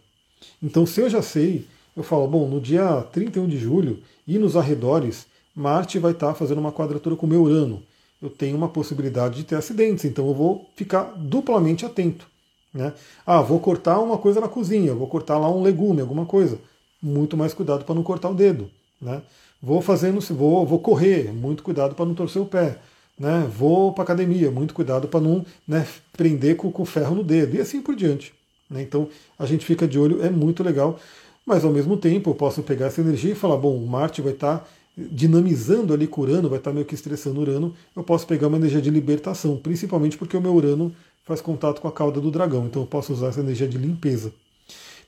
Então 0.62 0.86
se 0.86 1.00
eu 1.00 1.10
já 1.10 1.22
sei, 1.22 1.66
eu 1.96 2.04
falo, 2.04 2.28
bom, 2.28 2.48
no 2.48 2.60
dia 2.60 3.02
31 3.14 3.48
de 3.48 3.58
julho 3.58 4.00
e 4.28 4.38
nos 4.38 4.58
arredores, 4.58 5.26
Marte 5.58 5.98
vai 5.98 6.12
estar 6.12 6.36
fazendo 6.36 6.60
uma 6.60 6.72
quadratura 6.72 7.16
com 7.16 7.26
o 7.26 7.30
meu 7.30 7.42
Urano. 7.42 7.82
Eu 8.22 8.30
tenho 8.30 8.56
uma 8.56 8.70
possibilidade 8.70 9.38
de 9.38 9.44
ter 9.44 9.56
acidentes, 9.56 10.06
então 10.06 10.28
eu 10.28 10.34
vou 10.36 10.70
ficar 10.76 11.16
duplamente 11.18 11.84
atento. 11.84 12.28
Né? 12.72 12.94
Ah, 13.26 13.42
vou 13.42 13.60
cortar 13.60 14.00
uma 14.00 14.20
coisa 14.20 14.40
na 14.40 14.48
cozinha, 14.48 14.94
vou 14.94 15.08
cortar 15.08 15.40
lá 15.40 15.50
um 15.50 15.64
legume, 15.64 16.00
alguma 16.00 16.28
coisa. 16.28 16.60
Muito 17.02 17.36
mais 17.36 17.56
cuidado 17.56 17.86
para 17.86 17.96
não 17.96 18.04
cortar 18.04 18.30
o 18.30 18.36
dedo. 18.36 18.70
Né? 19.02 19.20
Vou 19.60 19.82
fazendo, 19.82 20.22
vou, 20.36 20.64
vou 20.64 20.78
correr, 20.78 21.34
muito 21.34 21.64
cuidado 21.64 21.96
para 21.96 22.06
não 22.06 22.14
torcer 22.14 22.40
o 22.40 22.46
pé. 22.46 22.78
Né? 23.18 23.50
Vou 23.52 23.92
para 23.94 24.04
academia, 24.04 24.52
muito 24.52 24.76
cuidado 24.76 25.08
para 25.08 25.20
não 25.20 25.44
né, 25.68 25.88
prender 26.16 26.56
com, 26.56 26.72
com 26.72 26.86
ferro 26.86 27.16
no 27.16 27.24
dedo 27.24 27.56
e 27.56 27.60
assim 27.60 27.82
por 27.82 27.96
diante. 27.96 28.32
Né? 28.70 28.84
Então 28.84 29.10
a 29.40 29.46
gente 29.48 29.66
fica 29.66 29.88
de 29.88 29.98
olho, 29.98 30.24
é 30.24 30.30
muito 30.30 30.62
legal. 30.62 31.00
Mas 31.44 31.66
ao 31.66 31.72
mesmo 31.72 31.98
tempo 31.98 32.30
eu 32.30 32.36
posso 32.36 32.62
pegar 32.62 32.88
essa 32.88 33.02
energia 33.02 33.32
e 33.32 33.36
falar, 33.36 33.58
bom, 33.58 33.76
Marte 33.86 34.22
vai 34.22 34.34
estar 34.34 34.60
tá 34.60 34.68
dinamizando 34.98 35.94
ali 35.94 36.08
com 36.08 36.22
Urano, 36.22 36.50
vai 36.50 36.58
estar 36.58 36.74
meio 36.74 36.86
que 36.86 36.96
estressando 36.96 37.40
Urano, 37.40 37.76
eu 37.96 38.04
posso 38.04 38.26
pegar 38.26 38.48
uma 38.48 38.58
energia 38.58 38.82
de 38.82 38.90
libertação, 38.90 39.56
principalmente 39.58 40.18
porque 40.18 40.36
o 40.36 40.42
meu 40.42 40.56
Urano 40.56 40.92
faz 41.24 41.40
contato 41.40 41.80
com 41.80 41.88
a 41.88 41.92
cauda 41.92 42.20
do 42.20 42.32
dragão, 42.32 42.66
então 42.66 42.82
eu 42.82 42.88
posso 42.88 43.14
usar 43.14 43.28
essa 43.28 43.40
energia 43.40 43.68
de 43.68 43.78
limpeza. 43.78 44.34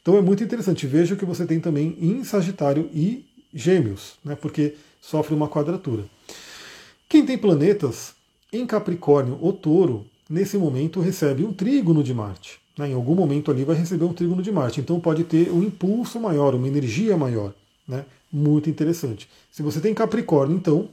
Então 0.01 0.15
é 0.15 0.21
muito 0.21 0.43
interessante, 0.43 0.85
veja 0.85 1.15
que 1.15 1.25
você 1.25 1.45
tem 1.45 1.59
também 1.59 1.97
em 1.99 2.23
Sagitário 2.23 2.89
e 2.93 3.25
Gêmeos, 3.53 4.13
né, 4.23 4.35
porque 4.35 4.75
sofre 5.01 5.33
uma 5.33 5.47
quadratura. 5.47 6.03
Quem 7.07 7.25
tem 7.25 7.37
planetas 7.37 8.13
em 8.53 8.65
Capricórnio 8.67 9.39
ou 9.41 9.53
Touro, 9.53 10.05
nesse 10.29 10.57
momento 10.57 10.99
recebe 10.99 11.43
um 11.43 11.51
trígono 11.51 12.03
de 12.03 12.13
Marte. 12.13 12.59
Né, 12.77 12.89
em 12.89 12.93
algum 12.93 13.15
momento 13.15 13.49
ali 13.49 13.63
vai 13.63 13.75
receber 13.75 14.05
um 14.05 14.13
trígono 14.13 14.43
de 14.43 14.51
Marte, 14.51 14.79
então 14.79 14.99
pode 14.99 15.23
ter 15.23 15.51
um 15.51 15.63
impulso 15.63 16.19
maior, 16.19 16.53
uma 16.53 16.67
energia 16.67 17.17
maior. 17.17 17.53
Né? 17.87 18.05
Muito 18.31 18.69
interessante. 18.69 19.27
Se 19.51 19.61
você 19.63 19.79
tem 19.79 19.93
Capricórnio, 19.93 20.55
então, 20.55 20.89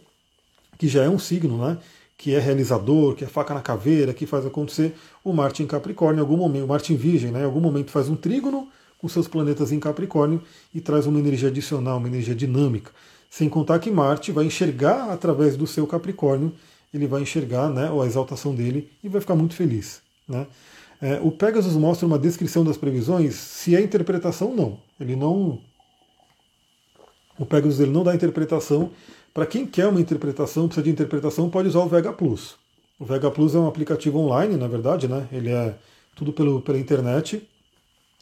que 0.79 0.89
já 0.89 1.05
é 1.05 1.09
um 1.09 1.19
signo, 1.19 1.59
né? 1.59 1.79
Que 2.17 2.35
é 2.35 2.39
realizador, 2.39 3.15
que 3.15 3.25
é 3.25 3.27
faca 3.27 3.53
na 3.53 3.61
caveira, 3.61 4.15
que 4.15 4.25
faz 4.27 4.47
acontecer, 4.47 4.95
o 5.23 5.33
Marte 5.33 5.63
em 5.63 5.67
Capricórnio, 5.67 6.19
em 6.19 6.23
algum 6.23 6.37
momento, 6.37 6.65
o 6.65 6.69
Marte 6.69 6.93
em 6.93 6.97
Virgem, 6.97 7.31
né? 7.31 7.41
Em 7.41 7.45
algum 7.45 7.61
momento 7.61 7.91
faz 7.91 8.09
um 8.09 8.17
trígono 8.17 8.69
com 8.99 9.09
seus 9.09 9.29
planetas 9.29 9.71
em 9.71 9.79
Capricórnio 9.79 10.43
e 10.75 10.81
traz 10.81 11.07
uma 11.07 11.19
energia 11.19 11.49
adicional, 11.49 11.99
uma 11.99 12.09
energia 12.09 12.35
dinâmica. 12.35 12.91
Sem 13.31 13.49
contar 13.49 13.79
que 13.79 13.91
Marte 13.91 14.33
vai 14.33 14.47
enxergar 14.47 15.11
através 15.11 15.57
do 15.57 15.67
seu 15.67 15.87
Capricórnio, 15.87 16.53
ele 16.93 17.07
vai 17.07 17.21
enxergar 17.21 17.69
né, 17.69 17.91
a 17.91 18.07
exaltação 18.07 18.55
dele 18.55 18.91
e 19.05 19.09
vai 19.09 19.21
ficar 19.21 19.35
muito 19.35 19.55
feliz. 19.55 20.01
Né? 20.27 20.47
É, 21.01 21.21
o 21.23 21.31
Pegasus 21.31 21.75
mostra 21.75 22.07
uma 22.07 22.19
descrição 22.19 22.65
das 22.65 22.77
previsões, 22.77 23.35
se 23.35 23.77
é 23.77 23.81
interpretação, 23.81 24.55
não. 24.55 24.79
Ele 24.99 25.15
não 25.15 25.61
o 27.39 27.47
Pegasus 27.47 27.81
ele 27.81 27.91
não 27.91 28.05
dá 28.05 28.15
interpretação. 28.15 28.91
Para 29.33 29.47
quem 29.47 29.67
quer 29.67 29.87
uma 29.87 30.01
interpretação, 30.01 30.67
precisa 30.67 30.85
de 30.85 30.91
interpretação, 30.91 31.51
pode 31.51 31.69
usar 31.69 31.81
o 31.81 31.89
Vega 31.89 32.13
Plus. 32.13 32.57
O 32.99 33.05
Vega 33.05 33.31
Plus 33.31 33.55
é 33.55 33.59
um 33.59 33.67
aplicativo 33.67 34.19
online, 34.19 34.57
na 34.57 34.67
verdade, 34.67 35.07
né? 35.07 35.29
Ele 35.31 35.51
é 35.51 35.75
tudo 36.15 36.33
pelo, 36.33 36.63
pela 36.63 36.79
internet. 36.79 37.47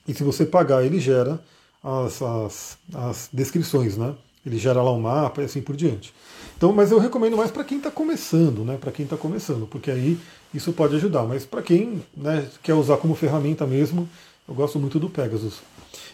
E 0.06 0.12
se 0.12 0.24
você 0.24 0.44
pagar, 0.44 0.84
ele 0.84 0.98
gera 0.98 1.40
as, 1.82 2.20
as, 2.20 2.78
as 2.92 3.28
descrições, 3.32 3.96
né? 3.96 4.14
Ele 4.44 4.58
gera 4.58 4.82
lá 4.82 4.92
um 4.92 5.00
mapa 5.00 5.40
e 5.40 5.44
assim 5.44 5.62
por 5.62 5.76
diante. 5.76 6.12
Então, 6.56 6.72
mas 6.72 6.90
eu 6.90 6.98
recomendo 6.98 7.36
mais 7.36 7.50
para 7.50 7.64
quem 7.64 7.78
está 7.78 7.90
começando, 7.90 8.64
né? 8.64 8.76
Para 8.76 8.92
quem 8.92 9.04
está 9.04 9.16
começando, 9.16 9.66
porque 9.66 9.90
aí 9.90 10.18
isso 10.52 10.72
pode 10.72 10.96
ajudar. 10.96 11.22
Mas 11.22 11.46
para 11.46 11.62
quem 11.62 12.02
né, 12.16 12.48
quer 12.62 12.74
usar 12.74 12.96
como 12.96 13.14
ferramenta 13.14 13.66
mesmo, 13.66 14.08
eu 14.46 14.54
gosto 14.54 14.78
muito 14.78 14.98
do 14.98 15.08
Pegasus. 15.08 15.60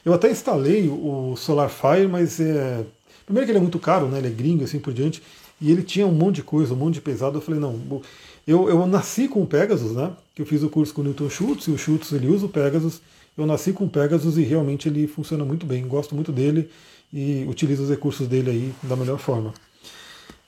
Eu 0.05 0.15
até 0.15 0.31
instalei 0.31 0.89
o 0.89 1.35
SolarFire, 1.37 2.09
mas 2.09 2.41
é. 2.41 2.85
Primeiro 3.25 3.47
que 3.47 3.53
ele 3.53 3.59
é 3.59 3.63
muito 3.63 3.79
caro, 3.79 4.09
né? 4.09 4.19
Ele 4.19 4.29
é 4.29 4.31
gringo 4.31 4.65
assim 4.65 4.79
por 4.79 4.93
diante. 4.93 5.23
E 5.61 5.71
ele 5.71 5.83
tinha 5.83 6.07
um 6.07 6.13
monte 6.13 6.37
de 6.37 6.43
coisa, 6.43 6.73
um 6.73 6.77
monte 6.77 6.95
de 6.95 7.01
pesado. 7.01 7.37
Eu 7.37 7.43
falei, 7.43 7.61
não, 7.61 8.03
eu, 8.47 8.69
eu 8.69 8.87
nasci 8.87 9.29
com 9.29 9.43
o 9.43 9.47
Pegasus, 9.47 9.93
né? 9.93 10.11
Que 10.35 10.43
eu 10.43 10.47
fiz 10.47 10.63
o 10.63 10.71
curso 10.71 10.93
com 10.95 11.03
o 11.03 11.05
Newton 11.05 11.29
Schultz, 11.29 11.67
e 11.67 11.71
o 11.71 11.79
Schultz 11.79 12.13
ele 12.13 12.29
usa 12.29 12.47
o 12.47 12.49
Pegasus. 12.49 13.01
Eu 13.37 13.47
nasci 13.47 13.73
com 13.73 13.85
o 13.85 13.89
Pegasus 13.89 14.37
e 14.39 14.43
realmente 14.43 14.89
ele 14.89 15.07
funciona 15.07 15.45
muito 15.45 15.67
bem. 15.67 15.87
Gosto 15.87 16.15
muito 16.15 16.33
dele 16.33 16.69
e 17.13 17.45
utilizo 17.49 17.83
os 17.83 17.91
recursos 17.91 18.27
dele 18.27 18.51
aí 18.51 18.75
da 18.83 18.97
melhor 18.97 19.19
forma. 19.19 19.53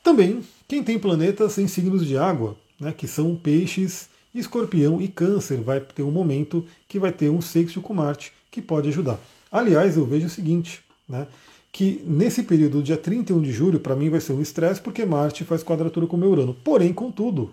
Também, 0.02 0.42
quem 0.66 0.82
tem 0.82 0.98
planetas 0.98 1.58
em 1.58 1.68
signos 1.68 2.04
de 2.06 2.16
água, 2.16 2.56
né, 2.80 2.92
que 2.92 3.06
são 3.06 3.36
peixes, 3.36 4.08
escorpião 4.34 5.00
e 5.00 5.06
câncer, 5.06 5.60
vai 5.60 5.80
ter 5.80 6.02
um 6.02 6.10
momento 6.10 6.66
que 6.88 6.98
vai 6.98 7.12
ter 7.12 7.30
um 7.30 7.40
sexto 7.40 7.80
com 7.80 7.94
Marte, 7.94 8.32
que 8.50 8.60
pode 8.60 8.88
ajudar. 8.88 9.20
Aliás, 9.52 9.98
eu 9.98 10.06
vejo 10.06 10.26
o 10.26 10.30
seguinte, 10.30 10.82
né, 11.06 11.26
que 11.70 12.02
nesse 12.06 12.42
período, 12.42 12.82
dia 12.82 12.96
31 12.96 13.42
de 13.42 13.52
julho, 13.52 13.78
para 13.78 13.94
mim 13.94 14.08
vai 14.08 14.18
ser 14.18 14.32
um 14.32 14.40
estresse, 14.40 14.80
porque 14.80 15.04
Marte 15.04 15.44
faz 15.44 15.62
quadratura 15.62 16.06
com 16.06 16.16
o 16.16 16.18
meu 16.18 16.30
Urano. 16.30 16.54
Porém, 16.64 16.92
contudo, 16.94 17.50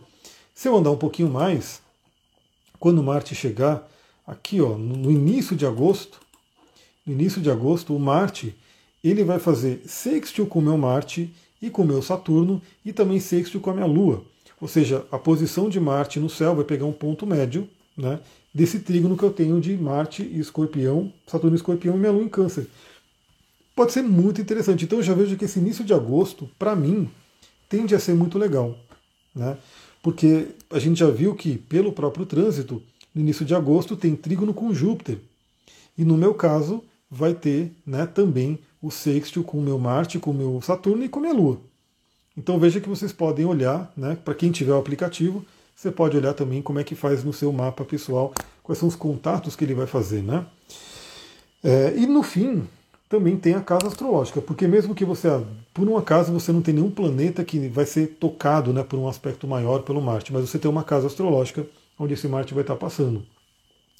se 0.55 0.69
eu 0.69 0.77
andar 0.77 0.91
um 0.91 0.97
pouquinho 0.97 1.29
mais, 1.29 1.81
quando 2.79 3.03
Marte 3.03 3.35
chegar 3.35 3.85
aqui, 4.25 4.61
ó, 4.61 4.77
no 4.77 5.11
início 5.11 5.57
de 5.57 5.65
agosto, 5.65 6.21
no 7.05 7.11
início 7.11 7.41
de 7.41 7.51
agosto, 7.51 7.93
o 7.93 7.99
Marte 7.99 8.55
ele 9.03 9.23
vai 9.23 9.39
fazer 9.39 9.81
sextil 9.85 10.45
com 10.47 10.59
o 10.59 10.61
meu 10.61 10.77
Marte 10.77 11.33
e 11.61 11.69
com 11.69 11.81
o 11.81 11.87
meu 11.87 12.01
Saturno 12.01 12.61
e 12.85 12.93
também 12.93 13.19
sextil 13.19 13.59
com 13.59 13.71
a 13.71 13.73
minha 13.73 13.85
Lua. 13.85 14.23
Ou 14.61 14.67
seja, 14.67 15.05
a 15.11 15.17
posição 15.17 15.69
de 15.69 15.79
Marte 15.79 16.19
no 16.19 16.29
céu 16.29 16.55
vai 16.55 16.65
pegar 16.65 16.85
um 16.85 16.93
ponto 16.93 17.25
médio 17.25 17.69
né, 17.97 18.19
desse 18.53 18.79
trígono 18.79 19.17
que 19.17 19.23
eu 19.23 19.31
tenho 19.31 19.59
de 19.61 19.75
Marte 19.77 20.23
e 20.23 20.39
Escorpião, 20.39 21.13
Saturno 21.27 21.55
e 21.55 21.57
Escorpião 21.57 21.95
e 21.95 21.99
minha 21.99 22.11
Lua 22.11 22.23
em 22.23 22.29
Câncer. 22.29 22.67
Pode 23.75 23.93
ser 23.93 24.01
muito 24.01 24.41
interessante. 24.41 24.85
Então 24.85 24.99
eu 24.99 25.03
já 25.03 25.13
vejo 25.13 25.37
que 25.37 25.45
esse 25.45 25.59
início 25.59 25.85
de 25.85 25.93
agosto, 25.93 26.49
para 26.57 26.75
mim, 26.75 27.09
tende 27.69 27.95
a 27.95 27.99
ser 27.99 28.13
muito 28.13 28.37
legal. 28.37 28.77
Né? 29.33 29.57
Porque 30.01 30.47
a 30.69 30.79
gente 30.79 30.99
já 30.99 31.09
viu 31.09 31.35
que, 31.35 31.57
pelo 31.57 31.93
próprio 31.93 32.25
trânsito, 32.25 32.81
no 33.13 33.21
início 33.21 33.45
de 33.45 33.55
agosto 33.55 33.95
tem 33.95 34.15
trígono 34.15 34.53
com 34.53 34.73
Júpiter. 34.73 35.19
E 35.97 36.03
no 36.03 36.17
meu 36.17 36.33
caso, 36.33 36.83
vai 37.09 37.33
ter 37.33 37.71
né, 37.85 38.05
também 38.05 38.59
o 38.81 38.89
sextil 38.89 39.43
com 39.43 39.57
o 39.57 39.61
meu 39.61 39.77
Marte, 39.77 40.19
com 40.19 40.31
o 40.31 40.33
meu 40.33 40.61
Saturno 40.61 41.03
e 41.03 41.09
com 41.09 41.19
a 41.19 41.21
minha 41.21 41.33
Lua. 41.33 41.59
Então 42.37 42.59
veja 42.59 42.79
que 42.79 42.87
vocês 42.87 43.11
podem 43.11 43.45
olhar, 43.45 43.91
né, 43.97 44.17
para 44.23 44.33
quem 44.33 44.51
tiver 44.51 44.71
o 44.71 44.77
aplicativo, 44.77 45.45
você 45.79 45.91
pode 45.91 46.17
olhar 46.17 46.33
também 46.33 46.61
como 46.61 46.77
é 46.77 46.83
que 46.83 46.93
faz 46.93 47.23
no 47.23 47.31
seu 47.31 47.53
mapa 47.53 47.85
pessoal, 47.85 48.33
quais 48.61 48.77
são 48.77 48.89
os 48.89 48.97
contatos 48.97 49.55
que 49.55 49.63
ele 49.63 49.73
vai 49.73 49.87
fazer. 49.87 50.21
Né? 50.21 50.45
É, 51.63 51.93
e 51.95 52.05
no 52.05 52.21
fim, 52.21 52.67
também 53.07 53.37
tem 53.37 53.53
a 53.53 53.61
casa 53.61 53.87
astrológica, 53.87 54.41
porque 54.41 54.67
mesmo 54.67 54.93
que 54.93 55.05
você, 55.05 55.29
por 55.73 55.87
um 55.87 55.95
acaso, 55.95 56.33
você 56.33 56.51
não 56.51 56.61
tem 56.61 56.73
nenhum 56.73 56.91
planeta 56.91 57.45
que 57.45 57.69
vai 57.69 57.85
ser 57.85 58.17
tocado 58.19 58.73
né, 58.73 58.83
por 58.83 58.99
um 58.99 59.07
aspecto 59.07 59.47
maior 59.47 59.83
pelo 59.83 60.01
Marte, 60.01 60.33
mas 60.33 60.49
você 60.49 60.59
tem 60.59 60.69
uma 60.69 60.83
casa 60.83 61.07
astrológica 61.07 61.65
onde 61.97 62.13
esse 62.13 62.27
Marte 62.27 62.53
vai 62.53 62.63
estar 62.63 62.75
passando. 62.75 63.23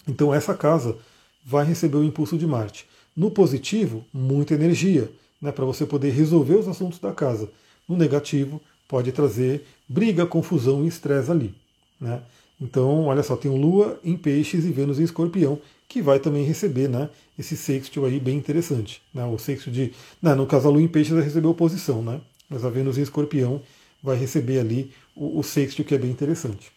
Então 0.06 0.34
essa 0.34 0.54
casa 0.54 0.98
vai 1.46 1.64
receber 1.64 1.96
o 1.96 2.04
impulso 2.04 2.38
de 2.38 2.46
Marte. 2.46 2.86
No 3.16 3.32
positivo, 3.32 4.04
muita 4.14 4.54
energia, 4.54 5.10
né, 5.42 5.50
para 5.50 5.64
você 5.64 5.86
poder 5.86 6.10
resolver 6.10 6.56
os 6.56 6.68
assuntos 6.68 7.00
da 7.00 7.14
casa. 7.14 7.50
No 7.88 7.96
negativo, 7.96 8.60
pode 8.86 9.14
trazer 9.14 9.66
briga, 9.88 10.26
confusão 10.26 10.84
e 10.84 10.90
estresse 10.90 11.32
ali. 11.32 11.56
Né? 12.00 12.22
Então, 12.60 13.06
olha 13.06 13.24
só, 13.24 13.36
tem 13.36 13.52
Lua 13.52 14.00
em 14.04 14.18
Peixes 14.18 14.66
e 14.66 14.72
Vênus 14.72 15.00
em 15.00 15.04
Escorpião, 15.04 15.60
que 15.88 16.02
vai 16.02 16.20
também 16.20 16.44
receber 16.44 16.88
né, 16.88 17.10
esse 17.38 17.56
sextil 17.56 18.06
aí 18.06 18.20
bem 18.20 18.38
interessante. 18.38 19.02
Né? 19.14 19.26
O 19.26 19.38
sextil 19.38 19.72
de. 19.72 19.94
Não, 20.22 20.36
no 20.36 20.46
caso, 20.46 20.68
a 20.68 20.72
Lua 20.72 20.82
em 20.82 20.88
Peixes 20.88 21.14
vai 21.14 21.24
receber 21.24 21.48
oposição, 21.48 22.02
né? 22.02 22.22
mas 22.50 22.66
a 22.66 22.70
Vênus 22.70 22.98
em 22.98 23.02
Escorpião 23.02 23.62
vai 24.02 24.18
receber 24.18 24.60
ali 24.60 24.92
o, 25.16 25.40
o 25.40 25.44
sextil 25.44 25.86
que 25.86 25.96
é 25.96 25.98
bem 25.98 26.12
interessante. 26.12 26.72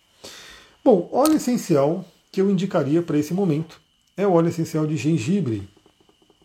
Bom, 0.85 1.09
óleo 1.13 1.37
essencial 1.37 2.05
que 2.31 2.41
eu 2.41 2.51
indicaria 2.51 3.03
para 3.03 3.19
esse 3.19 3.33
momento 3.33 3.81
é 4.17 4.27
o 4.27 4.33
óleo 4.33 4.49
essencial 4.49 4.87
de 4.87 4.97
gengibre, 4.97 5.69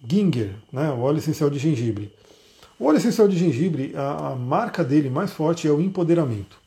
Ginger, 0.08 0.52
né, 0.72 0.90
o 0.92 1.00
óleo 1.00 1.18
essencial 1.18 1.50
de 1.50 1.58
gengibre. 1.58 2.12
O 2.80 2.86
óleo 2.86 2.98
essencial 2.98 3.28
de 3.28 3.38
gengibre, 3.38 3.94
a, 3.96 4.30
a, 4.30 4.36
marca 4.36 4.84
dele 4.84 5.10
mais 5.10 5.32
forte 5.32 5.68
é 5.68 5.72
o 5.72 5.82
empoderamento. 5.82 6.58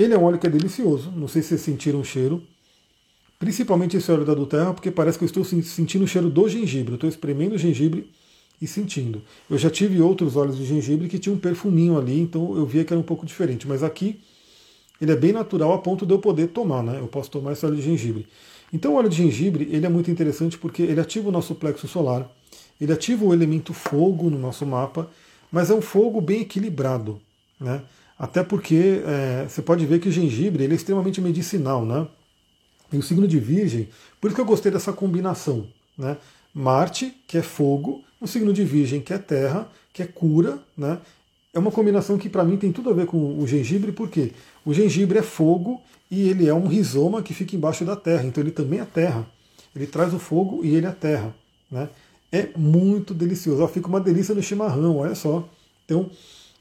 Ele 0.00 0.14
é 0.14 0.18
um 0.18 0.24
óleo 0.24 0.38
que 0.38 0.46
é 0.46 0.50
delicioso, 0.50 1.12
não 1.14 1.28
sei 1.28 1.42
se 1.42 1.48
vocês 1.48 1.60
sentiram 1.60 2.00
o 2.00 2.04
cheiro, 2.04 2.42
principalmente 3.38 3.98
esse 3.98 4.10
óleo 4.10 4.24
da 4.24 4.32
Duterra, 4.32 4.72
porque 4.72 4.90
parece 4.90 5.18
que 5.18 5.24
eu 5.24 5.26
estou 5.26 5.44
sentindo 5.44 6.04
o 6.04 6.08
cheiro 6.08 6.30
do 6.30 6.48
gengibre, 6.48 6.94
estou 6.94 7.06
espremendo 7.06 7.54
o 7.54 7.58
gengibre 7.58 8.10
e 8.62 8.66
sentindo. 8.66 9.20
Eu 9.50 9.58
já 9.58 9.68
tive 9.68 10.00
outros 10.00 10.36
óleos 10.36 10.56
de 10.56 10.64
gengibre 10.64 11.06
que 11.06 11.18
tinham 11.18 11.36
um 11.36 11.38
perfuminho 11.38 11.98
ali, 11.98 12.18
então 12.18 12.56
eu 12.56 12.64
via 12.64 12.82
que 12.82 12.94
era 12.94 13.00
um 13.00 13.04
pouco 13.04 13.26
diferente, 13.26 13.68
mas 13.68 13.82
aqui 13.82 14.18
ele 14.98 15.12
é 15.12 15.16
bem 15.16 15.32
natural 15.32 15.74
a 15.74 15.78
ponto 15.78 16.06
de 16.06 16.14
eu 16.14 16.18
poder 16.18 16.48
tomar, 16.48 16.82
né? 16.82 16.98
Eu 16.98 17.06
posso 17.06 17.30
tomar 17.30 17.52
esse 17.52 17.66
óleo 17.66 17.76
de 17.76 17.82
gengibre. 17.82 18.26
Então 18.72 18.94
o 18.94 18.96
óleo 18.96 19.10
de 19.10 19.16
gengibre 19.16 19.68
ele 19.70 19.84
é 19.84 19.88
muito 19.90 20.10
interessante 20.10 20.56
porque 20.56 20.80
ele 20.80 21.00
ativa 21.00 21.28
o 21.28 21.32
nosso 21.32 21.54
plexo 21.54 21.86
solar, 21.86 22.26
ele 22.80 22.90
ativa 22.90 23.22
o 23.22 23.34
elemento 23.34 23.74
fogo 23.74 24.30
no 24.30 24.38
nosso 24.38 24.64
mapa, 24.64 25.10
mas 25.52 25.68
é 25.68 25.74
um 25.74 25.82
fogo 25.82 26.22
bem 26.22 26.40
equilibrado, 26.40 27.20
né? 27.60 27.82
Até 28.20 28.42
porque 28.42 29.00
é, 29.06 29.46
você 29.48 29.62
pode 29.62 29.86
ver 29.86 29.98
que 29.98 30.10
o 30.10 30.12
gengibre 30.12 30.62
ele 30.62 30.74
é 30.74 30.76
extremamente 30.76 31.22
medicinal, 31.22 31.86
né? 31.86 32.06
E 32.92 32.98
o 32.98 33.02
signo 33.02 33.26
de 33.26 33.38
Virgem, 33.38 33.88
por 34.20 34.26
isso 34.26 34.34
que 34.34 34.42
eu 34.42 34.46
gostei 34.46 34.70
dessa 34.70 34.92
combinação, 34.92 35.66
né? 35.96 36.18
Marte, 36.52 37.16
que 37.26 37.38
é 37.38 37.42
fogo, 37.42 38.04
o 38.20 38.26
signo 38.26 38.52
de 38.52 38.62
Virgem, 38.62 39.00
que 39.00 39.14
é 39.14 39.16
terra, 39.16 39.66
que 39.90 40.02
é 40.02 40.06
cura, 40.06 40.58
né? 40.76 40.98
É 41.54 41.58
uma 41.58 41.70
combinação 41.70 42.18
que 42.18 42.28
para 42.28 42.44
mim 42.44 42.58
tem 42.58 42.70
tudo 42.70 42.90
a 42.90 42.92
ver 42.92 43.06
com 43.06 43.38
o 43.38 43.46
gengibre, 43.46 43.90
porque 43.90 44.32
o 44.66 44.74
gengibre 44.74 45.18
é 45.18 45.22
fogo 45.22 45.80
e 46.10 46.28
ele 46.28 46.46
é 46.46 46.52
um 46.52 46.66
rizoma 46.66 47.22
que 47.22 47.32
fica 47.32 47.56
embaixo 47.56 47.86
da 47.86 47.96
terra, 47.96 48.24
então 48.24 48.42
ele 48.44 48.50
também 48.50 48.80
é 48.80 48.84
terra. 48.84 49.26
Ele 49.74 49.86
traz 49.86 50.12
o 50.12 50.18
fogo 50.18 50.62
e 50.62 50.74
ele 50.74 50.86
é 50.86 50.92
terra. 50.92 51.34
Né? 51.70 51.88
É 52.30 52.50
muito 52.54 53.14
delicioso. 53.14 53.66
fica 53.68 53.88
uma 53.88 54.00
delícia 54.00 54.34
no 54.34 54.42
chimarrão, 54.42 54.98
olha 54.98 55.14
só. 55.14 55.48
Então, 55.86 56.10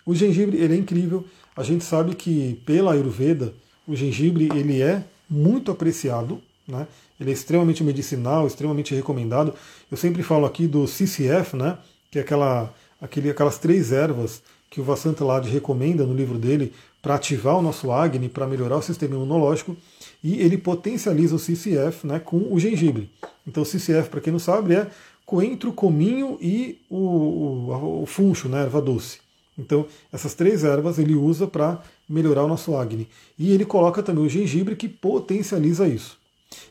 o 0.06 0.16
gengibre 0.16 0.58
ele 0.58 0.76
é 0.76 0.78
incrível. 0.78 1.26
A 1.60 1.64
gente 1.64 1.84
sabe 1.84 2.16
que 2.16 2.58
pela 2.66 2.94
Ayurveda, 2.94 3.54
o 3.86 3.94
gengibre 3.94 4.48
ele 4.56 4.82
é 4.82 5.04
muito 5.30 5.70
apreciado, 5.70 6.40
né? 6.66 6.88
ele 7.20 7.32
é 7.32 7.34
extremamente 7.34 7.84
medicinal, 7.84 8.48
extremamente 8.48 8.96
recomendado. 8.96 9.54
Eu 9.92 9.98
sempre 9.98 10.24
falo 10.24 10.46
aqui 10.46 10.68
do 10.68 10.88
CCF, 10.88 11.58
né? 11.58 11.78
que 12.10 12.18
é 12.18 12.22
aquela, 12.22 12.74
aquele, 13.02 13.30
aquelas 13.30 13.58
três 13.58 13.92
ervas 13.92 14.42
que 14.70 14.80
o 14.80 14.86
Vasant 14.86 15.20
Lad 15.20 15.50
recomenda 15.50 16.06
no 16.06 16.14
livro 16.14 16.38
dele 16.38 16.72
para 17.02 17.16
ativar 17.16 17.58
o 17.58 17.62
nosso 17.62 17.92
Agni, 17.92 18.30
para 18.30 18.48
melhorar 18.48 18.78
o 18.78 18.82
sistema 18.82 19.16
imunológico, 19.16 19.76
e 20.24 20.40
ele 20.40 20.58
potencializa 20.58 21.36
o 21.36 21.40
CCF 21.40 22.08
né, 22.08 22.20
com 22.20 22.38
o 22.54 22.58
gengibre. 22.58 23.10
Então, 23.46 23.64
o 23.64 23.66
CCF, 23.66 24.08
para 24.08 24.22
quem 24.22 24.32
não 24.32 24.40
sabe, 24.40 24.76
é 24.76 24.88
coentro, 25.26 25.74
cominho 25.74 26.38
e 26.40 26.80
o, 26.90 26.96
o, 26.96 28.04
o 28.04 28.06
funcho, 28.06 28.48
né, 28.48 28.62
erva 28.62 28.82
doce. 28.82 29.20
Então, 29.60 29.86
essas 30.12 30.34
três 30.34 30.64
ervas 30.64 30.98
ele 30.98 31.16
usa 31.16 31.46
para 31.48 31.82
melhorar 32.08 32.44
o 32.44 32.48
nosso 32.48 32.76
Agni. 32.76 33.08
E 33.38 33.52
ele 33.52 33.66
coloca 33.66 34.02
também 34.02 34.26
o 34.26 34.30
gengibre 34.30 34.76
que 34.76 34.88
potencializa 34.88 35.88
isso. 35.88 36.18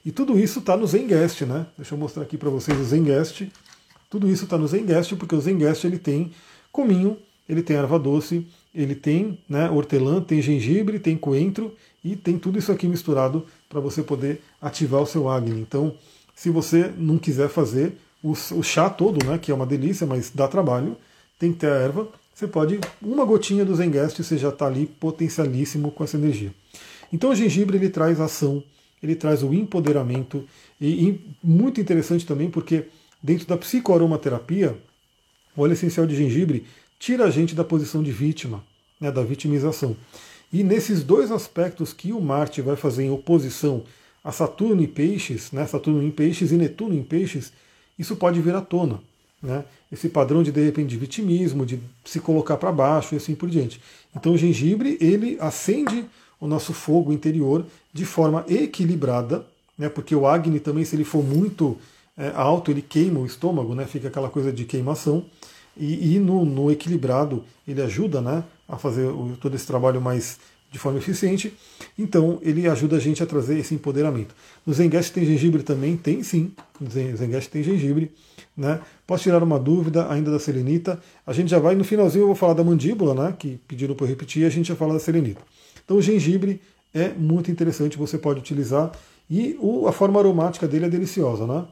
E 0.05 0.11
tudo 0.11 0.39
isso 0.39 0.59
está 0.59 0.77
no 0.77 0.87
Zengest, 0.87 1.43
né? 1.43 1.67
Deixa 1.77 1.95
eu 1.95 1.99
mostrar 1.99 2.23
aqui 2.23 2.37
para 2.37 2.51
vocês 2.51 2.79
o 2.79 2.85
Zengest. 2.85 3.49
Tudo 4.11 4.29
isso 4.29 4.45
está 4.45 4.57
no 4.57 4.67
Zengest 4.67 5.15
porque 5.17 5.35
o 5.35 5.41
Zengest 5.41 5.85
ele 5.85 5.99
tem 5.99 6.33
cominho, 6.73 7.17
ele 7.49 7.63
tem 7.63 7.77
erva 7.77 7.99
doce, 7.99 8.47
ele 8.75 8.95
tem 8.95 9.39
né, 9.49 9.71
hortelã, 9.71 10.21
tem 10.21 10.41
gengibre, 10.41 10.99
tem 10.99 11.17
coentro 11.17 11.75
e 12.05 12.17
tem 12.17 12.39
tudo 12.39 12.59
isso 12.59 12.73
aqui 12.73 12.87
misturado 12.87 13.45
para 13.69 13.81
você 13.81 14.03
poder 14.03 14.41
ativar 14.61 15.03
o 15.03 15.07
seu 15.07 15.29
Agni. 15.29 15.61
Então, 15.61 15.95
se 16.35 16.51
você 16.51 16.93
não 16.97 17.19
quiser 17.19 17.49
fazer 17.49 17.99
o, 18.23 18.31
o, 18.31 18.63
chá 18.63 18.89
todo, 18.89 19.25
né, 19.25 19.39
que 19.39 19.51
é 19.51 19.55
uma 19.55 19.67
delícia, 19.67 20.07
mas 20.07 20.31
dá 20.31 20.49
trabalho, 20.49 20.97
tem 21.39 21.53
que 21.53 21.59
ter 21.59 21.71
a 21.71 21.75
erva, 21.75 22.09
você 22.39 22.47
pode, 22.47 22.79
uma 23.03 23.25
gotinha 23.25 23.65
do 23.65 23.75
Zengest, 23.75 24.23
você 24.23 24.39
já 24.39 24.51
está 24.51 24.69
ali 24.69 24.87
potencialíssimo 24.87 25.91
com 25.91 26.05
essa 26.05 26.17
energia. 26.17 26.55
Então 27.13 27.31
o 27.31 27.35
gengibre 27.35 27.77
ele 27.77 27.89
traz 27.89 28.21
ação, 28.21 28.63
ele 29.03 29.17
traz 29.17 29.43
o 29.43 29.53
empoderamento, 29.53 30.45
e, 30.81 31.09
e 31.09 31.21
muito 31.43 31.81
interessante 31.81 32.25
também 32.25 32.49
porque 32.49 32.85
dentro 33.21 33.45
da 33.45 33.57
psicoaromaterapia, 33.57 34.79
o 35.57 35.63
óleo 35.63 35.73
essencial 35.73 36.07
de 36.07 36.15
gengibre 36.15 36.65
tira 36.97 37.25
a 37.25 37.31
gente 37.31 37.57
da 37.57 37.65
posição 37.65 38.05
de 38.05 38.13
vítima, 38.13 38.63
né, 39.01 39.11
da 39.11 39.25
vitimização. 39.25 39.97
E 40.53 40.63
nesses 40.63 41.03
dois 41.03 41.33
aspectos 41.33 41.93
que 41.93 42.13
o 42.13 42.21
Marte 42.21 42.63
vai 42.63 42.77
fazer 42.77 43.03
em 43.03 43.11
oposição 43.11 43.83
a 44.23 44.31
Saturno 44.31 44.81
e 44.81 44.87
Peixes, 44.87 45.51
né, 45.51 45.67
Saturno 45.67 46.05
em 46.05 46.11
Peixes 46.13 46.53
e 46.53 46.57
Netuno 46.57 46.95
em 46.95 47.03
Peixes, 47.03 47.53
isso 47.99 48.15
pode 48.15 48.41
vir 48.41 48.55
à 48.55 48.61
tona. 48.61 49.01
Né? 49.43 49.65
Esse 49.91 50.09
padrão 50.09 50.43
de, 50.43 50.53
de 50.53 50.63
repente, 50.65 50.89
de 50.89 50.97
vitimismo, 50.97 51.65
de 51.65 51.81
se 52.05 52.21
colocar 52.21 52.57
para 52.57 52.71
baixo 52.71 53.15
e 53.15 53.17
assim 53.17 53.35
por 53.35 53.49
diante. 53.49 53.81
Então 54.15 54.33
o 54.33 54.39
gengibre, 54.39 54.99
ele 55.01 55.39
acende 55.41 56.05
o 56.41 56.47
nosso 56.47 56.73
fogo 56.73 57.13
interior 57.13 57.65
de 57.93 58.05
forma 58.05 58.45
equilibrada, 58.49 59.45
né? 59.77 59.89
porque 59.89 60.15
o 60.15 60.27
Agni 60.27 60.61
também, 60.61 60.85
se 60.85 60.95
ele 60.95 61.05
for 61.05 61.25
muito 61.25 61.77
é, 62.17 62.33
alto, 62.35 62.71
ele 62.71 62.83
queima 62.83 63.21
o 63.21 63.27
estômago, 63.27 63.75
né? 63.75 63.87
fica 63.87 64.09
aquela 64.09 64.29
coisa 64.29 64.53
de 64.53 64.65
queimação. 64.65 65.25
E, 65.77 66.17
e 66.17 66.19
no, 66.19 66.45
no, 66.45 66.73
equilibrado 66.73 67.45
ele 67.67 67.81
ajuda 67.81 68.21
né, 68.21 68.43
a 68.69 68.77
fazer 68.77 69.05
o, 69.05 69.37
todo 69.41 69.55
esse 69.55 69.67
trabalho 69.67 70.01
mais, 70.01 70.39
de 70.73 70.79
forma 70.79 70.99
eficiente. 70.99 71.55
Então, 71.97 72.41
ele 72.43 72.69
ajuda 72.69 72.97
a 72.97 73.01
gente 73.01 73.23
a 73.23 73.27
trazer 73.27 73.59
esse 73.59 73.75
empoderamento. 73.75 74.35
No 74.67 74.75
Zengast 74.75 75.13
tem 75.13 75.25
gengibre 75.25 75.63
também? 75.63 75.97
Tem 75.97 76.23
sim. 76.25 76.53
No 76.81 76.91
Zengast 76.91 77.49
tem 77.49 77.63
gengibre. 77.63 78.11
Né? 78.59 78.81
Posso 79.07 79.23
tirar 79.23 79.41
uma 79.41 79.57
dúvida 79.57 80.11
ainda 80.11 80.33
da 80.33 80.41
selenita? 80.41 81.01
A 81.25 81.33
gente 81.33 81.49
já 81.49 81.61
vai, 81.61 81.77
no 81.77 81.85
finalzinho 81.85 82.23
eu 82.23 82.27
vou 82.27 82.35
falar 82.35 82.55
da 82.55 82.65
mandíbula, 82.65 83.15
né? 83.15 83.33
que 83.39 83.61
pediram 83.69 83.95
para 83.95 84.05
eu 84.05 84.09
repetir, 84.09 84.45
a 84.45 84.51
gente 84.51 84.67
já 84.67 84.75
fala 84.75 84.95
da 84.95 84.99
selenita. 84.99 85.41
Então, 85.85 85.97
o 85.97 86.03
gengibre 86.03 86.61
é 86.93 87.11
muito 87.11 87.53
interessante, 87.53 87.97
você 87.97 88.19
pode 88.19 88.41
utilizar. 88.41 88.91
E 89.31 89.57
o, 89.61 89.87
a 89.87 89.93
forma 89.93 90.19
aromática 90.19 90.67
dele 90.67 90.87
é 90.87 90.89
deliciosa, 90.89 91.47
né? 91.47 91.65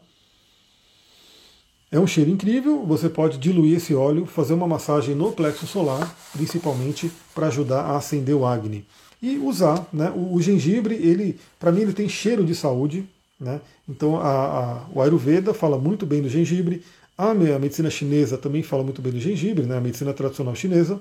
É 1.91 1.99
um 1.99 2.07
cheiro 2.07 2.31
incrível, 2.31 2.85
você 2.85 3.09
pode 3.09 3.39
diluir 3.39 3.77
esse 3.77 3.95
óleo, 3.95 4.27
fazer 4.27 4.55
uma 4.55 4.67
massagem 4.67 5.15
no 5.15 5.33
plexo 5.33 5.67
solar, 5.67 6.15
principalmente 6.33 7.11
para 7.35 7.47
ajudar 7.47 7.83
a 7.83 7.97
acender 7.97 8.35
o 8.35 8.45
Agni. 8.45 8.87
E 9.21 9.39
usar, 9.39 9.89
né? 9.93 10.13
O, 10.15 10.35
o 10.35 10.43
gengibre, 10.43 10.95
ele, 10.95 11.39
para 11.59 11.73
mim, 11.73 11.81
ele 11.81 11.93
tem 11.93 12.09
cheiro 12.09 12.45
de 12.45 12.55
saúde, 12.55 13.09
né? 13.41 13.61
Então 13.89 14.17
a, 14.21 14.25
a, 14.25 14.87
o 14.93 15.01
Ayurveda 15.01 15.55
fala 15.55 15.79
muito 15.79 16.05
bem 16.05 16.21
do 16.21 16.29
gengibre, 16.29 16.83
a, 17.17 17.33
medicina 17.33 17.89
chinesa 17.89 18.37
também 18.37 18.63
fala 18.63 18.83
muito 18.83 19.01
bem 19.01 19.13
do 19.13 19.19
gengibre, 19.19 19.65
né? 19.65 19.79
A 19.79 19.81
medicina 19.81 20.13
tradicional 20.13 20.55
chinesa. 20.55 21.01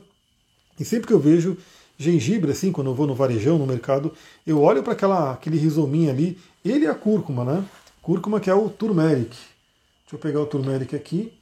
E 0.80 0.86
sempre 0.86 1.08
que 1.08 1.14
eu 1.14 1.20
vejo 1.20 1.58
gengibre, 1.98 2.52
assim, 2.52 2.72
quando 2.72 2.90
eu 2.90 2.96
vou 2.96 3.06
no 3.06 3.16
varejão, 3.16 3.58
no 3.58 3.66
mercado, 3.66 4.14
eu 4.46 4.62
olho 4.62 4.82
para 4.82 5.32
aquele 5.32 5.58
rizominho 5.58 6.10
ali, 6.10 6.38
ele 6.64 6.86
é 6.86 6.90
a 6.90 6.96
cúrcuma, 6.96 7.44
né? 7.44 7.66
Cúrcuma 8.02 8.40
que 8.40 8.50
é 8.50 8.54
o 8.54 8.70
turmeric. 8.70 9.36
Deixa 10.04 10.14
eu 10.14 10.20
pegar 10.20 10.40
o 10.40 10.46
turmeric 10.46 10.96
aqui. 10.96 11.34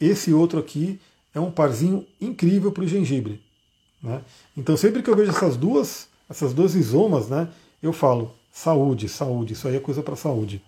Esse 0.00 0.32
outro 0.32 0.58
aqui 0.58 0.98
é 1.34 1.40
um 1.40 1.50
parzinho 1.50 2.06
incrível 2.20 2.72
para 2.72 2.84
o 2.84 2.86
gengibre. 2.86 3.40
Né? 4.02 4.20
Então 4.56 4.76
sempre 4.76 5.02
que 5.02 5.10
eu 5.10 5.16
vejo 5.16 5.30
essas 5.30 5.56
duas, 5.56 6.08
essas 6.28 6.52
duas 6.52 6.74
isomas, 6.74 7.28
né, 7.28 7.48
eu 7.82 7.92
falo 7.92 8.34
saúde, 8.52 9.08
saúde, 9.08 9.52
isso 9.52 9.68
aí 9.68 9.76
é 9.76 9.80
coisa 9.80 10.02
para 10.02 10.16
saúde. 10.16 10.62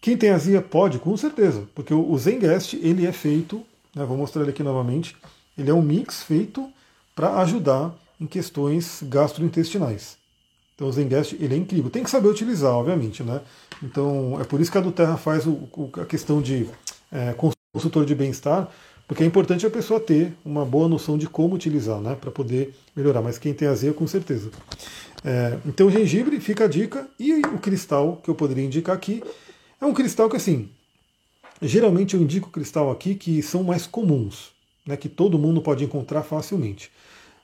Quem 0.00 0.16
tem 0.16 0.30
azia 0.30 0.62
pode, 0.62 0.98
com 0.98 1.16
certeza, 1.16 1.64
porque 1.74 1.92
o 1.92 2.16
Zengest 2.18 2.74
ele 2.74 3.06
é 3.06 3.12
feito, 3.12 3.64
né, 3.94 4.04
vou 4.04 4.16
mostrar 4.16 4.42
ele 4.42 4.50
aqui 4.50 4.62
novamente, 4.62 5.16
ele 5.56 5.70
é 5.70 5.74
um 5.74 5.82
mix 5.82 6.22
feito 6.22 6.68
para 7.14 7.40
ajudar 7.40 7.94
em 8.20 8.26
questões 8.26 9.00
gastrointestinais. 9.02 10.16
Então 10.74 10.88
o 10.88 10.92
Zengest 10.92 11.34
ele 11.40 11.54
é 11.54 11.56
incrível. 11.56 11.90
Tem 11.90 12.04
que 12.04 12.10
saber 12.10 12.28
utilizar, 12.28 12.72
obviamente, 12.72 13.22
né? 13.22 13.40
Então 13.82 14.38
é 14.40 14.44
por 14.44 14.60
isso 14.60 14.70
que 14.70 14.78
a 14.78 14.80
do 14.82 14.92
Terra 14.92 15.16
faz 15.16 15.46
o, 15.46 15.52
o, 15.72 15.90
a 16.00 16.04
questão 16.04 16.42
de 16.42 16.68
é, 17.10 17.34
consultor 17.72 18.04
de 18.04 18.14
bem-estar, 18.14 18.68
porque 19.08 19.22
é 19.22 19.26
importante 19.26 19.64
a 19.64 19.70
pessoa 19.70 19.98
ter 19.98 20.34
uma 20.44 20.64
boa 20.64 20.88
noção 20.88 21.16
de 21.16 21.26
como 21.26 21.54
utilizar, 21.54 22.00
né? 22.00 22.14
Para 22.14 22.30
poder 22.30 22.74
melhorar. 22.94 23.22
Mas 23.22 23.38
quem 23.38 23.54
tem 23.54 23.66
azia, 23.66 23.94
com 23.94 24.06
certeza. 24.06 24.50
É, 25.24 25.58
então 25.64 25.90
gengibre 25.90 26.38
fica 26.40 26.64
a 26.64 26.68
dica 26.68 27.08
e 27.18 27.32
o 27.40 27.58
cristal 27.58 28.20
que 28.22 28.28
eu 28.28 28.34
poderia 28.34 28.64
indicar 28.64 28.94
aqui 28.94 29.22
é 29.80 29.86
um 29.86 29.94
cristal 29.94 30.28
que 30.28 30.36
assim 30.36 30.68
geralmente 31.60 32.14
eu 32.14 32.22
indico 32.22 32.50
cristal 32.50 32.90
aqui 32.90 33.14
que 33.14 33.42
são 33.42 33.62
mais 33.62 33.86
comuns, 33.86 34.52
né? 34.86 34.96
Que 34.96 35.08
todo 35.08 35.38
mundo 35.38 35.62
pode 35.62 35.84
encontrar 35.84 36.22
facilmente. 36.22 36.90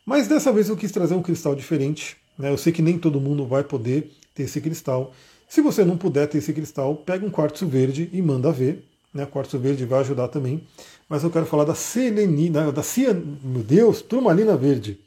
Mas 0.05 0.28
dessa 0.28 0.53
vez 0.53 0.68
eu 0.68 0.76
quis 0.76 0.93
trazer 0.93 1.14
um 1.14 1.22
cristal 1.22 1.55
diferente 1.55 2.16
né? 2.39 2.51
Eu 2.51 2.59
sei 2.59 2.72
que 2.72 2.83
nem 2.83 2.99
todo 2.99 3.20
mundo 3.20 3.47
vai 3.47 3.62
poder 3.62 4.11
ter 4.35 4.45
esse 4.45 4.61
cristal. 4.61 5.12
Se 5.49 5.61
você 5.61 5.85
não 5.85 5.97
puder 5.97 6.26
ter 6.28 6.39
esse 6.39 6.53
cristal, 6.53 6.97
pega 6.97 7.24
um 7.24 7.30
quartzo 7.30 7.66
verde 7.66 8.09
e 8.12 8.22
manda 8.22 8.51
ver. 8.51 8.85
Né? 9.12 9.26
Quartzo 9.26 9.59
verde 9.59 9.85
vai 9.85 10.01
ajudar 10.01 10.28
também. 10.28 10.66
Mas 11.09 11.22
eu 11.22 11.30
quero 11.30 11.45
falar 11.45 11.64
da 11.64 11.74
selenina, 11.74 12.72
da 12.72 12.83
cian... 12.83 13.22
meu 13.43 13.62
Deus, 13.62 14.01
turmalina 14.01 14.57
verde. 14.57 14.99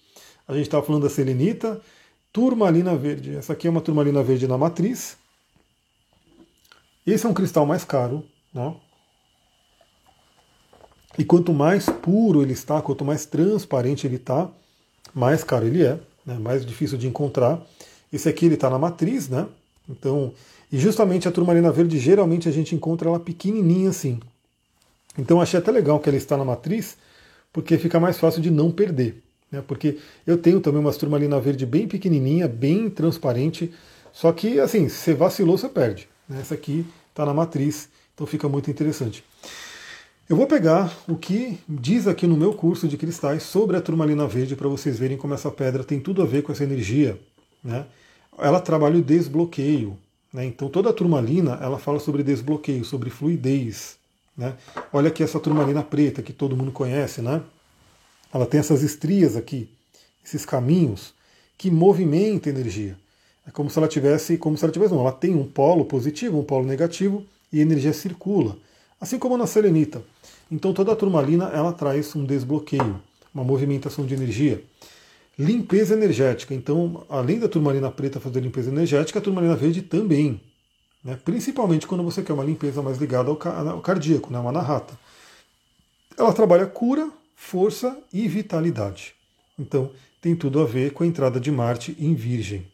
A 0.47 0.53
gente 0.53 0.67
estava 0.67 0.85
falando 0.85 1.03
da 1.03 1.09
selenita, 1.09 1.81
turmalina 2.31 2.95
verde. 2.95 3.35
Essa 3.35 3.53
aqui 3.53 3.67
é 3.67 3.69
uma 3.69 3.81
turmalina 3.81 4.21
verde 4.21 4.47
na 4.47 4.57
matriz. 4.57 5.17
Esse 7.05 7.25
é 7.25 7.29
um 7.29 7.33
cristal 7.33 7.65
mais 7.65 7.83
caro. 7.83 8.25
Né? 8.53 8.73
E 11.17 11.23
quanto 11.23 11.53
mais 11.53 11.85
puro 11.85 12.41
ele 12.41 12.53
está, 12.53 12.81
quanto 12.81 13.05
mais 13.05 13.25
transparente 13.25 14.05
ele 14.05 14.15
está, 14.15 14.49
mais 15.13 15.43
caro 15.43 15.65
ele 15.65 15.83
é 15.83 15.99
né, 16.25 16.37
mais 16.39 16.65
difícil 16.65 16.97
de 16.97 17.07
encontrar. 17.07 17.61
Esse 18.11 18.27
aqui 18.27 18.45
ele 18.45 18.55
está 18.55 18.69
na 18.69 18.79
matriz, 18.79 19.29
né? 19.29 19.47
Então, 19.87 20.33
e 20.71 20.77
justamente 20.77 21.27
a 21.27 21.31
turmalina 21.31 21.71
verde 21.71 21.97
geralmente 21.99 22.49
a 22.49 22.51
gente 22.51 22.75
encontra 22.75 23.07
ela 23.07 23.19
pequenininha 23.19 23.89
assim. 23.89 24.19
Então 25.17 25.39
achei 25.39 25.59
até 25.59 25.71
legal 25.71 25.99
que 25.99 26.09
ela 26.09 26.17
está 26.17 26.35
na 26.35 26.43
matriz, 26.43 26.97
porque 27.53 27.77
fica 27.77 27.99
mais 27.99 28.17
fácil 28.17 28.41
de 28.41 28.51
não 28.51 28.71
perder. 28.71 29.21
Né? 29.51 29.63
Porque 29.65 29.99
eu 30.25 30.37
tenho 30.37 30.59
também 30.59 30.81
uma 30.81 30.91
turmalina 30.91 31.39
verde 31.39 31.65
bem 31.65 31.87
pequenininha, 31.87 32.47
bem 32.47 32.89
transparente, 32.89 33.71
só 34.11 34.31
que 34.31 34.59
assim, 34.59 34.89
se 34.89 35.13
vacilou, 35.13 35.57
você 35.57 35.69
perde. 35.69 36.09
Né? 36.27 36.39
Essa 36.41 36.53
aqui 36.55 36.85
está 37.09 37.25
na 37.25 37.33
matriz, 37.33 37.89
então 38.13 38.25
fica 38.25 38.47
muito 38.49 38.69
interessante. 38.69 39.23
Eu 40.27 40.35
vou 40.35 40.47
pegar 40.47 40.91
o 41.07 41.15
que 41.15 41.59
diz 41.69 42.07
aqui 42.07 42.25
no 42.25 42.35
meu 42.35 42.53
curso 42.53 42.87
de 42.87 42.97
cristais 42.97 43.43
sobre 43.43 43.77
a 43.77 43.81
turmalina 43.81 44.27
verde 44.27 44.55
para 44.55 44.67
vocês 44.67 44.97
verem 44.97 45.17
como 45.17 45.35
essa 45.35 45.51
pedra 45.51 45.83
tem 45.83 45.99
tudo 45.99 46.23
a 46.23 46.25
ver 46.25 46.41
com 46.41 46.51
essa 46.51 46.63
energia. 46.63 47.19
Né? 47.63 47.85
Ela 48.37 48.59
trabalha 48.59 48.97
o 48.97 49.03
desbloqueio. 49.03 49.95
Né? 50.33 50.45
Então 50.45 50.67
toda 50.67 50.89
a 50.89 50.93
turmalina 50.93 51.59
ela 51.61 51.77
fala 51.77 51.99
sobre 51.99 52.23
desbloqueio, 52.23 52.83
sobre 52.83 53.11
fluidez. 53.11 53.97
Né? 54.35 54.55
Olha 54.91 55.09
aqui 55.09 55.21
essa 55.21 55.39
turmalina 55.39 55.83
preta 55.83 56.23
que 56.23 56.33
todo 56.33 56.57
mundo 56.57 56.71
conhece, 56.71 57.21
né? 57.21 57.41
Ela 58.33 58.45
tem 58.45 58.59
essas 58.59 58.81
estrias 58.81 59.37
aqui, 59.37 59.69
esses 60.23 60.45
caminhos 60.45 61.13
que 61.57 61.71
movimentam 61.71 62.51
energia. 62.51 62.97
É 63.47 63.51
como 63.51 63.69
se 63.69 63.77
ela 63.77 63.87
tivesse, 63.87 64.37
como 64.37 64.57
se 64.57 64.65
ela 64.65 64.71
tivesse, 64.71 64.93
não, 64.93 65.01
ela 65.01 65.11
tem 65.11 65.35
um 65.35 65.45
polo 65.45 65.85
positivo, 65.85 66.39
um 66.39 66.43
polo 66.43 66.65
negativo 66.65 67.23
e 67.53 67.59
a 67.59 67.61
energia 67.61 67.93
circula. 67.93 68.57
Assim 68.99 69.19
como 69.19 69.37
na 69.37 69.45
selenita. 69.45 70.01
Então 70.51 70.73
toda 70.73 70.91
a 70.91 70.95
turmalina 70.95 71.45
ela 71.53 71.71
traz 71.71 72.15
um 72.15 72.23
desbloqueio, 72.23 73.01
uma 73.33 73.43
movimentação 73.43 74.05
de 74.05 74.13
energia. 74.13 74.63
Limpeza 75.37 75.93
energética. 75.93 76.53
Então, 76.53 77.05
além 77.09 77.39
da 77.39 77.49
turmalina 77.49 77.91
preta 77.91 78.19
fazer 78.19 78.39
limpeza 78.39 78.71
energética, 78.71 79.19
a 79.19 79.21
turmalina 79.21 79.55
verde 79.55 79.81
também. 79.81 80.39
Né? 81.03 81.19
Principalmente 81.23 81.85
quando 81.85 82.03
você 82.03 82.23
quer 82.23 82.33
uma 82.33 82.43
limpeza 82.43 82.81
mais 82.81 82.97
ligada 82.97 83.29
ao, 83.29 83.81
cardíaco, 83.81 84.31
né? 84.31 84.39
uma 84.39 84.51
narrata. 84.51 84.97
Ela 86.17 86.31
trabalha 86.31 86.65
cura, 86.65 87.11
força 87.35 87.97
e 88.13 88.27
vitalidade. 88.27 89.13
Então, 89.59 89.91
tem 90.21 90.35
tudo 90.35 90.61
a 90.61 90.65
ver 90.65 90.93
com 90.93 91.03
a 91.03 91.07
entrada 91.07 91.39
de 91.39 91.51
Marte 91.51 91.95
em 91.99 92.15
Virgem. 92.15 92.65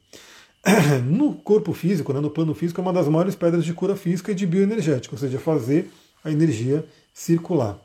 No 1.05 1.33
corpo 1.33 1.73
físico, 1.73 2.13
né, 2.13 2.19
no 2.19 2.29
plano 2.29 2.53
físico, 2.53 2.79
é 2.79 2.83
uma 2.83 2.93
das 2.93 3.07
maiores 3.07 3.35
pedras 3.35 3.65
de 3.65 3.73
cura 3.73 3.95
física 3.95 4.31
e 4.31 4.35
de 4.35 4.45
bioenergética, 4.45 5.15
ou 5.15 5.19
seja, 5.19 5.39
fazer 5.39 5.91
a 6.23 6.31
energia 6.31 6.85
circular. 7.13 7.77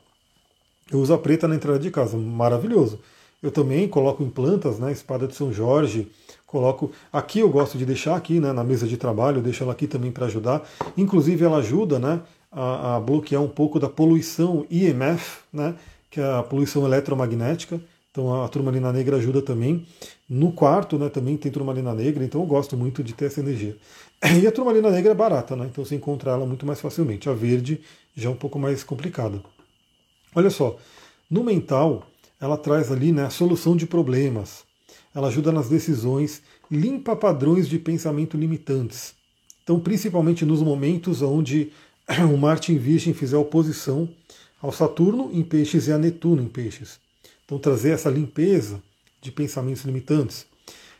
Eu 0.91 0.99
uso 0.99 1.13
a 1.13 1.17
preta 1.17 1.47
na 1.47 1.55
entrada 1.55 1.79
de 1.79 1.91
casa, 1.91 2.17
maravilhoso. 2.17 2.99
Eu 3.41 3.51
também 3.51 3.87
coloco 3.87 4.23
em 4.23 4.29
plantas, 4.29 4.79
né, 4.79 4.91
espada 4.91 5.27
de 5.27 5.35
São 5.35 5.51
Jorge, 5.51 6.07
coloco 6.45 6.91
aqui 7.11 7.39
eu 7.39 7.49
gosto 7.49 7.77
de 7.77 7.85
deixar 7.85 8.15
aqui, 8.15 8.39
né, 8.39 8.51
na 8.51 8.63
mesa 8.63 8.87
de 8.87 8.97
trabalho, 8.97 9.37
eu 9.37 9.43
deixo 9.43 9.63
ela 9.63 9.73
aqui 9.73 9.85
também 9.85 10.11
para 10.11 10.25
ajudar. 10.25 10.67
Inclusive 10.95 11.43
ela 11.43 11.57
ajuda, 11.57 11.99
né, 11.99 12.21
a, 12.51 12.95
a, 12.95 12.99
bloquear 12.99 13.41
um 13.41 13.47
pouco 13.47 13.79
da 13.79 13.89
poluição 13.89 14.65
IMF, 14.69 15.39
né, 15.51 15.75
que 16.09 16.19
é 16.19 16.33
a 16.33 16.41
poluição 16.41 16.85
eletromagnética. 16.85 17.79
Então 18.17 18.43
a 18.43 18.47
turmalina 18.47 18.91
negra 18.91 19.17
ajuda 19.17 19.43
também. 19.43 19.85
No 20.27 20.51
quarto, 20.51 20.97
né, 20.97 21.07
também 21.07 21.37
tem 21.37 21.51
turmalina 21.51 21.93
negra, 21.93 22.25
então 22.25 22.41
eu 22.41 22.47
gosto 22.47 22.75
muito 22.75 23.03
de 23.03 23.13
ter 23.13 23.25
essa 23.25 23.41
energia. 23.41 23.77
E 24.41 24.47
a 24.47 24.51
turmalina 24.51 24.89
negra 24.89 25.11
é 25.11 25.15
barata, 25.15 25.55
né? 25.55 25.67
Então 25.71 25.85
você 25.85 25.93
encontra 25.93 26.31
ela 26.31 26.43
muito 26.43 26.65
mais 26.65 26.81
facilmente. 26.81 27.29
A 27.29 27.33
verde 27.33 27.79
já 28.15 28.27
é 28.27 28.31
um 28.31 28.35
pouco 28.35 28.57
mais 28.57 28.83
complicada. 28.83 29.39
Olha 30.33 30.49
só, 30.49 30.77
no 31.29 31.43
mental, 31.43 32.07
ela 32.41 32.57
traz 32.57 32.91
ali 32.91 33.11
né, 33.11 33.23
a 33.23 33.29
solução 33.29 33.75
de 33.75 33.85
problemas. 33.85 34.63
Ela 35.13 35.27
ajuda 35.27 35.51
nas 35.51 35.69
decisões, 35.69 36.41
limpa 36.71 37.15
padrões 37.15 37.69
de 37.69 37.77
pensamento 37.77 38.35
limitantes. 38.35 39.13
Então, 39.63 39.79
principalmente 39.79 40.43
nos 40.43 40.63
momentos 40.63 41.21
onde 41.21 41.71
o 42.33 42.35
Marte 42.35 42.73
em 42.73 42.79
Virgem 42.79 43.13
fizer 43.13 43.37
oposição 43.37 44.09
ao 44.59 44.71
Saturno 44.71 45.29
em 45.31 45.43
Peixes 45.43 45.85
e 45.85 45.91
a 45.91 45.99
Netuno 45.99 46.41
em 46.41 46.47
Peixes. 46.47 47.05
Então, 47.47 47.57
trazer 47.57 47.91
essa 47.91 48.09
limpeza 48.09 48.83
de 49.21 49.31
pensamentos 49.31 49.85
limitantes. 49.85 50.45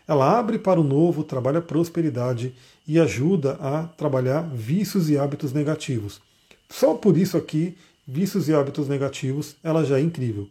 Ela 0.08 0.40
abre 0.40 0.58
para 0.58 0.80
o 0.80 0.84
novo, 0.84 1.26
trabalha 1.26 1.62
prosperidade 1.62 2.56
e 2.88 2.98
ajuda 2.98 3.58
a 3.60 3.84
trabalhar 3.84 4.42
vícios 4.44 5.10
e 5.10 5.18
hábitos 5.18 5.52
negativos. 5.52 6.22
Só 6.70 6.94
por 6.94 7.18
isso 7.18 7.36
aqui, 7.36 7.78
vícios 8.08 8.48
e 8.48 8.54
hábitos 8.54 8.88
negativos, 8.88 9.58
ela 9.62 9.84
já 9.84 10.00
é 10.00 10.02
incrível. 10.02 10.48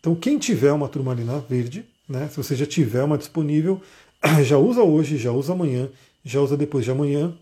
Então, 0.00 0.14
quem 0.14 0.38
tiver 0.38 0.72
uma 0.72 0.88
turmalina 0.88 1.38
verde, 1.38 1.84
né, 2.08 2.28
se 2.28 2.38
você 2.38 2.56
já 2.56 2.64
tiver 2.64 3.02
uma 3.02 3.18
disponível, 3.18 3.82
já 4.42 4.56
usa 4.56 4.82
hoje, 4.82 5.18
já 5.18 5.32
usa 5.32 5.52
amanhã, 5.52 5.90
já 6.24 6.40
usa 6.40 6.56
depois 6.56 6.82
de 6.82 6.90
amanhã, 6.90 7.34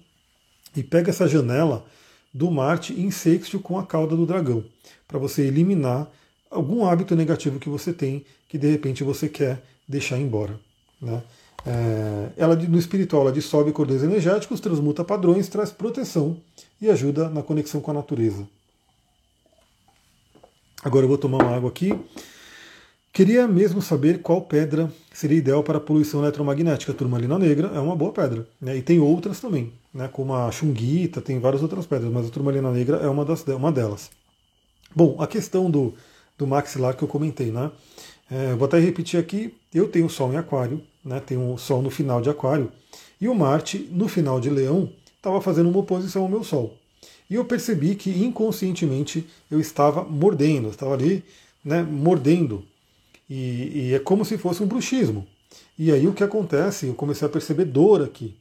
e 0.77 0.83
pega 0.83 1.11
essa 1.11 1.29
janela 1.29 1.87
do 2.33 2.51
Marte 2.51 2.93
em 3.01 3.13
sexto 3.13 3.61
com 3.61 3.79
a 3.79 3.87
cauda 3.87 4.17
do 4.17 4.27
dragão, 4.27 4.65
para 5.07 5.21
você 5.21 5.43
eliminar 5.43 6.11
algum 6.55 6.87
hábito 6.87 7.15
negativo 7.15 7.59
que 7.59 7.69
você 7.69 7.93
tem, 7.93 8.25
que 8.49 8.57
de 8.57 8.71
repente 8.71 9.05
você 9.05 9.29
quer 9.29 9.63
deixar 9.87 10.19
embora. 10.19 10.59
Né? 11.01 11.23
É, 11.67 12.29
ela 12.37 12.55
no 12.55 12.79
espiritual 12.79 13.23
ela 13.23 13.33
dissolve 13.33 13.73
cordões 13.73 14.03
energéticos, 14.03 14.61
transmuta 14.61 15.03
padrões, 15.03 15.49
traz 15.49 15.71
proteção 15.71 16.37
e 16.81 16.91
ajuda 16.91 17.29
na 17.29 17.43
conexão 17.43 17.81
com 17.81 17.91
a 17.91 17.95
natureza. 17.95 18.47
Agora 20.83 21.05
eu 21.05 21.09
vou 21.09 21.19
tomar 21.19 21.43
uma 21.43 21.57
água 21.57 21.71
aqui. 21.71 21.99
Queria 23.13 23.47
mesmo 23.47 23.81
saber 23.81 24.21
qual 24.21 24.43
pedra 24.43 24.93
seria 25.13 25.39
ideal 25.39 25.63
para 25.63 25.79
a 25.79 25.81
poluição 25.81 26.21
eletromagnética. 26.21 26.93
A 26.93 26.95
turmalina 26.95 27.39
negra 27.39 27.69
é 27.69 27.79
uma 27.79 27.97
boa 27.97 28.13
pedra. 28.13 28.47
Né? 28.61 28.77
E 28.77 28.83
tem 28.83 29.01
outras 29.01 29.41
também, 29.41 29.73
né? 29.95 30.09
como 30.09 30.35
a 30.35 30.51
chunguita, 30.51 31.23
tem 31.23 31.39
várias 31.39 31.63
outras 31.63 31.87
pedras, 31.87 32.13
mas 32.13 32.27
a 32.27 32.31
turmalina 32.31 32.71
negra 32.71 32.99
é 32.99 33.09
uma, 33.09 33.25
das, 33.25 33.47
uma 33.47 33.73
delas. 33.73 34.11
Bom, 34.95 35.17
a 35.21 35.27
questão 35.27 35.71
do, 35.71 35.95
do 36.39 36.47
maxilar 36.47 36.97
que 36.97 37.03
eu 37.03 37.09
comentei, 37.09 37.51
né? 37.51 37.71
É, 38.31 38.55
vou 38.55 38.67
até 38.67 38.79
repetir 38.79 39.21
aqui, 39.21 39.55
eu 39.73 39.89
tenho 39.89 40.09
Sol 40.09 40.33
em 40.33 40.37
Aquário, 40.37 40.83
né? 41.05 41.21
tenho 41.21 41.57
Sol 41.59 41.83
no 41.83 41.91
final 41.91 42.21
de 42.21 42.31
Aquário, 42.31 42.73
e 43.21 43.29
o 43.29 43.35
Marte, 43.35 43.79
no 43.93 44.09
final 44.09 44.41
de 44.41 44.51
Leão, 44.51 44.91
estava 45.17 45.41
fazendo 45.41 45.69
uma 45.69 45.79
oposição 45.79 46.23
ao 46.23 46.29
meu 46.29 46.43
Sol. 46.43 46.77
E 47.29 47.35
eu 47.35 47.45
percebi 47.45 47.95
que 47.95 48.11
inconscientemente 48.11 49.27
eu 49.51 49.61
estava 49.61 50.05
mordendo, 50.05 50.69
estava 50.69 50.95
ali 50.95 51.25
né, 51.65 51.83
mordendo. 51.83 52.65
E, 53.29 53.89
e, 53.89 53.95
é 53.95 53.99
como 53.99 54.25
se 54.25 54.37
fosse 54.37 54.63
um 54.63 54.67
bruxismo. 54.67 55.27
E 55.79 55.91
aí 55.91 56.07
o 56.07 56.13
que 56.13 56.23
acontece? 56.23 56.87
Eu 56.87 56.95
comecei 56.95 57.27
a 57.27 57.31
perceber 57.31 57.65
dor 57.65 58.03
aqui. 58.03 58.37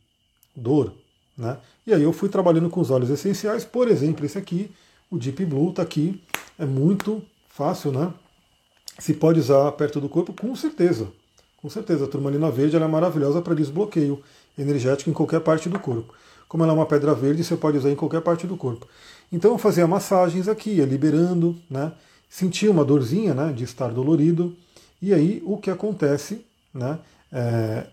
Dor. 0.56 0.94
Né? 1.38 1.58
E 1.88 1.94
aí 1.94 2.04
eu 2.04 2.12
fui 2.12 2.28
trabalhando 2.28 2.70
com 2.70 2.82
os 2.82 2.92
óleos 2.92 3.10
essenciais, 3.10 3.64
por 3.64 3.88
exemplo, 3.88 4.26
esse 4.26 4.38
aqui, 4.38 4.70
o 5.10 5.18
Deep 5.18 5.46
Blue 5.46 5.70
está 5.70 5.82
aqui. 5.82 6.22
É 6.60 6.66
muito 6.66 7.24
fácil, 7.54 7.92
né? 7.92 8.12
Se 9.00 9.14
pode 9.14 9.40
usar 9.40 9.72
perto 9.74 10.02
do 10.02 10.10
corpo, 10.10 10.34
com 10.34 10.56
certeza. 10.56 11.08
Com 11.58 11.70
certeza. 11.70 12.06
A 12.06 12.08
turmalina 12.08 12.50
verde 12.52 12.76
é 12.76 12.88
maravilhosa 12.88 13.42
para 13.42 13.54
desbloqueio 13.54 14.22
energético 14.58 15.10
em 15.10 15.14
qualquer 15.14 15.40
parte 15.40 15.70
do 15.70 15.80
corpo. 15.80 16.14
Como 16.48 16.64
ela 16.64 16.74
é 16.74 16.76
uma 16.76 16.86
pedra 16.86 17.14
verde, 17.14 17.44
você 17.44 17.56
pode 17.56 17.78
usar 17.78 17.90
em 17.90 17.96
qualquer 17.96 18.22
parte 18.22 18.46
do 18.46 18.58
corpo. 18.58 18.88
Então 19.32 19.58
fazia 19.58 19.88
massagens 19.88 20.48
aqui, 20.48 20.76
liberando, 20.84 21.56
né? 21.70 21.94
Sentia 22.30 22.70
uma 22.70 22.84
dorzinha, 22.84 23.34
né? 23.34 23.54
De 23.54 23.64
estar 23.64 23.90
dolorido. 23.90 24.56
E 25.02 25.14
aí 25.14 25.42
o 25.46 25.58
que 25.58 25.70
acontece, 25.70 26.46
né? 26.74 27.00
É, 27.32 27.88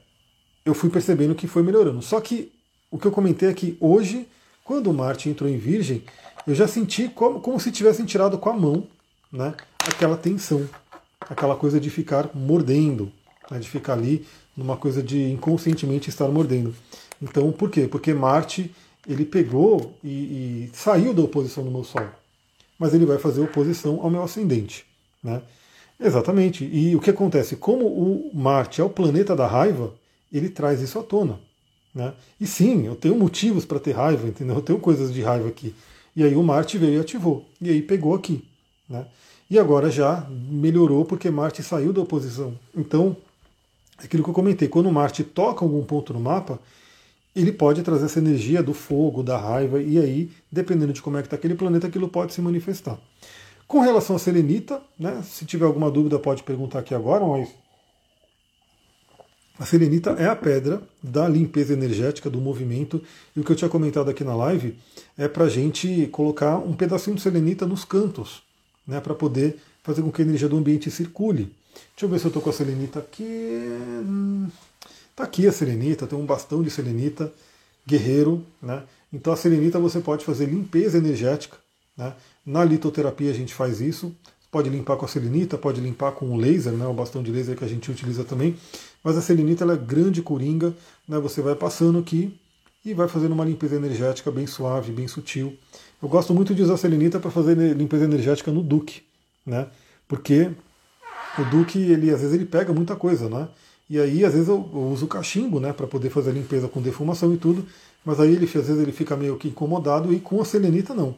eu 0.64 0.74
fui 0.74 0.90
percebendo 0.90 1.34
que 1.34 1.46
foi 1.46 1.62
melhorando. 1.62 2.02
Só 2.02 2.20
que 2.20 2.52
o 2.90 2.98
que 2.98 3.06
eu 3.06 3.12
comentei 3.12 3.48
é 3.48 3.54
que 3.54 3.76
hoje, 3.80 4.26
quando 4.64 4.92
Marte 4.92 5.28
entrou 5.28 5.48
em 5.48 5.58
Virgem, 5.58 6.02
eu 6.46 6.54
já 6.54 6.66
senti 6.66 7.08
como, 7.08 7.40
como 7.40 7.60
se 7.60 7.70
tivessem 7.70 8.04
tirado 8.04 8.36
com 8.38 8.50
a 8.50 8.54
mão, 8.54 8.86
né? 9.32 9.54
Aquela 9.78 10.16
tensão, 10.16 10.68
aquela 11.20 11.56
coisa 11.56 11.80
de 11.80 11.90
ficar 11.90 12.30
mordendo, 12.34 13.10
né, 13.50 13.58
de 13.58 13.68
ficar 13.68 13.94
ali 13.94 14.26
numa 14.56 14.76
coisa 14.76 15.02
de 15.02 15.30
inconscientemente 15.30 16.08
estar 16.08 16.28
mordendo. 16.28 16.74
Então, 17.20 17.50
por 17.52 17.70
quê? 17.70 17.86
Porque 17.86 18.12
Marte 18.12 18.74
ele 19.08 19.24
pegou 19.24 19.94
e, 20.04 20.08
e, 20.08 20.70
saiu 20.72 21.14
da 21.14 21.22
oposição 21.22 21.64
do 21.64 21.70
meu 21.70 21.84
Sol, 21.84 22.06
mas 22.78 22.94
ele 22.94 23.06
vai 23.06 23.18
fazer 23.18 23.40
oposição 23.40 24.00
ao 24.02 24.10
meu 24.10 24.22
ascendente, 24.22 24.84
né? 25.22 25.42
Exatamente. 25.98 26.64
E 26.64 26.96
o 26.96 27.00
que 27.00 27.10
acontece? 27.10 27.56
Como 27.56 27.86
o 27.86 28.30
Marte 28.34 28.80
é 28.80 28.84
o 28.84 28.88
planeta 28.88 29.36
da 29.36 29.46
raiva, 29.46 29.92
ele 30.32 30.48
traz 30.48 30.80
isso 30.80 30.98
à 30.98 31.02
tona. 31.02 31.38
Né? 31.94 32.14
E 32.40 32.46
sim, 32.46 32.86
eu 32.86 32.96
tenho 32.96 33.16
motivos 33.16 33.66
para 33.66 33.78
ter 33.78 33.92
raiva, 33.92 34.26
entendeu? 34.26 34.56
Eu 34.56 34.62
tenho 34.62 34.78
coisas 34.78 35.12
de 35.12 35.20
raiva 35.20 35.48
aqui. 35.48 35.74
E 36.16 36.24
aí 36.24 36.34
o 36.34 36.42
Marte 36.42 36.78
veio 36.78 36.94
e 36.94 37.00
ativou. 37.00 37.44
E 37.60 37.68
aí 37.68 37.82
pegou 37.82 38.14
aqui. 38.14 38.42
Né? 38.90 39.06
E 39.48 39.58
agora 39.58 39.90
já 39.90 40.26
melhorou 40.28 41.04
porque 41.04 41.30
Marte 41.30 41.62
saiu 41.62 41.92
da 41.92 42.02
oposição. 42.02 42.58
Então, 42.76 43.16
aquilo 43.96 44.24
que 44.24 44.30
eu 44.30 44.34
comentei, 44.34 44.68
quando 44.68 44.90
Marte 44.90 45.22
toca 45.22 45.64
algum 45.64 45.84
ponto 45.84 46.12
no 46.12 46.20
mapa, 46.20 46.58
ele 47.34 47.52
pode 47.52 47.82
trazer 47.82 48.06
essa 48.06 48.18
energia 48.18 48.62
do 48.62 48.74
fogo, 48.74 49.22
da 49.22 49.38
raiva, 49.38 49.80
e 49.80 49.98
aí, 49.98 50.30
dependendo 50.50 50.92
de 50.92 51.00
como 51.00 51.16
é 51.16 51.20
que 51.20 51.26
está 51.26 51.36
aquele 51.36 51.54
planeta, 51.54 51.86
aquilo 51.86 52.08
pode 52.08 52.34
se 52.34 52.42
manifestar. 52.42 52.98
Com 53.68 53.78
relação 53.80 54.16
à 54.16 54.18
selenita, 54.18 54.82
né, 54.98 55.22
se 55.22 55.44
tiver 55.44 55.64
alguma 55.64 55.90
dúvida 55.90 56.18
pode 56.18 56.42
perguntar 56.42 56.80
aqui 56.80 56.92
agora, 56.92 57.24
mas 57.24 57.48
a 59.60 59.64
selenita 59.64 60.10
é 60.12 60.26
a 60.26 60.34
pedra 60.34 60.82
da 61.00 61.28
limpeza 61.28 61.72
energética, 61.72 62.28
do 62.28 62.40
movimento, 62.40 63.00
e 63.36 63.40
o 63.40 63.44
que 63.44 63.52
eu 63.52 63.56
tinha 63.56 63.68
comentado 63.68 64.10
aqui 64.10 64.24
na 64.24 64.34
live 64.34 64.76
é 65.16 65.28
para 65.28 65.44
a 65.44 65.48
gente 65.48 66.08
colocar 66.08 66.58
um 66.58 66.72
pedacinho 66.72 67.14
de 67.14 67.22
selenita 67.22 67.64
nos 67.64 67.84
cantos, 67.84 68.42
né, 68.90 69.00
para 69.00 69.14
poder 69.14 69.56
fazer 69.82 70.02
com 70.02 70.10
que 70.10 70.20
a 70.20 70.24
energia 70.24 70.48
do 70.48 70.56
ambiente 70.56 70.90
circule. 70.90 71.54
Deixa 71.92 72.04
eu 72.04 72.08
ver 72.08 72.18
se 72.18 72.26
eu 72.26 72.28
estou 72.28 72.42
com 72.42 72.50
a 72.50 72.52
selenita 72.52 72.98
aqui. 72.98 73.24
Está 75.10 75.24
aqui 75.24 75.46
a 75.46 75.52
selenita, 75.52 76.06
tem 76.06 76.18
um 76.18 76.26
bastão 76.26 76.62
de 76.62 76.70
selenita, 76.70 77.32
guerreiro. 77.86 78.44
Né? 78.60 78.82
Então 79.12 79.32
a 79.32 79.36
selenita 79.36 79.78
você 79.78 80.00
pode 80.00 80.24
fazer 80.24 80.46
limpeza 80.46 80.98
energética. 80.98 81.56
Né? 81.96 82.12
Na 82.44 82.64
litoterapia 82.64 83.30
a 83.30 83.34
gente 83.34 83.54
faz 83.54 83.80
isso. 83.80 84.14
Pode 84.50 84.68
limpar 84.68 84.96
com 84.96 85.04
a 85.04 85.08
selenita, 85.08 85.56
pode 85.56 85.80
limpar 85.80 86.10
com 86.12 86.30
o 86.30 86.36
laser, 86.36 86.72
né? 86.72 86.84
o 86.84 86.92
bastão 86.92 87.22
de 87.22 87.30
laser 87.30 87.56
que 87.56 87.64
a 87.64 87.68
gente 87.68 87.88
utiliza 87.90 88.24
também. 88.24 88.56
Mas 89.04 89.16
a 89.16 89.22
selenita 89.22 89.62
ela 89.62 89.74
é 89.74 89.76
grande 89.76 90.20
coringa, 90.20 90.74
né? 91.08 91.18
você 91.20 91.40
vai 91.40 91.54
passando 91.54 92.00
aqui 92.00 92.36
e 92.84 92.92
vai 92.92 93.06
fazendo 93.06 93.32
uma 93.32 93.44
limpeza 93.44 93.76
energética 93.76 94.30
bem 94.30 94.48
suave, 94.48 94.90
bem 94.90 95.06
sutil. 95.06 95.56
Eu 96.02 96.08
gosto 96.08 96.34
muito 96.34 96.54
de 96.54 96.62
usar 96.62 96.76
selenita 96.76 97.20
para 97.20 97.30
fazer 97.30 97.54
limpeza 97.74 98.04
energética 98.04 98.50
no 98.50 98.62
Duque, 98.62 99.02
né? 99.44 99.68
porque 100.10 100.50
o 101.38 101.44
Duque, 101.44 101.78
ele, 101.78 102.10
às 102.10 102.20
vezes, 102.20 102.34
ele 102.34 102.44
pega 102.44 102.72
muita 102.72 102.96
coisa, 102.96 103.28
né? 103.28 103.48
E 103.88 103.98
aí, 104.00 104.24
às 104.24 104.32
vezes, 104.32 104.48
eu, 104.48 104.68
eu 104.72 104.88
uso 104.88 105.06
cachimbo, 105.06 105.60
né, 105.60 105.72
para 105.72 105.86
poder 105.86 106.10
fazer 106.10 106.30
a 106.30 106.32
limpeza 106.32 106.66
com 106.66 106.82
defumação 106.82 107.32
e 107.32 107.36
tudo, 107.36 107.64
mas 108.04 108.18
aí, 108.18 108.32
ele, 108.32 108.44
às 108.44 108.52
vezes, 108.52 108.78
ele 108.78 108.90
fica 108.90 109.16
meio 109.16 109.36
que 109.36 109.46
incomodado, 109.46 110.12
e 110.12 110.18
com 110.18 110.40
a 110.40 110.44
selenita, 110.44 110.92
não. 110.92 111.14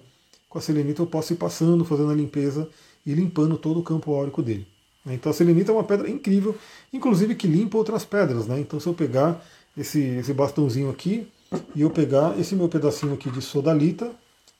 Com 0.46 0.59
a 0.59 0.60
selenita, 0.60 1.00
eu 1.00 1.06
posso 1.06 1.32
ir 1.32 1.36
passando, 1.36 1.86
fazendo 1.86 2.10
a 2.10 2.14
limpeza 2.14 2.68
e 3.06 3.14
limpando 3.14 3.56
todo 3.56 3.80
o 3.80 3.82
campo 3.82 4.14
áurico 4.14 4.42
dele. 4.42 4.66
Então, 5.06 5.30
a 5.30 5.34
selenita 5.34 5.72
é 5.72 5.74
uma 5.74 5.84
pedra 5.84 6.09
incrível, 6.10 6.54
inclusive 6.92 7.34
que 7.34 7.46
limpa 7.46 7.78
outras 7.78 8.04
pedras, 8.04 8.46
né? 8.46 8.60
Então, 8.60 8.78
se 8.78 8.86
eu 8.86 8.92
pegar 8.92 9.42
esse, 9.76 10.00
esse 10.00 10.34
bastãozinho 10.34 10.90
aqui 10.90 11.26
e 11.74 11.80
eu 11.80 11.88
pegar 11.88 12.38
esse 12.38 12.54
meu 12.54 12.68
pedacinho 12.68 13.14
aqui 13.14 13.30
de 13.30 13.40
sodalita, 13.40 14.12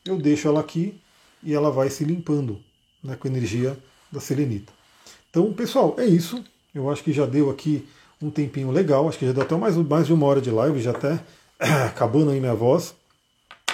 eu 0.05 0.19
deixo 0.19 0.49
ela 0.49 0.61
aqui 0.61 1.01
e 1.43 1.53
ela 1.53 1.71
vai 1.71 1.91
se 1.91 2.05
limpando 2.05 2.61
né, 3.03 3.17
com 3.17 3.27
a 3.27 3.31
energia 3.31 3.77
da 4.11 4.21
selenita. 4.21 4.73
Então, 5.31 5.53
pessoal, 5.53 5.95
é 5.99 6.05
isso. 6.05 6.43
Eu 6.75 6.91
acho 6.91 7.03
que 7.03 7.13
já 7.13 7.27
deu 7.27 7.51
aqui 7.51 7.87
um 8.21 8.31
tempinho 8.31 8.71
legal. 8.71 9.09
Acho 9.09 9.19
que 9.19 9.27
já 9.27 9.33
deu 9.33 9.43
até 9.43 9.57
mais, 9.57 9.77
mais 9.77 10.07
de 10.07 10.13
uma 10.13 10.27
hora 10.27 10.41
de 10.41 10.51
live, 10.51 10.81
já 10.81 10.91
até 10.91 11.21
acabando 11.87 12.31
aí 12.31 12.41
minha 12.41 12.55
voz. 12.55 12.95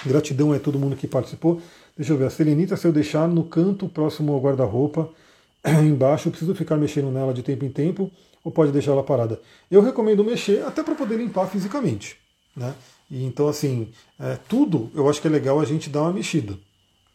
Gratidão 0.06 0.52
a 0.52 0.58
todo 0.58 0.78
mundo 0.78 0.96
que 0.96 1.06
participou. 1.06 1.60
Deixa 1.96 2.12
eu 2.12 2.16
ver, 2.16 2.26
a 2.26 2.30
selenita, 2.30 2.76
se 2.76 2.86
eu 2.86 2.92
deixar 2.92 3.26
no 3.28 3.44
canto 3.44 3.88
próximo 3.88 4.32
ao 4.32 4.40
guarda-roupa, 4.40 5.10
embaixo, 5.82 6.28
eu 6.28 6.30
preciso 6.30 6.54
ficar 6.54 6.76
mexendo 6.76 7.10
nela 7.10 7.34
de 7.34 7.42
tempo 7.42 7.64
em 7.64 7.70
tempo 7.70 8.10
ou 8.44 8.52
pode 8.52 8.70
deixar 8.70 8.92
ela 8.92 9.02
parada? 9.02 9.40
Eu 9.70 9.82
recomendo 9.82 10.24
mexer 10.24 10.64
até 10.64 10.82
para 10.82 10.94
poder 10.94 11.16
limpar 11.16 11.46
fisicamente. 11.48 12.16
Né? 12.56 12.72
E 13.10 13.24
então, 13.24 13.48
assim, 13.48 13.88
é, 14.18 14.38
tudo 14.48 14.90
eu 14.94 15.08
acho 15.08 15.20
que 15.20 15.26
é 15.26 15.30
legal 15.30 15.60
a 15.60 15.64
gente 15.64 15.88
dar 15.90 16.02
uma 16.02 16.12
mexida. 16.12 16.58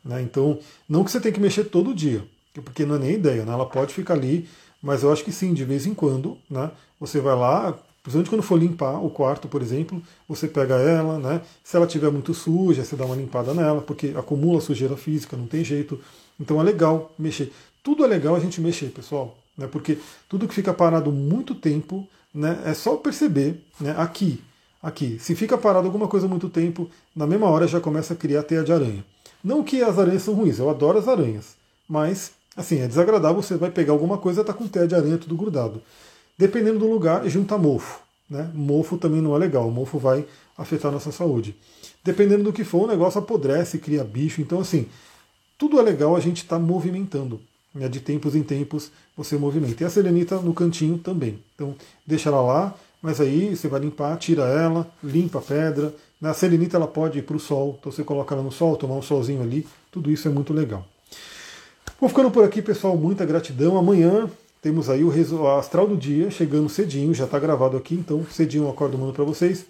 Né? 0.04 0.22
Então, 0.22 0.60
não 0.88 1.04
que 1.04 1.12
você 1.12 1.20
tem 1.20 1.32
que 1.32 1.40
mexer 1.40 1.66
todo 1.66 1.94
dia 1.94 2.24
porque 2.62 2.86
não 2.86 2.96
é 2.96 3.00
nem 3.00 3.14
ideia, 3.14 3.46
né? 3.46 3.54
ela 3.54 3.66
pode 3.66 3.94
ficar 3.94 4.14
ali, 4.14 4.48
mas 4.82 5.04
eu 5.04 5.12
acho 5.12 5.24
que 5.24 5.32
sim, 5.32 5.54
de 5.54 5.64
vez 5.64 5.86
em 5.86 5.94
quando, 5.94 6.38
né? 6.50 6.72
você 7.00 7.20
vai 7.20 7.36
lá, 7.36 7.78
principalmente 8.02 8.30
quando 8.30 8.44
for 8.44 8.60
limpar 8.60 9.04
o 9.04 9.10
quarto, 9.10 9.48
por 9.48 9.62
exemplo, 9.62 10.02
você 10.28 10.48
pega 10.48 10.76
ela, 10.76 11.18
né? 11.18 11.42
se 11.64 11.76
ela 11.76 11.86
estiver 11.86 12.12
muito 12.12 12.34
suja, 12.34 12.84
você 12.84 12.96
dá 12.96 13.06
uma 13.06 13.16
limpada 13.16 13.54
nela, 13.54 13.82
porque 13.82 14.14
acumula 14.16 14.62
sujeira 14.62 14.96
física, 14.96 15.38
não 15.38 15.48
tem 15.48 15.64
jeito. 15.64 16.00
Então 16.40 16.60
é 16.60 16.64
legal 16.64 17.12
mexer. 17.18 17.52
Tudo 17.84 18.04
é 18.04 18.08
legal 18.08 18.36
a 18.36 18.40
gente 18.40 18.62
mexer, 18.62 18.90
pessoal, 18.90 19.38
né? 19.58 19.68
porque 19.68 19.98
tudo 20.30 20.48
que 20.48 20.54
fica 20.54 20.74
parado 20.74 21.12
muito 21.12 21.56
tempo, 21.56 22.08
né? 22.34 22.62
é 22.66 22.74
só 22.74 22.98
perceber 22.98 23.64
né? 23.80 23.96
aqui, 23.98 24.42
aqui. 24.84 25.18
Se 25.20 25.34
fica 25.34 25.58
parado 25.58 25.88
alguma 25.88 26.08
coisa 26.08 26.28
muito 26.28 26.50
tempo, 26.50 26.90
na 27.16 27.26
mesma 27.26 27.50
hora 27.50 27.66
já 27.66 27.80
começa 27.80 28.14
a 28.14 28.18
criar 28.18 28.44
teia 28.44 28.64
de 28.64 28.72
aranha. 28.72 29.04
Não 29.44 29.64
que 29.64 29.82
as 29.82 29.98
aranhas 29.98 30.22
são 30.22 30.36
ruins, 30.36 30.60
eu 30.60 30.70
adoro 30.70 31.00
as 31.00 31.08
aranhas, 31.08 31.56
mas 31.90 32.34
Assim, 32.56 32.80
é 32.80 32.88
desagradável, 32.88 33.42
você 33.42 33.58
vai 33.58 33.72
pegar 33.72 33.94
alguma 33.94 34.18
coisa 34.18 34.42
e 34.42 34.44
tá 34.44 34.54
com 34.54 34.68
teia 34.68 34.88
de 34.88 34.94
aranha 34.94 35.18
tudo 35.18 35.36
grudado. 35.36 35.82
Dependendo 36.38 36.80
do 36.80 36.90
lugar, 36.90 37.28
junta 37.28 37.58
mofo. 37.58 38.02
Né? 38.30 38.50
Mofo 38.54 38.98
também 38.98 39.22
não 39.22 39.36
é 39.36 39.40
legal, 39.40 39.70
mofo 39.72 39.98
vai 39.98 40.26
afetar 40.58 40.90
a 40.90 40.94
nossa 40.94 41.12
saúde. 41.12 41.56
Dependendo 42.04 42.44
do 42.44 42.54
que 42.54 42.64
for, 42.64 42.84
o 42.84 42.88
negócio 42.88 43.20
apodrece, 43.20 43.80
cria 43.80 44.04
bicho. 44.04 44.42
Então, 44.42 44.60
assim, 44.60 44.88
tudo 45.58 45.80
é 45.80 45.82
legal 45.82 46.16
a 46.16 46.20
gente 46.20 46.44
estar 46.44 46.58
tá 46.58 46.62
movimentando. 46.62 47.42
Né? 47.74 47.88
De 47.88 48.00
tempos 48.00 48.36
em 48.36 48.44
tempos 48.44 48.92
você 49.18 49.36
movimenta. 49.36 49.84
E 49.84 49.86
a 49.86 49.90
selenita 49.90 50.40
no 50.40 50.54
cantinho 50.54 51.00
também. 51.00 51.40
Então, 51.56 51.76
deixa 52.06 52.30
ela 52.30 52.42
lá, 52.42 52.76
mas 53.04 53.20
aí 53.20 53.54
você 53.54 53.68
vai 53.68 53.82
limpar, 53.82 54.16
tira 54.18 54.44
ela, 54.44 54.90
limpa 55.04 55.40
a 55.40 55.42
pedra. 55.42 55.94
Na 56.22 56.34
selenita 56.34 56.78
ela 56.78 56.88
pode 56.88 57.20
ir 57.20 57.24
para 57.24 57.36
o 57.36 57.40
sol, 57.40 57.76
então 57.78 57.92
você 57.92 58.02
coloca 58.02 58.34
ela 58.34 58.42
no 58.42 58.52
sol, 58.52 58.78
tomar 58.78 58.96
um 58.96 59.02
solzinho 59.02 59.42
ali. 59.44 59.68
Tudo 59.92 60.10
isso 60.10 60.26
é 60.26 60.32
muito 60.32 60.54
legal. 60.54 60.88
Vou 62.00 62.08
ficando 62.08 62.32
por 62.32 62.46
aqui, 62.46 62.62
pessoal. 62.62 62.96
Muita 62.96 63.26
gratidão. 63.26 63.78
Amanhã 63.78 64.30
temos 64.62 64.90
aí 64.90 65.04
o 65.04 65.48
astral 65.58 65.86
do 65.86 65.98
dia 65.98 66.32
chegando 66.32 66.70
cedinho, 66.70 67.14
já 67.14 67.26
está 67.26 67.38
gravado 67.38 67.76
aqui, 67.76 67.94
então 67.94 68.26
cedinho 68.32 68.64
eu 68.64 68.70
acordo 68.70 68.98
mando 68.98 69.12
para 69.12 69.26
vocês. 69.26 69.66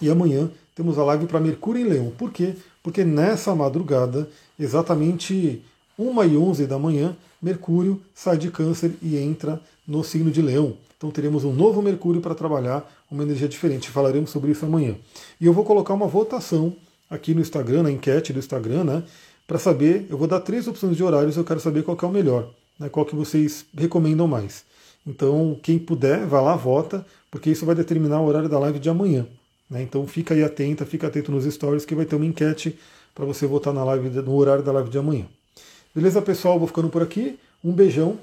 E 0.00 0.08
amanhã 0.08 0.48
temos 0.76 0.96
a 0.96 1.04
live 1.04 1.26
para 1.26 1.40
Mercúrio 1.40 1.84
em 1.84 1.88
Leão. 1.88 2.12
Por 2.16 2.30
quê? 2.30 2.54
Porque 2.84 3.02
nessa 3.02 3.52
madrugada, 3.52 4.28
exatamente 4.56 5.60
1 5.98 6.24
e 6.24 6.36
11 6.36 6.66
da 6.68 6.78
manhã, 6.78 7.16
Mercúrio 7.42 8.00
sai 8.14 8.38
de 8.38 8.48
Câncer 8.48 8.92
e 9.02 9.16
entra 9.16 9.60
no 9.84 10.04
signo 10.04 10.30
de 10.30 10.40
Leão. 10.40 10.76
Então 11.04 11.12
teremos 11.12 11.44
um 11.44 11.52
novo 11.52 11.82
Mercúrio 11.82 12.22
para 12.22 12.34
trabalhar, 12.34 12.90
uma 13.10 13.22
energia 13.24 13.46
diferente. 13.46 13.90
Falaremos 13.90 14.30
sobre 14.30 14.52
isso 14.52 14.64
amanhã. 14.64 14.96
E 15.38 15.44
eu 15.44 15.52
vou 15.52 15.62
colocar 15.62 15.92
uma 15.92 16.06
votação 16.06 16.74
aqui 17.10 17.34
no 17.34 17.42
Instagram, 17.42 17.82
na 17.82 17.90
enquete 17.90 18.32
do 18.32 18.38
Instagram, 18.38 18.84
né? 18.84 19.02
Para 19.46 19.58
saber, 19.58 20.06
eu 20.08 20.16
vou 20.16 20.26
dar 20.26 20.40
três 20.40 20.66
opções 20.66 20.96
de 20.96 21.04
horários, 21.04 21.36
eu 21.36 21.44
quero 21.44 21.60
saber 21.60 21.82
qual 21.82 21.98
é 22.00 22.06
o 22.06 22.08
melhor, 22.08 22.48
né, 22.80 22.88
qual 22.88 23.04
que 23.04 23.14
vocês 23.14 23.66
recomendam 23.76 24.26
mais. 24.26 24.64
Então, 25.06 25.60
quem 25.62 25.78
puder, 25.78 26.24
vá 26.24 26.40
lá, 26.40 26.56
vota, 26.56 27.04
porque 27.30 27.50
isso 27.50 27.66
vai 27.66 27.74
determinar 27.74 28.22
o 28.22 28.26
horário 28.26 28.48
da 28.48 28.58
live 28.58 28.78
de 28.78 28.88
amanhã. 28.88 29.26
Né? 29.68 29.82
Então 29.82 30.06
fica 30.06 30.32
aí 30.32 30.42
atenta, 30.42 30.86
fica 30.86 31.08
atento 31.08 31.30
nos 31.30 31.44
stories 31.44 31.84
que 31.84 31.94
vai 31.94 32.06
ter 32.06 32.16
uma 32.16 32.24
enquete 32.24 32.78
para 33.14 33.26
você 33.26 33.46
votar 33.46 33.74
na 33.74 33.84
live, 33.84 34.08
no 34.08 34.34
horário 34.34 34.64
da 34.64 34.72
live 34.72 34.88
de 34.88 34.96
amanhã. 34.96 35.26
Beleza, 35.94 36.22
pessoal? 36.22 36.58
Vou 36.58 36.66
ficando 36.66 36.88
por 36.88 37.02
aqui. 37.02 37.38
Um 37.62 37.72
beijão. 37.72 38.18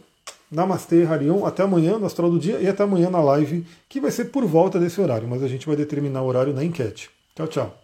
Namastê, 0.51 1.05
Harion. 1.05 1.45
Até 1.45 1.63
amanhã 1.63 1.97
no 1.97 2.05
Astral 2.05 2.29
do 2.29 2.37
Dia 2.37 2.59
e 2.59 2.67
até 2.67 2.83
amanhã 2.83 3.09
na 3.09 3.21
live, 3.21 3.65
que 3.87 4.01
vai 4.01 4.11
ser 4.11 4.25
por 4.25 4.45
volta 4.45 4.79
desse 4.79 4.99
horário, 4.99 5.27
mas 5.27 5.41
a 5.41 5.47
gente 5.47 5.65
vai 5.65 5.75
determinar 5.75 6.21
o 6.21 6.27
horário 6.27 6.53
na 6.53 6.63
enquete. 6.63 7.09
Tchau, 7.33 7.47
tchau. 7.47 7.80